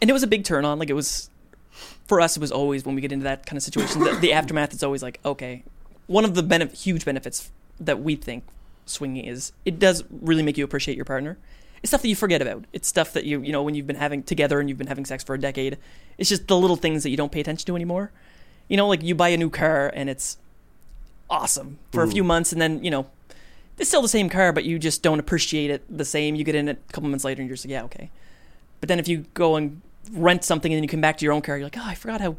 and 0.00 0.10
it 0.10 0.12
was 0.12 0.22
a 0.22 0.26
big 0.26 0.44
turn 0.44 0.64
on. 0.64 0.78
Like 0.78 0.90
it 0.90 0.94
was 0.94 1.30
for 2.06 2.20
us. 2.20 2.36
It 2.36 2.40
was 2.40 2.50
always 2.50 2.84
when 2.84 2.94
we 2.94 3.00
get 3.00 3.12
into 3.12 3.24
that 3.24 3.46
kind 3.46 3.56
of 3.56 3.62
situation. 3.62 4.02
the, 4.02 4.14
the 4.20 4.32
aftermath 4.40 4.72
is 4.74 4.82
always 4.82 5.02
like, 5.02 5.20
okay, 5.24 5.62
one 6.06 6.24
of 6.24 6.34
the 6.34 6.42
benef- 6.42 6.74
huge 6.82 7.04
benefits 7.04 7.50
that 7.78 8.00
we 8.02 8.16
think 8.16 8.44
swinging 8.86 9.24
is 9.24 9.52
it 9.64 9.78
does 9.78 10.02
really 10.10 10.42
make 10.42 10.56
you 10.58 10.64
appreciate 10.64 10.96
your 10.96 11.04
partner. 11.04 11.38
It's 11.82 11.90
stuff 11.90 12.02
that 12.02 12.08
you 12.08 12.16
forget 12.16 12.40
about. 12.42 12.64
It's 12.72 12.88
stuff 12.88 13.12
that 13.12 13.24
you 13.24 13.42
you 13.42 13.52
know 13.52 13.62
when 13.62 13.74
you've 13.76 13.86
been 13.86 13.96
having 13.96 14.24
together 14.24 14.58
and 14.58 14.68
you've 14.68 14.78
been 14.78 14.86
having 14.88 15.04
sex 15.04 15.22
for 15.22 15.34
a 15.34 15.38
decade. 15.40 15.78
It's 16.18 16.28
just 16.28 16.48
the 16.48 16.56
little 16.56 16.76
things 16.76 17.04
that 17.04 17.10
you 17.10 17.16
don't 17.16 17.30
pay 17.30 17.40
attention 17.40 17.66
to 17.66 17.76
anymore. 17.76 18.10
You 18.66 18.76
know, 18.76 18.88
like 18.88 19.04
you 19.04 19.14
buy 19.14 19.28
a 19.28 19.36
new 19.36 19.50
car 19.50 19.92
and 19.94 20.10
it's 20.10 20.38
awesome 21.28 21.78
for 21.92 22.02
a 22.02 22.08
few 22.08 22.24
months, 22.24 22.52
and 22.52 22.60
then 22.60 22.82
you 22.82 22.90
know 22.90 23.06
it's 23.78 23.88
still 23.88 24.02
the 24.02 24.08
same 24.08 24.28
car, 24.28 24.52
but 24.52 24.64
you 24.64 24.78
just 24.78 25.02
don't 25.02 25.18
appreciate 25.18 25.70
it 25.70 25.84
the 25.94 26.04
same. 26.04 26.34
You 26.34 26.44
get 26.44 26.54
in 26.54 26.68
it 26.68 26.82
a 26.88 26.92
couple 26.92 27.08
months 27.10 27.24
later 27.24 27.42
and 27.42 27.48
you're 27.48 27.56
just 27.56 27.66
like, 27.66 27.72
yeah, 27.72 27.84
okay. 27.84 28.10
But 28.80 28.88
then 28.88 28.98
if 28.98 29.08
you 29.08 29.26
go 29.34 29.56
and 29.56 29.82
rent 30.12 30.44
something 30.44 30.72
and 30.72 30.78
then 30.78 30.82
you 30.82 30.88
come 30.88 31.00
back 31.00 31.18
to 31.18 31.24
your 31.24 31.34
own 31.34 31.42
car, 31.42 31.56
you're 31.56 31.66
like, 31.66 31.76
oh, 31.78 31.84
I 31.84 31.94
forgot 31.94 32.20
how 32.20 32.36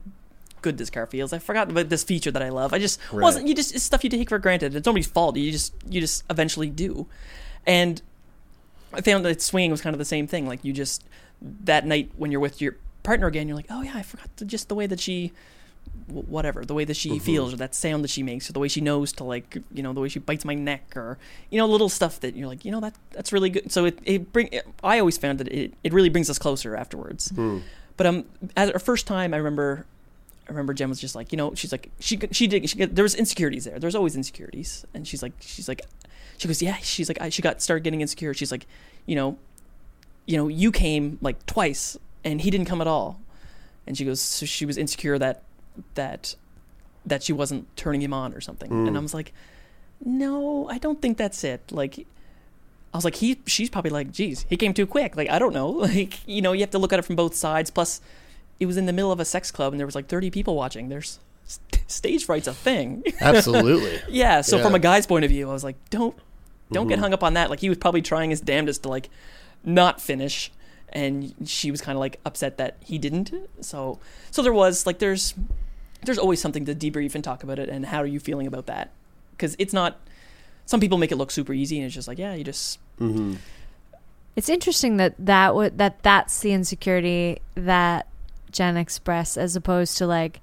good 0.61 0.77
this 0.77 0.89
car 0.89 1.05
feels. 1.05 1.33
I 1.33 1.39
forgot 1.39 1.69
about 1.69 1.89
this 1.89 2.03
feature 2.03 2.31
that 2.31 2.41
I 2.41 2.49
love. 2.49 2.73
I 2.73 2.79
just 2.79 2.99
wasn't. 3.13 3.47
You 3.47 3.53
just 3.53 3.75
it's 3.75 3.83
stuff 3.83 4.03
you 4.03 4.09
take 4.09 4.29
for 4.29 4.39
granted. 4.39 4.75
It's 4.75 4.85
nobody's 4.85 5.07
fault. 5.07 5.35
You 5.37 5.51
just 5.51 5.73
you 5.87 6.01
just 6.01 6.23
eventually 6.29 6.69
do. 6.69 7.07
And 7.65 8.01
I 8.93 9.01
found 9.01 9.23
that 9.25 9.41
swinging 9.41 9.71
was 9.71 9.81
kind 9.81 9.93
of 9.93 9.99
the 9.99 10.05
same 10.05 10.25
thing. 10.27 10.47
Like 10.47 10.65
you 10.65 10.73
just 10.73 11.03
that 11.41 11.85
night 11.85 12.11
when 12.17 12.31
you're 12.31 12.41
with 12.41 12.61
your 12.61 12.77
partner 13.03 13.27
again, 13.27 13.47
you're 13.47 13.57
like, 13.57 13.67
oh 13.69 13.83
yeah, 13.83 13.93
I 13.95 14.01
forgot 14.01 14.35
the, 14.37 14.45
just 14.45 14.69
the 14.69 14.75
way 14.75 14.87
that 14.87 14.99
she 14.99 15.33
whatever 16.07 16.63
the 16.63 16.73
way 16.73 16.85
that 16.85 16.95
she 16.95 17.19
feels 17.19 17.53
or 17.53 17.57
that 17.57 17.75
sound 17.75 18.03
that 18.03 18.09
she 18.09 18.23
makes 18.23 18.49
or 18.49 18.53
the 18.53 18.59
way 18.59 18.67
she 18.67 18.79
knows 18.79 19.11
to 19.11 19.23
like 19.23 19.57
you 19.73 19.83
know 19.83 19.91
the 19.93 19.99
way 19.99 20.07
she 20.07 20.19
bites 20.19 20.45
my 20.45 20.53
neck 20.53 20.95
or 20.95 21.17
you 21.49 21.57
know 21.57 21.67
little 21.67 21.89
stuff 21.89 22.19
that 22.21 22.35
you're 22.35 22.47
like 22.47 22.63
you 22.63 22.71
know 22.71 22.79
that 22.79 22.95
that's 23.11 23.33
really 23.33 23.49
good. 23.49 23.71
So 23.71 23.85
it, 23.85 23.99
it 24.05 24.31
bring 24.31 24.49
i 24.83 24.99
always 24.99 25.17
found 25.17 25.39
that 25.39 25.47
it, 25.49 25.73
it 25.83 25.93
really 25.93 26.09
brings 26.09 26.29
us 26.29 26.39
closer 26.39 26.75
afterwards. 26.75 27.31
But 27.97 28.07
um 28.07 28.25
at 28.55 28.73
our 28.73 28.79
first 28.79 29.05
time 29.07 29.33
i 29.33 29.37
remember 29.37 29.85
I 30.47 30.51
remember 30.51 30.73
Jen 30.73 30.87
was 30.87 31.01
just 31.01 31.13
like, 31.13 31.33
you 31.33 31.37
know, 31.37 31.53
she's 31.55 31.73
like, 31.73 31.91
she 31.99 32.17
she 32.31 32.47
did, 32.47 32.69
she, 32.69 32.85
there 32.85 33.03
was 33.03 33.15
insecurities 33.15 33.65
there. 33.65 33.79
There's 33.79 33.95
always 33.95 34.15
insecurities, 34.15 34.85
and 34.93 35.05
she's 35.05 35.21
like, 35.21 35.33
she's 35.41 35.67
like, 35.67 35.81
she 36.37 36.47
goes, 36.47 36.61
yeah, 36.61 36.77
she's 36.77 37.09
like, 37.09 37.19
I, 37.19 37.27
she 37.27 37.41
got 37.41 37.61
started 37.61 37.83
getting 37.83 37.99
insecure. 37.99 38.33
She's 38.33 38.51
like, 38.51 38.65
you 39.05 39.15
know, 39.15 39.37
you 40.25 40.37
know, 40.37 40.47
you 40.47 40.71
came 40.71 41.17
like 41.21 41.45
twice, 41.47 41.97
and 42.23 42.39
he 42.39 42.49
didn't 42.49 42.67
come 42.67 42.79
at 42.79 42.87
all, 42.87 43.19
and 43.85 43.97
she 43.97 44.05
goes, 44.05 44.21
so 44.21 44.45
she 44.45 44.65
was 44.65 44.77
insecure 44.77 45.19
that 45.19 45.43
that 45.95 46.35
that 47.05 47.23
she 47.23 47.31
wasn't 47.33 47.73
turning 47.77 48.01
him 48.01 48.13
on 48.13 48.33
or 48.33 48.41
something, 48.41 48.69
and 48.71 48.97
I 48.97 48.99
was 48.99 49.13
like, 49.13 49.31
no, 50.03 50.67
I 50.69 50.77
don't 50.77 51.01
think 51.01 51.17
that's 51.17 51.43
it. 51.43 51.71
Like, 51.71 51.99
I 52.93 52.97
was 52.97 53.05
like, 53.05 53.15
he, 53.15 53.39
she's 53.45 53.69
probably 53.69 53.91
like, 53.91 54.11
geez, 54.11 54.45
he 54.49 54.57
came 54.57 54.73
too 54.73 54.85
quick. 54.85 55.15
Like, 55.15 55.29
I 55.29 55.39
don't 55.39 55.53
know. 55.53 55.69
Like, 55.87 56.19
you 56.27 56.41
know, 56.41 56.51
you 56.53 56.61
have 56.61 56.71
to 56.71 56.77
look 56.79 56.91
at 56.93 56.99
it 56.99 57.03
from 57.03 57.15
both 57.15 57.33
sides. 57.35 57.69
Plus, 57.69 58.01
it 58.59 58.65
was 58.65 58.75
in 58.77 58.85
the 58.87 58.93
middle 58.93 59.11
of 59.11 59.19
a 59.19 59.25
sex 59.25 59.51
club 59.51 59.71
and 59.73 59.79
there 59.79 59.85
was 59.87 59.95
like 59.95 60.07
30 60.07 60.29
people 60.31 60.55
watching. 60.55 60.89
There's 60.89 61.19
st- 61.45 61.83
stage 61.89 62.25
fright's 62.25 62.47
a 62.47 62.53
thing. 62.53 63.03
Absolutely. 63.21 63.99
yeah. 64.09 64.41
So 64.41 64.61
from 64.61 64.75
a 64.75 64.79
guy's 64.79 65.05
point 65.07 65.23
of 65.25 65.31
view, 65.31 65.49
I 65.49 65.53
was 65.53 65.63
like, 65.63 65.77
don't, 65.89 66.15
don't 66.71 66.83
Mm-hmm. 66.83 66.89
get 66.89 66.99
hung 66.99 67.13
up 67.13 67.23
on 67.23 67.33
that. 67.35 67.49
Like, 67.49 67.59
he 67.61 67.69
was 67.69 67.77
probably 67.77 68.01
trying 68.01 68.29
his 68.31 68.41
damnedest 68.41 68.83
to 68.83 68.89
like 68.89 69.09
not 69.63 70.01
finish. 70.01 70.51
And 70.89 71.33
she 71.45 71.71
was 71.71 71.81
kind 71.81 71.95
of 71.95 71.99
like 71.99 72.19
upset 72.25 72.57
that 72.57 72.77
he 72.83 72.97
didn't. 72.97 73.31
So, 73.61 73.99
so 74.31 74.41
there 74.41 74.53
was 74.53 74.85
like, 74.85 74.99
there's, 74.99 75.33
there's 76.05 76.17
always 76.17 76.41
something 76.41 76.65
to 76.65 76.75
debrief 76.75 77.15
and 77.15 77.23
talk 77.23 77.43
about 77.43 77.59
it. 77.59 77.69
And 77.69 77.85
how 77.85 77.99
are 77.99 78.07
you 78.07 78.19
feeling 78.19 78.47
about 78.47 78.65
that? 78.67 78.91
Because 79.31 79.55
it's 79.59 79.73
not, 79.73 79.99
some 80.65 80.79
people 80.79 80.97
make 80.97 81.11
it 81.11 81.17
look 81.17 81.31
super 81.31 81.53
easy 81.53 81.77
and 81.77 81.85
it's 81.85 81.95
just 81.95 82.07
like, 82.07 82.17
yeah, 82.17 82.33
you 82.33 82.43
just, 82.43 82.79
mm-hmm. 82.99 83.35
It's 84.37 84.49
interesting 84.49 84.97
that 84.97 85.15
that 85.17 85.55
would 85.55 85.79
that 85.79 86.03
that's 86.03 86.41
the 86.41 86.53
insecurity 86.53 87.39
that 87.55 88.05
Jen 88.51 88.77
expressed, 88.77 89.35
as 89.35 89.55
opposed 89.55 89.97
to 89.97 90.05
like, 90.05 90.41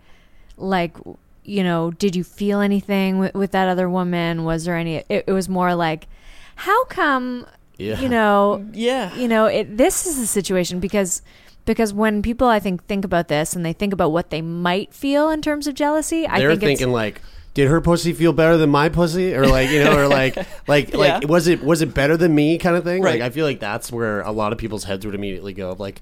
like 0.57 0.97
you 1.45 1.63
know, 1.63 1.93
did 1.93 2.17
you 2.17 2.25
feel 2.25 2.59
anything 2.59 3.21
with, 3.21 3.35
with 3.35 3.53
that 3.53 3.69
other 3.69 3.89
woman? 3.89 4.43
Was 4.43 4.65
there 4.65 4.77
any? 4.77 4.97
It, 4.97 5.27
it 5.29 5.33
was 5.33 5.49
more 5.49 5.77
like, 5.77 6.09
how 6.57 6.85
come? 6.87 7.47
Yeah. 7.79 8.01
You 8.01 8.09
know, 8.09 8.67
yeah. 8.73 9.15
you 9.15 9.29
know, 9.29 9.47
it, 9.47 9.77
this 9.77 10.07
is 10.07 10.19
the 10.19 10.27
situation 10.27 10.81
because 10.81 11.23
because 11.65 11.93
when 11.95 12.23
people 12.23 12.47
I 12.49 12.59
think 12.61 12.85
think 12.87 13.05
about 13.05 13.29
this 13.29 13.55
and 13.57 13.65
they 13.65 13.73
think 13.73 13.93
about 13.93 14.13
what 14.13 14.31
they 14.31 14.43
might 14.43 14.93
feel 14.95 15.31
in 15.31 15.43
terms 15.43 15.67
of 15.67 15.75
jealousy, 15.75 16.27
I 16.27 16.31
think 16.37 16.39
They're 16.41 16.51
think 16.57 16.61
thinking 16.79 16.93
like, 16.93 17.21
did 17.55 17.69
her 17.69 17.81
pussy 17.81 18.13
feel 18.13 18.33
better 18.33 18.57
than 18.57 18.71
my 18.71 18.89
pussy, 18.89 19.35
or 19.35 19.47
like 19.47 19.71
you 19.71 19.83
know, 19.85 19.97
or 19.99 20.09
like 20.09 20.37
like 20.69 20.95
like 20.95 21.23
Yeah. 21.23 21.29
was 21.29 21.47
it 21.47 21.63
was 21.63 21.83
it 21.83 21.95
better 21.95 22.17
than 22.17 22.35
me 22.35 22.59
kind 22.59 22.77
of 22.77 22.85
thing? 22.85 23.03
Right. 23.03 23.21
Like 23.21 23.23
I 23.23 23.31
feel 23.31 23.47
like 23.47 23.61
that's 23.61 23.91
where 23.93 24.21
a 24.23 24.33
lot 24.33 24.53
of 24.53 24.59
people's 24.59 24.85
heads 24.85 25.07
would 25.07 25.15
immediately 25.15 25.53
go. 25.53 25.75
Like 25.79 26.01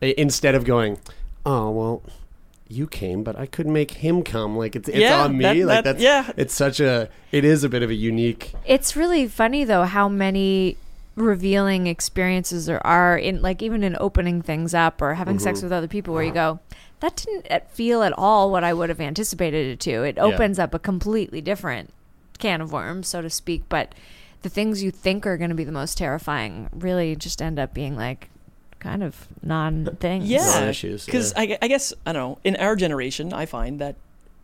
instead 0.00 0.54
of 0.54 0.64
going, 0.64 0.98
oh 1.44 1.70
well. 1.70 2.02
You 2.68 2.88
came, 2.88 3.22
but 3.22 3.38
I 3.38 3.46
couldn't 3.46 3.72
make 3.72 3.92
him 3.92 4.24
come. 4.24 4.56
Like 4.58 4.74
it's 4.74 4.88
it's 4.88 4.98
Yeah, 4.98 5.22
on 5.22 5.38
me. 5.38 5.44
that- 5.44 5.56
like 5.56 5.66
that- 5.84 5.84
that's 5.84 6.02
yeah. 6.02 6.32
It's 6.36 6.52
such 6.52 6.80
a. 6.80 7.08
It 7.30 7.44
is 7.44 7.62
a 7.62 7.68
bit 7.68 7.84
of 7.84 7.90
a 7.90 7.94
unique. 7.94 8.54
It's 8.66 8.96
really 8.96 9.28
funny 9.28 9.62
though 9.62 9.84
how 9.84 10.08
many 10.08 10.76
revealing 11.16 11.86
experiences 11.86 12.66
there 12.66 12.86
are 12.86 13.16
in 13.16 13.40
like 13.40 13.62
even 13.62 13.82
in 13.82 13.96
opening 13.98 14.42
things 14.42 14.74
up 14.74 15.00
or 15.00 15.14
having 15.14 15.38
sex 15.38 15.62
with 15.62 15.72
other 15.72 15.88
people 15.88 16.12
where 16.12 16.22
you 16.22 16.32
go 16.32 16.60
that 17.00 17.16
didn't 17.16 17.46
uh, 17.50 17.60
feel 17.68 18.02
at 18.02 18.12
all 18.16 18.50
what 18.50 18.64
I 18.64 18.72
would 18.72 18.88
have 18.88 19.00
anticipated 19.00 19.66
it 19.66 19.80
to. 19.80 20.02
It 20.02 20.18
opens 20.18 20.58
up 20.58 20.72
a 20.74 20.78
completely 20.78 21.40
different 21.40 21.92
can 22.38 22.60
of 22.60 22.72
worms, 22.72 23.08
so 23.08 23.22
to 23.22 23.30
speak, 23.30 23.64
but 23.68 23.94
the 24.42 24.48
things 24.48 24.82
you 24.82 24.90
think 24.90 25.26
are 25.26 25.36
going 25.36 25.50
to 25.50 25.56
be 25.56 25.64
the 25.64 25.72
most 25.72 25.98
terrifying 25.98 26.68
really 26.72 27.16
just 27.16 27.42
end 27.42 27.58
up 27.58 27.74
being 27.74 27.96
like 27.96 28.30
kind 28.78 29.02
of 29.02 29.26
non 29.42 29.96
things. 30.00 30.28
Yeah, 30.28 30.46
Non-issues, 30.46 31.04
Because 31.04 31.32
yeah. 31.36 31.42
I, 31.42 31.58
I 31.62 31.68
guess 31.68 31.92
I 32.04 32.12
don't 32.12 32.30
know. 32.30 32.38
In 32.44 32.56
our 32.56 32.76
generation, 32.76 33.32
I 33.32 33.46
find 33.46 33.78
that 33.80 33.96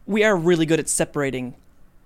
we 0.06 0.24
are 0.24 0.36
really 0.36 0.66
good 0.66 0.80
at 0.80 0.88
separating 0.88 1.54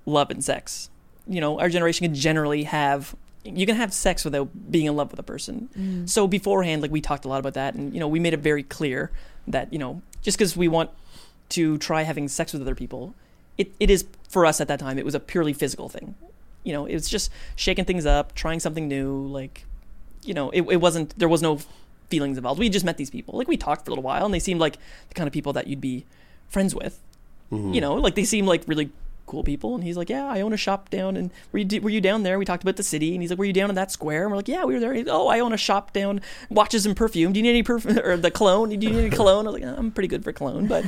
love 0.05 0.31
and 0.31 0.45
sex. 0.45 0.91
You 1.27 1.41
know, 1.41 1.59
our 1.59 1.69
generation 1.69 2.07
can 2.07 2.15
generally 2.15 2.65
have 2.65 3.17
you 3.55 3.67
can 3.67 3.77
have 3.77 3.93
sex 3.93 4.25
without 4.25 4.49
being 4.71 4.87
in 4.87 4.97
love 4.97 5.11
with 5.11 5.21
a 5.21 5.23
person. 5.23 5.69
Mm. 5.79 6.09
So 6.09 6.27
beforehand, 6.27 6.83
like 6.83 6.91
we 6.91 7.01
talked 7.01 7.25
a 7.25 7.29
lot 7.29 7.41
about 7.41 7.55
that, 7.55 7.75
and 7.75 7.95
you 7.95 8.01
know, 8.01 8.09
we 8.09 8.19
made 8.19 8.35
it 8.35 8.41
very 8.41 8.63
clear 8.63 9.11
that 9.47 9.73
you 9.73 9.79
know, 9.79 10.03
just 10.23 10.37
because 10.37 10.57
we 10.57 10.69
want 10.69 10.91
to 11.51 11.79
try 11.79 12.03
having 12.03 12.29
sex 12.29 12.53
with 12.53 12.63
other 12.63 12.75
people, 12.75 13.15
it, 13.57 13.73
it 13.79 13.91
is 13.91 14.05
for 14.29 14.45
us 14.45 14.61
at 14.61 14.69
that 14.69 14.81
time. 14.81 14.99
It 14.99 15.05
was 15.05 15.15
a 15.15 15.21
purely 15.21 15.53
physical 15.53 15.89
thing. 15.89 16.15
You 16.65 16.73
know, 16.73 16.87
it 16.87 16.95
was 16.95 17.09
just 17.09 17.31
shaking 17.55 17.85
things 17.85 18.05
up, 18.07 18.35
trying 18.35 18.59
something 18.59 18.89
new. 18.89 19.27
Like, 19.27 19.65
you 20.23 20.35
know, 20.35 20.51
it, 20.51 20.63
it 20.63 20.77
wasn't. 20.79 21.17
There 21.19 21.29
was 21.29 21.43
no 21.43 21.61
feelings 22.09 22.37
involved. 22.37 22.59
We 22.59 22.69
just 22.69 22.85
met 22.85 22.97
these 22.97 23.11
people. 23.11 23.39
Like 23.39 23.49
we 23.49 23.57
talked 23.57 23.85
for 23.85 23.91
a 23.91 23.93
little 23.93 24.03
while, 24.03 24.25
and 24.25 24.35
they 24.35 24.41
seemed 24.41 24.61
like 24.61 24.79
the 25.09 25.15
kind 25.15 25.27
of 25.27 25.33
people 25.33 25.53
that 25.53 25.67
you'd 25.67 25.81
be 25.81 26.05
friends 26.49 26.75
with. 26.75 27.01
Mm-hmm. 27.53 27.75
You 27.75 27.81
know, 27.81 27.95
like 27.95 28.17
they 28.17 28.25
seemed 28.25 28.49
like 28.49 28.65
really 28.67 28.91
cool 29.27 29.45
people. 29.45 29.75
And 29.75 29.85
he's 29.85 29.97
like, 29.97 30.09
yeah, 30.09 30.25
I 30.27 30.41
own 30.41 30.53
a 30.53 30.57
shop 30.57 30.91
down. 30.91 31.17
And 31.17 31.31
were 31.53 31.59
you, 31.59 31.81
were 31.81 31.91
you 31.91 32.01
down 32.01 32.23
there? 32.23 32.39
We 32.39 32.45
talked 32.45 32.63
about 32.63 32.77
the 32.77 32.83
city. 32.83 33.13
And 33.13 33.23
he's 33.23 33.31
like, 33.31 33.39
were 33.39 33.45
you 33.45 33.53
down 33.53 33.69
in 33.69 33.75
that 33.77 33.91
square? 33.91 34.23
And 34.23 34.31
we're 34.31 34.39
like, 34.39 34.49
yeah, 34.49 34.65
we 34.65 34.75
were 34.75 34.81
there. 34.81 34.95
He's, 34.95 35.09
oh, 35.09 35.29
I 35.29 35.41
own 35.41 35.53
a 35.53 35.57
shop 35.57 35.93
down, 35.93 36.21
watches 36.51 36.87
and 36.87 36.97
perfume. 36.97 37.33
Do 37.33 37.39
you 37.39 37.43
need 37.43 37.51
any 37.51 37.63
perfume 37.63 37.99
or 38.05 38.17
the 38.17 38.31
cologne? 38.31 38.71
Do 38.71 38.75
you 38.75 38.93
need 38.93 38.99
any 38.99 39.11
cologne? 39.11 39.47
I 39.47 39.51
was 39.51 39.61
like, 39.61 39.79
I'm 39.79 39.91
pretty 39.91 40.09
good 40.09 40.25
for 40.25 40.33
cologne, 40.33 40.67
but 40.67 40.85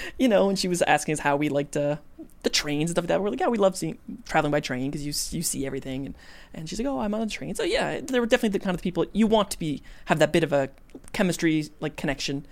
you 0.18 0.28
know. 0.28 0.48
And 0.48 0.58
she 0.58 0.68
was 0.68 0.82
asking 0.82 1.14
us 1.14 1.20
how 1.20 1.36
we 1.36 1.48
liked 1.48 1.76
uh, 1.76 1.96
the 2.42 2.50
trains 2.50 2.90
and 2.90 2.94
stuff 2.94 3.04
like 3.04 3.08
that. 3.08 3.20
We're 3.20 3.30
like, 3.30 3.40
yeah, 3.40 3.48
we 3.48 3.58
love 3.58 3.76
seeing 3.76 3.98
traveling 4.24 4.52
by 4.52 4.60
train 4.60 4.90
because 4.90 5.04
you 5.04 5.36
you 5.36 5.42
see 5.42 5.66
everything. 5.66 6.06
And 6.06 6.14
and 6.54 6.68
she's 6.68 6.78
like, 6.78 6.86
oh, 6.86 7.00
I'm 7.00 7.14
on 7.14 7.22
a 7.22 7.26
train. 7.26 7.54
So 7.54 7.62
yeah, 7.62 8.00
they 8.00 8.20
were 8.20 8.26
definitely 8.26 8.58
the 8.58 8.64
kind 8.64 8.74
of 8.74 8.82
people 8.82 9.06
you 9.12 9.26
want 9.26 9.50
to 9.50 9.58
be 9.58 9.82
have 10.06 10.18
that 10.18 10.32
bit 10.32 10.44
of 10.44 10.52
a 10.52 10.70
chemistry 11.12 11.68
like 11.80 11.96
connection. 11.96 12.46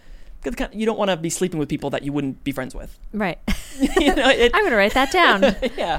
'Cause 0.44 0.52
the 0.52 0.56
kind- 0.58 0.74
You 0.78 0.86
don't 0.86 0.98
want 0.98 1.10
to 1.10 1.16
be 1.16 1.30
sleeping 1.30 1.58
with 1.58 1.68
people 1.68 1.90
that 1.90 2.02
you 2.04 2.12
wouldn't 2.12 2.44
be 2.44 2.52
friends 2.52 2.74
with. 2.74 2.96
Right. 3.12 3.38
you 3.98 4.14
know, 4.14 4.28
it, 4.28 4.50
I'm 4.54 4.60
going 4.62 4.70
to 4.70 4.76
write 4.76 4.94
that 4.94 5.10
down. 5.10 5.56
yeah. 5.76 5.98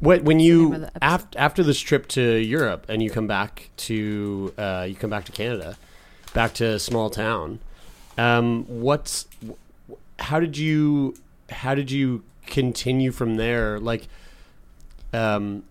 What 0.00 0.18
Um, 0.20 0.24
when 0.24 0.38
you 0.40 0.74
of 0.74 0.80
the 0.80 0.86
episode. 0.86 0.98
after 1.02 1.38
after 1.38 1.62
this 1.64 1.80
trip 1.80 2.06
to 2.08 2.22
Europe 2.38 2.86
and 2.88 3.02
you 3.02 3.10
come 3.10 3.26
back 3.26 3.70
to 3.88 4.54
uh, 4.56 4.86
you 4.88 4.94
come 4.94 5.10
back 5.10 5.24
to 5.26 5.32
Canada, 5.32 5.76
back 6.32 6.54
to 6.54 6.64
a 6.74 6.78
small 6.78 7.10
town. 7.10 7.58
Um, 8.16 8.64
what's 8.68 9.26
how 10.20 10.38
did 10.38 10.56
you 10.56 11.14
how 11.50 11.74
did 11.74 11.90
you 11.90 12.22
continue 12.46 13.10
from 13.10 13.34
there? 13.36 13.80
Like, 13.80 14.06
um, 15.12 15.64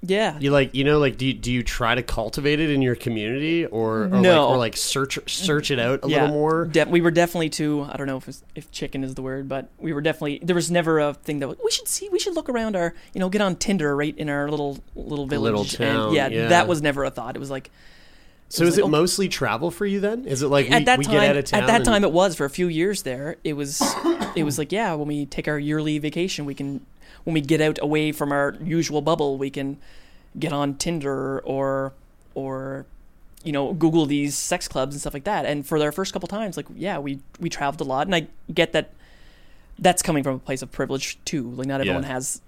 Yeah. 0.00 0.38
you 0.38 0.52
like 0.52 0.74
you 0.74 0.84
know 0.84 0.98
like 1.00 1.16
do 1.16 1.26
you, 1.26 1.34
do 1.34 1.50
you 1.50 1.64
try 1.64 1.94
to 1.96 2.02
cultivate 2.04 2.60
it 2.60 2.70
in 2.70 2.82
your 2.82 2.94
community 2.94 3.66
or, 3.66 4.04
or 4.04 4.08
No. 4.08 4.42
like, 4.46 4.50
or 4.50 4.56
like 4.58 4.76
search 4.76 5.18
search 5.28 5.70
it 5.72 5.80
out 5.80 6.04
a 6.04 6.08
yeah, 6.08 6.22
little 6.22 6.36
more? 6.36 6.64
de- 6.66 6.84
we 6.84 7.00
were 7.00 7.10
definitely 7.10 7.48
too. 7.50 7.86
I 7.90 7.96
don't 7.96 8.06
know 8.06 8.16
if 8.16 8.28
it's, 8.28 8.42
if 8.54 8.70
chicken 8.70 9.02
is 9.02 9.14
the 9.14 9.22
word, 9.22 9.48
but 9.48 9.68
we 9.78 9.92
were 9.92 10.00
definitely. 10.00 10.38
There 10.42 10.54
was 10.54 10.70
never 10.70 11.00
a 11.00 11.14
thing 11.14 11.40
that 11.40 11.48
we 11.48 11.70
should 11.70 11.88
see. 11.88 12.08
We 12.10 12.20
should 12.20 12.34
look 12.36 12.48
around 12.48 12.76
our, 12.76 12.94
you 13.12 13.18
know, 13.18 13.28
get 13.28 13.40
on 13.40 13.56
Tinder 13.56 13.96
right 13.96 14.16
in 14.16 14.28
our 14.28 14.48
little 14.48 14.78
little 14.94 15.26
village. 15.26 15.42
Little 15.52 15.64
town, 15.64 16.06
and 16.06 16.14
yeah, 16.14 16.28
yeah. 16.28 16.48
that 16.48 16.68
was 16.68 16.80
never 16.80 17.04
a 17.04 17.10
thought. 17.10 17.34
It 17.34 17.40
was 17.40 17.50
like 17.50 17.70
so 18.50 18.64
was 18.64 18.74
is 18.74 18.78
like, 18.78 18.84
it 18.84 18.86
oh- 18.86 18.90
mostly 18.90 19.28
travel 19.28 19.70
for 19.70 19.84
you 19.84 20.00
then? 20.00 20.24
Is 20.26 20.42
it 20.42 20.48
like 20.48 20.68
we, 20.68 20.72
at 20.74 20.84
that 20.86 20.98
we 20.98 21.04
time. 21.04 21.14
get 21.14 21.30
out 21.30 21.36
of 21.36 21.44
town 21.44 21.62
at 21.62 21.66
that 21.66 21.76
and- 21.76 21.84
time, 21.84 22.04
it 22.04 22.12
was 22.12 22.36
for 22.36 22.44
a 22.44 22.50
few 22.50 22.68
years 22.68 23.02
there. 23.02 23.36
It 23.44 23.54
was 23.54 23.82
it 24.36 24.44
was 24.44 24.58
like 24.58 24.70
yeah, 24.72 24.94
when 24.94 25.08
we 25.08 25.26
take 25.26 25.48
our 25.48 25.58
yearly 25.58 25.98
vacation, 25.98 26.44
we 26.44 26.54
can 26.54 26.86
when 27.28 27.34
we 27.34 27.42
get 27.42 27.60
out 27.60 27.78
away 27.82 28.10
from 28.10 28.32
our 28.32 28.56
usual 28.64 29.02
bubble, 29.02 29.36
we 29.36 29.50
can 29.50 29.76
get 30.38 30.50
on 30.50 30.74
Tinder 30.76 31.40
or 31.40 31.92
or 32.34 32.86
you 33.44 33.52
know 33.52 33.74
Google 33.74 34.06
these 34.06 34.34
sex 34.34 34.66
clubs 34.66 34.94
and 34.94 35.00
stuff 35.02 35.12
like 35.12 35.24
that. 35.24 35.44
And 35.44 35.66
for 35.66 35.78
our 35.78 35.92
first 35.92 36.14
couple 36.14 36.26
times, 36.26 36.56
like 36.56 36.64
yeah, 36.74 36.98
we 36.98 37.18
we 37.38 37.50
traveled 37.50 37.82
a 37.82 37.84
lot, 37.84 38.06
and 38.06 38.14
I 38.14 38.28
get 38.52 38.72
that 38.72 38.94
that's 39.78 40.00
coming 40.00 40.22
from 40.24 40.36
a 40.36 40.38
place 40.38 40.62
of 40.62 40.72
privilege 40.72 41.18
too. 41.26 41.50
Like 41.50 41.66
not 41.66 41.82
everyone 41.82 42.02
Yeah. 42.04 42.08
has 42.14 42.40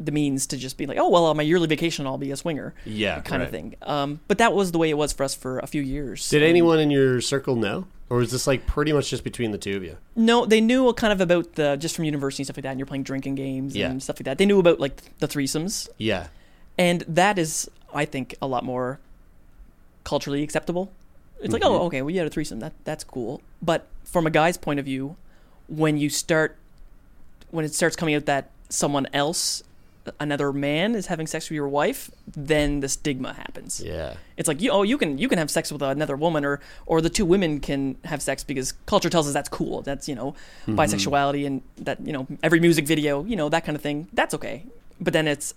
the 0.00 0.10
means 0.10 0.44
to 0.48 0.56
just 0.56 0.76
be 0.76 0.86
like, 0.86 0.98
oh 0.98 1.08
well, 1.08 1.26
on 1.26 1.36
my 1.36 1.44
yearly 1.44 1.68
vacation, 1.68 2.04
I'll 2.04 2.18
be 2.18 2.32
a 2.32 2.36
swinger, 2.36 2.74
Yeah, 2.84 3.20
kind 3.20 3.40
right. 3.40 3.46
of 3.46 3.50
thing. 3.52 3.76
Um, 3.82 4.18
but 4.26 4.38
that 4.38 4.52
was 4.52 4.72
the 4.72 4.78
way 4.78 4.90
it 4.90 4.98
was 4.98 5.12
for 5.12 5.22
us 5.22 5.36
for 5.36 5.60
a 5.60 5.68
few 5.68 5.82
years. 5.82 6.28
Did 6.28 6.42
And- 6.42 6.50
anyone 6.50 6.80
in 6.80 6.90
your 6.90 7.20
circle 7.20 7.54
know, 7.54 7.86
or 8.08 8.20
is 8.22 8.30
this 8.30 8.46
like 8.46 8.66
pretty 8.66 8.92
much 8.92 9.10
just 9.10 9.24
between 9.24 9.50
the 9.50 9.58
two 9.58 9.76
of 9.76 9.82
you? 9.82 9.96
No, 10.14 10.46
they 10.46 10.60
knew 10.60 10.92
kind 10.92 11.12
of 11.12 11.20
about 11.20 11.54
the 11.54 11.76
just 11.76 11.96
from 11.96 12.04
university 12.04 12.42
and 12.42 12.46
stuff 12.46 12.56
like 12.56 12.62
that. 12.64 12.70
And 12.70 12.78
you're 12.78 12.86
playing 12.86 13.02
drinking 13.02 13.34
games 13.34 13.74
Yeah. 13.76 13.90
and 13.90 14.02
stuff 14.02 14.16
like 14.18 14.24
that. 14.24 14.38
They 14.38 14.46
knew 14.46 14.58
about 14.60 14.78
like 14.80 15.18
the 15.18 15.28
threesomes, 15.28 15.88
Yeah, 15.98 16.28
and 16.78 17.02
that 17.08 17.38
is, 17.38 17.70
I 17.92 18.04
think, 18.04 18.34
a 18.40 18.46
lot 18.46 18.64
more 18.64 19.00
culturally 20.04 20.42
acceptable. 20.42 20.92
It's 21.42 21.52
like, 21.52 21.64
oh, 21.64 21.72
mm-hmm. 21.72 21.84
okay, 21.86 22.02
well, 22.02 22.10
you 22.10 22.18
had 22.18 22.26
a 22.26 22.30
threesome. 22.30 22.60
That 22.60 22.72
that's 22.84 23.04
cool. 23.04 23.42
But 23.60 23.86
from 24.04 24.26
a 24.26 24.30
guy's 24.30 24.56
point 24.56 24.78
of 24.78 24.84
view, 24.86 25.16
when 25.68 25.98
you 25.98 26.08
start, 26.08 26.56
when 27.50 27.64
it 27.64 27.74
starts 27.74 27.96
coming 27.96 28.14
out 28.14 28.26
that 28.26 28.50
someone 28.68 29.06
else, 29.12 29.62
another 30.20 30.52
man, 30.52 30.94
is 30.94 31.06
having 31.06 31.26
sex 31.26 31.48
with 31.48 31.56
your 31.56 31.68
wife, 31.68 32.10
then 32.26 32.80
the 32.80 32.88
stigma 32.88 33.32
happens. 33.32 33.82
yeah. 33.84 34.14
It's 34.36 34.48
like 34.48 34.60
you 34.60 34.70
oh 34.70 34.82
you 34.82 34.98
can 34.98 35.18
you 35.18 35.28
can 35.28 35.38
have 35.38 35.50
sex 35.50 35.72
with 35.72 35.82
another 35.82 36.16
woman 36.16 36.44
or 36.44 36.60
or 36.84 37.00
the 37.00 37.08
two 37.08 37.24
women 37.24 37.60
can 37.60 37.96
have 38.04 38.20
sex 38.20 38.44
because 38.44 38.72
culture 38.84 39.08
tells 39.08 39.26
us 39.26 39.32
that's 39.32 39.48
cool. 39.48 39.82
That's 39.82 40.08
you 40.08 40.14
know 40.14 40.32
mm-hmm. 40.66 40.78
bisexuality 40.78 41.46
and 41.46 41.62
that 41.78 42.06
you 42.06 42.12
know 42.12 42.26
every 42.42 42.60
music 42.60 42.86
video 42.86 43.24
you 43.24 43.36
know 43.36 43.48
that 43.48 43.64
kind 43.64 43.76
of 43.76 43.82
thing. 43.82 44.08
That's 44.12 44.34
okay. 44.34 44.64
But 45.00 45.12
then 45.12 45.26
it's 45.26 45.54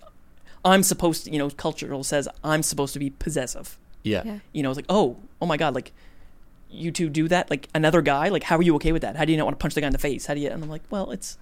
I'm 0.64 0.84
supposed 0.84 1.26
to 1.26 1.32
you 1.32 1.39
know 1.39 1.50
cultural 1.50 2.04
says 2.04 2.30
I'm 2.43 2.64
supposed 2.64 2.93
to 2.93 3.00
be 3.00 3.10
possessive. 3.10 3.78
Yeah. 4.04 4.24
Yeah. 4.26 4.39
You 4.54 4.64
know 4.64 4.70
it's 4.70 4.78
like 4.78 4.86
oh 4.89 5.18
oh 5.41 5.45
my 5.45 5.58
god 5.58 5.76
like 5.76 5.91
you 6.72 6.91
two 6.91 7.10
do 7.10 7.28
that 7.28 7.50
like 7.50 7.68
another 7.74 8.02
guy 8.02 8.30
like 8.30 8.43
how 8.43 8.58
are 8.58 8.62
you 8.62 8.76
okay 8.76 8.91
with 8.93 9.02
that? 9.02 9.18
How 9.18 9.26
do 9.26 9.32
you 9.32 9.38
not 9.38 9.45
want 9.45 9.60
to 9.60 9.62
punch 9.62 9.74
the 9.74 9.82
guy 9.82 9.88
in 9.88 9.93
the 9.93 10.00
face? 10.00 10.26
How 10.26 10.34
do 10.34 10.39
you? 10.39 10.50
And 10.50 10.64
I'm 10.64 10.70
like 10.70 10.84
well 10.89 11.12
it's 11.12 11.38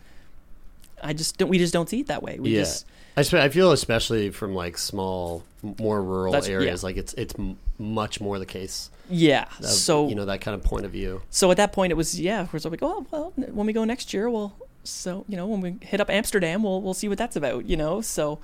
I 1.02 1.14
just 1.14 1.38
don't 1.38 1.50
we 1.50 1.58
just 1.58 1.74
don't 1.74 1.90
see 1.90 2.02
it 2.02 2.08
that 2.08 2.24
way. 2.24 2.40
We 2.40 2.52
yeah. 2.52 2.62
just 2.62 2.86
I, 3.18 3.22
I 3.22 3.50
feel 3.50 3.72
especially 3.72 4.30
from 4.30 4.54
like 4.54 4.78
small, 4.78 5.44
more 5.80 6.02
rural 6.02 6.36
areas, 6.36 6.84
yeah. 6.84 6.88
like 6.88 6.98
it's 6.98 7.14
it's 7.16 7.34
m- 7.38 7.58
much 7.80 8.22
more 8.22 8.38
the 8.38 8.46
case. 8.46 8.92
yeah. 9.10 9.46
Of, 9.60 9.66
so 9.66 10.08
you 10.08 10.16
know 10.16 10.26
that 10.26 10.42
kind 10.42 10.54
of 10.54 10.64
point 10.64 10.86
of 10.86 10.92
view. 10.92 11.22
So 11.32 11.50
at 11.50 11.58
that 11.58 11.74
point, 11.74 11.92
it 11.92 11.96
was 11.96 12.20
yeah. 12.20 12.42
We're 12.42 12.60
sort 12.60 12.66
of 12.66 12.72
like, 12.74 12.84
oh 12.84 13.06
well, 13.12 13.34
when 13.36 13.66
we 13.66 13.74
go 13.74 13.84
next 13.84 14.14
year, 14.14 14.30
we'll 14.30 14.54
so 14.84 15.26
you 15.28 15.36
know 15.36 15.48
when 15.48 15.62
we 15.62 15.76
hit 15.82 16.00
up 16.00 16.10
Amsterdam, 16.10 16.62
we'll 16.62 16.82
we'll 16.82 16.94
see 16.94 17.10
what 17.10 17.18
that's 17.18 17.36
about, 17.36 17.66
you 17.66 17.76
know. 17.76 18.02
So, 18.02 18.40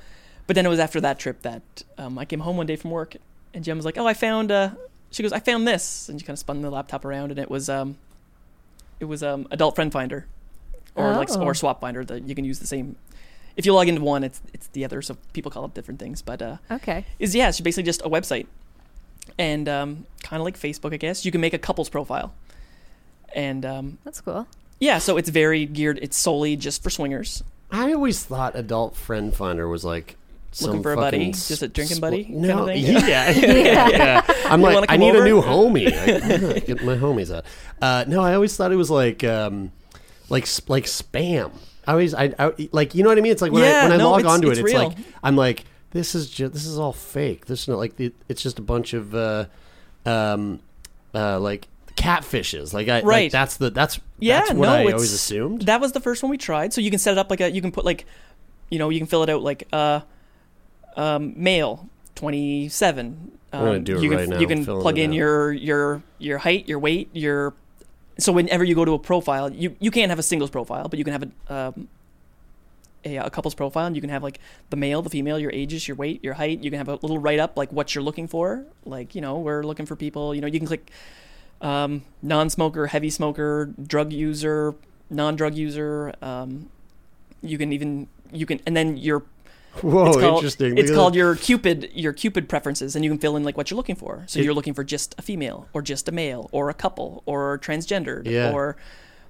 but 0.47 0.55
then 0.55 0.65
it 0.65 0.69
was 0.69 0.79
after 0.79 0.99
that 1.01 1.19
trip 1.19 1.43
that 1.43 1.61
um, 1.97 2.17
I 2.17 2.25
came 2.25 2.39
home 2.39 2.57
one 2.57 2.65
day 2.65 2.75
from 2.75 2.89
work, 2.89 3.15
and 3.53 3.63
Jen 3.63 3.77
was 3.77 3.85
like, 3.85 3.97
oh, 3.97 4.07
I 4.07 4.13
found. 4.13 4.51
Uh, 4.51 4.71
she 5.11 5.21
goes, 5.21 5.31
I 5.31 5.39
found 5.39 5.67
this, 5.67 6.09
and 6.09 6.19
she 6.19 6.25
kind 6.25 6.33
of 6.33 6.39
spun 6.39 6.63
the 6.63 6.71
laptop 6.71 7.05
around, 7.05 7.29
and 7.29 7.39
it 7.39 7.49
was 7.49 7.69
um, 7.69 7.97
it 8.99 9.05
was 9.05 9.21
um, 9.21 9.47
Adult 9.51 9.75
Friend 9.75 9.91
Finder, 9.91 10.25
or 10.95 11.11
like 11.15 11.29
Oh. 11.31 11.41
or 11.41 11.53
Swap 11.53 11.81
Finder 11.81 12.03
that 12.05 12.27
you 12.27 12.35
can 12.35 12.45
use 12.45 12.59
the 12.59 12.67
same. 12.67 12.95
If 13.55 13.65
you 13.65 13.73
log 13.73 13.87
into 13.87 14.01
one, 14.01 14.23
it's 14.23 14.41
it's 14.53 14.67
the 14.67 14.83
other, 14.85 15.01
so 15.01 15.15
people 15.33 15.51
call 15.51 15.65
it 15.65 15.73
different 15.73 15.99
things. 15.99 16.21
But 16.21 16.41
uh, 16.41 16.57
okay. 16.71 17.05
is 17.19 17.35
yeah, 17.35 17.49
it's 17.49 17.59
basically 17.59 17.83
just 17.83 18.01
a 18.01 18.09
website, 18.09 18.47
and 19.37 19.69
um, 19.69 20.05
kind 20.23 20.39
of 20.41 20.45
like 20.45 20.57
Facebook, 20.59 20.93
I 20.93 20.97
guess. 20.97 21.25
You 21.25 21.31
can 21.31 21.41
make 21.41 21.53
a 21.53 21.59
couples 21.59 21.89
profile, 21.89 22.33
and 23.35 23.65
um, 23.65 23.97
That's 24.03 24.21
cool. 24.21 24.47
yeah, 24.79 24.97
so 24.97 25.17
it's 25.17 25.29
very 25.29 25.65
geared. 25.65 25.99
It's 26.01 26.17
solely 26.17 26.55
just 26.55 26.81
for 26.83 26.89
swingers. 26.89 27.43
I 27.71 27.93
always 27.93 28.23
thought 28.23 28.55
adult 28.55 28.95
friend 28.95 29.33
finder 29.35 29.67
was 29.67 29.83
like 29.83 30.15
Looking 30.61 30.83
for 30.83 30.93
a 30.93 30.95
buddy? 30.95 31.17
fucking 31.17 31.33
Just 31.33 31.63
a 31.63 31.67
drinking 31.67 31.97
spl- 31.97 32.01
buddy 32.01 32.23
kind 32.25 32.41
No, 32.41 32.59
of 32.59 32.67
thing? 32.67 32.83
yeah, 32.83 33.29
yeah, 33.31 33.87
yeah. 33.89 34.21
I'm 34.45 34.61
You 34.61 34.67
like, 34.67 34.91
I 34.91 34.97
need 34.97 35.15
over? 35.15 35.23
a 35.23 35.27
new 35.27 35.41
homie. 35.41 35.87
I, 35.91 36.59
get 36.59 36.83
my 36.83 36.95
homies 36.95 37.33
out. 37.35 37.45
Uh, 37.81 38.05
no, 38.07 38.21
I 38.21 38.35
always 38.35 38.55
thought 38.55 38.71
it 38.71 38.75
was 38.75 38.91
like, 38.91 39.23
um, 39.23 39.71
like, 40.29 40.47
like 40.67 40.85
spam. 40.85 41.51
I 41.85 41.91
always, 41.91 42.13
I, 42.13 42.33
I, 42.39 42.69
like, 42.71 42.95
you 42.95 43.03
know 43.03 43.09
what 43.09 43.17
I 43.17 43.21
mean? 43.21 43.31
It's 43.31 43.41
like 43.41 43.51
when 43.51 43.63
I 43.63 43.83
when 43.83 43.91
I 43.91 43.97
no, 43.97 44.11
log 44.11 44.25
onto 44.25 44.49
it, 44.49 44.57
it's 44.57 44.73
like 44.73 44.97
I'm 45.21 45.35
like, 45.35 45.65
this 45.91 46.15
is 46.15 46.29
just 46.29 46.53
this 46.53 46.65
is 46.65 46.79
all 46.79 46.93
fake. 46.93 47.45
This 47.45 47.63
is 47.63 47.67
not 47.67 47.77
like 47.77 47.97
the, 47.97 48.13
it's 48.29 48.41
just 48.41 48.57
a 48.57 48.61
bunch 48.61 48.93
of, 48.93 49.13
uh, 49.13 49.45
um, 50.05 50.59
uh, 51.13 51.39
like 51.39 51.67
catfishes. 51.95 52.73
Like 52.73 52.87
I, 52.87 52.95
like, 52.95 53.05
Right. 53.05 53.31
that's 53.31 53.57
the 53.57 53.69
that's 53.69 53.99
Yeah, 54.19 54.39
that's 54.39 54.53
what 54.53 54.65
no, 54.65 54.73
I 54.73 54.91
always 54.91 55.13
assumed. 55.13 55.63
That 55.63 55.81
was 55.81 55.91
the 55.91 55.99
first 55.99 56.23
one 56.23 56.29
we 56.29 56.37
tried. 56.37 56.73
So 56.73 56.81
you 56.81 56.89
can 56.89 56.99
set 56.99 57.11
it 57.11 57.17
up 57.17 57.29
like 57.29 57.41
a. 57.41 57.51
You 57.51 57.61
can 57.61 57.71
put 57.71 57.85
like, 57.85 58.05
you 58.69 58.79
know, 58.79 58.89
you 58.89 58.99
can 58.99 59.07
fill 59.07 59.23
it 59.23 59.29
out 59.29 59.43
like 59.43 59.67
uh, 59.71 60.01
um, 60.95 61.33
male 61.35 61.89
twenty 62.15 62.69
seven. 62.69 63.37
Um, 63.51 63.65
gonna 63.65 63.79
do 63.79 63.97
it 63.97 64.03
you 64.03 64.09
can 64.09 64.17
right 64.17 64.29
now, 64.29 64.39
you 64.39 64.47
can 64.47 64.65
plug 64.65 64.97
in 64.97 65.13
your 65.13 65.51
your 65.51 66.01
your 66.17 66.39
height, 66.39 66.67
your 66.67 66.79
weight, 66.79 67.09
your. 67.13 67.53
So 68.23 68.31
whenever 68.31 68.63
you 68.63 68.73
go 68.73 68.85
to 68.85 68.93
a 68.93 68.99
profile, 68.99 69.51
you 69.51 69.75
you 69.79 69.91
can't 69.91 70.09
have 70.09 70.19
a 70.19 70.23
singles 70.23 70.49
profile, 70.49 70.87
but 70.87 70.97
you 70.97 71.05
can 71.05 71.13
have 71.13 71.23
a. 71.23 71.53
Um, 71.53 71.87
a, 73.05 73.17
a 73.17 73.29
couple's 73.29 73.53
profile, 73.53 73.85
and 73.85 73.97
you 73.97 74.01
can 74.01 74.09
have 74.09 74.23
like 74.23 74.39
the 74.69 74.77
male, 74.77 75.01
the 75.01 75.09
female, 75.09 75.37
your 75.37 75.51
ages, 75.51 75.89
your 75.89 75.97
weight, 75.97 76.23
your 76.23 76.35
height. 76.35 76.63
You 76.63 76.71
can 76.71 76.77
have 76.77 76.87
a 76.87 76.93
little 76.93 77.17
write 77.17 77.37
up 77.37 77.57
like 77.57 77.69
what 77.69 77.93
you're 77.93 78.03
looking 78.03 78.29
for. 78.29 78.63
Like 78.85 79.13
you 79.13 79.19
know, 79.19 79.39
we're 79.39 79.63
looking 79.63 79.85
for 79.85 79.97
people. 79.97 80.33
You 80.33 80.39
know, 80.39 80.47
you 80.47 80.57
can 80.57 80.67
click 80.67 80.89
um, 81.59 82.03
non-smoker, 82.21 82.87
heavy 82.87 83.09
smoker, 83.09 83.73
drug 83.85 84.13
user, 84.13 84.75
non-drug 85.09 85.55
user. 85.55 86.13
Um, 86.21 86.69
you 87.41 87.57
can 87.57 87.73
even 87.73 88.07
you 88.31 88.45
can, 88.45 88.61
and 88.65 88.77
then 88.77 88.95
your 88.95 89.23
Whoa, 89.81 90.07
it's 90.07 90.17
called, 90.17 90.35
interesting. 90.35 90.77
It's 90.77 90.91
called 90.91 91.13
that. 91.13 91.17
your 91.17 91.35
Cupid 91.35 91.89
your 91.93 92.13
Cupid 92.13 92.47
preferences, 92.47 92.95
and 92.95 93.03
you 93.03 93.09
can 93.11 93.17
fill 93.19 93.35
in 93.35 93.43
like 93.43 93.57
what 93.57 93.69
you're 93.71 93.75
looking 93.77 93.95
for. 93.95 94.23
So 94.27 94.39
It- 94.39 94.45
you're 94.45 94.53
looking 94.53 94.73
for 94.73 94.83
just 94.83 95.15
a 95.17 95.21
female, 95.21 95.67
or 95.73 95.81
just 95.81 96.07
a 96.07 96.11
male, 96.11 96.49
or 96.51 96.69
a 96.69 96.73
couple, 96.73 97.23
or 97.25 97.59
transgendered, 97.59 98.27
Yeah. 98.27 98.51
or 98.51 98.77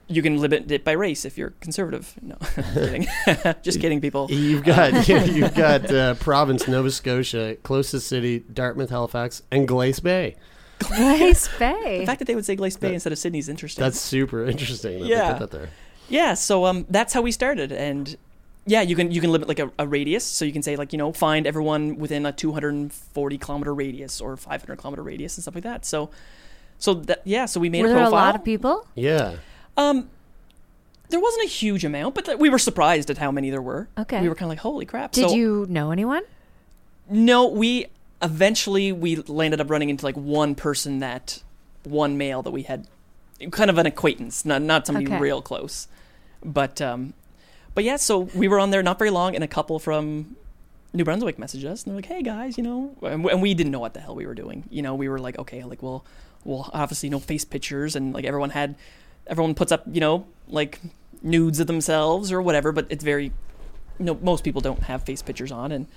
you 0.07 0.22
can 0.22 0.38
limit 0.38 0.70
it 0.70 0.84
by 0.84 0.91
race 0.91 1.24
if 1.24 1.38
you're 1.38 1.53
conservative. 1.61 2.14
No, 2.22 2.36
kidding. 2.74 3.07
just 3.64 3.80
kidding, 3.80 4.02
people. 4.02 4.30
You've 4.30 4.64
got 4.65 5.07
you've 5.07 5.56
got 5.56 5.90
uh, 5.91 6.15
province 6.15 6.68
Nova 6.68 6.91
Scotia, 6.91 7.56
closest 7.64 8.07
city 8.07 8.44
Dartmouth, 8.53 8.90
Halifax, 8.90 9.44
and 9.49 9.65
Glace 9.68 10.02
Bay. 10.02 10.36
Glace 10.80 11.48
Bay. 11.57 11.99
The 12.02 12.06
fact 12.06 12.20
that 12.20 12.26
they 12.26 12.36
would 12.36 12.44
say 12.45 12.56
Glace 12.57 12.76
Bay 12.76 12.94
instead 12.94 13.14
of 13.14 13.18
Sydney 13.20 13.40
is 13.40 13.48
interesting. 13.48 13.82
That's 13.82 13.99
super 13.99 14.45
interesting. 14.45 14.99
That 14.99 15.07
Yeah. 15.07 15.32
they 15.34 15.40
put 15.40 15.52
that 15.52 15.57
there. 15.57 15.70
Yeah, 16.10 16.34
so 16.34 16.65
um, 16.65 16.86
that's 16.90 17.14
how 17.14 17.22
we 17.22 17.32
started, 17.32 17.72
and 17.72 18.18
yeah, 18.65 18.81
you 18.81 18.95
can 18.95 19.11
you 19.11 19.19
can 19.22 19.31
limit 19.31 19.48
like 19.48 19.60
a, 19.60 19.72
a 19.77 19.88
radius, 19.88 20.23
so 20.23 20.45
you 20.45 20.53
can 20.53 20.64
say 20.64 20.76
like 20.76 20.94
you 20.94 20.98
know 20.98 21.11
find 21.14 21.45
everyone 21.48 21.98
within 21.98 22.26
a 22.26 22.31
240 22.31 23.38
kilometer 23.38 23.73
radius 23.73 24.22
or 24.22 24.38
500 24.38 24.77
kilometer 24.77 25.03
radius 25.03 25.38
and 25.38 25.44
stuff 25.44 25.56
like 25.56 25.64
that. 25.65 25.85
So, 25.85 26.10
so 26.80 26.94
that 26.94 27.22
yeah, 27.26 27.45
so 27.45 27.60
we 27.60 27.69
made 27.69 27.81
Were 27.84 27.90
a 27.90 27.94
profile. 27.94 28.11
there 28.11 28.19
a 28.19 28.23
lot 28.26 28.35
of 28.35 28.44
people? 28.44 28.88
Yeah. 28.95 29.35
Um, 29.76 30.10
there 31.10 31.19
wasn't 31.19 31.44
a 31.45 31.49
huge 31.49 31.84
amount, 31.85 32.15
but 32.15 32.26
th- 32.26 32.38
we 32.40 32.49
were 32.49 32.57
surprised 32.60 33.10
at 33.10 33.18
how 33.18 33.31
many 33.31 33.49
there 33.49 33.61
were. 33.61 33.88
Okay. 33.98 34.22
we 34.22 34.30
were 34.30 34.35
kind 34.35 34.45
of 34.48 34.49
like, 34.49 34.60
holy 34.60 34.85
crap! 34.85 35.11
Did 35.11 35.30
So- 35.30 35.35
you 35.35 35.65
know 35.69 35.91
anyone? 35.91 36.23
No, 37.10 37.48
we 37.48 37.88
eventually 38.22 38.91
we 38.94 39.18
landed 39.18 39.60
up 39.60 39.69
running 39.69 39.90
into 39.90 40.06
like 40.06 40.15
one 40.15 40.56
person 40.56 40.99
that 40.99 41.44
one 41.84 42.18
male 42.18 42.41
that 42.41 42.52
we 42.52 42.64
had 42.64 42.88
kind 43.52 43.69
of 43.69 43.77
an 43.77 43.85
acquaintance, 43.85 44.45
not 44.45 44.61
not 44.61 44.88
somebody 44.88 45.07
Okay. 45.07 45.19
real 45.19 45.41
close. 45.41 45.90
But 46.45 46.81
um 46.81 47.14
but 47.76 47.84
yeah, 47.84 47.95
so 47.95 48.20
we 48.20 48.48
were 48.48 48.60
on 48.60 48.72
there 48.72 48.84
not 48.84 49.00
very 49.00 49.10
long 49.10 49.36
and 49.36 49.44
a 49.44 49.48
couple 49.48 49.80
from 49.80 50.36
New 50.94 51.04
Brunswick 51.04 51.38
messaged 51.38 51.66
us 51.66 51.84
and 51.84 51.91
they're 51.91 51.98
like, 51.98 52.06
"Hey 52.06 52.22
guys, 52.22 52.58
you 52.58 52.64
know," 52.64 52.95
and, 53.02 53.26
and 53.26 53.41
we 53.41 53.54
didn't 53.54 53.72
know 53.72 53.80
what 53.80 53.94
the 53.94 54.00
hell 54.00 54.16
we 54.16 54.26
were 54.26 54.36
doing. 54.36 54.64
You 54.70 54.82
know, 54.82 54.94
we 54.95 55.10
were 55.10 55.20
like, 55.20 55.40
"Okay, 55.40 55.64
like 55.64 55.82
well, 55.82 56.06
well 56.44 56.70
obviously 56.74 57.10
no 57.10 57.20
face 57.20 57.45
pictures 57.45 57.95
and 57.95 58.14
like 58.14 58.26
everyone 58.26 58.52
had 58.52 58.76
everyone 59.28 59.56
puts 59.56 59.72
up, 59.72 59.84
you 59.91 60.02
know, 60.02 60.28
like 60.48 60.80
nudes 61.22 61.60
of 61.60 61.68
themselves 61.68 62.32
or 62.32 62.41
whatever, 62.41 62.72
but 62.72 62.86
it's 62.90 63.04
very 63.04 63.32
you 64.00 64.06
know, 64.06 64.18
most 64.22 64.44
people 64.44 64.62
don't 64.62 64.84
have 64.84 65.04
face 65.04 65.22
pictures 65.22 65.52
on 65.52 65.72
and 65.72 65.88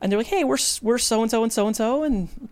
and 0.00 0.10
they're 0.10 0.18
like, 0.18 0.26
"Hey, 0.26 0.44
we're 0.44 0.58
we're 0.82 0.98
so 0.98 1.22
and 1.22 1.30
so 1.30 1.42
and 1.42 1.52
so 1.52 1.66
and 1.66 1.76
so," 1.76 2.02
and 2.02 2.48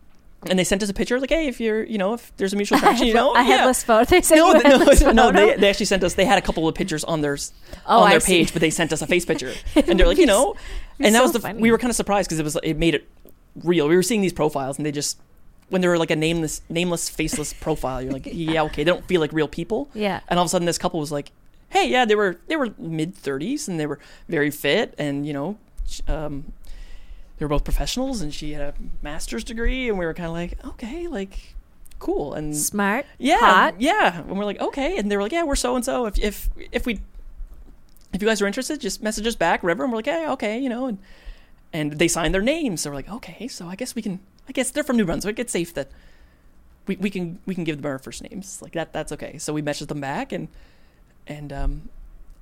and 0.48 0.58
they 0.58 0.64
sent 0.64 0.82
us 0.82 0.88
a 0.88 0.94
picture 0.94 1.18
like, 1.20 1.30
"Hey, 1.30 1.46
if 1.48 1.60
you're, 1.60 1.84
you 1.84 1.98
know, 1.98 2.14
if 2.14 2.32
there's 2.36 2.52
a 2.52 2.56
mutual 2.56 2.78
attraction, 2.78 3.06
you 3.06 3.14
know, 3.14 3.32
a 3.34 3.42
headless 3.42 3.82
photo. 3.82 4.04
They 4.04 4.22
sent 4.22 4.38
no, 4.40 4.52
no, 4.52 5.12
no, 5.12 5.32
they, 5.32 5.56
they 5.56 5.68
actually 5.70 5.86
sent 5.86 6.02
us. 6.04 6.14
They 6.14 6.24
had 6.24 6.38
a 6.38 6.42
couple 6.42 6.66
of 6.68 6.74
pictures 6.74 7.04
on 7.04 7.20
their 7.20 7.36
Oh, 7.86 8.00
on 8.00 8.08
I 8.08 8.10
their 8.12 8.20
see. 8.20 8.38
page, 8.38 8.52
but 8.52 8.60
they 8.60 8.70
sent 8.70 8.92
us 8.92 9.02
a 9.02 9.06
face 9.06 9.24
picture, 9.24 9.52
and 9.76 9.98
they're 9.98 10.06
like, 10.06 10.18
you 10.18 10.26
know, 10.26 10.54
and 11.00 11.14
that 11.14 11.18
so 11.18 11.22
was 11.24 11.32
the 11.32 11.40
funny. 11.40 11.60
we 11.60 11.70
were 11.70 11.78
kind 11.78 11.90
of 11.90 11.96
surprised 11.96 12.28
because 12.28 12.38
it 12.38 12.44
was 12.44 12.56
it 12.62 12.76
made 12.76 12.94
it 12.94 13.08
real. 13.62 13.88
We 13.88 13.96
were 13.96 14.02
seeing 14.02 14.20
these 14.20 14.32
profiles, 14.32 14.76
and 14.78 14.86
they 14.86 14.92
just 14.92 15.18
when 15.68 15.80
they 15.80 15.88
were 15.88 15.98
like 15.98 16.10
a 16.10 16.16
nameless, 16.16 16.60
nameless, 16.68 17.08
faceless 17.08 17.52
profile, 17.54 18.02
you're 18.02 18.12
like, 18.12 18.28
yeah, 18.30 18.62
okay, 18.64 18.84
they 18.84 18.90
don't 18.90 19.06
feel 19.06 19.20
like 19.22 19.32
real 19.32 19.48
people. 19.48 19.88
Yeah. 19.94 20.20
And 20.28 20.38
all 20.38 20.44
of 20.44 20.46
a 20.46 20.50
sudden, 20.50 20.66
this 20.66 20.76
couple 20.76 21.00
was 21.00 21.10
like, 21.10 21.32
hey, 21.70 21.88
yeah, 21.88 22.04
they 22.04 22.14
were 22.14 22.36
they 22.48 22.56
were 22.56 22.70
mid 22.78 23.14
thirties, 23.14 23.68
and 23.68 23.80
they 23.80 23.86
were 23.86 23.98
very 24.28 24.50
fit, 24.50 24.94
and 24.98 25.26
you 25.26 25.32
know, 25.32 25.58
um, 26.08 26.52
they 27.42 27.44
were 27.44 27.48
both 27.48 27.64
professionals, 27.64 28.20
and 28.20 28.32
she 28.32 28.52
had 28.52 28.62
a 28.62 28.74
master's 29.02 29.42
degree, 29.42 29.88
and 29.88 29.98
we 29.98 30.06
were 30.06 30.14
kind 30.14 30.28
of 30.28 30.32
like, 30.32 30.64
okay, 30.64 31.08
like, 31.08 31.56
cool, 31.98 32.34
and 32.34 32.56
Smart. 32.56 33.04
yeah, 33.18 33.40
Hot. 33.40 33.80
yeah. 33.80 34.20
And 34.20 34.38
we're 34.38 34.44
like, 34.44 34.60
okay, 34.60 34.96
and 34.96 35.10
they 35.10 35.16
were 35.16 35.24
like, 35.24 35.32
yeah, 35.32 35.42
we're 35.42 35.56
so 35.56 35.74
and 35.74 35.84
so. 35.84 36.06
If 36.06 36.20
if 36.20 36.50
if 36.70 36.86
we 36.86 37.00
if 38.12 38.22
you 38.22 38.28
guys 38.28 38.40
are 38.40 38.46
interested, 38.46 38.80
just 38.80 39.02
message 39.02 39.26
us 39.26 39.34
back, 39.34 39.64
whatever. 39.64 39.82
And 39.82 39.92
we're 39.92 39.98
like, 39.98 40.06
yeah, 40.06 40.30
okay, 40.34 40.56
you 40.56 40.68
know, 40.68 40.86
and 40.86 40.98
and 41.72 41.98
they 41.98 42.06
signed 42.06 42.32
their 42.32 42.42
names. 42.42 42.82
So 42.82 42.90
we're 42.90 42.94
like, 42.96 43.10
okay, 43.10 43.48
so 43.48 43.66
I 43.66 43.74
guess 43.74 43.96
we 43.96 44.02
can. 44.02 44.20
I 44.48 44.52
guess 44.52 44.70
they're 44.70 44.84
from 44.84 44.96
New 44.96 45.04
Brunswick. 45.04 45.40
It's 45.40 45.52
safe 45.52 45.74
that 45.74 45.90
we, 46.86 46.94
we 46.94 47.10
can 47.10 47.40
we 47.44 47.56
can 47.56 47.64
give 47.64 47.82
them 47.82 47.90
our 47.90 47.98
first 47.98 48.22
names 48.22 48.62
like 48.62 48.74
that. 48.74 48.92
That's 48.92 49.10
okay. 49.10 49.38
So 49.38 49.52
we 49.52 49.62
messaged 49.62 49.88
them 49.88 50.00
back 50.00 50.30
and 50.30 50.46
and 51.26 51.52
um 51.52 51.88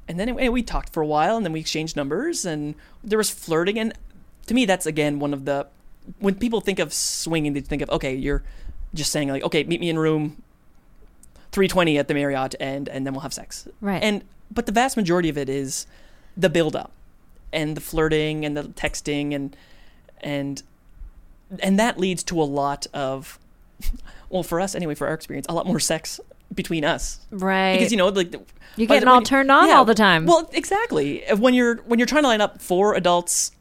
and 0.06 0.20
then 0.20 0.28
anyway, 0.28 0.50
we 0.50 0.62
talked 0.62 0.92
for 0.92 1.02
a 1.02 1.06
while 1.06 1.38
and 1.38 1.46
then 1.46 1.54
we 1.54 1.60
exchanged 1.60 1.96
numbers 1.96 2.44
and 2.44 2.74
there 3.02 3.16
was 3.16 3.30
flirting 3.30 3.78
and 3.78 3.94
to 4.50 4.54
me 4.54 4.64
that's 4.66 4.84
again 4.84 5.20
one 5.20 5.32
of 5.32 5.44
the 5.44 5.64
when 6.18 6.34
people 6.34 6.60
think 6.60 6.80
of 6.80 6.92
swinging 6.92 7.52
they 7.52 7.60
think 7.60 7.82
of 7.82 7.88
okay 7.90 8.12
you're 8.14 8.42
just 8.92 9.12
saying 9.12 9.28
like 9.28 9.44
okay 9.44 9.62
meet 9.62 9.80
me 9.80 9.88
in 9.88 9.96
room 9.96 10.42
320 11.52 11.98
at 11.98 12.08
the 12.08 12.14
Marriott 12.14 12.56
and 12.58 12.88
and 12.88 13.06
then 13.06 13.12
we'll 13.14 13.20
have 13.22 13.32
sex 13.32 13.68
Right. 13.80 14.02
and 14.02 14.24
but 14.50 14.66
the 14.66 14.72
vast 14.72 14.96
majority 14.96 15.28
of 15.28 15.38
it 15.38 15.48
is 15.48 15.86
the 16.36 16.48
build 16.50 16.74
up 16.74 16.90
and 17.52 17.76
the 17.76 17.80
flirting 17.80 18.44
and 18.44 18.56
the 18.56 18.64
texting 18.64 19.34
and 19.34 19.56
and 20.20 20.62
and 21.60 21.78
that 21.78 21.96
leads 21.98 22.24
to 22.24 22.40
a 22.40 22.44
lot 22.44 22.88
of 22.92 23.38
well 24.30 24.42
for 24.42 24.60
us 24.60 24.74
anyway 24.74 24.96
for 24.96 25.06
our 25.06 25.14
experience 25.14 25.46
a 25.48 25.52
lot 25.54 25.64
more 25.66 25.78
sex 25.80 26.18
between 26.52 26.84
us 26.84 27.20
Right. 27.30 27.74
because 27.78 27.92
you 27.92 27.98
know 27.98 28.08
like 28.08 28.32
You're 28.76 28.88
getting 28.88 29.08
all 29.08 29.20
you- 29.20 29.24
turned 29.24 29.50
on 29.52 29.68
yeah, 29.68 29.74
all 29.74 29.84
the 29.84 29.94
time. 29.94 30.26
well 30.26 30.50
exactly 30.52 31.22
when 31.38 31.54
you're 31.54 31.76
when 31.86 32.00
you're 32.00 32.06
trying 32.06 32.24
to 32.24 32.28
line 32.28 32.40
up 32.40 32.60
four 32.60 32.94
adults 32.94 33.52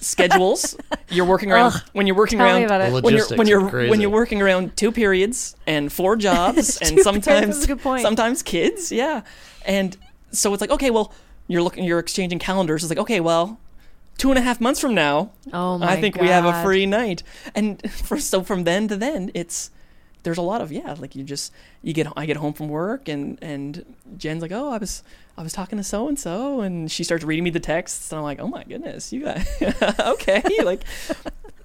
schedules 0.00 0.76
you're 1.10 1.24
working 1.24 1.50
around 1.50 1.72
Ugh, 1.72 1.82
when 1.92 2.06
you're 2.06 2.16
working 2.16 2.38
tell 2.38 2.46
me 2.46 2.52
around 2.52 2.64
about 2.64 2.80
it. 2.82 2.92
The 2.92 3.00
when 3.00 3.14
you're 3.14 3.22
logistics 3.22 3.38
when 3.38 3.46
are 3.46 3.50
you're 3.50 3.68
crazy. 3.70 3.90
when 3.90 4.00
you're 4.00 4.10
working 4.10 4.42
around 4.42 4.76
two 4.76 4.92
periods 4.92 5.56
and 5.66 5.92
four 5.92 6.16
jobs 6.28 6.78
and 6.78 6.96
Two 6.96 7.02
sometimes 7.02 7.26
periods 7.26 7.56
is 7.58 7.64
a 7.64 7.66
good 7.68 7.80
point. 7.80 8.02
sometimes 8.02 8.42
kids 8.42 8.92
yeah 8.92 9.22
and 9.64 9.96
so 10.32 10.52
it's 10.52 10.60
like 10.60 10.70
okay 10.70 10.90
well 10.90 11.12
you're 11.48 11.62
looking 11.62 11.84
you're 11.84 11.98
exchanging 11.98 12.38
calendars 12.38 12.82
it's 12.84 12.90
like 12.90 12.98
okay 12.98 13.20
well 13.20 13.58
two 14.18 14.30
and 14.30 14.38
a 14.38 14.42
half 14.42 14.60
months 14.60 14.80
from 14.80 14.94
now 14.94 15.30
Oh 15.52 15.78
my 15.78 15.86
I 15.86 15.94
my 15.96 16.00
think 16.00 16.16
we 16.20 16.28
have 16.28 16.44
a 16.44 16.50
God. 16.52 16.64
free 16.64 16.86
night 16.86 17.22
and 17.54 17.80
for 17.90 18.18
so 18.18 18.42
from 18.42 18.64
then 18.64 18.88
to 18.88 18.96
then 18.96 19.30
it's 19.34 19.70
there's 20.22 20.38
a 20.38 20.42
lot 20.42 20.60
of 20.60 20.72
yeah 20.72 20.94
like 20.98 21.14
you 21.16 21.22
just 21.24 21.52
you 21.82 21.92
get 21.92 22.06
I 22.16 22.26
get 22.26 22.36
home 22.36 22.52
from 22.52 22.68
work 22.68 23.08
and 23.08 23.38
and 23.42 23.84
Jen's 24.16 24.42
like 24.42 24.52
oh 24.52 24.70
I 24.70 24.78
was 24.78 25.02
I 25.38 25.42
was 25.42 25.52
talking 25.52 25.76
to 25.78 25.84
so 25.84 26.08
and 26.08 26.18
so 26.18 26.60
and 26.60 26.90
she 26.90 27.04
starts 27.04 27.24
reading 27.24 27.44
me 27.44 27.50
the 27.50 27.60
texts 27.60 28.10
and 28.10 28.18
I'm 28.18 28.24
like 28.24 28.40
oh 28.40 28.48
my 28.48 28.64
goodness 28.64 29.12
you 29.12 29.24
guys 29.24 29.46
okay 30.00 30.42
like 30.64 30.82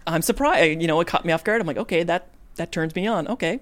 I'm 0.07 0.22
surprised. 0.22 0.81
You 0.81 0.88
know 0.88 0.99
it 0.99 1.07
caught 1.07 1.26
me 1.26 1.31
off 1.31 1.43
guard. 1.43 1.61
I'm 1.61 1.68
like 1.68 1.77
okay 1.77 2.03
that 2.03 2.27
that 2.56 2.72
turns 2.72 2.95
me 2.95 3.07
on. 3.07 3.27
Okay 3.27 3.60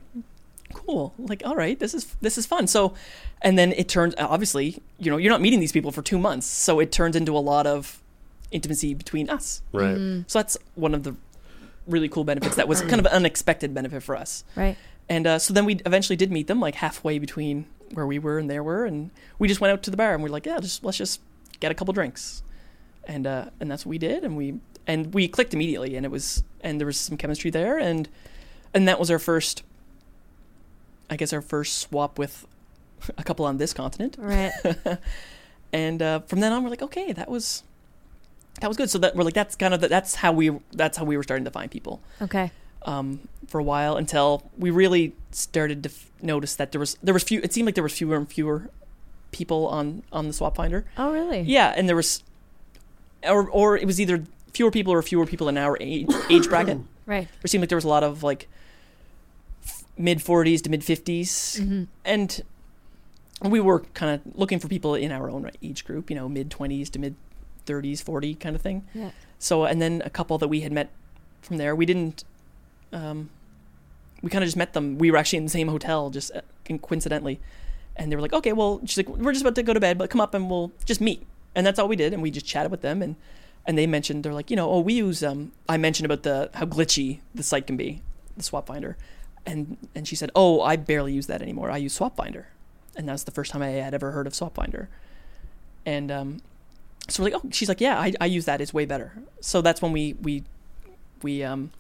cool. 0.74 1.14
Like 1.18 1.42
all 1.46 1.56
right 1.56 1.80
this 1.80 1.94
is 1.94 2.16
this 2.22 2.38
is 2.38 2.46
fun. 2.46 2.68
So 2.68 2.94
and 3.42 3.58
then 3.58 3.72
it 3.74 3.88
turns 3.88 4.16
obviously 4.18 4.82
you 4.98 5.12
know 5.12 5.18
you're 5.18 5.32
not 5.32 5.42
meeting 5.42 5.60
these 5.60 5.72
people 5.72 5.92
for 5.92 6.02
two 6.02 6.18
months. 6.18 6.48
So 6.48 6.80
it 6.80 6.92
turns 6.92 7.16
into 7.16 7.36
a 7.38 7.40
lot 7.40 7.68
of 7.68 8.02
intimacy 8.52 8.94
between 8.96 9.30
us. 9.30 9.62
Right. 9.72 9.96
Mm-hmm. 9.96 10.22
so 10.28 10.40
that's 10.40 10.58
one 10.76 10.96
of 10.96 11.04
the 11.04 11.16
really 11.86 12.10
cool 12.10 12.24
benefits 12.24 12.56
that 12.56 12.68
was 12.68 12.82
kind 12.82 13.00
of 13.00 13.06
an 13.06 13.12
unexpected 13.12 13.74
benefit 13.74 14.04
for 14.04 14.16
us. 14.16 14.44
Right. 14.56 14.78
and 15.08 15.26
uh, 15.28 15.40
so 15.40 15.54
then 15.54 15.66
we 15.66 15.76
eventually 15.86 16.16
did 16.16 16.32
meet 16.32 16.48
them 16.48 16.60
like 16.60 16.76
halfway 16.76 17.20
between 17.20 17.66
where 17.94 18.06
we 18.06 18.20
were 18.20 18.38
and 18.40 18.50
there 18.50 18.64
were 18.64 18.86
and 18.86 19.10
we 19.40 19.48
just 19.48 19.60
went 19.62 19.72
out 19.72 19.84
to 19.84 19.92
the 19.92 19.98
bar 19.98 20.14
and 20.14 20.24
we 20.24 20.30
are 20.30 20.34
like 20.34 20.46
yeah 20.46 20.60
just 20.60 20.84
let's 20.84 20.98
just 20.98 21.22
get 21.60 21.72
a 21.72 21.76
couple 21.76 21.94
drinks 21.94 22.44
and 23.08 23.26
uh, 23.28 23.46
and 23.60 23.70
that's 23.72 23.86
what 23.86 23.90
we 23.90 23.98
did 23.98 24.24
and 24.24 24.38
we 24.38 24.60
and 24.88 25.14
we 25.14 25.28
clicked 25.28 25.54
immediately 25.54 25.96
and 25.96 26.06
it 26.06 26.10
was 26.12 26.44
and 26.62 26.80
there 26.80 26.86
was 26.88 26.98
some 26.98 27.18
chemistry 27.18 27.50
there 27.52 27.78
and 27.78 28.08
and 28.74 28.88
that 28.88 29.00
was 29.00 29.10
our 29.12 29.20
first 29.20 29.64
I 31.10 31.16
guess 31.16 31.34
our 31.34 31.42
first 31.42 31.80
swap 31.80 32.20
with 32.20 32.46
a 33.18 33.24
couple 33.24 33.46
on 33.46 33.58
this 33.58 33.74
continent 33.74 34.16
Right. 34.20 34.52
and 35.74 36.02
uh, 36.02 36.20
from 36.22 36.40
then 36.40 36.52
on 36.52 36.64
we're 36.64 36.70
like 36.70 36.82
okay 36.84 37.14
that 37.14 37.30
was 37.30 37.64
that 38.62 38.68
was 38.68 38.78
good 38.78 38.90
so 38.90 38.98
that 39.00 39.16
we're 39.16 39.24
like 39.24 39.34
that's 39.34 39.56
kind 39.56 39.74
of 39.74 39.82
the, 39.82 39.88
that's 39.88 40.16
how 40.16 40.32
we 40.32 40.52
that's 40.74 40.98
how 40.98 41.06
we 41.06 41.16
were 41.18 41.24
starting 41.24 41.46
to 41.46 41.52
find 41.52 41.72
people 41.72 42.02
Okay. 42.22 42.52
Um, 42.84 43.28
for 43.48 43.60
a 43.60 43.64
while 43.64 43.96
until 43.98 44.50
we 44.58 44.70
really 44.70 45.14
started 45.32 45.84
to 45.84 45.90
f- 45.90 46.12
notice 46.22 46.56
that 46.56 46.72
there 46.72 46.80
was 46.80 46.98
there 47.04 47.14
was 47.14 47.24
few 47.24 47.40
it 47.44 47.52
seemed 47.54 47.66
like 47.66 47.76
there 47.76 47.84
was 47.84 47.94
fewer 47.94 48.16
and 48.16 48.30
fewer 48.30 48.70
people 49.32 49.68
on 49.68 50.02
on 50.12 50.28
the 50.28 50.34
swap 50.34 50.56
finder 50.56 50.86
Oh, 50.98 51.12
really? 51.12 51.42
yeah 51.42 51.74
and 51.76 51.88
there 51.88 51.96
was 51.96 52.24
or 53.28 53.50
or 53.50 53.78
it 53.78 53.86
was 53.86 54.00
either 54.00 54.24
fewer 54.54 54.72
people 54.72 54.92
or 54.94 55.02
fewer 55.02 55.26
people 55.26 55.48
in 55.50 55.58
our 55.58 55.78
age, 55.80 56.08
age 56.30 56.48
bracket 56.50 56.80
Right. 57.06 57.28
It 57.44 57.50
seemed 57.50 57.62
like 57.64 57.70
there 57.70 57.76
was 57.78 57.86
a 57.86 57.90
lot 57.90 58.04
of 58.04 58.22
like 58.24 58.48
mid 59.98 60.20
40s 60.20 60.62
to 60.64 60.70
mid 60.70 60.82
50s 60.82 61.60
Mm-hmm. 61.60 61.84
and 62.06 62.42
we 63.42 63.60
were 63.60 63.80
kind 63.94 64.14
of 64.26 64.38
looking 64.38 64.60
for 64.60 64.68
people 64.68 64.96
in 64.96 65.12
our 65.12 65.30
own 65.30 65.50
age 65.62 65.86
group 65.86 66.10
you 66.10 66.16
know 66.16 66.30
mid 66.30 66.50
20s 66.50 66.90
to 66.92 67.00
mid 67.00 67.16
30s 67.66 68.02
40 68.02 68.36
kind 68.36 68.56
of 68.56 68.62
thing 68.62 68.86
Yeah. 68.94 69.12
so 69.38 69.66
and 69.66 69.82
then 69.82 70.02
a 70.06 70.10
couple 70.10 70.38
that 70.38 70.48
we 70.48 70.62
had 70.62 70.72
met 70.72 70.90
from 71.42 71.58
there 71.58 71.76
we 71.76 71.86
didn't 71.86 72.24
um 72.94 73.30
we 74.22 74.30
kind 74.30 74.44
of 74.44 74.48
just 74.48 74.58
met 74.58 74.74
them. 74.74 74.98
We 74.98 75.12
were 75.12 75.18
actually 75.18 75.38
in 75.38 75.46
the 75.46 75.50
same 75.50 75.70
hotel 75.70 76.10
just 76.10 76.32
uh, 76.36 76.42
coincidentally. 76.82 77.40
And 77.96 78.12
they 78.12 78.16
were 78.16 78.22
like 78.22 78.34
okay 78.34 78.54
well 78.54 78.82
she's 78.86 78.98
like 78.98 79.10
we're 79.10 79.34
just 79.34 79.44
about 79.44 79.56
to 79.56 79.64
go 79.64 79.74
to 79.74 79.80
bed 79.80 79.98
but 79.98 80.10
come 80.10 80.22
up 80.22 80.34
and 80.34 80.50
we'll 80.50 80.72
just 80.86 81.02
meet. 81.02 81.26
And 81.56 81.66
that's 81.66 81.80
all 81.80 81.88
we 81.88 81.96
did 81.96 82.14
and 82.14 82.22
we 82.22 82.32
just 82.32 82.46
chatted 82.46 82.72
with 82.72 82.82
them 82.82 83.02
and 83.02 83.16
and 83.66 83.78
they 83.78 83.86
mentioned 83.86 84.24
they're 84.24 84.34
like 84.34 84.50
you 84.50 84.56
know 84.56 84.70
oh 84.70 84.80
we 84.80 84.94
use 84.94 85.22
um 85.24 85.52
i 85.68 85.76
mentioned 85.78 86.06
about 86.06 86.24
the 86.24 86.50
how 86.54 86.66
glitchy 86.66 87.20
the 87.36 87.44
site 87.44 87.68
can 87.68 87.76
be 87.76 88.02
the 88.38 88.44
swap 88.44 88.68
finder. 88.68 88.98
And 89.46 89.78
and 89.94 90.08
she 90.08 90.16
said 90.16 90.32
oh 90.36 90.62
i 90.62 90.76
barely 90.76 91.14
use 91.14 91.28
that 91.28 91.42
anymore. 91.42 91.72
I 91.72 91.78
use 91.78 91.94
swap 91.94 92.16
finder. 92.16 92.48
And 92.96 93.08
that 93.08 93.14
was 93.14 93.26
the 93.26 93.32
first 93.32 93.52
time 93.52 93.62
i 93.62 93.70
had 93.70 93.94
ever 93.94 94.12
heard 94.12 94.28
of 94.28 94.36
swap 94.36 94.56
finder. 94.56 94.90
And 95.86 96.12
um 96.12 96.42
so 97.10 97.24
we're 97.24 97.32
like 97.32 97.42
oh 97.44 97.50
she's 97.52 97.68
like 97.68 97.82
yeah 97.82 98.00
i, 98.00 98.14
I 98.22 98.26
use 98.28 98.46
that. 98.46 98.62
It's 98.62 98.74
way 98.74 98.86
better. 98.86 99.14
So 99.42 99.62
that's 99.62 99.82
when 99.82 99.92
we 99.92 100.14
we 100.22 100.44
we 101.22 101.44
um 101.44 101.72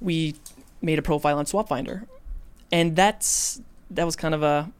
we 0.00 0.34
made 0.82 0.98
a 0.98 1.02
profile 1.02 1.38
on 1.38 1.46
swap 1.46 1.68
finder 1.68 2.06
and 2.70 2.96
that's 2.96 3.60
that 3.90 4.04
was 4.04 4.16
kind 4.16 4.34
of 4.34 4.42
a 4.42 4.70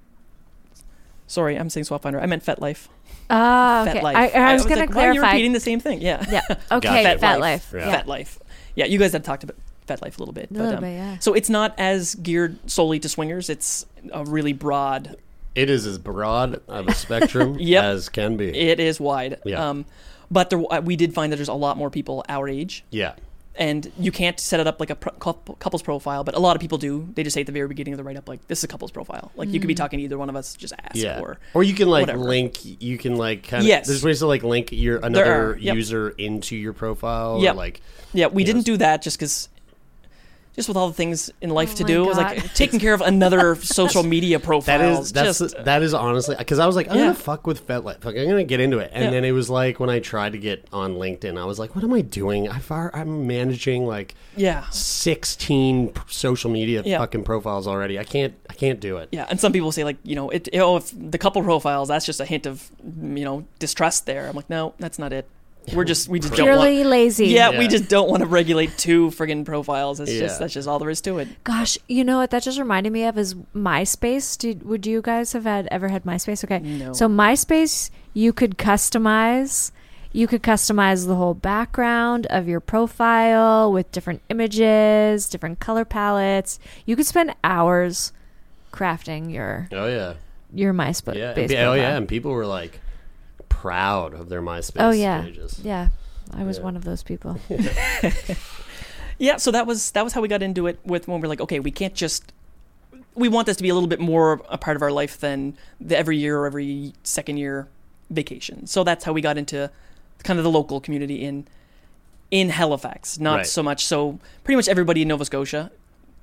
sorry 1.27 1.57
i'm 1.57 1.71
saying 1.71 1.85
swap 1.85 2.03
finder 2.03 2.21
i 2.21 2.27
meant 2.27 2.45
FetLife. 2.45 2.89
Ah, 3.29 3.83
okay. 3.83 3.99
FetLife. 3.99 4.15
I, 4.15 4.29
I 4.29 4.53
was, 4.55 4.65
going 4.67 4.79
like, 4.79 4.91
to 4.91 4.95
why 4.97 5.09
are 5.09 5.13
you 5.13 5.21
clarify. 5.21 5.33
repeating 5.33 5.53
the 5.53 5.61
same 5.61 5.81
thing 5.81 6.01
yeah 6.01 6.25
Yeah. 6.31 6.43
Okay. 6.71 7.03
Got 7.03 7.07
it. 7.07 7.21
Fat 7.21 7.37
FetLife. 7.37 7.41
life. 7.41 7.73
Yeah. 7.75 7.89
Yeah. 7.89 8.03
FetLife. 8.03 8.39
Yeah, 8.77 8.85
you 8.85 8.99
guys 8.99 9.13
had 9.13 9.25
talked 9.25 9.43
about 9.43 9.57
FetLife 9.89 10.17
a 10.17 10.21
little 10.21 10.35
bit. 10.35 10.51
A 10.51 10.55
little 10.55 10.75
um, 10.75 10.81
bit, 10.81 10.93
yeah. 10.93 11.19
So 11.19 11.35
it's 11.35 11.49
not 11.49 11.75
as 11.79 12.15
geared 12.17 12.59
solely 12.71 12.99
to 13.01 13.09
swingers. 13.09 13.49
It's 13.49 13.87
a 14.13 14.25
really 14.25 14.53
broad. 14.53 15.17
It 15.55 15.71
is 15.71 15.87
as 15.87 15.99
broad 15.99 16.61
of 16.69 16.87
a 16.89 16.95
spectrum 16.95 17.57
Yep. 17.59 17.85
as 17.85 18.09
can 18.09 18.37
be. 18.37 18.57
It 18.57 18.79
is 18.79 19.01
wide. 19.01 19.41
Yeah. 19.45 19.69
Um, 19.71 19.87
but 20.31 20.51
there, 20.51 20.63
uh, 20.71 20.81
we 20.81 20.97
did 20.97 21.15
find 21.15 21.33
that 21.33 21.37
there's 21.37 21.49
a 21.49 21.55
lot 21.55 21.77
more 21.79 21.89
people 21.91 22.25
our 22.29 22.49
age, 22.49 22.85
yeah. 22.91 23.15
And 23.59 23.91
you 23.99 24.13
can't 24.13 24.39
set 24.39 24.61
it 24.61 24.67
up 24.67 24.81
like 24.81 24.91
a 24.91 24.95
pro- 24.95 25.33
couples 25.35 25.83
profile, 25.83 26.25
but 26.25 26.35
a 26.35 26.39
lot 26.39 26.57
of 26.57 26.61
people 26.61 26.79
do. 26.79 27.09
They 27.15 27.23
just 27.23 27.35
say 27.35 27.41
at 27.41 27.47
the 27.47 27.53
very 27.53 27.69
beginning 27.69 27.93
of 27.95 27.99
the 27.99 28.05
write 28.05 28.17
up, 28.17 28.29
like, 28.29 28.47
this 28.49 28.59
is 28.59 28.65
a 28.65 28.69
couples 28.69 28.91
profile. 28.91 29.33
Like, 29.37 29.49
you 29.51 29.61
could 29.61 29.69
be 29.69 29.75
Mm. 29.75 29.79
talking 29.79 29.99
to 29.99 30.05
either 30.05 30.19
one 30.19 30.29
of 30.29 30.37
us, 30.37 30.55
just 30.55 30.73
ask. 30.73 30.95
Yeah. 30.97 31.21
Or, 31.21 31.39
Or 31.55 31.63
you 31.63 31.75
can 31.75 31.89
like 31.89 32.03
whatever. 32.03 32.19
link. 32.25 32.59
You 32.65 32.99
can 32.99 33.17
like 33.17 33.47
kind 33.49 33.63
of. 33.63 33.67
Yes. 33.69 33.87
There's 33.87 34.05
ways 34.05 34.19
to 34.21 34.27
like 34.27 34.43
link 34.43 34.71
your 34.73 34.99
another 34.99 35.51
are, 35.53 35.57
yep. 35.59 35.75
user 35.77 36.11
into 36.11 36.57
your 36.57 36.73
profile. 36.73 37.41
Yeah. 37.43 37.53
Like. 37.53 37.81
Yeah, 38.13 38.27
we 38.29 38.45
didn't 38.45 38.63
do 38.63 38.77
that 38.79 39.03
just 39.03 39.19
because, 39.19 39.49
just 40.57 40.69
with 40.69 40.77
all 40.77 40.89
the 40.89 40.95
things 40.95 41.31
in 41.41 41.51
life 41.51 41.73
Oh 41.73 41.77
to 41.77 41.83
my 41.85 41.87
do, 41.89 42.05
it 42.05 42.07
was 42.07 42.17
like 42.17 42.55
taking 42.55 42.81
care 42.81 42.95
of 42.95 43.01
another 43.03 43.55
social 43.63 44.03
media 44.03 44.41
profile. 44.41 44.79
That 44.79 45.01
is 45.03 45.13
that's 45.13 45.39
just, 45.39 45.65
that 45.65 45.83
is 45.83 45.95
honestly 45.95 46.35
because 46.37 46.59
I 46.59 46.67
was 46.67 46.75
like 46.77 46.89
I'm 46.91 46.97
Yeah. 46.97 47.03
gonna 47.05 47.15
fuck 47.15 47.47
with 47.47 47.67
FetLife 47.67 48.05
like 48.05 48.17
I'm 48.17 48.27
gonna 48.29 48.43
get 48.45 48.61
into 48.61 48.79
it 48.79 48.91
and 48.93 49.05
Yeah. 49.05 49.11
then 49.11 49.25
it 49.25 49.33
was 49.33 49.49
like 49.51 49.79
when 49.79 49.91
I 49.91 50.01
tried 50.01 50.33
to 50.33 50.39
get 50.39 50.67
on 50.73 50.95
LinkedIn 50.97 51.39
I 51.39 51.45
was 51.45 51.59
like 51.59 51.75
what 51.75 51.85
am 51.85 51.93
I 51.93 52.01
doing 52.01 52.49
I 52.49 52.59
far 52.59 52.91
I'm 52.95 53.27
managing 53.27 53.87
like 53.87 54.15
yeah, 54.37 54.65
16 54.71 55.93
social 56.09 56.51
media 56.51 56.83
Yeah. 56.85 56.99
fucking 56.99 57.25
profiles 57.25 57.67
already 57.67 57.99
I 57.99 58.05
can't 58.05 58.35
I 58.51 58.55
can't 58.55 58.81
do 58.81 58.97
it 58.97 59.09
yeah. 59.13 59.27
And 59.29 59.39
some 59.41 59.53
people 59.53 59.73
say 59.73 59.85
like, 59.85 59.97
you 60.03 60.15
know, 60.15 60.31
it. 60.31 60.49
Oh, 60.55 60.77
if 60.77 60.93
the 60.95 61.19
couple 61.19 61.43
profiles, 61.43 61.89
that's 61.89 62.05
just 62.07 62.21
a 62.21 62.25
hint 62.25 62.47
of, 62.47 62.71
you 62.85 63.25
know, 63.25 63.47
distrust 63.59 64.07
there. 64.07 64.29
I'm 64.29 64.35
like, 64.37 64.49
no, 64.51 64.75
that's 64.79 64.99
not 64.99 65.13
it. 65.13 65.29
We're 65.75 65.85
just 65.85 66.09
we 66.09 66.21
just 66.21 66.35
don't 66.35 66.47
Purely 66.47 66.79
want. 66.79 66.89
lazy. 66.91 67.27
Yeah, 67.29 67.59
we 67.59 67.67
just 67.69 67.89
don't 67.89 68.09
want 68.09 68.21
to 68.23 68.27
regulate 68.27 68.77
two 68.79 69.09
friggin' 69.11 69.45
profiles. 69.45 69.99
It's 70.01 70.13
Yeah. 70.13 70.21
just 70.21 70.39
that's 70.39 70.55
just 70.55 70.69
all 70.69 70.79
there 70.79 70.91
is 70.91 71.01
to 71.03 71.19
it. 71.19 71.29
Gosh, 71.45 71.77
you 71.89 72.05
know 72.05 72.19
what 72.19 72.31
that 72.31 72.43
just 72.43 72.59
reminded 72.59 72.93
me 72.93 73.05
of 73.05 73.19
is 73.19 73.35
MySpace. 73.55 74.39
Did 74.39 74.63
would 74.65 74.87
you 74.87 75.03
guys 75.03 75.33
have 75.33 75.45
had 75.45 75.67
ever 75.71 75.89
had 75.89 76.05
MySpace? 76.05 76.45
Okay. 76.45 76.61
No. 76.61 76.93
So 76.93 77.09
MySpace 77.09 77.91
you 78.15 78.33
could 78.33 78.57
customize 78.59 79.73
you 80.13 80.27
could 80.27 80.43
customize 80.43 81.07
the 81.07 81.15
whole 81.17 81.35
background 81.35 82.27
of 82.31 82.49
your 82.49 82.61
profile 82.61 83.71
with 83.71 83.93
different 83.93 84.23
images, 84.31 85.29
different 85.29 85.59
color 85.61 85.85
palettes. 85.85 86.59
You 86.87 86.97
could 86.97 87.05
spend 87.07 87.35
hours 87.45 88.13
crafting 88.73 89.33
your 89.33 89.69
oh 89.73 89.87
yeah 89.89 90.15
your 90.55 90.73
MySpace 90.75 91.15
yeah 91.17 91.27
and 91.29 91.35
base 91.35 91.51
pe- 91.51 91.65
oh 91.65 91.75
yeah 91.75 91.97
and 91.97 92.07
people 92.09 92.31
were 92.31 92.47
like 92.47 92.81
proud 93.49 94.15
of 94.15 94.29
their 94.29 94.43
MySpace 94.43 94.77
Oh 94.83 94.91
yeah. 94.91 95.23
pages 95.23 95.61
Yeah. 95.63 95.89
I 96.33 96.43
was 96.45 96.59
Yeah. 96.59 96.65
one 96.65 96.77
of 96.77 96.85
those 96.85 97.03
people. 97.03 97.39
Yeah, 99.19 99.39
so 99.39 99.51
that 99.51 99.67
was 99.67 99.93
that 99.93 100.05
was 100.05 100.13
how 100.13 100.21
we 100.21 100.29
got 100.29 100.43
into 100.43 100.67
it. 100.67 100.79
With 100.85 101.09
when 101.09 101.23
we're 101.23 101.29
like, 101.29 101.41
okay, 101.41 101.59
we 101.59 101.71
can't 101.71 101.95
just. 101.95 102.33
We 103.15 103.31
want 103.31 103.47
this 103.47 103.57
to 103.57 103.63
be 103.63 103.71
a 103.71 103.75
little 103.75 103.89
bit 103.89 103.99
more 104.01 104.43
a 104.51 104.59
part 104.59 104.77
of 104.77 104.83
our 104.83 104.93
life 104.93 105.19
than 105.19 105.57
the 105.81 105.97
every 105.97 106.19
year 106.19 106.39
or 106.41 106.47
every 106.47 106.93
second 107.03 107.39
year 107.39 107.67
vacation. 108.11 108.67
So 108.67 108.85
that's 108.85 109.05
how 109.05 109.15
we 109.15 109.23
got 109.23 109.39
into 109.39 109.71
kind 110.23 110.39
of 110.39 110.45
the 110.45 110.51
local 110.51 110.81
community 110.83 111.25
in 111.25 111.47
in 112.31 112.51
Halifax. 112.51 113.19
Not 113.19 113.37
Right. 113.37 113.47
so 113.47 113.63
much. 113.63 113.87
So 113.87 114.19
pretty 114.45 114.57
much 114.57 114.69
everybody 114.69 115.01
in 115.01 115.09
Nova 115.09 115.25
Scotia. 115.25 115.71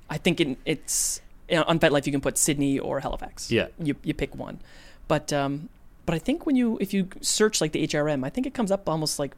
I 0.08 0.18
think 0.18 0.40
it, 0.40 0.56
it's 0.64 1.20
you 1.48 1.56
know, 1.56 1.64
on 1.66 1.80
FetLife 1.80 2.06
you 2.06 2.12
can 2.12 2.20
put 2.20 2.38
Sydney 2.38 2.78
or 2.78 3.00
Halifax. 3.00 3.50
Yeah. 3.50 3.68
you 3.80 3.96
you 4.04 4.14
pick 4.14 4.36
one, 4.36 4.60
but 5.08 5.32
um, 5.32 5.68
but 6.06 6.14
I 6.14 6.18
think 6.18 6.46
when 6.46 6.56
you 6.56 6.78
if 6.80 6.92
you 6.94 7.08
search 7.20 7.60
like 7.60 7.72
the 7.72 7.86
HRM, 7.86 8.24
I 8.24 8.30
think 8.30 8.46
it 8.46 8.54
comes 8.54 8.70
up 8.70 8.88
almost 8.88 9.18
like 9.18 9.34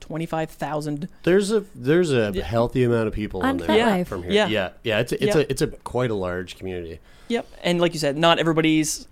twenty 0.00 0.26
five 0.26 0.50
thousand 0.50 1.08
there's 1.22 1.50
a 1.50 1.64
there's 1.74 2.12
a 2.12 2.30
Yeah. 2.34 2.44
healthy 2.44 2.84
amount 2.84 3.08
of 3.08 3.14
people 3.14 3.40
On 3.40 3.48
on 3.50 3.56
there 3.58 3.68
FetLife. 3.68 4.06
from 4.06 4.22
here 4.22 4.32
Yeah. 4.32 4.48
yeah 4.48 4.70
yeah 4.82 4.98
it's 5.00 5.12
a, 5.12 5.24
it's 5.24 5.34
Yeah. 5.36 5.42
a 5.42 5.46
it's 5.48 5.62
a 5.62 5.66
quite 5.68 6.10
a 6.10 6.14
large 6.14 6.56
community 6.56 7.00
Yep. 7.28 7.46
And 7.62 7.80
like 7.80 7.94
you 7.94 7.98
said, 7.98 8.18
not 8.18 8.38
everybody's. 8.38 9.08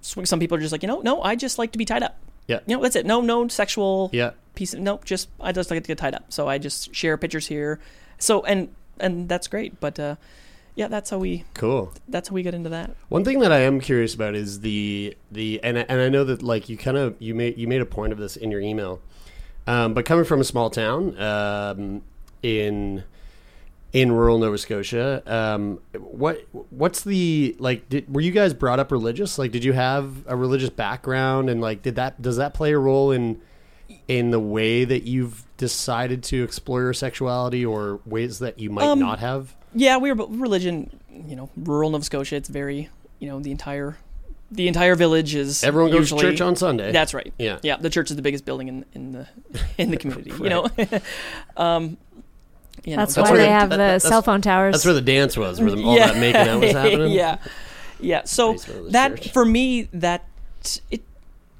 Some 0.00 0.38
people 0.38 0.56
are 0.56 0.60
just 0.60 0.70
like, 0.70 0.82
you 0.84 0.86
know, 0.86 1.00
no, 1.00 1.20
I 1.22 1.34
just 1.34 1.58
like 1.58 1.72
to 1.72 1.78
be 1.78 1.84
tied 1.84 2.04
up. 2.04 2.16
Yeah. 2.46 2.60
You 2.66 2.76
know, 2.76 2.82
that's 2.84 2.94
it. 2.94 3.04
No, 3.04 3.20
no 3.20 3.48
sexual 3.48 4.10
yeah 4.12 4.30
piece. 4.54 4.74
Of, 4.74 4.80
nope. 4.80 5.04
just 5.04 5.28
I 5.40 5.50
just 5.50 5.68
like 5.70 5.82
to 5.82 5.88
get 5.88 5.98
tied 5.98 6.14
up. 6.14 6.26
So 6.32 6.46
I 6.48 6.58
just 6.58 6.94
share 6.94 7.16
pictures 7.16 7.48
here. 7.48 7.80
So 8.18 8.44
and 8.44 8.68
and 9.00 9.28
that's 9.28 9.48
great. 9.48 9.80
But 9.80 9.98
uh, 9.98 10.14
yeah, 10.78 10.88
that's 10.88 11.10
how 11.10 11.18
we 11.18 11.44
cool 11.54 11.92
that's 12.08 12.28
how 12.28 12.34
we 12.34 12.42
get 12.42 12.54
into 12.54 12.70
that. 12.70 12.88
One 13.08 13.24
thing 13.24 13.40
that 13.40 13.52
I 13.52 13.58
am 13.60 13.80
curious 13.80 14.14
about 14.14 14.34
is 14.34 14.60
the 14.60 15.16
the 15.30 15.60
and 15.62 15.78
I- 15.78 15.86
and 15.88 16.00
I 16.00 16.08
know 16.08 16.24
that 16.24 16.42
like 16.42 16.68
you 16.68 16.76
kind 16.76 16.96
of 16.96 17.16
you 17.18 17.34
made 17.34 17.58
you 17.58 17.66
made 17.68 17.80
a 17.82 17.86
point 17.86 18.12
of 18.12 18.18
this 18.18 18.36
in 18.36 18.50
your 18.50 18.60
email, 18.60 19.00
um, 19.66 19.92
but 19.94 20.04
coming 20.06 20.24
from 20.24 20.40
a 20.40 20.44
small 20.44 20.70
town 20.70 21.18
um, 21.20 22.02
in 22.42 23.04
in 23.92 24.12
rural 24.12 24.38
Nova 24.38 24.58
Scotia, 24.58 25.22
um, 25.26 25.80
what 25.98 26.46
what's 26.70 27.02
the 27.04 27.56
like? 27.58 27.88
Did, 27.88 28.12
were 28.14 28.20
you 28.20 28.32
guys 28.32 28.52
brought 28.54 28.78
up 28.78 28.92
religious? 28.92 29.38
Like, 29.38 29.50
did 29.50 29.64
you 29.64 29.72
have 29.72 30.26
a 30.26 30.36
religious 30.36 30.68
background, 30.70 31.48
and 31.50 31.60
like, 31.60 31.82
did 31.82 31.96
that 31.96 32.20
does 32.20 32.36
that 32.36 32.52
play 32.54 32.72
a 32.72 32.78
role 32.78 33.10
in 33.12 33.40
in 34.06 34.30
the 34.30 34.38
way 34.40 34.84
that 34.84 35.04
you've 35.04 35.44
decided 35.56 36.22
to 36.24 36.44
explore 36.44 36.82
your 36.82 36.92
sexuality, 36.92 37.64
or 37.64 38.00
ways 38.04 38.38
that 38.40 38.58
you 38.58 38.68
might 38.70 38.84
Um, 38.84 38.98
not 39.00 39.18
have? 39.20 39.56
Yeah, 39.78 39.96
we 39.98 40.12
were 40.12 40.26
religion. 40.26 40.98
You 41.10 41.36
know, 41.36 41.50
rural 41.56 41.90
Nova 41.90 42.04
Scotia. 42.04 42.36
It's 42.36 42.48
very 42.48 42.88
you 43.18 43.28
know 43.28 43.40
the 43.40 43.50
entire 43.50 43.96
the 44.50 44.66
entire 44.68 44.94
village 44.94 45.34
is 45.34 45.62
Everyone 45.62 45.90
goes 45.90 46.00
usually, 46.10 46.22
to 46.22 46.30
church 46.30 46.40
on 46.40 46.56
Sunday. 46.56 46.90
That's 46.92 47.12
right. 47.14 47.32
Yeah. 47.38 47.58
Yeah, 47.62 47.76
the 47.76 47.90
church 47.90 48.10
is 48.10 48.16
the 48.16 48.22
biggest 48.22 48.44
building 48.44 48.68
in 48.68 48.84
in 48.94 49.12
the 49.12 49.28
in 49.78 49.90
the 49.90 49.96
community. 49.96 50.30
You 50.30 50.48
know. 50.48 50.66
um, 51.56 51.96
you 52.84 52.94
That's, 52.96 53.14
That's 53.14 53.28
why 53.28 53.32
where 53.32 53.40
they 53.40 53.46
the- 53.46 53.52
have 53.52 53.70
that- 53.70 53.76
the 53.76 53.82
that's- 53.82 54.02
cell 54.04 54.22
phone 54.22 54.40
towers. 54.40 54.72
That's 54.74 54.84
where 54.84 54.94
the 54.94 55.00
dance 55.00 55.36
was, 55.36 55.60
where 55.60 55.70
the, 55.72 55.82
all 55.82 55.96
that 55.96 56.16
making 56.16 56.40
out 56.48 56.60
was 56.60 56.72
happening. 56.82 57.10
yeah, 57.12 57.38
yeah. 58.00 58.22
So 58.24 58.52
Basement 58.52 58.78
of 58.78 58.84
the 58.86 58.90
that 58.92 59.16
church. 59.16 59.32
for 59.32 59.44
me, 59.44 59.88
that 59.92 60.24
it 60.90 61.02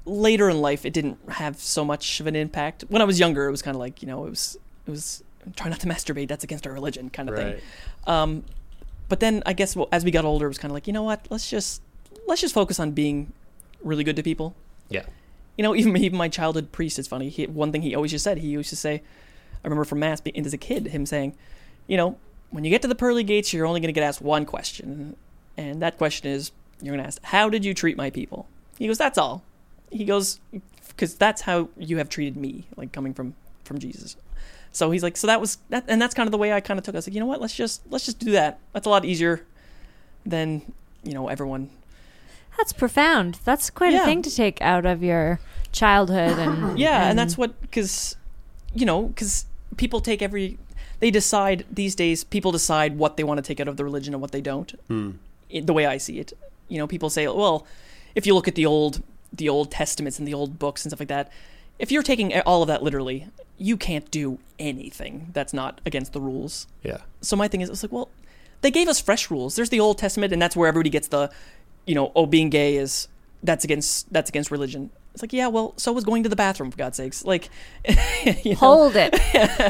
later 0.05 0.49
in 0.49 0.61
life, 0.61 0.85
it 0.85 0.93
didn't 0.93 1.17
have 1.29 1.57
so 1.59 1.83
much 1.85 2.19
of 2.21 2.25
an 2.27 2.35
impact. 2.35 2.85
When 2.87 3.01
I 3.01 3.05
was 3.05 3.19
younger, 3.19 3.47
it 3.47 3.51
was 3.51 3.61
kind 3.61 3.75
of 3.75 3.79
like 3.79 4.01
you 4.01 4.07
know, 4.07 4.25
it 4.25 4.29
was 4.29 4.57
it 4.87 4.91
was 4.91 5.21
try 5.55 5.69
not 5.69 5.79
to 5.81 5.87
masturbate. 5.87 6.27
That's 6.27 6.43
against 6.43 6.65
our 6.67 6.73
religion, 6.73 7.09
kind 7.09 7.29
of 7.29 7.35
Right. 7.35 7.55
thing. 7.55 7.61
Um, 8.07 8.43
but 9.07 9.19
then 9.19 9.41
I 9.45 9.53
guess 9.53 9.75
well, 9.75 9.87
as 9.91 10.03
we 10.05 10.11
got 10.11 10.25
older, 10.25 10.45
it 10.45 10.49
was 10.49 10.57
kind 10.57 10.71
of 10.71 10.73
like 10.73 10.87
you 10.87 10.93
know 10.93 11.03
what, 11.03 11.25
let's 11.29 11.49
just 11.49 11.81
let's 12.27 12.41
just 12.41 12.53
focus 12.53 12.79
on 12.79 12.91
being 12.91 13.33
really 13.83 14.03
good 14.03 14.15
to 14.15 14.23
people. 14.23 14.55
Yeah. 14.89 15.03
You 15.57 15.63
know, 15.63 15.75
even 15.75 15.95
even 16.07 16.17
my 16.17 16.29
childhood 16.29 16.71
priest 16.71 16.99
is 16.99 17.07
funny. 17.07 17.29
He, 17.29 17.45
one 17.47 17.71
thing 17.71 17.81
he 17.81 17.95
always 17.95 18.11
just 18.11 18.23
said, 18.23 18.37
he 18.39 18.47
used 18.47 18.69
to 18.69 18.75
say, 18.75 18.95
I 19.63 19.67
remember 19.67 19.83
from 19.85 19.99
mass 19.99 20.21
being 20.21 20.45
as 20.45 20.53
a 20.53 20.57
kid, 20.57 20.87
him 20.87 21.05
saying, 21.05 21.35
you 21.87 21.97
know, 21.97 22.17
when 22.51 22.63
you 22.63 22.69
get 22.69 22.81
to 22.83 22.87
the 22.87 22.95
pearly 22.95 23.23
gates, 23.23 23.51
you're 23.53 23.65
only 23.65 23.79
going 23.79 23.89
to 23.93 23.93
get 23.99 24.03
asked 24.03 24.21
one 24.21 24.45
question, 24.45 25.15
and 25.57 25.81
that 25.81 25.97
question 25.97 26.31
is, 26.31 26.51
you're 26.81 26.93
going 26.93 27.03
to 27.03 27.07
ask, 27.07 27.21
how 27.23 27.49
did 27.49 27.65
you 27.65 27.73
treat 27.73 27.97
my 27.97 28.09
people? 28.09 28.47
He 28.77 28.87
goes, 28.87 28.97
that's 28.97 29.17
all. 29.17 29.43
He 29.91 30.05
goes, 30.05 30.39
because 30.87 31.15
that's 31.15 31.41
how 31.41 31.69
you 31.77 31.97
have 31.97 32.09
treated 32.09 32.37
me, 32.37 32.67
like 32.77 32.91
coming 32.91 33.13
from 33.13 33.33
from 33.65 33.79
Jesus. 33.79 34.15
So 34.71 34.91
he's 34.91 35.03
like, 35.03 35.17
so 35.17 35.27
that 35.27 35.41
was 35.41 35.57
that, 35.69 35.85
and 35.87 36.01
that's 36.01 36.13
kind 36.13 36.27
of 36.27 36.31
the 36.31 36.37
way 36.37 36.53
I 36.53 36.61
kind 36.61 36.77
of 36.77 36.83
took. 36.85 36.93
it. 36.93 36.97
I 36.97 36.99
was 36.99 37.07
like, 37.07 37.13
you 37.15 37.19
know 37.19 37.25
what? 37.25 37.41
Let's 37.41 37.55
just 37.55 37.81
let's 37.89 38.05
just 38.05 38.19
do 38.19 38.31
that. 38.31 38.59
That's 38.73 38.85
a 38.85 38.89
lot 38.89 39.03
easier 39.05 39.45
than 40.25 40.61
you 41.03 41.13
know 41.13 41.27
everyone 41.27 41.69
That's 42.57 42.73
profound. 42.73 43.39
That's 43.45 43.69
quite 43.69 43.93
Yeah. 43.93 44.03
a 44.03 44.05
thing 44.05 44.21
to 44.23 44.35
take 44.35 44.61
out 44.61 44.85
of 44.85 45.01
your 45.03 45.39
childhood 45.71 46.37
and 46.37 46.77
Yeah, 46.85 47.09
and, 47.09 47.17
that's 47.17 47.37
what 47.37 47.59
because 47.61 48.15
you 48.73 48.85
know 48.85 49.03
because 49.03 49.45
people 49.77 50.01
take 50.01 50.21
every 50.21 50.57
they 50.99 51.09
decide 51.09 51.65
these 51.71 51.95
days 51.95 52.23
people 52.25 52.51
decide 52.51 52.97
what 52.97 53.15
they 53.17 53.23
want 53.23 53.37
to 53.37 53.41
take 53.41 53.59
out 53.61 53.67
of 53.69 53.77
the 53.77 53.83
religion 53.83 54.13
and 54.13 54.21
what 54.21 54.31
they 54.31 54.41
don't. 54.41 54.71
Hmm. 54.87 55.11
I- 55.53 55.61
the 55.61 55.73
way 55.73 55.85
I 55.87 55.97
see 55.97 56.19
it, 56.19 56.33
you 56.67 56.77
know, 56.77 56.85
people 56.85 57.09
say, 57.09 57.25
well, 57.27 57.65
if 58.13 58.27
you 58.27 58.35
look 58.35 58.47
at 58.47 58.55
the 58.55 58.65
old 58.65 59.01
the 59.33 59.47
Old 59.49 59.71
Testaments 59.71 60.19
and 60.19 60.27
the 60.27 60.33
old 60.33 60.59
books 60.59 60.83
and 60.83 60.89
stuff 60.91 60.99
like 60.99 61.07
that, 61.09 61.31
if 61.79 61.91
you're 61.91 62.03
taking 62.03 62.37
all 62.41 62.61
of 62.61 62.67
that 62.67 62.83
literally, 62.83 63.27
you 63.59 63.77
can't 63.77 64.09
do 64.09 64.39
anything 64.57 65.29
that's 65.33 65.53
not 65.53 65.81
against 65.85 66.13
the 66.13 66.21
rules. 66.21 66.65
Yeah. 66.81 66.99
So 67.21 67.35
my 67.35 67.47
thing 67.47 67.61
is, 67.61 67.69
it's 67.69 67.83
like, 67.83 67.91
well, 67.91 68.09
they 68.61 68.71
gave 68.71 68.87
us 68.87 68.99
fresh 68.99 69.29
rules. 69.29 69.55
There's 69.55 69.69
the 69.69 69.79
Old 69.79 69.97
Testament, 69.97 70.33
and 70.33 70.41
that's 70.41 70.55
where 70.55 70.67
everybody 70.67 70.89
gets 70.89 71.09
the, 71.09 71.29
you 71.85 71.93
know, 71.93 72.11
oh, 72.15 72.25
being 72.25 72.49
gay 72.49 72.77
is 72.77 73.07
that's 73.43 73.63
against 73.63 74.11
that's 74.11 74.29
against 74.29 74.49
religion. 74.49 74.89
It's 75.13 75.21
like, 75.23 75.33
yeah, 75.33 75.47
well, 75.47 75.73
so 75.77 75.91
was 75.91 76.03
going 76.03 76.23
to 76.23 76.29
the 76.29 76.35
bathroom 76.35 76.71
for 76.71 76.77
God's 76.77 76.97
sakes. 76.97 77.25
Like, 77.25 77.49
you 78.43 78.51
know? 78.51 78.57
hold 78.57 78.93
it. 78.95 79.15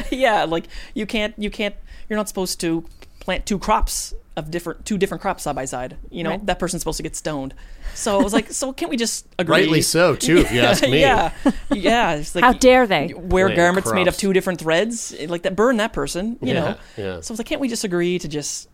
yeah, 0.12 0.44
like 0.44 0.66
you 0.94 1.06
can't 1.06 1.34
you 1.38 1.50
can't 1.50 1.74
you're 2.08 2.16
not 2.16 2.28
supposed 2.28 2.60
to 2.60 2.84
plant 3.20 3.46
two 3.46 3.58
crops 3.58 4.14
of 4.36 4.50
different 4.50 4.86
two 4.86 4.96
different 4.96 5.20
crops 5.20 5.42
side 5.42 5.54
by 5.56 5.64
side. 5.64 5.96
You 6.10 6.22
know, 6.24 6.30
Right. 6.30 6.46
that 6.46 6.58
person's 6.58 6.82
supposed 6.82 6.96
to 6.98 7.02
get 7.02 7.16
stoned. 7.16 7.52
So 7.94 8.18
I 8.18 8.22
was 8.22 8.32
like, 8.32 8.50
so 8.52 8.72
can't 8.72 8.90
we 8.90 8.96
just 8.96 9.26
agree? 9.38 9.62
Rightly 9.62 9.82
so, 9.82 10.14
too, 10.16 10.38
if 10.38 10.52
you 10.52 10.60
ask 10.70 10.82
me. 10.82 11.00
yeah, 11.00 11.32
yeah. 11.70 12.14
It's 12.14 12.34
like, 12.34 12.44
How 12.44 12.52
dare 12.52 12.86
they? 12.86 13.12
wear 13.14 13.46
Plant 13.46 13.56
garments 13.56 13.92
made 13.92 14.06
of 14.08 14.16
two 14.16 14.32
different 14.32 14.60
threads 14.60 15.14
like 15.28 15.42
that 15.42 15.56
burn 15.56 15.76
that 15.78 15.92
person 15.92 16.38
you 16.40 16.48
Yeah, 16.54 16.60
know 16.60 16.76
yeah. 16.96 17.20
so 17.20 17.32
i 17.32 17.34
was 17.34 17.38
like 17.38 17.46
can't 17.46 17.60
we 17.60 17.68
just 17.68 17.84
agree 17.84 18.18
to 18.18 18.28
just 18.28 18.68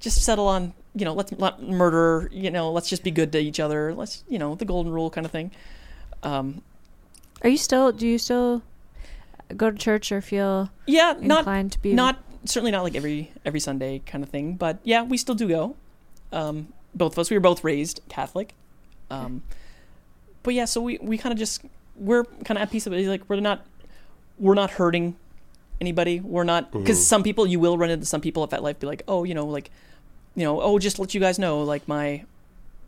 just 0.00 0.22
settle 0.24 0.48
on 0.48 0.72
you 0.94 1.04
know 1.04 1.12
let's 1.14 1.30
not 1.38 1.62
murder 1.62 2.28
you 2.32 2.50
know 2.50 2.72
let's 2.72 2.88
just 2.88 3.04
be 3.04 3.10
good 3.10 3.30
to 3.32 3.38
each 3.38 3.60
other 3.60 3.94
let's 3.94 4.24
you 4.28 4.38
know 4.38 4.54
the 4.54 4.64
golden 4.64 4.90
rule 4.92 5.10
kind 5.10 5.24
of 5.26 5.30
thing 5.30 5.50
um 6.22 6.62
Are 7.42 7.48
you 7.50 7.56
still? 7.58 7.92
Do 7.92 8.06
you 8.06 8.18
still 8.18 8.62
go 9.56 9.70
to 9.70 9.76
church 9.78 10.10
or 10.10 10.20
feel 10.20 10.70
yeah 10.86 11.14
not 11.20 11.40
inclined 11.40 11.72
to 11.72 11.78
be? 11.80 11.92
not 11.92 12.22
certainly 12.44 12.70
not 12.70 12.82
like 12.82 12.94
every 12.94 13.32
every 13.44 13.60
sunday 13.60 14.00
kind 14.06 14.24
of 14.24 14.30
thing 14.30 14.54
but 14.54 14.78
yeah 14.84 15.02
we 15.02 15.16
still 15.16 15.34
do 15.34 15.48
go. 15.48 15.76
Um 16.32 16.68
both 16.94 17.12
of 17.12 17.18
us 17.18 17.30
we 17.30 17.36
were 17.36 17.40
both 17.40 17.64
raised 17.64 18.00
catholic. 18.08 18.54
Um 19.10 19.42
but 20.42 20.54
yeah 20.54 20.64
so 20.64 20.80
we 20.80 20.98
we 21.00 21.18
kind 21.18 21.32
of 21.32 21.38
just 21.38 21.62
we're 21.96 22.24
kind 22.24 22.58
of 22.58 22.62
at 22.62 22.70
peace 22.70 22.86
with 22.86 22.94
it. 22.98 23.06
Like 23.06 23.22
we're 23.28 23.40
not 23.40 23.64
we're 24.38 24.54
not 24.54 24.72
hurting 24.72 25.16
anybody. 25.80 26.20
We're 26.20 26.44
not 26.44 26.72
because 26.72 27.04
some 27.06 27.22
people 27.22 27.46
you 27.46 27.60
will 27.60 27.76
run 27.78 27.90
into 27.90 28.06
some 28.06 28.20
people 28.20 28.42
at 28.44 28.50
FetLife 28.50 28.78
be 28.78 28.86
like, 28.86 29.02
oh, 29.06 29.24
you 29.24 29.34
know, 29.34 29.46
like, 29.46 29.70
you 30.34 30.44
know, 30.44 30.60
oh, 30.60 30.78
just 30.78 30.98
let 30.98 31.14
you 31.14 31.20
guys 31.20 31.38
know, 31.38 31.62
like 31.62 31.86
my 31.86 32.24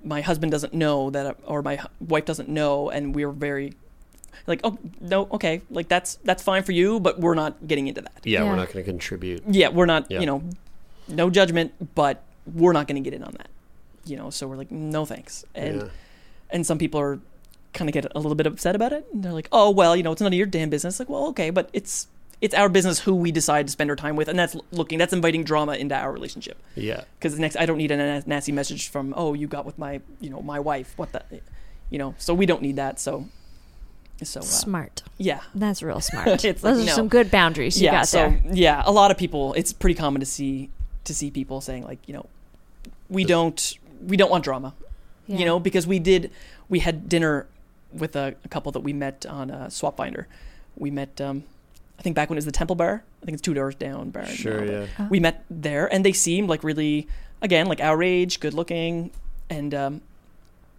my 0.02 0.20
husband 0.20 0.52
doesn't 0.52 0.74
know 0.74 1.10
that, 1.10 1.36
or 1.46 1.62
my 1.62 1.80
wife 2.00 2.24
doesn't 2.24 2.48
know, 2.48 2.90
and 2.90 3.14
we're 3.14 3.30
very 3.30 3.74
like, 4.46 4.60
oh 4.64 4.78
no, 5.00 5.28
okay, 5.32 5.62
like 5.70 5.88
that's 5.88 6.16
that's 6.24 6.42
fine 6.42 6.62
for 6.62 6.72
you, 6.72 7.00
but 7.00 7.20
we're 7.20 7.34
not 7.34 7.66
getting 7.66 7.86
into 7.88 8.00
that. 8.02 8.12
Yeah, 8.24 8.42
Yeah. 8.42 8.50
we're 8.50 8.56
not 8.56 8.72
going 8.72 8.84
to 8.84 8.90
contribute. 8.90 9.42
Yeah, 9.48 9.68
we're 9.68 9.86
not, 9.86 10.10
Yeah. 10.10 10.20
you 10.20 10.26
know, 10.26 10.42
no 11.08 11.30
judgment, 11.30 11.72
but 11.94 12.22
we're 12.52 12.72
not 12.72 12.86
going 12.88 13.02
to 13.02 13.08
get 13.10 13.14
in 13.16 13.22
on 13.24 13.32
that. 13.38 13.48
You 14.06 14.16
know, 14.16 14.30
so 14.30 14.46
we're 14.46 14.56
like, 14.56 14.70
no 14.70 15.04
thanks. 15.04 15.44
And 15.54 15.82
Yeah. 15.82 15.88
and 16.50 16.66
some 16.66 16.78
people 16.78 17.00
are 17.00 17.18
kind 17.72 17.88
of 17.88 17.92
get 17.94 18.06
a 18.14 18.18
little 18.18 18.34
bit 18.36 18.46
upset 18.46 18.76
about 18.76 18.92
it. 18.92 19.06
And 19.12 19.22
they're 19.24 19.32
like, 19.32 19.48
oh 19.52 19.70
well, 19.70 19.96
you 19.96 20.02
know, 20.02 20.12
it's 20.12 20.20
none 20.20 20.32
of 20.32 20.36
your 20.36 20.46
damn 20.46 20.70
business. 20.70 20.98
Like, 20.98 21.08
well, 21.08 21.26
okay, 21.28 21.50
but 21.50 21.70
it's 21.72 22.06
it's 22.40 22.54
our 22.54 22.68
business 22.68 22.98
who 22.98 23.14
we 23.14 23.32
decide 23.32 23.66
to 23.66 23.72
spend 23.72 23.88
our 23.88 23.96
time 23.96 24.16
with, 24.16 24.28
and 24.28 24.38
that's 24.38 24.54
looking, 24.70 24.98
that's 24.98 25.14
inviting 25.14 25.44
drama 25.44 25.74
into 25.76 25.94
our 25.94 26.12
relationship. 26.12 26.58
Yeah. 26.74 27.04
Because 27.18 27.38
next, 27.38 27.56
I 27.56 27.64
don't 27.64 27.78
need 27.78 27.90
a 27.90 27.96
na- 27.96 28.22
nasty 28.26 28.52
message 28.52 28.88
from, 28.90 29.14
oh, 29.16 29.32
you 29.32 29.46
got 29.46 29.64
with 29.64 29.78
my, 29.78 30.02
you 30.20 30.28
know, 30.28 30.42
my 30.42 30.60
wife. 30.60 30.92
What 30.96 31.12
the, 31.12 31.22
you 31.88 31.98
know. 31.98 32.14
So 32.18 32.34
we 32.34 32.44
don't 32.44 32.60
need 32.60 32.76
that. 32.76 33.00
So, 33.00 33.28
so 34.22 34.40
uh, 34.40 34.42
Smart. 34.42 35.02
yeah, 35.18 35.40
That's 35.54 35.82
real 35.82 36.00
smart. 36.10 36.44
It's 36.44 36.62
Those 36.62 36.78
like, 36.78 36.84
are 36.84 36.90
no. 36.90 36.92
some 36.94 37.08
good 37.08 37.30
boundaries 37.30 37.80
you 37.80 37.86
yeah. 37.86 37.92
got 37.92 38.08
so 38.08 38.18
there. 38.18 38.40
yeah, 38.52 38.82
a 38.86 38.92
lot 38.92 39.10
of 39.10 39.18
people. 39.18 39.52
It's 39.54 39.72
pretty 39.72 39.94
common 39.96 40.20
to 40.20 40.26
see 40.26 40.70
to 41.04 41.14
see 41.14 41.30
people 41.30 41.60
saying 41.60 41.84
like, 41.84 41.98
you 42.06 42.14
know, 42.14 42.26
we 43.08 43.24
don't 43.24 43.78
we 44.06 44.16
don't 44.16 44.30
want 44.30 44.44
drama, 44.44 44.72
Yeah. 45.26 45.38
you 45.38 45.44
know, 45.44 45.58
because 45.60 45.86
we 45.86 45.98
did 45.98 46.30
we 46.68 46.78
had 46.78 47.08
dinner 47.08 47.46
with 47.92 48.16
a, 48.16 48.34
a 48.44 48.48
couple 48.48 48.72
that 48.72 48.80
we 48.80 48.92
met 48.92 49.26
on 49.26 49.50
uh, 49.50 49.68
Swap 49.68 49.96
Finder. 49.96 50.26
We 50.76 50.90
met, 50.90 51.20
um, 51.20 51.44
I 51.98 52.02
think 52.02 52.16
back 52.16 52.28
when 52.28 52.36
it 52.36 52.38
was 52.38 52.44
the 52.46 52.50
Temple 52.52 52.74
Bar. 52.74 53.04
I 53.22 53.24
think 53.24 53.34
it's 53.34 53.42
two 53.42 53.54
doors 53.54 53.74
down. 53.76 54.10
Bar 54.10 54.26
Sure, 54.26 54.60
now, 54.64 54.72
yeah. 54.72 54.86
Oh. 54.98 55.06
We 55.10 55.20
met 55.20 55.44
there, 55.48 55.92
and 55.92 56.04
they 56.04 56.12
seemed 56.12 56.48
like 56.48 56.64
really, 56.64 57.06
again, 57.40 57.66
like 57.66 57.80
our 57.80 58.02
age, 58.02 58.40
good 58.40 58.52
looking, 58.54 59.12
and 59.48 59.72
um, 59.74 60.00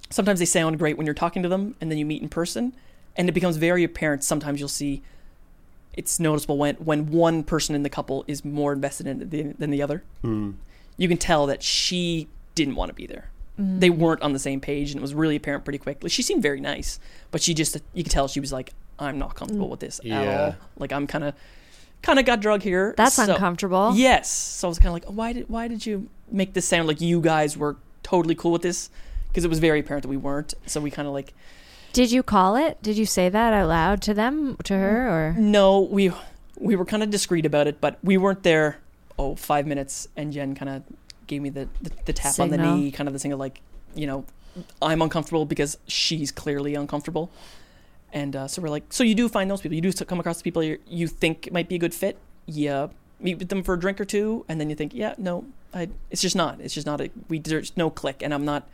sometimes 0.09 0.39
they 0.39 0.45
sound 0.45 0.77
great 0.79 0.97
when 0.97 1.05
you're 1.05 1.13
talking 1.15 1.41
to 1.43 1.49
them, 1.49 1.75
and 1.79 1.89
then 1.89 1.97
you 1.97 2.05
meet 2.05 2.21
in 2.21 2.27
person, 2.27 2.73
and 3.17 3.29
it 3.29 3.31
becomes 3.33 3.57
very 3.57 3.83
apparent. 3.83 4.23
Sometimes 4.23 4.59
you'll 4.59 4.69
see. 4.69 5.01
It's 5.93 6.19
noticeable 6.19 6.57
when 6.57 6.75
when 6.75 7.09
one 7.11 7.43
person 7.43 7.73
in 7.75 7.83
the 7.83 7.89
couple 7.89 8.25
is 8.27 8.43
more 8.43 8.73
invested 8.73 9.07
in 9.07 9.21
it 9.21 9.31
than, 9.31 9.55
than 9.57 9.71
the 9.71 9.81
other. 9.81 10.03
Mm. 10.23 10.55
You 10.97 11.07
can 11.07 11.17
tell 11.17 11.45
that 11.47 11.63
she 11.63 12.27
didn't 12.53 12.75
want 12.75 12.89
to 12.89 12.93
be 12.93 13.05
there. 13.05 13.29
Mm. 13.59 13.79
They 13.79 13.89
weren't 13.89 14.21
on 14.21 14.33
the 14.33 14.39
same 14.39 14.59
page, 14.59 14.91
and 14.91 14.99
it 14.99 15.01
was 15.01 15.13
really 15.13 15.35
apparent 15.37 15.63
pretty 15.63 15.77
quickly. 15.77 16.09
She 16.09 16.21
seemed 16.21 16.41
very 16.41 16.59
nice, 16.59 16.99
but 17.31 17.41
she 17.41 17.53
just 17.53 17.77
you 17.93 18.03
could 18.03 18.11
tell 18.11 18.27
she 18.27 18.41
was 18.41 18.51
like, 18.51 18.73
"I'm 18.99 19.17
not 19.17 19.35
comfortable 19.35 19.69
with 19.69 19.79
this 19.79 20.01
at 20.05 20.11
all. 20.11 20.55
Like 20.77 20.91
I'm 20.91 21.07
kind 21.07 21.23
of, 21.23 21.33
kind 22.01 22.19
of 22.19 22.25
got 22.25 22.41
drug 22.41 22.61
here. 22.61 22.93
That's 22.97 23.15
So- 23.15 23.31
uncomfortable. 23.31 23.93
Yes. 23.95 24.29
So 24.29 24.67
I 24.67 24.69
was 24.69 24.79
kind 24.79 24.87
of 24.87 24.93
like, 24.93 25.05
why 25.05 25.31
did 25.31 25.47
why 25.49 25.69
did 25.69 25.85
you 25.85 26.09
make 26.29 26.53
this 26.53 26.65
sound 26.67 26.87
like 26.89 26.99
you 26.99 27.21
guys 27.21 27.57
were 27.57 27.77
totally 28.03 28.35
cool 28.35 28.51
with 28.51 28.61
this? 28.63 28.89
Because 29.29 29.45
it 29.45 29.49
was 29.49 29.59
very 29.59 29.79
apparent 29.79 30.03
that 30.03 30.09
we 30.09 30.17
weren't. 30.17 30.53
So 30.65 30.79
we 30.81 30.91
kind 30.91 31.07
of 31.07 31.13
like, 31.13 31.33
Did 31.95 32.11
you 32.11 32.23
call 32.23 32.57
it? 32.57 32.81
Did 32.81 32.97
you 32.97 33.05
say 33.05 33.29
that 33.29 33.53
out 33.53 33.69
loud 33.69 34.01
to 34.01 34.13
them, 34.13 34.57
to 34.65 34.73
her, 34.73 35.07
or? 35.07 35.33
no, 35.39 35.79
we 35.79 36.11
we 36.57 36.75
were 36.75 36.83
kind 36.83 37.01
of 37.01 37.09
discreet 37.09 37.45
about 37.45 37.67
it, 37.67 37.79
but 37.79 37.97
we 38.03 38.17
weren't 38.17 38.43
there. 38.43 38.79
Oh, 39.17 39.35
five 39.35 39.65
minutes, 39.65 40.09
and 40.17 40.33
Jen 40.33 40.55
kind 40.55 40.69
of 40.69 40.83
gave 41.25 41.41
me 41.41 41.49
the, 41.49 41.69
the 41.81 41.91
the 42.03 42.11
tap 42.11 42.37
on 42.37 42.49
the 42.49 42.57
knee, 42.57 42.91
kind 42.91 43.07
of 43.07 43.13
the 43.13 43.19
thing 43.19 43.31
of 43.31 43.39
like, 43.39 43.61
you 43.95 44.07
know, 44.07 44.25
I'm 44.81 45.01
uncomfortable 45.01 45.45
because 45.45 45.77
she's 45.87 46.33
clearly 46.33 46.75
uncomfortable. 46.75 47.31
And 48.11 48.35
uh, 48.35 48.47
so 48.49 48.61
we're 48.61 48.69
like, 48.69 48.83
so 48.89 49.03
you 49.05 49.15
do 49.15 49.29
find 49.29 49.49
those 49.49 49.61
people, 49.61 49.75
you 49.75 49.81
do 49.81 49.93
come 49.93 50.19
across 50.19 50.37
the 50.37 50.43
people 50.43 50.63
you 50.63 50.79
you 50.87 51.07
think 51.07 51.49
might 51.53 51.69
be 51.69 51.75
a 51.75 51.79
good 51.79 51.93
fit. 51.93 52.17
Yeah, 52.45 52.87
meet 53.21 53.39
with 53.39 53.47
them 53.47 53.63
for 53.63 53.73
a 53.73 53.79
drink 53.79 54.01
or 54.01 54.05
two, 54.05 54.43
and 54.49 54.59
then 54.59 54.69
you 54.69 54.75
think, 54.75 54.93
yeah, 54.93 55.15
no, 55.17 55.45
I, 55.73 55.89
it's 56.11 56.21
just 56.21 56.35
not. 56.35 56.59
It's 56.59 56.73
just 56.73 56.85
not. 56.85 56.99
A, 56.99 57.09
we 57.29 57.39
there's 57.39 57.75
no 57.77 57.89
click, 57.89 58.21
and 58.21 58.33
I'm 58.33 58.43
not 58.43 58.67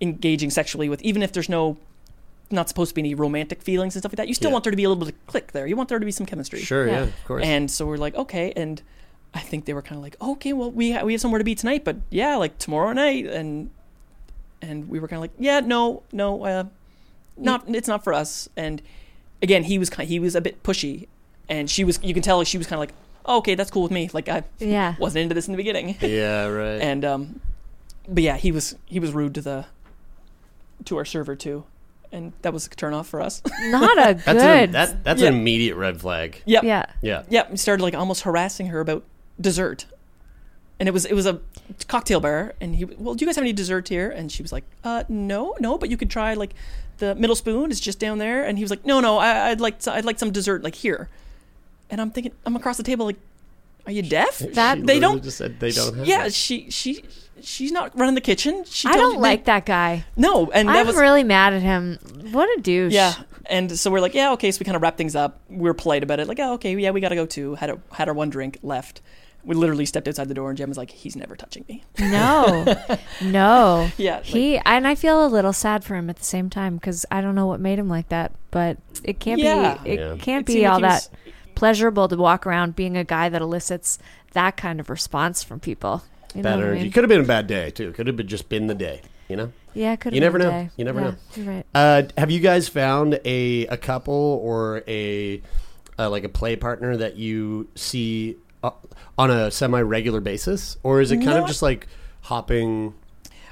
engaging 0.00 0.50
sexually 0.50 0.88
with, 0.88 1.02
even 1.02 1.22
if 1.22 1.32
there's 1.32 1.48
no, 1.48 1.76
not 2.50 2.68
supposed 2.68 2.90
to 2.90 2.94
be 2.94 3.00
any 3.02 3.14
romantic 3.14 3.62
feelings 3.62 3.94
and 3.94 4.02
stuff 4.02 4.12
like 4.12 4.16
that. 4.18 4.28
You 4.28 4.34
still 4.34 4.50
Yeah. 4.50 4.54
want 4.54 4.64
there 4.64 4.70
to 4.72 4.76
be 4.76 4.84
a 4.84 4.88
little 4.88 5.04
bit 5.04 5.14
of 5.14 5.26
click 5.26 5.52
there. 5.52 5.66
You 5.66 5.76
want 5.76 5.88
there 5.88 5.98
to 5.98 6.04
be 6.04 6.10
some 6.12 6.26
chemistry. 6.26 6.60
Sure, 6.60 6.86
Yeah. 6.86 6.92
yeah, 6.92 7.02
of 7.02 7.24
course. 7.26 7.44
And 7.44 7.70
so 7.70 7.86
we're 7.86 7.96
like, 7.96 8.14
okay, 8.16 8.52
and 8.56 8.82
I 9.34 9.40
think 9.40 9.64
they 9.66 9.74
were 9.74 9.82
kind 9.82 9.96
of 9.98 10.02
like, 10.02 10.16
okay, 10.20 10.52
well, 10.52 10.70
we 10.70 10.92
ha- 10.92 11.04
we 11.04 11.12
have 11.12 11.20
somewhere 11.20 11.38
to 11.38 11.44
be 11.44 11.54
tonight, 11.54 11.84
but 11.84 11.96
yeah, 12.10 12.34
like 12.36 12.58
tomorrow 12.58 12.92
night, 12.92 13.26
and 13.26 13.70
and 14.62 14.88
we 14.88 14.98
were 15.00 15.08
kind 15.08 15.18
of 15.18 15.22
like, 15.22 15.32
yeah, 15.38 15.60
no, 15.60 16.02
no, 16.12 16.44
uh, 16.44 16.64
not, 17.38 17.64
it's 17.68 17.88
not 17.88 18.04
for 18.04 18.12
us. 18.12 18.48
And 18.56 18.82
again, 19.40 19.64
he 19.64 19.78
was 19.78 19.88
kind, 19.88 20.06
he 20.08 20.18
was 20.18 20.34
a 20.34 20.40
bit 20.40 20.62
pushy, 20.62 21.06
and 21.48 21.70
she 21.70 21.82
was, 21.84 21.98
you 22.02 22.12
can 22.12 22.22
tell, 22.22 22.42
she 22.44 22.58
was 22.58 22.66
kind 22.66 22.74
of 22.74 22.80
like, 22.80 22.92
oh, 23.24 23.38
okay, 23.38 23.54
that's 23.54 23.70
cool 23.70 23.82
with 23.84 23.92
me. 23.92 24.10
Like 24.12 24.28
I 24.28 24.42
Yeah. 24.58 24.96
wasn't 24.98 25.22
into 25.22 25.34
this 25.34 25.46
in 25.46 25.52
the 25.52 25.56
beginning, 25.56 25.96
yeah, 26.02 26.46
right. 26.46 26.80
and 26.82 27.04
um, 27.04 27.40
but 28.08 28.22
yeah, 28.24 28.36
he 28.36 28.50
was 28.52 28.74
he 28.86 28.98
was 28.98 29.12
rude 29.12 29.34
to 29.36 29.40
the 29.40 29.66
to 30.86 30.96
our 30.96 31.04
server 31.04 31.36
too, 31.36 31.64
and 32.12 32.32
that 32.42 32.52
was 32.52 32.66
a 32.66 32.70
turn 32.70 32.92
off 32.94 33.08
for 33.08 33.20
us. 33.20 33.42
Not 33.62 33.98
a 33.98 34.14
that's 34.14 34.26
an, 34.28 34.36
good. 34.36 34.72
that, 34.72 35.04
that's 35.04 35.20
Yeah. 35.22 35.28
an 35.28 35.34
immediate 35.34 35.76
red 35.76 36.00
flag. 36.00 36.42
yep. 36.46 36.64
yeah. 36.64 36.86
Yeah. 37.02 37.22
Yeah, 37.28 37.46
we 37.50 37.56
started 37.56 37.82
like 37.82 37.94
almost 37.94 38.22
harassing 38.22 38.66
her 38.68 38.80
about 38.80 39.04
dessert. 39.40 39.86
And 40.78 40.88
it 40.88 40.92
was 40.92 41.04
it 41.04 41.12
was 41.12 41.26
a 41.26 41.40
cocktail 41.88 42.20
bar, 42.20 42.54
and 42.58 42.74
he 42.74 42.86
well, 42.86 43.14
do 43.14 43.22
you 43.22 43.28
guys 43.28 43.36
have 43.36 43.42
any 43.42 43.52
dessert 43.52 43.88
here? 43.88 44.08
And 44.10 44.32
she 44.32 44.42
was 44.42 44.50
like, 44.50 44.64
uh, 44.82 45.04
no, 45.10 45.54
no, 45.60 45.76
but 45.76 45.90
you 45.90 45.96
could 45.98 46.08
try 46.10 46.32
like 46.34 46.54
the 46.98 47.14
middle 47.14 47.36
spoon 47.36 47.70
is 47.70 47.78
just 47.80 47.98
down 47.98 48.16
there. 48.18 48.44
And 48.46 48.56
he 48.56 48.64
was 48.64 48.70
like, 48.70 48.86
no, 48.86 48.98
no, 49.00 49.18
I, 49.18 49.50
I'd 49.50 49.60
like 49.60 49.80
to, 49.80 49.92
I'd 49.92 50.06
like 50.06 50.18
some 50.18 50.30
dessert 50.32 50.62
like 50.64 50.74
here. 50.74 51.08
And 51.90 52.00
I'm 52.00 52.10
thinking, 52.10 52.32
I'm 52.46 52.56
across 52.56 52.76
the 52.78 52.82
table, 52.82 53.04
like, 53.04 53.18
are 53.86 53.92
you 53.92 54.02
deaf? 54.02 54.38
That- 54.54 54.78
She 54.78 54.84
they 54.84 54.98
don't. 55.00 55.22
just 55.22 55.36
said 55.36 55.60
they 55.60 55.70
don't 55.70 55.96
have 55.98 56.06
yeah, 56.06 56.24
it. 56.26 56.32
she 56.34 56.70
she 56.70 57.04
she's 57.42 57.72
not 57.72 57.96
running 57.98 58.14
the 58.14 58.20
kitchen. 58.20 58.64
She 58.64 58.88
I 58.88 58.92
don't 58.96 59.14
you- 59.14 59.20
like 59.20 59.44
that 59.46 59.66
guy. 59.66 60.04
No, 60.16 60.50
and 60.50 60.68
that 60.68 60.76
I'm 60.78 60.86
was 60.86 60.96
really 60.96 61.24
mad 61.24 61.52
at 61.52 61.62
him. 61.62 61.98
What 62.32 62.48
a 62.58 62.60
douche. 62.60 62.92
yeah. 62.92 63.14
And 63.46 63.76
so 63.78 63.90
we're 63.90 64.00
like, 64.00 64.14
yeah, 64.14 64.32
okay. 64.32 64.50
So 64.52 64.58
we 64.60 64.64
kind 64.64 64.76
of 64.76 64.82
wrap 64.82 64.96
things 64.96 65.16
up. 65.16 65.40
We 65.48 65.62
were 65.62 65.74
polite 65.74 66.02
about 66.04 66.20
it. 66.20 66.28
Like, 66.28 66.38
oh, 66.38 66.52
okay, 66.54 66.76
yeah, 66.76 66.90
we 66.92 67.00
got 67.00 67.08
to 67.08 67.16
go 67.16 67.26
too. 67.26 67.56
Had 67.56 67.70
a, 67.70 67.80
had 67.92 68.06
our 68.08 68.14
one 68.14 68.30
drink 68.30 68.58
left. 68.62 69.00
We 69.42 69.54
literally 69.56 69.86
stepped 69.86 70.06
outside 70.06 70.28
the 70.28 70.34
door, 70.34 70.50
and 70.50 70.56
Jen 70.58 70.68
was 70.68 70.76
like, 70.78 70.90
he's 70.90 71.16
never 71.16 71.34
touching 71.34 71.64
me. 71.68 71.82
No, 71.98 72.76
no. 73.22 73.90
Yeah, 73.96 74.16
like- 74.16 74.24
he 74.26 74.58
and 74.58 74.86
I 74.86 74.94
feel 74.94 75.24
a 75.24 75.28
little 75.28 75.52
sad 75.52 75.82
for 75.82 75.96
him 75.96 76.10
at 76.10 76.16
the 76.16 76.24
same 76.24 76.50
time 76.50 76.76
because 76.76 77.06
I 77.10 77.20
don't 77.20 77.34
know 77.34 77.46
what 77.46 77.58
made 77.58 77.78
him 77.78 77.88
like 77.88 78.08
that, 78.10 78.32
but 78.50 78.76
it 79.02 79.18
can't 79.18 79.40
Yeah. 79.40 79.78
be. 79.82 79.90
It 79.90 79.98
Yeah. 80.00 80.16
can't 80.18 80.42
It 80.42 80.46
be 80.46 80.52
seemed 80.52 80.64
like 80.64 80.72
all 80.72 80.78
he 80.78 80.82
that 80.82 81.08
was- 81.24 81.32
pleasurable 81.54 82.06
to 82.08 82.16
walk 82.16 82.46
around 82.46 82.76
being 82.76 82.96
a 82.96 83.04
guy 83.04 83.28
that 83.28 83.42
elicits 83.42 83.98
that 84.32 84.56
kind 84.56 84.78
of 84.80 84.88
response 84.90 85.42
from 85.42 85.58
people. 85.60 86.02
You 86.34 86.42
know 86.42 86.50
Bad 86.50 86.56
what 86.56 86.64
I 86.64 86.66
energy. 86.68 86.82
mean? 86.84 86.92
Could 86.92 87.04
have 87.04 87.08
been 87.08 87.20
a 87.20 87.24
bad 87.24 87.46
day 87.46 87.70
too. 87.70 87.92
Could 87.92 88.06
have 88.06 88.16
been 88.16 88.28
just 88.28 88.48
been 88.48 88.66
the 88.66 88.74
day. 88.74 89.02
You 89.28 89.36
know. 89.36 89.52
Yeah, 89.74 89.94
could. 89.96 90.14
You 90.14 90.20
never 90.20 90.38
been 90.38 90.46
know. 90.48 90.52
day. 90.52 90.70
You 90.76 90.84
never 90.84 91.00
Yeah, 91.00 91.06
know. 91.10 91.16
You're 91.36 91.46
right. 91.46 91.66
Uh, 91.74 92.02
have 92.18 92.30
you 92.30 92.40
guys 92.40 92.68
found 92.68 93.20
a 93.24 93.66
a 93.66 93.76
couple 93.76 94.14
or 94.42 94.82
a 94.88 95.40
uh, 95.98 96.08
like 96.10 96.24
a 96.24 96.28
play 96.28 96.56
partner 96.56 96.96
that 96.96 97.16
you 97.16 97.68
see 97.74 98.36
uh, 98.62 98.70
on 99.18 99.30
a 99.30 99.50
semi 99.50 99.80
regular 99.80 100.20
basis, 100.20 100.76
or 100.82 101.00
is 101.00 101.10
it 101.12 101.18
kind 101.18 101.38
of 101.38 101.46
just 101.46 101.62
like 101.62 101.86
hopping? 102.22 102.94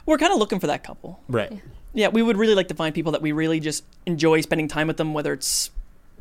We're 0.06 0.18
kind 0.18 0.32
of 0.32 0.38
looking 0.38 0.59
for 0.59 0.66
that 0.68 0.82
couple. 0.84 1.20
Right, 1.28 1.60
Yeah, 1.92 2.09
we 2.09 2.22
would 2.22 2.36
really 2.38 2.55
like 2.55 2.68
to 2.68 2.74
find 2.74 2.94
people 2.94 3.12
that 3.12 3.20
we 3.22 3.32
really 3.32 3.60
just 3.60 3.84
enjoy 4.06 4.40
spending 4.40 4.66
time 4.68 4.86
with 4.86 4.96
them, 4.96 5.12
whether 5.12 5.32
it's 5.34 5.70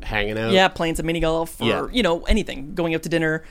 hanging 0.02 0.36
out. 0.38 0.52
yeah, 0.52 0.68
playing 0.68 0.96
some 0.96 1.06
mini 1.06 1.20
golf 1.20 1.60
or 1.60 1.64
Yeah. 1.66 1.86
you 1.90 2.02
know 2.02 2.22
anything, 2.24 2.74
going 2.74 2.94
out 2.94 3.02
to 3.04 3.08
dinner, 3.08 3.44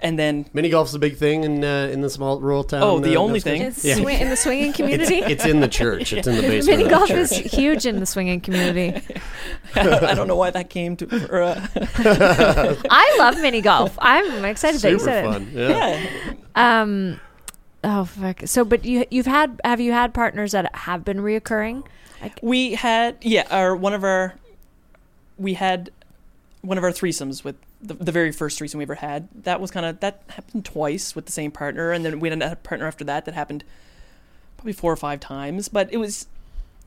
and 0.00 0.18
then 0.18 0.44
mini 0.52 0.68
golf's 0.68 0.92
a 0.94 0.98
big 0.98 1.16
thing 1.16 1.44
in 1.44 1.64
uh, 1.64 1.88
in 1.92 2.00
the 2.02 2.10
small 2.10 2.38
rural 2.40 2.64
town. 2.64 2.82
Oh, 2.82 2.98
the 3.00 3.16
uh, 3.16 3.20
only 3.20 3.40
thing. 3.40 3.62
It's 3.62 3.84
Yeah. 3.84 3.96
swi- 3.96 4.20
in 4.20 4.28
the 4.28 4.36
swinging 4.36 4.72
community. 4.74 5.16
It's 5.18 5.44
in 5.46 5.60
the 5.60 5.68
church. 5.68 6.12
It's 6.12 6.26
in 6.26 6.36
the 6.36 6.42
basement. 6.48 6.78
Mini 6.78 6.90
golf 6.90 7.10
is 7.10 7.30
huge 7.30 7.86
in 7.86 8.00
the 8.00 8.06
swinging 8.06 8.40
community. 8.40 9.00
I 9.74 10.14
don't 10.14 10.28
know 10.28 10.36
why 10.36 10.50
that 10.50 10.70
came 10.70 10.96
to. 10.96 11.26
Or, 11.30 11.42
uh, 11.42 11.66
I 12.90 13.16
love 13.18 13.40
mini 13.40 13.60
golf. 13.60 13.96
I'm 14.00 14.44
excited 14.44 14.80
that 14.82 14.90
you 14.90 14.98
super 14.98 15.10
said 15.10 15.24
it. 15.24 15.28
fun. 15.32 15.50
Yeah. 15.52 15.68
yeah, 15.68 16.82
Um, 16.82 17.20
oh 17.84 18.04
fuck. 18.04 18.42
So, 18.46 18.64
but 18.64 18.84
you 18.84 19.04
you've 19.10 19.26
had 19.26 19.60
have 19.64 19.80
you 19.80 19.92
had 19.92 20.12
partners 20.14 20.52
that 20.52 20.74
have 20.74 21.04
been 21.04 21.18
reoccurring? 21.18 21.84
we 22.42 22.74
had 22.74 23.16
yeah, 23.22 23.46
our 23.50 23.76
one 23.76 23.92
of 23.94 24.02
our 24.04 24.34
we 25.38 25.54
had 25.54 25.90
one 26.62 26.78
of 26.78 26.84
our 26.84 26.90
threesomes 26.90 27.44
with 27.44 27.56
the, 27.80 27.94
the 27.94 28.12
very 28.12 28.32
first 28.32 28.58
threesome 28.58 28.78
we 28.78 28.84
ever 28.84 28.96
had. 28.96 29.28
That 29.44 29.60
was 29.60 29.70
kind 29.70 29.86
of 29.86 30.00
that 30.00 30.22
happened 30.28 30.64
twice 30.64 31.14
with 31.14 31.26
the 31.26 31.32
same 31.32 31.50
partner, 31.50 31.92
and 31.92 32.04
then 32.04 32.20
we 32.20 32.28
had 32.28 32.42
a 32.42 32.56
partner 32.56 32.86
after 32.86 33.04
that 33.04 33.24
that 33.24 33.34
happened 33.34 33.64
probably 34.56 34.72
four 34.72 34.92
or 34.92 34.96
five 34.96 35.20
times. 35.20 35.68
But 35.68 35.92
it 35.92 35.98
was 35.98 36.26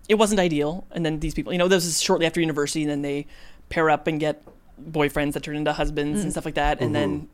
it 0.07 0.15
wasn't 0.15 0.39
ideal. 0.39 0.85
And 0.91 1.05
then 1.05 1.19
these 1.19 1.33
people, 1.33 1.53
you 1.53 1.59
know, 1.59 1.67
this 1.67 1.85
is 1.85 2.01
shortly 2.01 2.25
after 2.25 2.41
university, 2.41 2.81
and 2.81 2.89
then 2.89 3.01
they 3.03 3.27
pair 3.69 3.89
up 3.89 4.07
and 4.07 4.19
get 4.19 4.43
boyfriends 4.83 5.33
that 5.33 5.43
turn 5.43 5.55
into 5.55 5.71
husbands 5.71 6.21
and 6.21 6.29
mm. 6.29 6.31
stuff 6.31 6.45
like 6.45 6.55
that, 6.55 6.81
and 6.81 6.93
then. 6.93 7.17
Mm-hmm. 7.17 7.25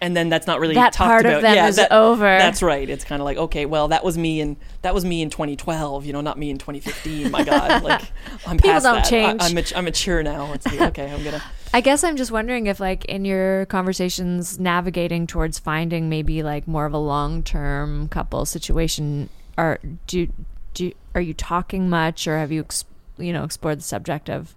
And 0.00 0.14
then 0.14 0.28
that's 0.28 0.46
not 0.46 0.60
really 0.60 0.74
That 0.74 0.92
talked 0.92 1.08
part 1.08 1.24
of 1.24 1.30
about. 1.30 1.42
them 1.42 1.54
yeah, 1.54 1.68
is 1.68 1.76
that- 1.76 1.90
over. 1.90 2.24
That's 2.24 2.62
right. 2.62 2.90
It's 2.90 3.04
kind 3.04 3.22
of 3.22 3.24
like 3.24 3.38
okay, 3.38 3.64
well, 3.64 3.88
that 3.88 4.04
was 4.04 4.18
me 4.18 4.40
in 4.40 4.56
that 4.82 4.92
was 4.92 5.02
me 5.02 5.22
in 5.22 5.30
2012. 5.30 6.04
You 6.04 6.12
know, 6.12 6.20
not 6.20 6.36
me 6.36 6.50
in 6.50 6.58
2015. 6.58 7.30
My 7.30 7.42
God, 7.42 7.82
like 7.82 8.02
I'm 8.46 8.58
People 8.58 8.72
past 8.72 8.84
don't 8.84 8.96
that. 8.96 9.04
change. 9.06 9.40
I, 9.40 9.46
am 9.46 9.54
mat- 9.54 9.72
I'm 9.74 9.84
mature 9.84 10.22
now. 10.22 10.52
It's 10.52 10.66
like, 10.66 10.80
okay, 10.80 11.10
I'm 11.10 11.24
gonna. 11.24 11.42
I 11.74 11.80
guess 11.80 12.04
I'm 12.04 12.16
just 12.16 12.30
wondering 12.30 12.68
if, 12.68 12.78
like, 12.78 13.04
in 13.06 13.24
your 13.24 13.66
conversations 13.66 14.60
navigating 14.60 15.26
towards 15.26 15.58
finding 15.58 16.08
maybe 16.08 16.44
like 16.44 16.68
more 16.68 16.86
of 16.86 16.92
a 16.92 16.98
long 16.98 17.42
term 17.42 18.06
couple 18.08 18.46
situation, 18.46 19.28
are 19.58 19.80
do 20.06 20.28
do 20.72 20.92
are 21.16 21.20
you 21.20 21.34
talking 21.34 21.90
much, 21.90 22.28
or 22.28 22.38
have 22.38 22.52
you 22.52 22.60
ex- 22.60 22.84
you 23.18 23.32
know 23.32 23.42
explored 23.42 23.78
the 23.78 23.82
subject 23.82 24.30
of 24.30 24.54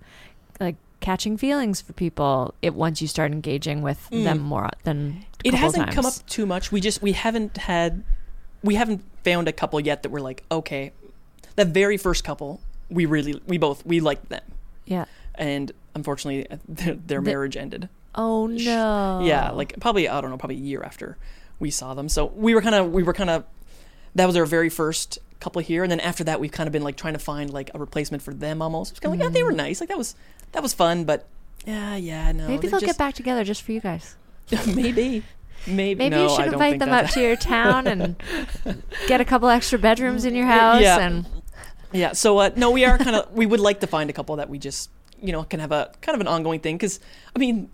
like 0.60 0.76
catching 1.00 1.38
feelings 1.38 1.82
for 1.82 1.94
people 1.94 2.54
it 2.62 2.74
once 2.76 3.02
you 3.02 3.08
start 3.08 3.32
engaging 3.32 3.82
with 3.82 4.08
Mm. 4.12 4.24
them 4.24 4.40
more 4.40 4.70
than 4.84 5.26
it 5.44 5.54
hasn't 5.56 5.90
come 5.92 6.06
up 6.06 6.14
too 6.28 6.46
much. 6.46 6.72
We 6.72 6.82
just 6.82 7.02
we 7.02 7.14
haven't 7.14 7.58
had 7.58 8.04
we 8.64 8.76
haven't 8.76 9.02
found 9.24 9.48
a 9.48 9.54
couple 9.54 9.80
yet 9.80 10.04
that 10.04 10.10
we're 10.10 10.20
like 10.22 10.44
okay, 10.52 10.92
the 11.56 11.66
very 11.66 11.98
first 11.98 12.24
couple 12.24 12.62
we 12.92 13.06
really 13.08 13.42
we 13.48 13.58
both 13.58 13.84
we 13.88 14.00
liked 14.02 14.30
them, 14.30 14.44
Yeah. 14.86 15.06
and 15.34 15.72
unfortunately 15.98 16.48
their, 16.68 16.94
their 16.96 17.20
The- 17.20 17.26
marriage 17.26 17.58
ended. 17.58 17.90
Oh 18.16 18.48
no. 18.48 19.22
Yeah, 19.24 19.52
like 19.52 19.80
probably 19.80 20.08
I 20.10 20.22
don't 20.22 20.30
know, 20.32 20.38
probably 20.38 20.56
a 20.56 20.60
year 20.60 20.82
after 20.84 21.18
we 21.60 21.70
saw 21.70 21.94
them. 21.94 22.08
So 22.10 22.26
we 22.36 22.56
were 22.56 22.62
kind 22.62 22.74
of 22.76 22.92
we 22.92 23.04
were 23.04 23.14
kind 23.14 23.30
of 23.30 23.44
that 24.16 24.26
was 24.26 24.36
our 24.38 24.46
very 24.46 24.70
first 24.70 25.20
couple 25.40 25.62
here, 25.62 25.84
and 25.84 25.92
then 25.92 26.00
after 26.00 26.24
that 26.24 26.40
we've 26.40 26.52
kind 26.52 26.66
of 26.68 26.74
been 26.74 26.82
like 26.82 26.96
trying 26.96 27.14
to 27.14 27.20
find 27.20 27.52
like 27.52 27.70
a 27.76 27.80
replacement 27.80 28.24
for 28.24 28.34
them 28.34 28.62
almost. 28.62 28.92
It's 28.92 29.00
kind 29.00 29.14
of 29.14 29.20
like 29.20 29.28
yeah, 29.28 29.32
they 29.34 29.44
were 29.44 29.52
nice, 29.52 29.80
like 29.82 29.90
that 29.90 29.98
was 29.98 30.16
that 30.54 30.64
was 30.64 30.74
fun, 30.74 31.04
but 31.04 31.28
yeah, 31.66 31.96
yeah, 31.96 32.32
no, 32.32 32.48
maybe 32.48 32.68
they'll 32.68 32.80
get 32.80 32.98
back 32.98 33.14
together 33.14 33.44
just 33.44 33.62
for 33.62 33.72
you 33.74 33.82
guys. 33.82 34.16
maybe. 34.68 35.24
Maybe, 35.66 35.96
Maybe 35.96 36.10
no, 36.16 36.24
you 36.24 36.36
should 36.36 36.54
invite 36.54 36.80
them 36.80 36.90
that- 36.92 37.06
up 37.06 37.12
to 37.12 37.22
your 37.22 37.36
town 37.56 37.88
and 37.88 38.16
get 39.08 39.20
a 39.20 39.26
couple 39.26 39.50
extra 39.50 39.78
bedrooms 39.78 40.24
in 40.24 40.34
your 40.34 40.46
house 40.46 40.82
Yeah. 40.82 41.00
and 41.00 41.26
Yeah. 41.92 42.14
So 42.14 42.38
uh, 42.38 42.52
no, 42.56 42.72
we 42.72 42.86
are 42.86 42.98
kind 42.98 43.16
of 43.18 43.34
we 43.34 43.46
would 43.46 43.60
like 43.60 43.82
to 43.82 43.88
find 43.88 44.10
a 44.10 44.14
couple 44.14 44.38
that 44.38 44.50
we 44.50 44.60
just 44.60 44.90
you 45.22 45.32
know 45.32 45.44
can 45.44 45.60
have 45.60 45.72
a 45.72 45.92
kind 46.02 46.16
of 46.16 46.22
an 46.22 46.28
ongoing 46.28 46.60
thing 46.60 46.76
because 46.78 47.00
I 47.36 47.40
mean 47.40 47.70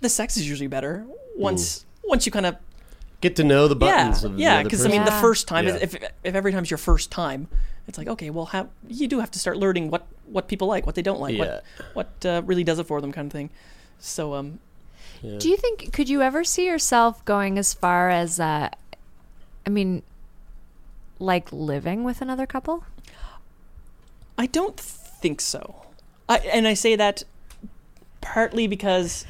the 0.00 0.08
sex 0.08 0.36
is 0.36 0.48
usually 0.48 0.66
better 0.68 1.04
once 1.36 1.84
once 2.04 2.26
you 2.26 2.32
kind 2.32 2.46
of 2.46 2.56
Get 3.20 3.36
to 3.36 3.44
know 3.44 3.68
the 3.68 3.76
buttons. 3.76 4.22
yeah 4.22 4.26
of 4.28 4.36
the 4.36 4.42
yeah 4.42 4.62
because 4.64 4.84
I 4.84 4.88
mean 4.88 5.04
the 5.04 5.12
first 5.12 5.46
time 5.46 5.66
Yeah. 5.66 5.78
if 5.80 5.94
if 6.24 6.34
every 6.34 6.50
time's 6.52 6.70
your 6.70 6.78
first 6.78 7.10
time 7.12 7.46
it's 7.86 7.96
like 7.98 8.08
okay 8.08 8.30
well 8.30 8.46
how 8.46 8.68
you 8.88 9.06
do 9.06 9.20
have 9.20 9.30
to 9.30 9.38
start 9.38 9.56
learning 9.58 9.90
what 9.90 10.06
what 10.26 10.48
people 10.48 10.66
like 10.66 10.86
what 10.86 10.94
they 10.96 11.02
don't 11.02 11.20
like 11.20 11.38
what 11.38 11.64
what 11.94 12.26
uh, 12.26 12.42
really 12.44 12.64
does 12.64 12.78
it 12.80 12.86
for 12.88 13.00
them 13.00 13.12
kind 13.12 13.26
of 13.26 13.32
thing 13.32 13.50
so 14.00 14.34
um 14.34 14.58
Do 15.22 15.48
you 15.48 15.56
think 15.56 15.92
could 15.92 16.08
you 16.08 16.20
ever 16.20 16.42
see 16.42 16.66
yourself 16.66 17.24
going 17.24 17.58
as 17.58 17.72
far 17.72 18.10
as 18.10 18.40
uh 18.40 18.70
I 19.64 19.70
mean 19.70 20.02
like 21.20 21.52
living 21.52 22.02
with 22.02 22.20
another 22.20 22.46
couple? 22.46 22.82
I 24.36 24.46
don't 24.46 24.78
think 24.80 25.40
so. 25.40 25.81
I, 26.32 26.36
and 26.52 26.66
I 26.68 26.74
say 26.74 26.96
that 26.96 27.24
partly 28.20 28.66
because 28.66 29.24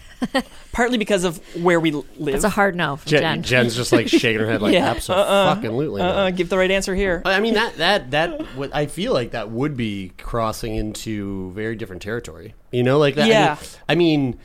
partly 0.73 0.99
because 0.99 1.24
of 1.24 1.39
where 1.62 1.81
we 1.81 1.91
live. 1.91 2.35
It's 2.35 2.45
a 2.45 2.49
hard 2.49 2.77
no 2.77 2.97
from 2.97 3.11
Jen, 3.11 3.20
Jen. 3.23 3.43
Jen's 3.43 3.74
just 3.77 3.93
like 3.93 4.07
shaking 4.09 4.39
her 4.41 4.49
head, 4.49 4.62
like 4.62 4.73
Yeah. 4.74 4.89
absolutely. 4.91 6.01
uh, 6.01 6.05
uh, 6.07 6.31
give 6.31 6.49
the 6.49 6.59
right 6.59 6.70
answer 6.70 6.95
here. 6.95 7.23
I 7.24 7.41
mean 7.41 7.55
that 7.55 7.77
that 7.79 8.11
that 8.12 8.57
would 8.57 8.70
I 8.73 8.87
feel 8.87 9.12
like 9.12 9.33
that 9.33 9.51
would 9.51 9.77
be 9.77 10.12
crossing 10.19 10.74
into 10.77 11.51
very 11.53 11.74
different 11.77 12.03
territory. 12.03 12.55
You 12.70 12.83
know, 12.83 12.99
like 12.99 13.16
that. 13.16 13.27
Yeah. 13.27 13.57
I 13.89 13.95
mean, 13.95 14.39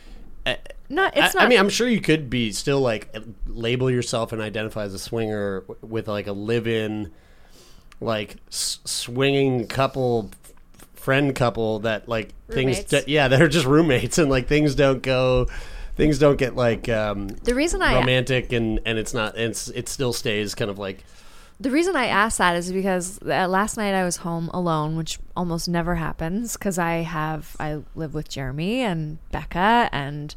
I 0.45 0.49
mean 0.51 0.57
no, 0.89 1.05
it's 1.13 1.35
I, 1.35 1.39
not 1.39 1.45
I 1.45 1.47
mean, 1.49 1.59
I'm 1.59 1.69
sure 1.69 1.87
you 1.87 1.99
could 1.99 2.29
be 2.29 2.53
still 2.53 2.79
like 2.79 3.13
label 3.45 3.91
yourself 3.91 4.31
and 4.31 4.41
identify 4.41 4.83
as 4.83 4.93
a 4.93 4.99
swinger 4.99 5.65
with 5.81 6.07
like 6.07 6.27
a 6.27 6.31
live-in, 6.31 7.11
like 7.99 8.37
s- 8.47 8.79
swinging 8.85 9.67
couple, 9.67 10.31
f- 10.31 10.46
friend 11.07 11.33
couple 11.33 11.79
that 11.79 12.09
like 12.09 12.33
things, 12.51 12.77
Roommates. 12.79 13.05
d- 13.05 13.13
yeah, 13.13 13.29
they're 13.29 13.47
just 13.47 13.65
roommates 13.65 14.17
and 14.17 14.29
like 14.29 14.47
things 14.47 14.75
don't 14.75 15.01
go, 15.01 15.47
things 15.95 16.19
don't 16.19 16.35
get 16.37 16.53
like 16.55 16.89
um, 16.89 17.29
the 17.45 17.55
reason 17.55 17.81
I 17.81 17.95
romantic 17.95 18.51
and 18.51 18.81
and 18.85 18.97
it's 18.97 19.13
not 19.13 19.37
it's 19.37 19.69
it 19.69 19.87
still 19.87 20.11
stays 20.11 20.53
kind 20.53 20.69
of 20.69 20.77
like 20.77 21.05
The 21.61 21.71
reason 21.71 21.95
I 21.95 22.07
asked 22.07 22.37
that 22.39 22.55
is 22.57 22.71
because 22.73 23.19
uh, 23.25 23.47
last 23.47 23.77
night 23.77 23.93
I 23.95 24.03
was 24.03 24.17
home 24.17 24.49
alone, 24.53 24.97
which 24.97 25.17
almost 25.35 25.67
never 25.69 25.95
happens 25.95 26.53
because 26.57 26.77
I 26.77 27.03
have 27.03 27.55
I 27.57 27.81
live 27.95 28.13
with 28.13 28.27
Jeremy 28.29 28.81
and 28.81 29.17
Becca 29.31 29.89
and 29.93 30.35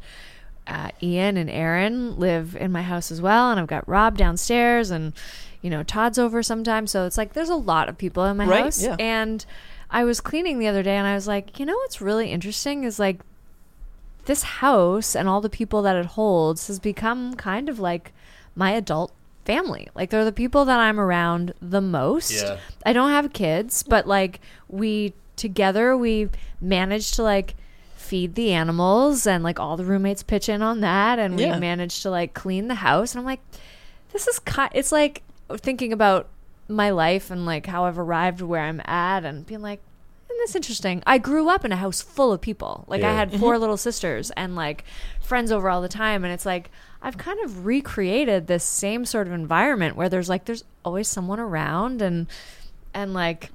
uh, 0.67 0.89
Ian 1.03 1.35
and 1.37 1.49
Aaron 1.49 2.17
live 2.17 2.55
in 2.55 2.71
my 2.71 2.81
house 2.83 3.11
as 3.11 3.19
well, 3.21 3.51
and 3.51 3.59
I've 3.59 3.67
got 3.67 3.83
Rob 3.89 4.17
downstairs 4.17 4.89
and 4.89 5.11
you 5.61 5.69
know 5.69 5.83
Todd's 5.83 6.17
over 6.17 6.41
sometimes, 6.41 6.91
so 6.91 7.05
it's 7.05 7.17
like 7.17 7.33
there's 7.33 7.49
a 7.49 7.55
lot 7.71 7.89
of 7.89 7.97
people 7.97 8.23
in 8.25 8.37
my 8.37 8.45
Right, 8.47 8.63
house. 8.63 8.81
yeah. 8.81 8.95
And 8.99 9.45
I 9.91 10.03
was 10.05 10.21
cleaning 10.21 10.57
the 10.57 10.67
other 10.67 10.83
day, 10.83 10.95
and 10.95 11.05
I 11.07 11.13
was 11.15 11.27
like, 11.27 11.59
you 11.59 11.65
know 11.65 11.75
what's 11.75 11.99
really 12.01 12.31
interesting 12.31 12.83
is 12.85 12.97
like 12.99 13.19
this 14.25 14.43
house 14.43 15.15
and 15.15 15.27
all 15.27 15.41
the 15.41 15.49
people 15.49 15.81
that 15.81 15.95
it 15.95 16.05
holds 16.05 16.67
has 16.67 16.79
become 16.79 17.33
kind 17.35 17.67
of 17.69 17.79
like 17.79 18.13
my 18.55 18.71
adult 18.71 19.11
family. 19.45 19.87
Like 19.95 20.09
they're 20.11 20.23
the 20.25 20.31
people 20.31 20.63
that 20.65 20.79
I'm 20.79 20.99
around 20.99 21.53
the 21.61 21.81
most. 21.81 22.31
Yeah. 22.31 22.57
I 22.85 22.93
don't 22.93 23.09
have 23.09 23.33
kids, 23.33 23.83
but 23.83 24.07
like 24.07 24.39
we 24.69 25.13
together 25.35 25.97
we 25.97 26.29
managed 26.61 27.15
to 27.15 27.23
like 27.23 27.55
feed 27.95 28.35
the 28.35 28.51
animals 28.53 29.25
and 29.25 29.43
like 29.43 29.59
all 29.59 29.75
the 29.75 29.85
roommates 29.85 30.21
pitch 30.21 30.47
in 30.49 30.61
on 30.61 30.81
that 30.81 31.17
and 31.17 31.39
Yeah. 31.39 31.55
we 31.55 31.59
managed 31.59 32.03
to 32.03 32.11
like 32.11 32.33
clean 32.35 32.67
the 32.67 32.75
house 32.75 33.13
and 33.13 33.19
I'm 33.19 33.25
like 33.25 33.39
this 34.13 34.27
is 34.27 34.37
ki- 34.39 34.67
it's 34.73 34.91
like 34.91 35.23
thinking 35.57 35.91
about 35.93 36.27
my 36.75 36.89
life 36.91 37.31
and 37.31 37.45
like 37.45 37.65
how 37.65 37.85
I've 37.85 37.99
arrived 37.99 38.41
where 38.41 38.61
I'm 38.61 38.81
at 38.85 39.23
and 39.25 39.45
being 39.45 39.61
like 39.61 39.81
isn't 40.29 40.39
this 40.45 40.55
interesting? 40.55 41.03
I 41.05 41.17
grew 41.17 41.49
up 41.49 41.65
in 41.65 41.73
a 41.73 41.75
house 41.75 42.01
full 42.01 42.31
of 42.31 42.39
people. 42.39 42.85
Like 42.87 43.01
I 43.01 43.07
Yeah. 43.11 43.15
had 43.15 43.29
mm-hmm. 43.31 43.39
4 43.41 43.57
little 43.57 43.75
sisters 43.77 44.31
and 44.31 44.55
like 44.55 44.85
friends 45.19 45.51
over 45.51 45.69
all 45.69 45.81
the 45.81 45.89
time 45.89 46.23
and 46.23 46.33
it's 46.33 46.45
like 46.45 46.71
I've 47.01 47.17
kind 47.17 47.39
of 47.43 47.65
recreated 47.65 48.47
this 48.47 48.63
same 48.63 49.05
sort 49.05 49.27
of 49.27 49.33
environment 49.33 49.95
where 49.97 50.07
there's 50.07 50.29
like 50.29 50.45
there's 50.45 50.63
always 50.85 51.07
someone 51.07 51.39
around 51.39 52.01
and 52.01 52.27
and 52.93 53.13
like 53.13 53.49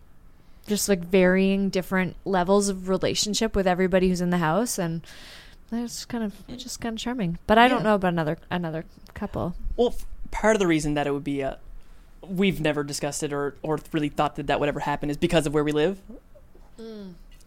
just 0.66 0.88
like 0.88 1.00
varying 1.00 1.70
different 1.70 2.16
levels 2.24 2.68
of 2.68 2.88
relationship 2.88 3.54
with 3.54 3.66
everybody 3.68 4.08
who's 4.08 4.20
in 4.20 4.30
the 4.30 4.38
house 4.38 4.78
and 4.78 5.00
that's 5.70 6.04
kind 6.04 6.22
of 6.24 6.34
it's 6.48 6.62
just 6.62 6.80
kind 6.80 6.94
of 6.94 7.00
charming. 7.00 7.38
But 7.46 7.56
I 7.58 7.68
don't 7.68 7.78
Yeah. 7.78 7.84
know 7.90 7.94
about 7.94 8.12
another 8.12 8.38
another 8.50 8.84
couple. 9.14 9.54
Well, 9.76 9.88
f- 9.96 10.04
part 10.30 10.56
of 10.56 10.60
the 10.60 10.66
reason 10.66 10.94
that 10.94 11.06
it 11.06 11.12
would 11.12 11.24
be 11.24 11.40
a 11.40 11.58
we've 12.28 12.60
never 12.60 12.82
discussed 12.84 13.22
it 13.22 13.32
or 13.32 13.56
or 13.62 13.78
really 13.92 14.08
thought 14.08 14.36
that 14.36 14.46
that 14.48 14.60
would 14.60 14.68
ever 14.68 14.80
happen 14.80 15.10
is 15.10 15.16
because 15.16 15.46
of 15.46 15.54
where 15.54 15.64
we 15.64 15.72
live. 15.72 15.98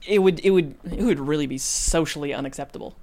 It 0.08 0.20
would 0.20 0.40
it 0.40 0.50
would 0.52 0.76
it 0.92 1.04
would 1.04 1.20
really 1.20 1.46
be 1.48 1.58
socially 1.58 2.34
unacceptable. 2.34 2.96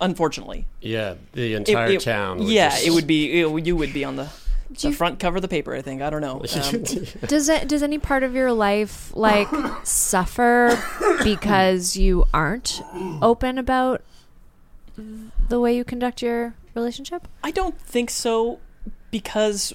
Unfortunately, 0.00 0.66
yeah 0.80 1.14
the 1.32 1.54
entire 1.54 1.92
it- 1.92 2.00
town. 2.02 2.38
would 2.38 2.48
yeah, 2.48 2.70
just- 2.70 2.86
it 2.86 2.90
would 2.90 3.06
be 3.06 3.40
it, 3.40 3.66
you 3.66 3.74
would 3.76 3.92
be 3.94 4.04
on 4.04 4.16
the, 4.16 4.28
the 4.70 4.88
you- 4.88 4.94
front 4.94 5.18
cover 5.18 5.36
of 5.36 5.42
the 5.42 5.48
paper. 5.48 5.74
I 5.74 5.80
think 5.82 6.02
I 6.02 6.10
don't 6.10 6.20
know. 6.20 6.42
Um, 6.54 6.82
Does 7.26 7.48
it 7.48 7.66
does 7.68 7.82
any 7.82 7.98
part 7.98 8.22
of 8.22 8.34
your 8.34 8.52
life 8.52 9.14
like 9.16 9.48
suffer 9.84 10.78
because 11.24 11.96
you 11.96 12.24
aren't 12.34 12.82
open 13.22 13.56
about 13.58 14.02
the 15.48 15.58
way 15.60 15.74
you 15.76 15.82
conduct 15.84 16.20
your 16.22 16.54
relationship? 16.74 17.26
I 17.42 17.50
don't 17.50 17.78
think 17.80 18.10
so 18.10 18.60
because 19.10 19.72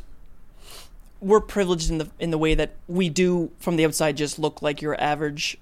we're 1.22 1.40
privileged 1.40 1.90
in 1.90 2.00
the 2.00 2.10
in 2.20 2.32
the 2.32 2.38
way 2.38 2.56
that 2.56 2.72
we 2.88 3.08
do 3.08 3.52
from 3.60 3.76
the 3.76 3.86
outside 3.86 4.18
just 4.18 4.40
look 4.40 4.62
like 4.62 4.82
your 4.82 5.00
average 5.00 5.58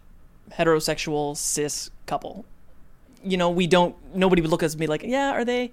heterosexual 0.51 1.35
cis 1.37 1.91
couple. 2.05 2.45
You 3.23 3.37
know, 3.37 3.49
we 3.49 3.67
don't 3.67 3.95
nobody 4.15 4.41
would 4.41 4.49
look 4.49 4.63
at 4.63 4.67
us 4.67 4.73
and 4.73 4.79
be 4.79 4.87
like, 4.87 5.03
"Yeah, 5.03 5.31
are 5.31 5.45
they 5.45 5.71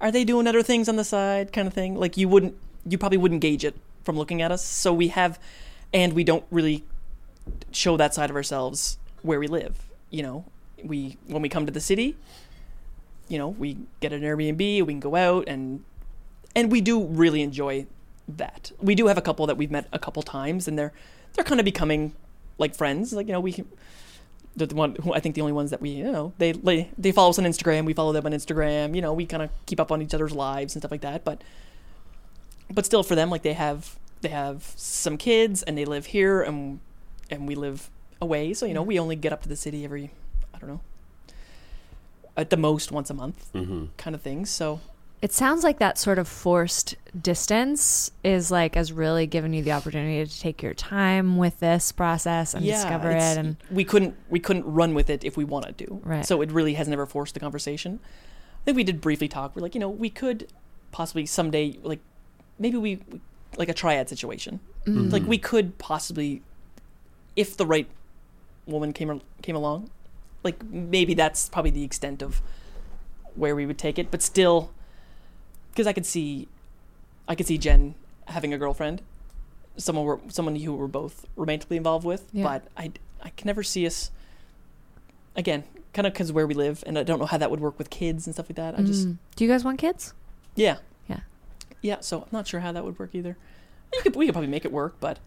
are 0.00 0.10
they 0.10 0.24
doing 0.24 0.46
other 0.46 0.62
things 0.62 0.88
on 0.88 0.96
the 0.96 1.04
side?" 1.04 1.52
kind 1.52 1.68
of 1.68 1.74
thing. 1.74 1.94
Like 1.94 2.16
you 2.16 2.28
wouldn't 2.28 2.56
you 2.86 2.96
probably 2.96 3.18
wouldn't 3.18 3.42
gauge 3.42 3.64
it 3.64 3.76
from 4.02 4.16
looking 4.16 4.40
at 4.40 4.50
us. 4.50 4.64
So 4.64 4.92
we 4.94 5.08
have 5.08 5.38
and 5.92 6.14
we 6.14 6.24
don't 6.24 6.44
really 6.50 6.84
show 7.70 7.96
that 7.98 8.14
side 8.14 8.30
of 8.30 8.36
ourselves 8.36 8.98
where 9.22 9.38
we 9.38 9.46
live, 9.46 9.76
you 10.10 10.22
know. 10.22 10.44
We 10.82 11.18
when 11.26 11.42
we 11.42 11.48
come 11.48 11.66
to 11.66 11.72
the 11.72 11.80
city, 11.80 12.16
you 13.28 13.36
know, 13.36 13.48
we 13.48 13.78
get 14.00 14.12
an 14.12 14.22
Airbnb, 14.22 14.58
we 14.58 14.92
can 14.92 15.00
go 15.00 15.16
out 15.16 15.44
and 15.48 15.84
and 16.54 16.72
we 16.72 16.80
do 16.80 17.04
really 17.04 17.42
enjoy 17.42 17.86
that. 18.28 18.72
We 18.80 18.94
do 18.94 19.06
have 19.06 19.16
a 19.18 19.22
couple 19.22 19.46
that 19.46 19.56
we've 19.56 19.70
met 19.70 19.86
a 19.92 19.98
couple 19.98 20.22
times 20.22 20.68
and 20.68 20.78
they're 20.78 20.92
they're 21.34 21.44
kind 21.44 21.60
of 21.60 21.64
becoming 21.64 22.12
like 22.58 22.74
friends. 22.74 23.12
Like, 23.12 23.26
you 23.26 23.32
know, 23.32 23.40
we 23.40 23.64
the 24.56 24.66
one 24.74 24.96
who 24.96 25.14
I 25.14 25.20
think 25.20 25.34
the 25.36 25.40
only 25.40 25.52
ones 25.52 25.70
that 25.70 25.80
we, 25.80 25.90
you 25.90 26.10
know, 26.10 26.32
they 26.38 26.52
they, 26.52 26.90
they 26.98 27.12
follow 27.12 27.30
us 27.30 27.38
on 27.38 27.44
Instagram, 27.44 27.84
we 27.84 27.92
follow 27.92 28.12
them 28.12 28.26
on 28.26 28.32
Instagram, 28.32 28.94
you 28.94 29.00
know, 29.02 29.12
we 29.12 29.24
kind 29.26 29.42
of 29.42 29.50
keep 29.66 29.78
up 29.80 29.92
on 29.92 30.02
each 30.02 30.12
other's 30.14 30.32
lives 30.32 30.74
and 30.74 30.80
stuff 30.82 30.90
like 30.90 31.00
that, 31.02 31.24
but 31.24 31.42
but 32.70 32.84
still 32.84 33.02
for 33.02 33.14
them 33.14 33.30
like 33.30 33.42
they 33.42 33.52
have 33.54 33.96
they 34.20 34.28
have 34.30 34.72
some 34.76 35.16
kids 35.16 35.62
and 35.62 35.78
they 35.78 35.84
live 35.84 36.06
here 36.06 36.42
and 36.42 36.80
and 37.30 37.46
we 37.46 37.54
live 37.54 37.88
away, 38.20 38.52
so 38.52 38.66
you 38.66 38.74
know, 38.74 38.82
we 38.82 38.98
only 38.98 39.14
get 39.16 39.32
up 39.32 39.42
to 39.42 39.48
the 39.48 39.56
city 39.56 39.84
every 39.84 40.10
I 40.52 40.58
don't 40.58 40.68
know, 40.70 40.80
at 42.36 42.50
the 42.50 42.56
most 42.56 42.90
once 42.90 43.10
a 43.10 43.14
month 43.14 43.48
Mhm. 43.54 43.88
kind 43.96 44.14
of 44.16 44.22
thing. 44.22 44.44
So 44.44 44.80
It 45.20 45.32
sounds 45.32 45.64
like 45.64 45.78
that 45.78 45.98
sort 45.98 46.18
of 46.18 46.28
forced 46.28 46.94
distance 47.20 48.12
is 48.22 48.50
like 48.50 48.76
has 48.76 48.92
really 48.92 49.26
given 49.26 49.52
you 49.52 49.62
the 49.62 49.72
opportunity 49.72 50.24
to 50.24 50.40
take 50.40 50.62
your 50.62 50.74
time 50.74 51.36
with 51.36 51.58
this 51.58 51.90
process 51.90 52.54
and 52.54 52.64
discover 52.64 53.10
it 53.10 53.36
and 53.36 53.56
we 53.70 53.84
couldn't 53.84 54.14
we 54.28 54.38
couldn't 54.38 54.64
run 54.64 54.94
with 54.94 55.10
it 55.10 55.24
if 55.24 55.36
we 55.36 55.44
wanted 55.44 55.76
to. 55.78 56.00
Right. 56.04 56.24
So 56.24 56.40
it 56.40 56.52
really 56.52 56.74
has 56.74 56.86
never 56.86 57.04
forced 57.04 57.34
the 57.34 57.40
conversation. 57.40 57.98
I 58.62 58.64
think 58.64 58.76
we 58.76 58.84
did 58.84 59.00
briefly 59.00 59.28
talk. 59.28 59.56
We're 59.56 59.62
like, 59.62 59.74
you 59.74 59.80
know, 59.80 59.90
we 59.90 60.10
could 60.10 60.46
possibly 60.92 61.26
someday 61.26 61.78
like 61.82 62.00
maybe 62.58 62.76
we 62.76 63.00
like 63.56 63.68
a 63.68 63.74
triad 63.74 64.08
situation. 64.08 64.60
Mm. 64.86 65.12
Like 65.12 65.24
we 65.26 65.38
could 65.38 65.78
possibly 65.78 66.42
if 67.34 67.56
the 67.56 67.66
right 67.66 67.88
woman 68.66 68.92
came 68.92 69.20
came 69.42 69.56
along, 69.56 69.90
like 70.44 70.62
maybe 70.64 71.14
that's 71.14 71.48
probably 71.48 71.72
the 71.72 71.84
extent 71.84 72.22
of 72.22 72.40
where 73.34 73.56
we 73.56 73.66
would 73.66 73.78
take 73.78 73.98
it, 73.98 74.10
but 74.10 74.22
still 74.22 74.70
because 75.70 75.86
I 75.86 75.92
could 75.92 76.06
see 76.06 76.48
I 77.26 77.34
could 77.34 77.46
see 77.46 77.58
Jen 77.58 77.94
having 78.26 78.52
a 78.54 78.58
girlfriend, 78.58 79.02
someone 79.76 80.04
we're, 80.04 80.18
someone 80.28 80.56
who 80.56 80.74
we're 80.74 80.86
both 80.86 81.26
romantically 81.36 81.76
involved 81.76 82.04
with, 82.06 82.28
Yeah. 82.32 82.44
but 82.44 82.68
I 82.76 82.92
I 83.22 83.30
can 83.30 83.46
never 83.46 83.62
see 83.62 83.86
us 83.86 84.10
again, 85.36 85.64
kind 85.92 86.06
of 86.06 86.12
because 86.12 86.32
where 86.32 86.46
we 86.46 86.54
live, 86.54 86.82
and 86.86 86.98
I 86.98 87.02
don't 87.02 87.18
know 87.18 87.26
how 87.26 87.38
that 87.38 87.50
would 87.50 87.60
work 87.60 87.78
with 87.78 87.90
kids 87.90 88.26
and 88.26 88.34
stuff 88.34 88.48
like 88.48 88.56
that. 88.56 88.78
I 88.78 88.82
just 88.82 89.06
Mm. 89.08 89.16
Do 89.36 89.44
you 89.44 89.50
guys 89.50 89.64
want 89.64 89.78
kids? 89.78 90.14
yeah 90.56 90.78
Yeah. 91.08 91.20
yeah, 91.82 92.00
so 92.00 92.22
I'm 92.22 92.28
not 92.32 92.46
sure 92.46 92.60
how 92.60 92.72
that 92.72 92.84
would 92.84 92.98
work 92.98 93.14
either. 93.14 93.36
You 93.94 94.02
could 94.02 94.16
we 94.16 94.26
could 94.26 94.34
probably 94.34 94.50
make 94.50 94.64
it 94.64 94.72
work, 94.72 94.96
but 95.00 95.18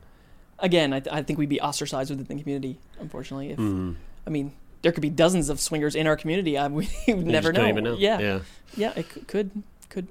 again, 0.59 0.93
I, 0.93 0.99
th- 0.99 1.13
I 1.13 1.23
think 1.23 1.39
we'd 1.39 1.49
be 1.49 1.59
ostracized 1.61 2.09
within 2.11 2.25
the 2.37 2.41
community, 2.43 2.77
unfortunately. 2.99 3.51
If 3.51 3.57
Mhm. 3.59 3.95
I 4.27 4.29
mean, 4.29 4.51
there 4.83 4.91
could 4.91 5.01
be 5.01 5.09
dozens 5.09 5.49
of 5.49 5.59
swingers 5.59 5.95
in 5.95 6.05
our 6.07 6.15
community. 6.15 6.57
I, 6.57 6.67
we 6.67 6.87
would 7.07 7.25
never 7.25 7.49
just 7.51 7.55
know. 7.55 7.61
don't 7.61 7.69
even 7.69 7.83
know. 7.83 7.95
Yeah, 7.97 8.19
Yeah. 8.19 8.39
yeah, 8.77 8.93
it 8.95 9.09
could, 9.09 9.27
could, 9.27 9.63
could. 9.89 10.07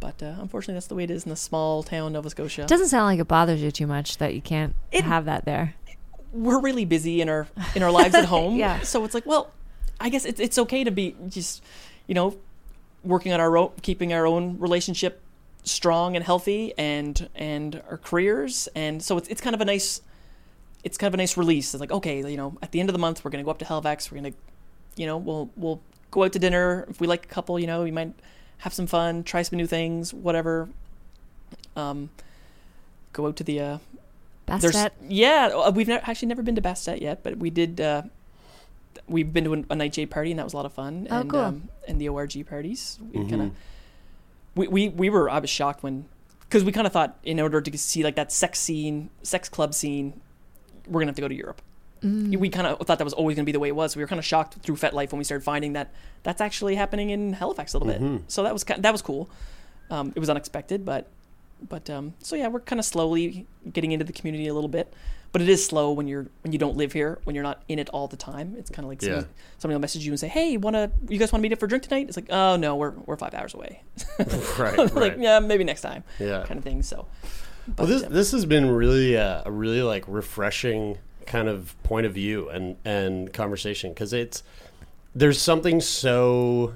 But 0.00 0.22
uh, 0.22 0.36
unfortunately, 0.38 0.74
that's 0.74 0.86
the 0.86 0.94
way 0.94 1.04
it 1.04 1.10
is 1.10 1.24
in 1.24 1.30
the 1.30 1.36
small 1.36 1.82
town 1.82 2.12
Nova 2.12 2.30
Scotia. 2.30 2.62
It 2.62 2.68
doesn't 2.68 2.88
sound 2.88 3.06
like 3.06 3.18
it 3.18 3.28
bothers 3.28 3.60
you 3.60 3.70
too 3.70 3.86
much 3.86 4.18
that 4.18 4.34
you 4.34 4.40
can't 4.40 4.74
have 4.92 5.24
that 5.24 5.44
there. 5.44 5.74
We're 6.32 6.60
really 6.60 6.84
busy 6.84 7.20
in 7.20 7.28
our 7.28 7.48
in 7.74 7.82
our 7.82 7.90
lives 7.90 8.14
at 8.14 8.24
home. 8.36 8.56
Yeah. 8.56 8.80
So 8.80 9.04
it's 9.04 9.14
like, 9.14 9.26
well, 9.26 9.50
I 10.00 10.08
guess 10.08 10.24
it's 10.24 10.40
it's 10.40 10.58
okay 10.58 10.84
to 10.84 10.90
be 10.90 11.16
just, 11.28 11.62
you 12.06 12.14
know, 12.14 12.36
working 13.02 13.32
on 13.32 13.40
our 13.40 13.56
own, 13.56 13.72
keeping 13.82 14.12
our 14.12 14.26
own 14.26 14.58
relationship 14.58 15.22
strong 15.64 16.16
and 16.16 16.24
healthy, 16.24 16.72
and 16.78 17.28
and 17.34 17.82
our 17.90 17.98
careers, 17.98 18.68
and 18.74 19.02
so 19.02 19.16
it's 19.18 19.28
it's 19.28 19.40
kind 19.40 19.54
of 19.54 19.60
a 19.60 19.64
nice, 19.64 20.00
it's 20.84 20.96
kind 20.96 21.08
of 21.08 21.14
a 21.14 21.16
nice 21.16 21.36
release. 21.36 21.74
It's 21.74 21.80
like, 21.80 21.90
okay, 21.90 22.18
you 22.30 22.36
know, 22.36 22.56
at 22.62 22.72
the 22.72 22.80
end 22.80 22.88
of 22.88 22.92
the 22.92 22.98
month, 22.98 23.24
we're 23.24 23.30
gonna 23.30 23.44
go 23.44 23.50
up 23.50 23.58
to 23.58 23.64
Halifax. 23.64 24.12
We're 24.12 24.18
gonna, 24.18 24.34
you 24.96 25.06
know, 25.06 25.16
we'll 25.16 25.50
we'll 25.56 25.80
go 26.10 26.24
out 26.24 26.32
to 26.34 26.38
dinner 26.38 26.86
if 26.88 27.00
we 27.00 27.06
like 27.06 27.24
a 27.24 27.28
couple. 27.28 27.58
You 27.58 27.66
know, 27.66 27.82
we 27.82 27.90
might 27.90 28.14
have 28.58 28.74
some 28.74 28.86
fun, 28.86 29.22
try 29.24 29.42
some 29.42 29.56
new 29.56 29.66
things, 29.66 30.12
whatever. 30.12 30.68
Um, 31.76 32.10
go 33.12 33.26
out 33.26 33.36
to 33.36 33.44
the 33.44 33.60
uh, 33.60 33.78
Bastet? 34.46 34.90
Yeah, 35.08 35.50
uh, 35.54 35.70
we've 35.74 35.88
ne- 35.88 35.94
actually 36.02 36.28
never 36.28 36.42
been 36.42 36.54
to 36.56 36.62
Bastet 36.62 37.00
yet, 37.00 37.22
but 37.22 37.36
we 37.38 37.50
did. 37.50 37.80
Uh, 37.80 38.02
we've 39.06 39.32
been 39.32 39.44
to 39.44 39.52
an- 39.52 39.66
a 39.70 39.76
nightshade 39.76 40.10
party, 40.10 40.30
and 40.30 40.38
that 40.38 40.44
was 40.44 40.54
a 40.54 40.56
lot 40.56 40.66
of 40.66 40.72
fun. 40.72 41.06
Oh, 41.10 41.20
and, 41.20 41.30
cool. 41.30 41.40
Um, 41.40 41.68
and 41.86 42.00
the 42.00 42.08
ORG 42.08 42.44
parties, 42.48 42.98
we 43.12 43.20
kind 43.20 43.30
Mhm. 43.42 43.46
of. 43.46 43.50
We, 44.54 44.66
we 44.68 44.88
we 44.88 45.10
were 45.10 45.30
I 45.30 45.38
was 45.38 45.50
shocked 45.50 45.82
when, 45.84 46.06
because 46.40 46.64
we 46.64 46.72
kind 46.72 46.86
of 46.86 46.92
thought 46.92 47.16
in 47.22 47.38
order 47.38 47.60
to 47.60 47.78
see 47.78 48.02
like 48.02 48.16
that 48.16 48.32
sex 48.32 48.58
scene, 48.58 49.10
sex 49.22 49.48
club 49.48 49.72
scene, 49.72 50.20
we're 50.88 51.00
gonna 51.00 51.10
have 51.10 51.16
to 51.16 51.22
go 51.22 51.28
to 51.28 51.34
Europe. 51.34 51.62
Mm. 52.02 52.36
We 52.38 52.48
kind 52.48 52.66
of 52.66 52.86
thought 52.86 52.98
that 52.98 53.04
was 53.04 53.12
always 53.14 53.36
gonna 53.36 53.44
be 53.46 53.52
the 53.52 53.60
way 53.60 53.68
it 53.68 53.76
was. 53.76 53.96
We 53.96 54.02
were 54.02 54.08
kind 54.08 54.18
of 54.18 54.24
shocked 54.24 54.54
through 54.62 54.76
FetLife 54.76 55.10
when 55.12 55.18
we 55.18 55.24
started 55.24 55.44
finding 55.44 55.72
that 55.74 55.92
that's 56.22 56.40
actually 56.40 56.74
happening 56.76 57.10
in 57.10 57.32
Halifax 57.34 57.74
a 57.74 57.78
little 57.78 57.92
Mhm. 57.94 58.16
bit. 58.18 58.30
So 58.30 58.42
that 58.42 58.52
was 58.52 58.64
ki- 58.64 58.74
that 58.78 58.92
was 58.92 59.02
cool. 59.02 59.28
Um, 59.90 60.12
it 60.14 60.20
was 60.20 60.28
unexpected, 60.30 60.84
but 60.84 61.06
but 61.68 61.90
um, 61.90 62.14
so 62.20 62.36
yeah, 62.36 62.46
we're 62.48 62.60
kind 62.60 62.78
of 62.78 62.84
slowly 62.84 63.46
getting 63.72 63.90
into 63.92 64.04
the 64.04 64.12
community 64.12 64.46
a 64.46 64.54
little 64.54 64.68
bit. 64.68 64.92
But 65.30 65.42
it 65.42 65.48
is 65.50 65.62
slow 65.64 65.92
when 65.92 66.06
you're 66.08 66.26
when 66.42 66.52
you 66.52 66.58
don't 66.58 66.76
live 66.76 66.92
here, 66.92 67.18
when 67.24 67.34
you're 67.34 67.42
not 67.44 67.62
in 67.68 67.78
it 67.78 67.88
all 67.90 68.06
the 68.08 68.16
time. 68.16 68.54
It's 68.58 68.70
kind 68.70 68.84
of 68.84 68.88
like 68.88 69.02
Yeah. 69.02 69.08
somebody, 69.08 69.28
somebody 69.58 69.74
will 69.74 69.80
message 69.80 70.04
you 70.06 70.12
and 70.12 70.18
say, 70.20 70.28
"Hey, 70.28 70.56
wanna 70.56 70.90
you 71.08 71.18
guys 71.18 71.32
want 71.32 71.40
to 71.40 71.42
meet 71.42 71.52
up 71.52 71.58
for 71.58 71.66
a 71.66 71.68
drink 71.68 71.82
tonight?" 71.84 72.06
It's 72.08 72.16
like, 72.16 72.30
"Oh 72.30 72.56
no, 72.56 72.76
we're 72.76 72.92
we're 73.06 73.16
five 73.16 73.34
hours 73.34 73.52
away." 73.54 73.82
Right, 74.58 74.78
like 74.78 74.94
right. 74.94 75.18
yeah, 75.18 75.38
maybe 75.40 75.64
next 75.64 75.82
time. 75.82 76.04
Yeah. 76.18 76.44
kind 76.46 76.56
of 76.58 76.64
thing. 76.64 76.82
So 76.82 77.06
well, 77.76 77.86
this 77.86 78.02
this 78.04 78.32
has 78.32 78.46
been 78.46 78.70
really 78.70 79.16
uh, 79.18 79.42
a 79.44 79.50
really 79.50 79.82
like 79.82 80.04
refreshing 80.06 80.96
kind 81.28 81.48
of 81.48 81.80
point 81.82 82.06
of 82.06 82.14
view 82.14 82.48
and 82.48 82.76
and 82.84 83.32
conversation 83.32 83.92
because 83.92 84.12
it's 84.12 84.42
there's 85.14 85.40
something 85.40 85.80
so. 85.80 86.74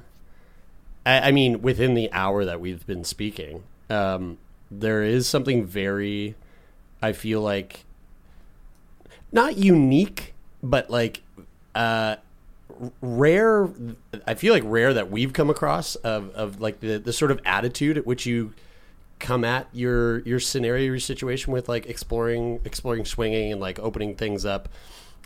I, 1.05 1.29
I 1.29 1.33
mean, 1.33 1.63
within 1.63 1.95
the 1.95 2.13
hour 2.13 2.45
that 2.45 2.61
we've 2.61 2.87
been 2.87 3.05
speaking, 3.05 3.65
um, 3.91 4.39
there 4.71 5.03
is 5.03 5.27
something 5.27 5.65
very. 5.65 6.35
I 7.01 7.13
feel 7.13 7.41
like 7.41 7.85
not 9.33 9.57
unique, 9.57 10.35
but 10.63 10.91
like 10.91 11.23
uh, 11.75 12.17
rare. 13.01 13.69
I 14.27 14.35
feel 14.35 14.53
like 14.53 14.63
rare 14.67 14.95
that 14.95 15.11
we've 15.11 15.33
come 15.33 15.51
across 15.51 15.95
of, 15.97 16.31
of 16.31 16.61
like 16.61 16.81
the, 16.81 16.99
the 16.99 17.13
sort 17.13 17.31
of 17.31 17.41
attitude 17.45 17.99
at 17.99 18.07
which 18.07 18.27
you 18.27 18.53
come 19.23 19.45
at 19.45 19.69
your 19.73 20.19
your 20.21 20.41
scenario, 20.41 20.85
your 20.85 20.99
situation 20.99 21.53
with 21.53 21.69
like 21.69 21.87
exploring 21.87 22.61
exploring 22.65 23.05
swinging 23.05 23.53
and 23.53 23.61
like 23.61 23.79
opening 23.79 24.17
things 24.17 24.45
up 24.45 24.69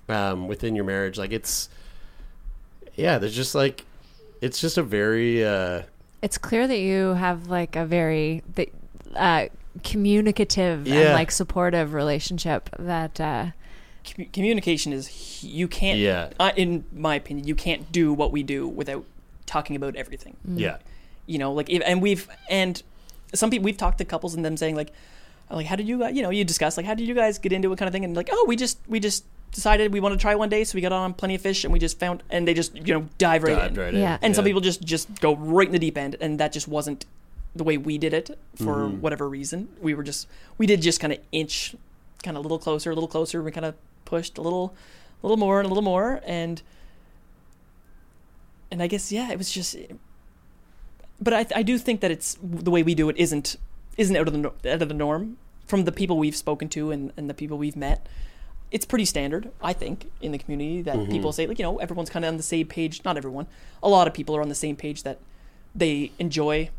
um, 0.09 0.47
within 0.47 0.77
your 0.77 0.85
marriage. 0.85 1.19
Like 1.19 1.33
it's 1.33 1.69
yeah, 2.95 3.19
there's 3.19 3.35
just 3.35 3.55
like 3.55 3.85
it's 4.41 4.61
just 4.61 4.79
a 4.79 4.83
very 4.83 5.45
uh, 5.45 5.83
It's 6.23 6.39
clear 6.39 6.69
that 6.69 6.79
you 6.79 7.15
have 7.15 7.49
like 7.49 7.75
a 7.75 7.87
very 7.87 8.43
the- 8.55 8.71
uh, 9.17 9.47
communicative 9.83 10.87
and 10.87 11.15
like 11.15 11.31
supportive 11.31 11.95
relationship 11.95 12.69
that 12.79 13.19
uh, 13.19 13.47
commu- 14.05 14.31
communication 14.33 14.93
is 14.93 15.43
you 15.43 15.69
can't. 15.69 15.99
Yeah. 15.99 16.31
Uh, 16.39 16.53
in 16.55 16.85
my 16.93 17.15
opinion, 17.15 17.47
you 17.47 17.55
can't 17.55 17.91
do 17.91 18.13
what 18.13 18.31
we 18.31 18.43
do 18.43 18.69
without 18.69 19.05
talking 19.47 19.75
about 19.75 19.97
everything. 19.97 20.37
Mm. 20.47 20.61
Yeah. 20.61 20.79
You 21.27 21.39
know, 21.39 21.53
like 21.53 21.71
if, 21.71 21.83
and 21.85 22.03
we've 22.03 22.29
and 22.51 22.83
some 23.35 23.51
people 23.51 23.65
we've 23.65 23.77
talked 23.77 23.99
to 23.99 24.05
couples 24.05 24.35
and 24.35 24.45
them 24.45 24.57
saying 24.57 24.77
like, 24.77 24.93
like 25.51 25.67
how 25.67 25.77
did 25.77 25.87
you 25.89 25.99
guys, 25.99 26.15
you 26.17 26.23
know, 26.23 26.31
you 26.31 26.45
discuss 26.45 26.77
like 26.77 26.87
how 26.87 26.95
did 26.95 27.07
you 27.07 27.15
guys 27.15 27.39
get 27.39 27.53
into 27.53 27.73
it 27.73 27.77
kind 27.79 27.89
of 27.89 27.93
thing 27.93 28.05
and 28.05 28.17
like 28.17 28.29
oh 28.33 28.45
we 28.49 28.57
just 28.57 28.79
we 28.89 28.99
just 29.01 29.25
decided 29.53 29.93
we 29.93 30.01
want 30.01 30.13
to 30.13 30.19
try 30.19 30.35
one 30.35 30.49
day 30.49 30.65
so 30.65 30.75
we 30.75 30.81
got 30.83 30.93
on 30.93 31.15
plenty 31.15 31.35
of 31.35 31.41
fish 31.41 31.65
and 31.65 31.73
we 31.73 31.79
just 31.79 31.99
found 31.99 32.23
and 32.31 32.47
they 32.47 32.53
just 32.55 32.75
you 32.77 32.93
know 32.95 33.09
dive 33.19 33.43
right 33.43 33.57
Dived 33.57 33.77
in. 33.79 33.83
right 33.85 33.95
in, 33.95 34.01
Yeah. 34.01 34.19
And 34.23 34.35
some 34.35 34.45
people 34.45 34.61
just 34.61 34.83
just 34.83 35.21
go 35.21 35.37
right 35.37 35.67
in 35.67 35.73
the 35.73 35.79
deep 35.79 35.97
end 35.97 36.17
and 36.21 36.39
that 36.41 36.53
just 36.53 36.69
wasn't 36.69 37.07
the 37.55 37.65
way 37.65 37.79
we 37.79 37.97
did 37.97 38.13
it 38.13 38.39
for 38.57 38.77
Mhm. 38.89 39.01
whatever 39.01 39.29
reason. 39.29 39.69
We 39.81 39.95
were 39.95 40.03
just 40.03 40.27
we 40.59 40.67
did 40.67 40.83
just 40.83 41.01
kind 41.01 41.13
of 41.13 41.21
inch 41.33 41.75
kind 42.23 42.37
of 42.37 42.41
a 42.41 42.43
little 42.43 42.59
closer, 42.59 42.91
a 42.91 42.95
little 42.95 43.09
closer. 43.09 43.43
We 43.43 43.51
kind 43.51 43.65
of 43.65 43.75
pushed 44.05 44.37
a 44.37 44.43
little, 44.43 44.75
a 45.23 45.27
little 45.27 45.37
more 45.37 45.59
and 45.61 45.65
a 45.67 45.69
little 45.69 45.83
more, 45.83 46.21
and 46.27 46.61
and 48.71 48.83
I 48.83 48.87
guess 48.89 49.13
yeah, 49.13 49.31
it 49.31 49.39
was 49.39 49.51
just. 49.51 49.77
But 51.21 51.33
I 51.35 51.47
I 51.55 51.63
do 51.63 51.79
think 51.79 52.01
that 52.01 52.11
it's 52.11 52.37
the 52.43 52.71
way 52.71 52.83
we 52.83 52.95
do 52.95 53.09
it 53.09 53.17
isn't 53.17 53.57
isn't 53.97 54.17
out 54.17 54.29
of 54.29 54.35
the 54.35 54.73
out 54.73 54.83
of 54.83 54.89
the 54.89 54.95
norm 54.95 55.39
from 55.67 55.85
the 55.85 55.93
people 55.93 56.19
we've 56.19 56.37
spoken 56.37 56.69
to 56.71 56.91
and, 56.91 57.13
and 57.17 57.29
the 57.31 57.35
people 57.35 57.57
we've 57.59 57.77
met. 57.77 58.07
It's 58.71 58.85
pretty 58.85 59.05
standard, 59.05 59.51
I 59.63 59.73
think, 59.73 60.11
in 60.21 60.33
the 60.33 60.39
community 60.39 60.83
that 60.83 60.97
Mhm. 60.97 61.11
people 61.11 61.33
say 61.33 61.47
like 61.47 61.59
you 61.59 61.63
know 61.65 61.79
everyone's 61.79 62.11
kind 62.11 62.25
of 62.25 62.29
on 62.31 62.37
the 62.37 62.43
same 62.43 62.67
page. 62.67 63.01
Not 63.05 63.17
everyone, 63.17 63.47
a 63.83 63.89
lot 63.89 64.07
of 64.07 64.13
people 64.15 64.37
are 64.37 64.43
on 64.43 64.49
the 64.49 64.55
same 64.55 64.77
page 64.77 65.03
that 65.05 65.19
they 65.75 66.11
enjoy 66.19 66.71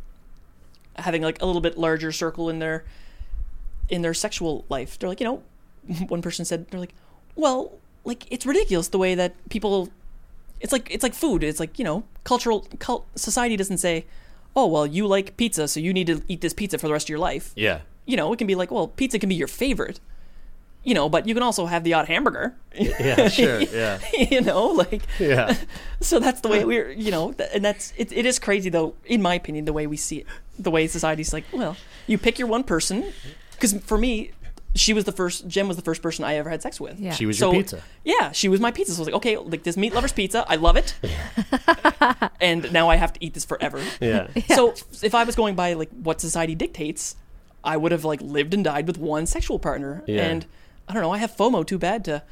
having 0.97 1.21
like 1.21 1.41
a 1.41 1.45
little 1.45 1.61
bit 1.61 1.77
larger 1.77 2.11
circle 2.11 2.49
in 2.49 2.59
their 2.59 2.83
in 3.89 4.01
their 4.01 4.13
sexual 4.13 4.65
life. 4.69 4.99
They're 4.99 5.09
like, 5.09 5.19
you 5.19 5.25
know, 5.25 5.43
one 6.07 6.21
person 6.21 6.43
said 6.45 6.67
they're 6.69 6.79
like, 6.79 6.93
well, 7.35 7.71
like 8.03 8.25
it's 8.31 8.45
ridiculous 8.45 8.87
the 8.89 8.97
way 8.97 9.15
that 9.15 9.33
people 9.49 9.89
it's 10.59 10.71
like 10.71 10.89
it's 10.91 11.03
like 11.03 11.13
food. 11.13 11.43
It's 11.43 11.59
like, 11.59 11.77
you 11.79 11.85
know, 11.85 12.03
cultural 12.23 12.67
cult, 12.79 13.05
society 13.15 13.55
doesn't 13.55 13.77
say, 13.77 14.05
"Oh, 14.55 14.67
well, 14.67 14.85
you 14.85 15.07
like 15.07 15.37
pizza, 15.37 15.67
so 15.67 15.79
you 15.79 15.93
need 15.93 16.07
to 16.07 16.21
eat 16.27 16.41
this 16.41 16.53
pizza 16.53 16.77
for 16.77 16.87
the 16.87 16.93
rest 16.93 17.05
of 17.05 17.09
your 17.09 17.19
life." 17.19 17.51
yeah. 17.55 17.79
You 18.05 18.15
know, 18.15 18.31
it 18.31 18.37
can 18.37 18.47
be 18.47 18.55
like, 18.55 18.71
well, 18.71 18.87
pizza 18.87 19.19
can 19.19 19.27
be 19.27 19.35
your 19.35 19.49
favorite. 19.49 19.99
You 20.85 20.93
know, 20.93 21.09
but 21.09 21.27
you 21.27 21.33
can 21.33 21.43
also 21.43 21.65
have 21.65 21.83
the 21.83 21.93
odd 21.93 22.07
hamburger. 22.07 22.55
Yeah, 22.73 23.27
sure, 23.39 23.59
yeah. 23.59 23.99
you 24.31 24.39
know, 24.39 24.67
like 24.67 25.01
Yeah. 25.19 25.53
so 25.99 26.17
that's 26.17 26.39
the 26.39 26.47
way 26.47 26.63
we're, 26.63 26.89
you 26.91 27.11
know, 27.11 27.33
and 27.53 27.65
that's 27.65 27.91
it, 27.97 28.13
it 28.13 28.25
is 28.25 28.39
crazy 28.39 28.69
though, 28.69 28.95
in 29.03 29.21
my 29.21 29.35
opinion, 29.35 29.65
the 29.65 29.73
way 29.73 29.85
we 29.87 29.97
see 29.97 30.19
it, 30.19 30.27
the 30.57 30.71
way 30.71 30.87
society's 30.87 31.33
like, 31.33 31.43
well, 31.51 31.75
you 32.07 32.17
pick 32.17 32.39
your 32.39 32.47
one 32.47 32.63
person, 32.63 33.11
because 33.51 33.73
for 33.83 33.97
me, 33.97 34.31
she 34.79 34.93
was 34.93 35.03
the 35.05 35.11
first, 35.11 35.47
Jen 35.47 35.67
was 35.67 35.75
the 35.77 35.83
first 35.83 36.01
person 36.01 36.23
I 36.25 36.35
ever 36.35 36.49
had 36.49 36.61
sex 36.61 36.79
with. 36.79 36.99
Yeah. 36.99 37.13
She 37.13 37.25
was 37.25 37.39
your 37.39 37.51
pizza. 37.53 37.81
Yeah, 38.03 38.31
she 38.31 38.47
was 38.49 38.59
my 38.59 38.71
pizza. 38.71 38.93
So 38.93 38.99
I 38.99 39.01
was 39.01 39.07
like, 39.07 39.15
okay, 39.15 39.37
like 39.37 39.63
this 39.63 39.77
meat 39.77 39.93
lover's 39.93 40.13
pizza, 40.13 40.45
I 40.47 40.55
love 40.55 40.77
it, 40.77 40.95
and 42.41 42.71
now 42.71 42.89
I 42.89 42.95
have 42.95 43.13
to 43.13 43.23
eat 43.23 43.33
this 43.33 43.45
forever. 43.45 43.81
Yeah. 43.99 44.27
So 44.55 44.73
if 45.01 45.13
I 45.15 45.23
was 45.23 45.35
going 45.35 45.55
by 45.55 45.73
like 45.73 45.89
what 45.91 46.21
society 46.21 46.55
dictates, 46.55 47.15
I 47.63 47.77
would 47.77 47.91
have 47.91 48.05
like 48.05 48.21
lived 48.21 48.53
and 48.53 48.63
died 48.63 48.87
with 48.87 48.97
one 48.97 49.25
sexual 49.25 49.59
partner, 49.59 50.03
Yeah. 50.07 50.27
and 50.27 50.45
I 50.87 50.93
don't 50.93 51.01
know, 51.01 51.11
I 51.11 51.17
have 51.17 51.35
FOMO 51.35 51.65
too 51.65 51.77
bad 51.77 52.05
to 52.05 52.23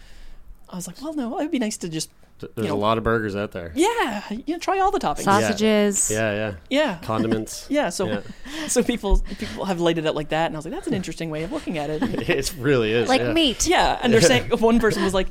I 0.70 0.76
was 0.78 0.88
like, 0.88 1.02
well, 1.02 1.14
no, 1.14 1.38
it'd 1.40 1.52
be 1.52 1.60
nice 1.60 1.78
to 1.78 1.90
just 1.90 2.10
There's 2.40 2.52
you 2.58 2.64
know, 2.68 2.74
a 2.74 2.76
lot 2.76 2.98
of 2.98 3.04
burgers 3.06 3.36
out 3.36 3.54
there. 3.54 3.72
yeah, 3.76 4.24
you 4.30 4.44
know, 4.54 4.60
try 4.60 4.80
all 4.80 4.92
the 4.92 5.00
toppings. 5.00 5.24
Sausages. 5.24 6.12
Yeah, 6.12 6.34
yeah. 6.34 6.54
Yeah. 6.70 6.98
Condiments. 7.02 7.66
Yeah, 7.70 7.90
so 7.90 8.08
Yeah. 8.08 8.22
so 8.68 8.84
people 8.84 9.20
people 9.40 9.66
have 9.66 9.80
laid 9.80 9.98
it 9.98 10.06
out 10.06 10.16
like 10.16 10.30
that, 10.30 10.48
and 10.48 10.56
I 10.56 10.58
was 10.58 10.66
like, 10.66 10.74
that's 10.74 10.88
an 10.88 10.94
interesting 10.94 11.30
way 11.30 11.44
of 11.44 11.52
looking 11.54 11.78
at 11.78 11.90
it. 11.90 12.02
it 12.30 12.54
really 12.60 12.92
is. 12.92 13.08
Like 13.08 13.22
yeah. 13.22 13.32
meat. 13.34 13.66
Yeah, 13.68 13.98
and 14.02 14.12
they're 14.12 14.22
saying 14.22 14.50
one 14.60 14.80
person 14.80 15.04
was 15.04 15.14
like, 15.14 15.28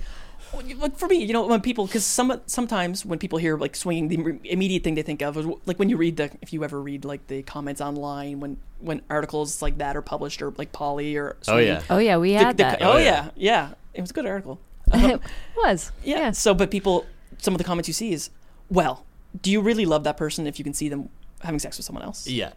like 0.76 0.96
for 0.96 1.06
me, 1.08 1.22
you 1.22 1.32
know, 1.32 1.46
when 1.46 1.60
people 1.60 1.86
because 1.86 2.06
some 2.06 2.40
sometimes 2.46 3.04
when 3.04 3.18
people 3.18 3.38
hear 3.38 3.58
like 3.58 3.76
swinging, 3.76 4.08
the 4.08 4.38
immediate 4.50 4.82
thing 4.82 4.94
they 4.94 5.02
think 5.02 5.20
of 5.20 5.36
is 5.36 5.46
like 5.66 5.78
when 5.78 5.88
you 5.90 5.96
read 5.98 6.16
the 6.16 6.30
if 6.40 6.52
you 6.52 6.64
ever 6.64 6.80
read 6.80 7.04
like 7.04 7.26
the 7.26 7.42
comments 7.42 7.80
online 7.80 8.40
when 8.40 8.56
when 8.80 9.02
articles 9.10 9.60
like 9.60 9.78
that 9.78 9.96
are 9.96 10.02
published 10.02 10.40
or 10.40 10.52
like 10.56 10.72
Polly 10.72 11.16
or 11.16 11.36
Oh, 11.48 11.58
yeah. 11.58 11.82
Oh 11.90 11.98
yeah, 11.98 12.16
we 12.16 12.32
had 12.32 12.56
the- 12.56 12.62
that. 12.62 12.82
oh 12.82 12.92
Oh, 12.92 12.96
yeah. 12.96 13.04
yeah. 13.04 13.30
yeah, 13.36 13.74
it 13.92 14.00
was 14.00 14.10
a 14.10 14.14
good 14.14 14.26
article. 14.26 14.58
it 14.92 15.20
was. 15.56 15.92
Yeah. 16.02 16.18
Yeah. 16.18 16.30
So, 16.32 16.54
but 16.54 16.70
people, 16.70 17.06
some 17.38 17.54
of 17.54 17.58
the 17.58 17.64
comments 17.64 17.88
you 17.88 17.94
see 17.94 18.12
is, 18.12 18.30
well, 18.68 19.04
do 19.42 19.50
you 19.50 19.60
really 19.60 19.84
love 19.84 20.04
that 20.04 20.16
person 20.16 20.46
if 20.46 20.58
you 20.58 20.64
can 20.64 20.74
see 20.74 20.88
them 20.88 21.08
having 21.40 21.58
sex 21.58 21.76
with 21.76 21.86
someone 21.86 22.04
else? 22.04 22.26
Yeah. 22.26 22.52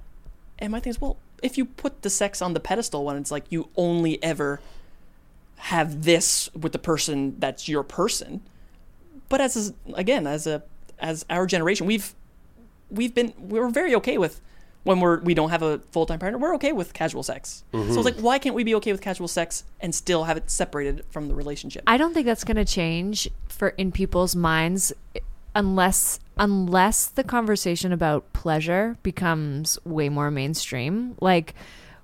And 0.59 0.71
my 0.71 0.79
thing 0.79 0.91
is, 0.91 1.01
well, 1.01 1.17
if 1.43 1.57
you 1.57 1.65
put 1.65 2.01
the 2.01 2.09
sex 2.09 2.41
on 2.41 2.53
the 2.53 2.59
pedestal 2.59 3.05
when 3.05 3.17
it's 3.17 3.31
like 3.31 3.45
you 3.49 3.69
only 3.75 4.21
ever 4.23 4.59
have 5.57 6.03
this 6.03 6.53
with 6.53 6.71
the 6.71 6.79
person 6.79 7.35
that's 7.39 7.67
your 7.67 7.83
person, 7.83 8.41
but 9.29 9.41
as 9.41 9.55
a, 9.69 9.93
again 9.93 10.25
as 10.25 10.47
a 10.47 10.63
as 10.99 11.25
our 11.29 11.45
generation, 11.45 11.85
we've 11.85 12.15
we've 12.89 13.13
been 13.13 13.33
we're 13.37 13.69
very 13.69 13.93
okay 13.95 14.17
with 14.17 14.41
when 14.87 15.01
we're 15.01 15.19
we 15.19 15.33
don't 15.33 15.49
have 15.49 15.61
a 15.61 15.79
full 15.91 16.05
time 16.05 16.17
partner, 16.17 16.37
we're 16.37 16.55
okay 16.55 16.71
with 16.71 16.93
casual 16.93 17.21
sex. 17.21 17.63
So 17.71 17.79
it's 17.79 17.89
mm-hmm. 17.89 18.01
like, 18.01 18.15
why 18.19 18.39
can't 18.39 18.55
we 18.55 18.63
be 18.63 18.73
okay 18.75 18.91
with 18.91 19.01
casual 19.01 19.27
sex 19.27 19.65
and 19.81 19.93
still 19.93 20.23
have 20.23 20.37
it 20.37 20.49
separated 20.49 21.03
from 21.09 21.27
the 21.27 21.35
relationship? 21.35 21.83
I 21.85 21.97
don't 21.97 22.13
think 22.13 22.25
that's 22.25 22.45
going 22.45 22.57
to 22.57 22.65
change 22.65 23.29
for 23.49 23.69
in 23.69 23.91
people's 23.91 24.35
minds 24.35 24.93
unless 25.53 26.19
unless 26.37 27.07
the 27.07 27.23
conversation 27.23 27.91
about 27.91 28.31
pleasure 28.31 28.95
becomes 29.03 29.77
way 29.83 30.07
more 30.07 30.31
mainstream. 30.31 31.17
Like 31.19 31.53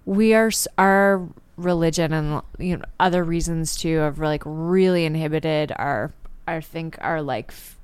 we 0.05 0.33
are 0.33 0.51
our 0.77 1.27
religion 1.55 2.11
and 2.11 2.41
you 2.57 2.75
know 2.75 2.83
other 2.99 3.23
reasons 3.23 3.77
too 3.77 3.97
have 3.97 4.19
like 4.19 4.41
really 4.45 5.05
inhibited 5.05 5.71
our 5.77 6.11
I 6.47 6.59
think 6.59 6.97
our 6.99 7.21
like 7.21 7.51
f- 7.51 7.77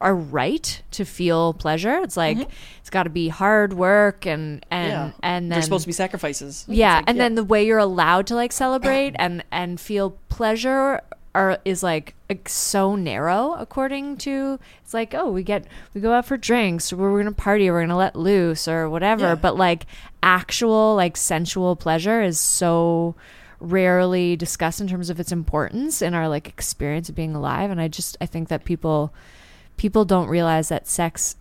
our 0.00 0.06
our 0.06 0.14
right 0.14 0.82
to 0.92 1.04
feel 1.04 1.52
pleasure. 1.54 1.98
It's 1.98 2.16
like 2.16 2.38
mm-hmm. 2.38 2.50
it's 2.80 2.90
got 2.90 3.04
to 3.04 3.10
be 3.10 3.28
hard 3.28 3.72
work 3.72 4.26
and 4.26 4.64
and 4.70 4.90
yeah, 4.90 5.10
and 5.22 5.44
then 5.44 5.56
there's 5.56 5.64
supposed 5.64 5.82
to 5.84 5.88
be 5.88 5.92
sacrifices. 5.92 6.64
yeah, 6.68 6.96
like, 6.96 7.04
and 7.08 7.20
then 7.20 7.34
the 7.34 7.44
way 7.44 7.66
you're 7.66 7.78
allowed 7.78 8.28
to 8.28 8.34
like 8.34 8.52
celebrate 8.52 9.14
and 9.18 9.44
and 9.50 9.80
feel 9.80 10.10
pleasure 10.28 11.00
are 11.34 11.58
is 11.64 11.82
like, 11.82 12.14
like 12.30 12.48
so 12.48 12.96
narrow 12.96 13.54
according 13.58 14.16
to 14.16 14.58
it's 14.82 14.94
like 14.94 15.14
oh 15.14 15.30
we 15.30 15.42
get 15.42 15.66
we 15.92 16.00
go 16.00 16.12
out 16.12 16.24
for 16.24 16.38
drinks 16.38 16.92
or 16.92 16.96
we're 16.96 17.18
gonna 17.18 17.32
party 17.32 17.68
or 17.68 17.74
we're 17.74 17.82
gonna 17.82 17.96
let 17.96 18.16
loose 18.16 18.66
or 18.66 18.88
whatever 18.88 19.26
Yeah. 19.26 19.34
but 19.34 19.54
like 19.54 19.84
actual 20.22 20.96
like 20.96 21.14
sensual 21.16 21.76
pleasure 21.76 22.22
is 22.22 22.40
so 22.40 23.14
rarely 23.60 24.34
discussed 24.36 24.80
in 24.80 24.88
terms 24.88 25.10
of 25.10 25.20
its 25.20 25.30
importance 25.30 26.00
in 26.00 26.14
our 26.14 26.26
like 26.26 26.48
experience 26.48 27.10
of 27.10 27.14
being 27.14 27.34
alive 27.34 27.70
and 27.70 27.82
I 27.82 27.88
just 27.88 28.16
I 28.20 28.26
think 28.26 28.48
that 28.48 28.64
people 28.64 29.12
people 29.76 30.04
don't 30.04 30.28
realize 30.28 30.68
that 30.68 30.86
sex 30.86 31.36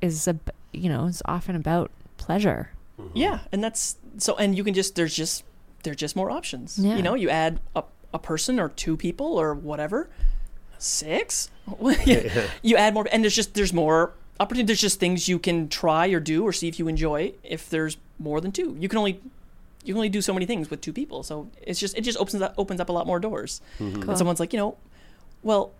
is 0.00 0.28
a 0.28 0.36
you 0.72 0.88
know 0.88 1.06
is 1.06 1.22
often 1.24 1.56
about 1.56 1.90
pleasure 2.16 2.70
mm-hmm. 3.00 3.16
Yeah, 3.16 3.40
and 3.52 3.62
that's 3.62 3.96
so. 4.18 4.36
And 4.36 4.56
you 4.56 4.64
can 4.64 4.74
just 4.74 4.94
there's 4.94 5.14
just 5.14 5.44
there's 5.82 5.96
just 5.96 6.16
more 6.16 6.30
options. 6.30 6.78
Yeah. 6.78 6.96
You 6.96 7.02
know, 7.02 7.14
you 7.14 7.30
add 7.30 7.60
a, 7.74 7.84
a 8.12 8.18
person 8.18 8.58
or 8.58 8.68
two 8.68 8.96
people 8.96 9.38
or 9.38 9.54
whatever, 9.54 10.08
six. 10.78 11.50
you 12.62 12.76
add 12.76 12.94
more, 12.94 13.06
and 13.10 13.22
there's 13.22 13.34
just 13.34 13.54
there's 13.54 13.72
more 13.72 14.12
opportunity. 14.40 14.66
There's 14.66 14.80
just 14.80 15.00
things 15.00 15.28
you 15.28 15.38
can 15.38 15.68
try 15.68 16.08
or 16.08 16.20
do 16.20 16.44
or 16.44 16.52
see 16.52 16.68
if 16.68 16.78
you 16.78 16.88
enjoy. 16.88 17.34
If 17.42 17.70
there's 17.70 17.96
more 18.18 18.40
than 18.40 18.52
two, 18.52 18.76
you 18.78 18.88
can 18.88 18.98
only 18.98 19.20
you 19.84 19.94
can 19.94 19.98
only 19.98 20.08
do 20.08 20.20
so 20.20 20.34
many 20.34 20.46
things 20.46 20.70
with 20.70 20.80
two 20.80 20.92
people. 20.92 21.22
So 21.22 21.48
it's 21.62 21.80
just 21.80 21.96
it 21.96 22.02
just 22.02 22.18
opens 22.18 22.42
up 22.42 22.54
opens 22.58 22.80
up 22.80 22.88
a 22.88 22.92
lot 22.92 23.06
more 23.06 23.20
doors. 23.20 23.60
Mm-hmm. 23.78 24.00
Cool. 24.00 24.10
And 24.10 24.18
someone's 24.18 24.40
like, 24.40 24.52
you 24.52 24.58
know, 24.58 24.76
well, 25.42 25.72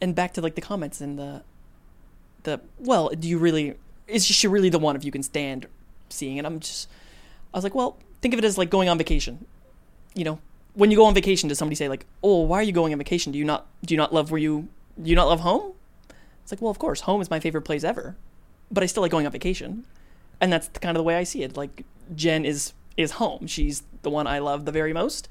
and 0.00 0.14
back 0.14 0.34
to 0.34 0.40
like 0.40 0.54
the 0.54 0.60
comments 0.60 1.00
and 1.00 1.18
the 1.18 1.42
the 2.42 2.60
well, 2.78 3.08
do 3.08 3.28
you 3.28 3.38
really 3.38 3.74
is 4.06 4.24
she 4.24 4.46
really 4.46 4.68
the 4.68 4.78
one 4.78 4.96
if 4.96 5.04
you 5.04 5.12
can 5.12 5.22
stand 5.22 5.66
seeing 6.08 6.36
it? 6.36 6.44
I'm 6.44 6.60
just 6.60 6.88
I 7.52 7.56
was 7.56 7.64
like, 7.64 7.74
well, 7.74 7.98
think 8.20 8.34
of 8.34 8.38
it 8.38 8.44
as 8.44 8.58
like 8.58 8.70
going 8.70 8.88
on 8.88 8.98
vacation. 8.98 9.46
You 10.14 10.24
know, 10.24 10.38
when 10.74 10.90
you 10.90 10.96
go 10.96 11.06
on 11.06 11.14
vacation, 11.14 11.48
does 11.48 11.58
somebody 11.58 11.76
say 11.76 11.88
like, 11.88 12.06
"Oh, 12.22 12.42
why 12.42 12.58
are 12.58 12.62
you 12.62 12.72
going 12.72 12.92
on 12.92 12.98
vacation? 12.98 13.32
Do 13.32 13.38
you 13.38 13.44
not 13.44 13.66
do 13.84 13.94
you 13.94 13.98
not 13.98 14.12
love 14.12 14.30
where 14.30 14.40
you 14.40 14.68
do 15.02 15.10
you 15.10 15.16
not 15.16 15.28
love 15.28 15.40
home?" 15.40 15.72
It's 16.42 16.52
like, 16.52 16.62
well, 16.62 16.70
of 16.70 16.78
course, 16.78 17.00
home 17.00 17.20
is 17.20 17.28
my 17.28 17.40
favorite 17.40 17.62
place 17.62 17.82
ever, 17.82 18.14
but 18.70 18.82
I 18.82 18.86
still 18.86 19.00
like 19.00 19.10
going 19.10 19.26
on 19.26 19.32
vacation, 19.32 19.84
and 20.40 20.52
that's 20.52 20.68
kind 20.68 20.96
of 20.96 21.00
the 21.00 21.04
way 21.04 21.16
I 21.16 21.24
see 21.24 21.42
it. 21.42 21.56
Like 21.56 21.84
Jen 22.14 22.44
is 22.44 22.72
is 22.96 23.12
home. 23.12 23.46
She's 23.46 23.82
the 24.02 24.10
one 24.10 24.26
I 24.26 24.38
love 24.38 24.64
the 24.64 24.72
very 24.72 24.92
most, 24.92 25.28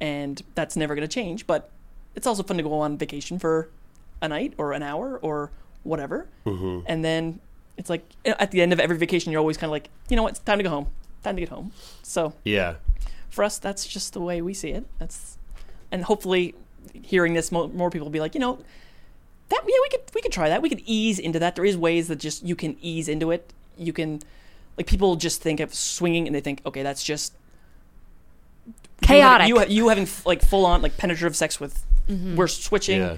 and 0.00 0.42
that's 0.54 0.76
never 0.76 0.94
going 0.94 1.06
to 1.06 1.12
change. 1.12 1.46
But 1.46 1.70
it's 2.14 2.26
also 2.26 2.42
fun 2.42 2.56
to 2.56 2.62
go 2.62 2.72
on 2.74 2.96
vacation 2.96 3.38
for 3.38 3.68
a 4.22 4.28
night 4.28 4.54
or 4.58 4.72
an 4.72 4.82
hour 4.82 5.18
or 5.18 5.50
whatever, 5.82 6.26
mm-hmm. 6.46 6.80
and 6.86 7.04
then 7.04 7.40
it's 7.76 7.90
like 7.90 8.04
at 8.24 8.50
the 8.50 8.62
end 8.62 8.72
of 8.72 8.80
every 8.80 8.96
vacation, 8.96 9.32
you're 9.32 9.40
always 9.40 9.56
kind 9.56 9.68
of 9.68 9.72
like, 9.72 9.90
you 10.08 10.16
know 10.16 10.22
what, 10.22 10.30
it's 10.30 10.40
time 10.40 10.58
to 10.58 10.64
go 10.64 10.70
home. 10.70 10.86
Time 11.22 11.36
to 11.36 11.40
get 11.40 11.48
home. 11.48 11.72
So 12.02 12.34
Yeah. 12.44 12.74
for 13.30 13.44
us, 13.44 13.58
that's 13.58 13.86
just 13.86 14.12
the 14.12 14.20
way 14.20 14.40
we 14.42 14.54
see 14.54 14.70
it. 14.70 14.86
That's, 14.98 15.38
and 15.90 16.04
hopefully, 16.04 16.54
hearing 16.92 17.34
this, 17.34 17.50
more, 17.50 17.68
more 17.68 17.90
people 17.90 18.06
will 18.06 18.12
be 18.12 18.20
like, 18.20 18.34
you 18.34 18.40
know, 18.40 18.58
that 19.48 19.62
yeah, 19.66 19.76
we 19.82 19.88
could 19.90 20.00
we 20.14 20.22
could 20.22 20.32
try 20.32 20.48
that. 20.48 20.62
We 20.62 20.68
could 20.68 20.82
ease 20.86 21.18
into 21.18 21.38
that. 21.38 21.54
There 21.54 21.64
is 21.64 21.76
ways 21.76 22.08
that 22.08 22.18
just 22.18 22.44
you 22.44 22.56
can 22.56 22.76
ease 22.80 23.08
into 23.08 23.30
it. 23.30 23.52
You 23.76 23.92
can, 23.92 24.20
like 24.78 24.86
people 24.86 25.16
just 25.16 25.42
think 25.42 25.60
of 25.60 25.74
swinging 25.74 26.26
and 26.26 26.34
they 26.34 26.40
think, 26.40 26.62
okay, 26.64 26.82
that's 26.82 27.04
just 27.04 27.34
chaotic 29.02 29.48
You, 29.48 29.60
you, 29.60 29.66
you 29.68 29.88
having 29.88 30.08
like 30.24 30.42
full 30.42 30.64
on 30.64 30.82
like 30.82 30.96
penetrative 30.96 31.36
sex 31.36 31.60
with 31.60 31.84
mm-hmm. 32.08 32.36
we're 32.36 32.48
switching. 32.48 33.00
Yeah. 33.00 33.16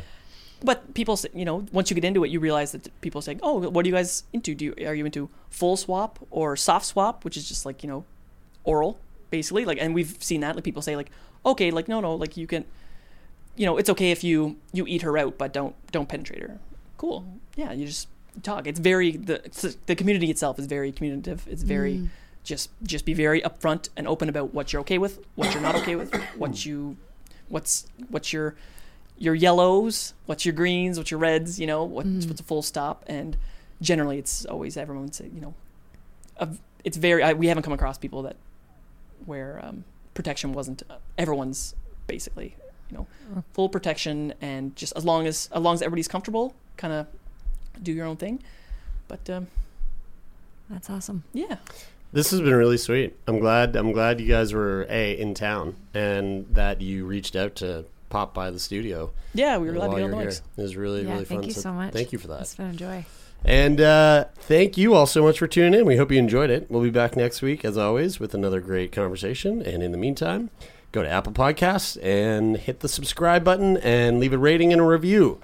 But 0.62 0.94
people, 0.94 1.16
say, 1.16 1.28
you 1.34 1.44
know, 1.44 1.66
once 1.72 1.90
you 1.90 1.94
get 1.94 2.04
into 2.04 2.24
it, 2.24 2.30
you 2.30 2.40
realize 2.40 2.72
that 2.72 2.88
people 3.00 3.20
say, 3.20 3.38
"Oh, 3.42 3.68
what 3.68 3.84
are 3.84 3.88
you 3.88 3.94
guys 3.94 4.24
into? 4.32 4.54
Do 4.54 4.64
you 4.64 4.86
are 4.86 4.94
you 4.94 5.04
into 5.04 5.28
full 5.50 5.76
swap 5.76 6.18
or 6.30 6.56
soft 6.56 6.86
swap, 6.86 7.24
which 7.24 7.36
is 7.36 7.46
just 7.46 7.66
like 7.66 7.82
you 7.82 7.88
know, 7.88 8.04
oral, 8.64 8.98
basically?" 9.30 9.64
Like, 9.64 9.78
and 9.80 9.94
we've 9.94 10.16
seen 10.20 10.40
that. 10.40 10.54
Like 10.54 10.64
people 10.64 10.82
say, 10.82 10.96
like, 10.96 11.10
"Okay, 11.44 11.70
like 11.70 11.88
no, 11.88 12.00
no, 12.00 12.14
like 12.14 12.38
you 12.38 12.46
can, 12.46 12.64
you 13.54 13.66
know, 13.66 13.76
it's 13.76 13.90
okay 13.90 14.10
if 14.10 14.24
you 14.24 14.56
you 14.72 14.86
eat 14.86 15.02
her 15.02 15.18
out, 15.18 15.36
but 15.36 15.52
don't 15.52 15.74
don't 15.92 16.08
penetrate 16.08 16.40
her." 16.40 16.58
Cool. 16.96 17.26
Yeah, 17.54 17.72
you 17.72 17.86
just 17.86 18.08
talk. 18.42 18.66
It's 18.66 18.80
very 18.80 19.12
the 19.12 19.76
the 19.86 19.94
community 19.94 20.30
itself 20.30 20.58
is 20.58 20.66
very 20.66 20.92
communicative. 20.92 21.46
It's 21.48 21.62
very 21.62 21.96
mm. 21.96 22.08
just 22.44 22.70
just 22.82 23.04
be 23.04 23.14
very 23.14 23.42
upfront 23.42 23.90
and 23.96 24.08
open 24.08 24.28
about 24.28 24.54
what 24.54 24.72
you're 24.72 24.80
okay 24.80 24.98
with, 24.98 25.18
what 25.34 25.52
you're 25.52 25.62
not 25.62 25.74
okay 25.76 25.96
with, 25.96 26.14
what 26.36 26.64
you 26.64 26.96
what's 27.48 27.86
what's 28.08 28.32
your 28.32 28.56
your 29.18 29.34
yellows, 29.34 30.14
what's 30.26 30.44
your 30.44 30.54
greens, 30.54 30.98
what's 30.98 31.10
your 31.10 31.20
reds, 31.20 31.58
you 31.58 31.66
know, 31.66 31.84
what's, 31.84 32.26
what's 32.26 32.40
a 32.40 32.44
full 32.44 32.62
stop, 32.62 33.04
and 33.06 33.36
generally 33.80 34.18
it's 34.18 34.44
always 34.46 34.76
everyone 34.76 35.12
say, 35.12 35.30
you 35.34 35.40
know, 35.40 35.54
a, 36.38 36.48
it's 36.84 36.96
very 36.96 37.22
I, 37.22 37.32
we 37.32 37.46
haven't 37.46 37.62
come 37.62 37.72
across 37.72 37.98
people 37.98 38.22
that 38.22 38.36
where 39.24 39.60
um, 39.64 39.84
protection 40.14 40.52
wasn't 40.52 40.82
uh, 40.90 40.96
everyone's 41.16 41.74
basically, 42.06 42.54
you 42.90 42.96
know, 42.98 43.06
full 43.54 43.68
protection 43.68 44.34
and 44.40 44.76
just 44.76 44.92
as 44.96 45.04
long 45.04 45.26
as 45.26 45.48
as 45.52 45.62
long 45.62 45.74
as 45.74 45.82
everybody's 45.82 46.08
comfortable, 46.08 46.54
kind 46.76 46.92
of 46.92 47.06
do 47.82 47.92
your 47.92 48.06
own 48.06 48.16
thing, 48.16 48.42
but 49.08 49.28
um, 49.30 49.46
that's 50.68 50.90
awesome. 50.90 51.24
yeah, 51.32 51.56
This 52.12 52.30
has 52.30 52.40
been 52.40 52.54
really 52.54 52.76
sweet. 52.78 53.16
I'm 53.26 53.38
glad. 53.38 53.76
I'm 53.76 53.92
glad 53.92 54.20
you 54.20 54.28
guys 54.28 54.52
were 54.52 54.86
a 54.88 55.18
in 55.18 55.34
town 55.34 55.76
and 55.94 56.46
that 56.54 56.80
you 56.80 57.04
reached 57.06 57.36
out 57.36 57.54
to 57.56 57.84
pop 58.16 58.32
by 58.34 58.50
the 58.50 58.58
studio. 58.58 59.10
yeah, 59.34 59.58
we 59.58 59.66
were 59.66 59.74
glad 59.74 59.86
to 59.86 59.88
while 59.90 59.98
get 59.98 60.04
on 60.04 60.10
the 60.12 60.16
you're 60.22 60.26
mics. 60.32 60.40
It 60.56 60.62
was 60.62 60.76
really 60.76 61.02
yeah 61.02 61.12
really 61.12 61.24
fun. 61.24 61.28
thank 61.28 61.40
fun. 61.42 61.48
you 61.48 61.54
so 61.54 61.72
much 61.72 61.92
Thank 61.92 62.12
you 62.12 62.18
for 62.18 62.28
that. 62.28 62.40
it's 62.42 62.54
been 62.54 62.70
a 62.70 62.72
joy 62.72 63.04
And 63.44 63.80
uh, 63.80 64.24
thank 64.36 64.76
you 64.78 64.94
all 64.94 65.06
so 65.06 65.22
much 65.22 65.38
for 65.38 65.46
tuning 65.46 65.78
in. 65.78 65.84
We 65.86 65.96
hope 65.98 66.10
you 66.10 66.18
enjoyed 66.18 66.48
it. 66.50 66.70
We'll 66.70 66.82
be 66.82 66.90
back 66.90 67.14
next 67.16 67.42
week, 67.42 67.64
as 67.64 67.76
always, 67.76 68.18
with 68.18 68.32
another 68.34 68.60
great 68.60 68.90
conversation. 68.92 69.60
And 69.60 69.82
in 69.82 69.92
the 69.92 69.98
meantime, 69.98 70.48
go 70.92 71.02
to 71.02 71.08
Apple 71.08 71.32
Podcasts 71.32 71.98
and 72.02 72.56
hit 72.56 72.80
the 72.80 72.88
subscribe 72.88 73.44
button 73.44 73.76
and 73.78 74.18
leave 74.18 74.32
a 74.32 74.38
rating 74.38 74.72
and 74.72 74.80
a 74.80 74.84
review. 74.84 75.38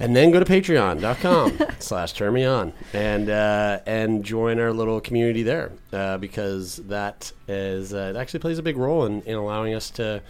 And 0.00 0.16
then 0.16 0.32
go 0.32 0.40
to 0.40 0.44
patreon.com 0.44 1.58
slash 1.78 2.12
turn 2.14 2.34
me 2.34 2.44
on 2.44 2.72
and, 2.92 3.30
uh, 3.30 3.78
and 3.86 4.24
join 4.24 4.58
our 4.58 4.72
little 4.72 5.00
community 5.00 5.44
there 5.44 5.70
uh, 5.92 6.18
because 6.18 6.76
that 6.88 7.30
is, 7.46 7.94
uh, 7.94 8.12
it 8.14 8.16
actually 8.18 8.40
plays 8.40 8.58
a 8.58 8.62
big 8.62 8.76
role 8.76 9.06
in, 9.06 9.22
in 9.22 9.36
allowing 9.36 9.72
us 9.72 9.90
to 9.90 10.20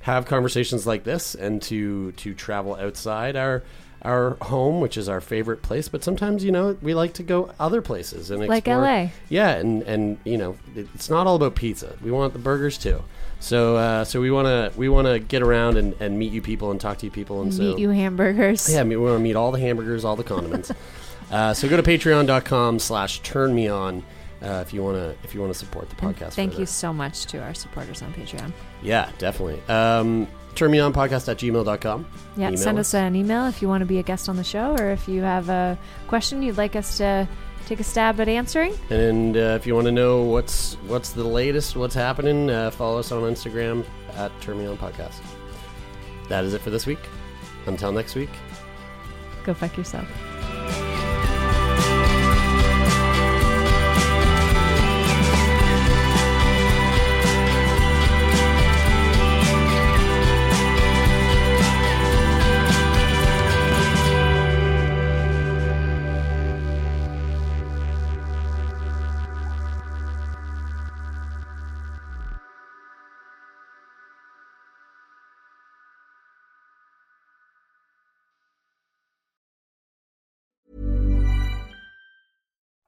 have 0.00 0.26
conversations 0.26 0.86
like 0.86 1.04
this 1.04 1.34
and 1.34 1.60
to, 1.62 2.12
to 2.12 2.34
travel 2.34 2.74
outside 2.76 3.36
our, 3.36 3.62
our 4.02 4.36
home, 4.42 4.80
which 4.80 4.96
is 4.96 5.08
our 5.08 5.20
favorite 5.20 5.60
place. 5.62 5.88
But 5.88 6.04
sometimes, 6.04 6.44
you 6.44 6.52
know, 6.52 6.76
we 6.80 6.94
like 6.94 7.14
to 7.14 7.22
go 7.22 7.50
other 7.58 7.82
places 7.82 8.30
and 8.30 8.46
Like 8.46 8.66
explore- 8.68 8.82
LA. 8.82 9.08
Yeah, 9.28 9.50
and 9.56 9.82
and 9.82 10.18
you 10.24 10.38
know, 10.38 10.56
it's 10.76 11.10
not 11.10 11.26
all 11.26 11.34
about 11.36 11.56
pizza. 11.56 11.96
We 12.02 12.10
want 12.12 12.32
the 12.32 12.38
burgers 12.38 12.78
too. 12.78 13.02
So 13.40 13.76
uh, 13.76 14.04
so 14.04 14.20
we 14.20 14.30
want 14.30 14.46
to 14.46 14.78
we 14.78 14.88
want 14.88 15.06
to 15.08 15.18
get 15.18 15.42
around 15.42 15.76
and, 15.76 15.94
and 16.00 16.18
meet 16.18 16.32
you 16.32 16.42
people 16.42 16.70
and 16.70 16.80
talk 16.80 16.98
to 16.98 17.06
you 17.06 17.10
people 17.12 17.42
and 17.42 17.52
so 17.52 17.62
Meet 17.62 17.78
you 17.80 17.90
hamburgers. 17.90 18.72
yeah, 18.72 18.82
we 18.84 18.96
want 18.96 19.16
to 19.16 19.20
meet 19.20 19.34
all 19.36 19.50
the 19.52 19.60
hamburgers, 19.60 20.04
all 20.04 20.16
the 20.16 20.24
condiments. 20.24 20.70
uh, 21.32 21.52
so 21.54 21.68
go 21.68 21.76
to 21.76 21.82
patreon.com 21.82 22.78
slash 22.78 23.20
turn 23.20 23.54
me 23.54 23.68
on 23.68 24.04
uh, 24.42 24.62
if 24.66 24.72
you 24.72 24.82
want 24.82 24.96
to 24.96 25.16
if 25.24 25.34
you 25.34 25.40
want 25.40 25.52
to 25.52 25.58
support 25.58 25.88
the 25.90 25.96
podcast. 25.96 26.32
Thank 26.32 26.52
further. 26.52 26.62
you 26.62 26.66
so 26.66 26.92
much 26.92 27.26
to 27.26 27.38
our 27.38 27.54
supporters 27.54 28.02
on 28.02 28.12
Patreon. 28.14 28.52
Yeah, 28.82 29.10
definitely. 29.18 29.60
Um, 29.68 30.28
turn 30.54 30.70
me 30.70 30.78
on 30.78 30.92
podcast 30.92 31.28
at 31.28 31.38
gmail.com. 31.38 32.06
Yeah, 32.36 32.48
Email 32.48 32.58
send 32.58 32.78
us 32.78 32.94
an 32.94 33.16
email 33.16 33.46
if 33.46 33.62
you 33.62 33.68
want 33.68 33.82
to 33.82 33.86
be 33.86 33.98
a 33.98 34.02
guest 34.02 34.28
on 34.28 34.36
the 34.36 34.44
show 34.44 34.76
or 34.76 34.90
if 34.90 35.08
you 35.08 35.22
have 35.22 35.48
a 35.48 35.78
question 36.06 36.42
you'd 36.42 36.56
like 36.56 36.76
us 36.76 36.98
to 36.98 37.28
take 37.66 37.80
a 37.80 37.84
stab 37.84 38.20
at 38.20 38.28
answering. 38.28 38.74
And 38.90 39.36
uh, 39.36 39.56
if 39.60 39.66
you 39.66 39.74
want 39.74 39.86
to 39.86 39.92
know 39.92 40.22
what's 40.22 40.74
what's 40.86 41.10
the 41.10 41.24
latest, 41.24 41.76
what's 41.76 41.94
happening, 41.94 42.50
uh, 42.50 42.70
follow 42.70 42.98
us 42.98 43.12
on 43.12 43.22
Instagram 43.22 43.84
at 44.14 44.32
Turn 44.40 44.58
Me 44.58 44.66
On 44.66 44.76
Podcast. 44.76 45.20
That 46.28 46.44
is 46.44 46.54
it 46.54 46.60
for 46.60 46.70
this 46.70 46.86
week. 46.86 47.00
Until 47.66 47.92
next 47.92 48.14
week. 48.14 48.30
Go 49.44 49.52
fuck 49.52 49.76
yourself. 49.76 50.08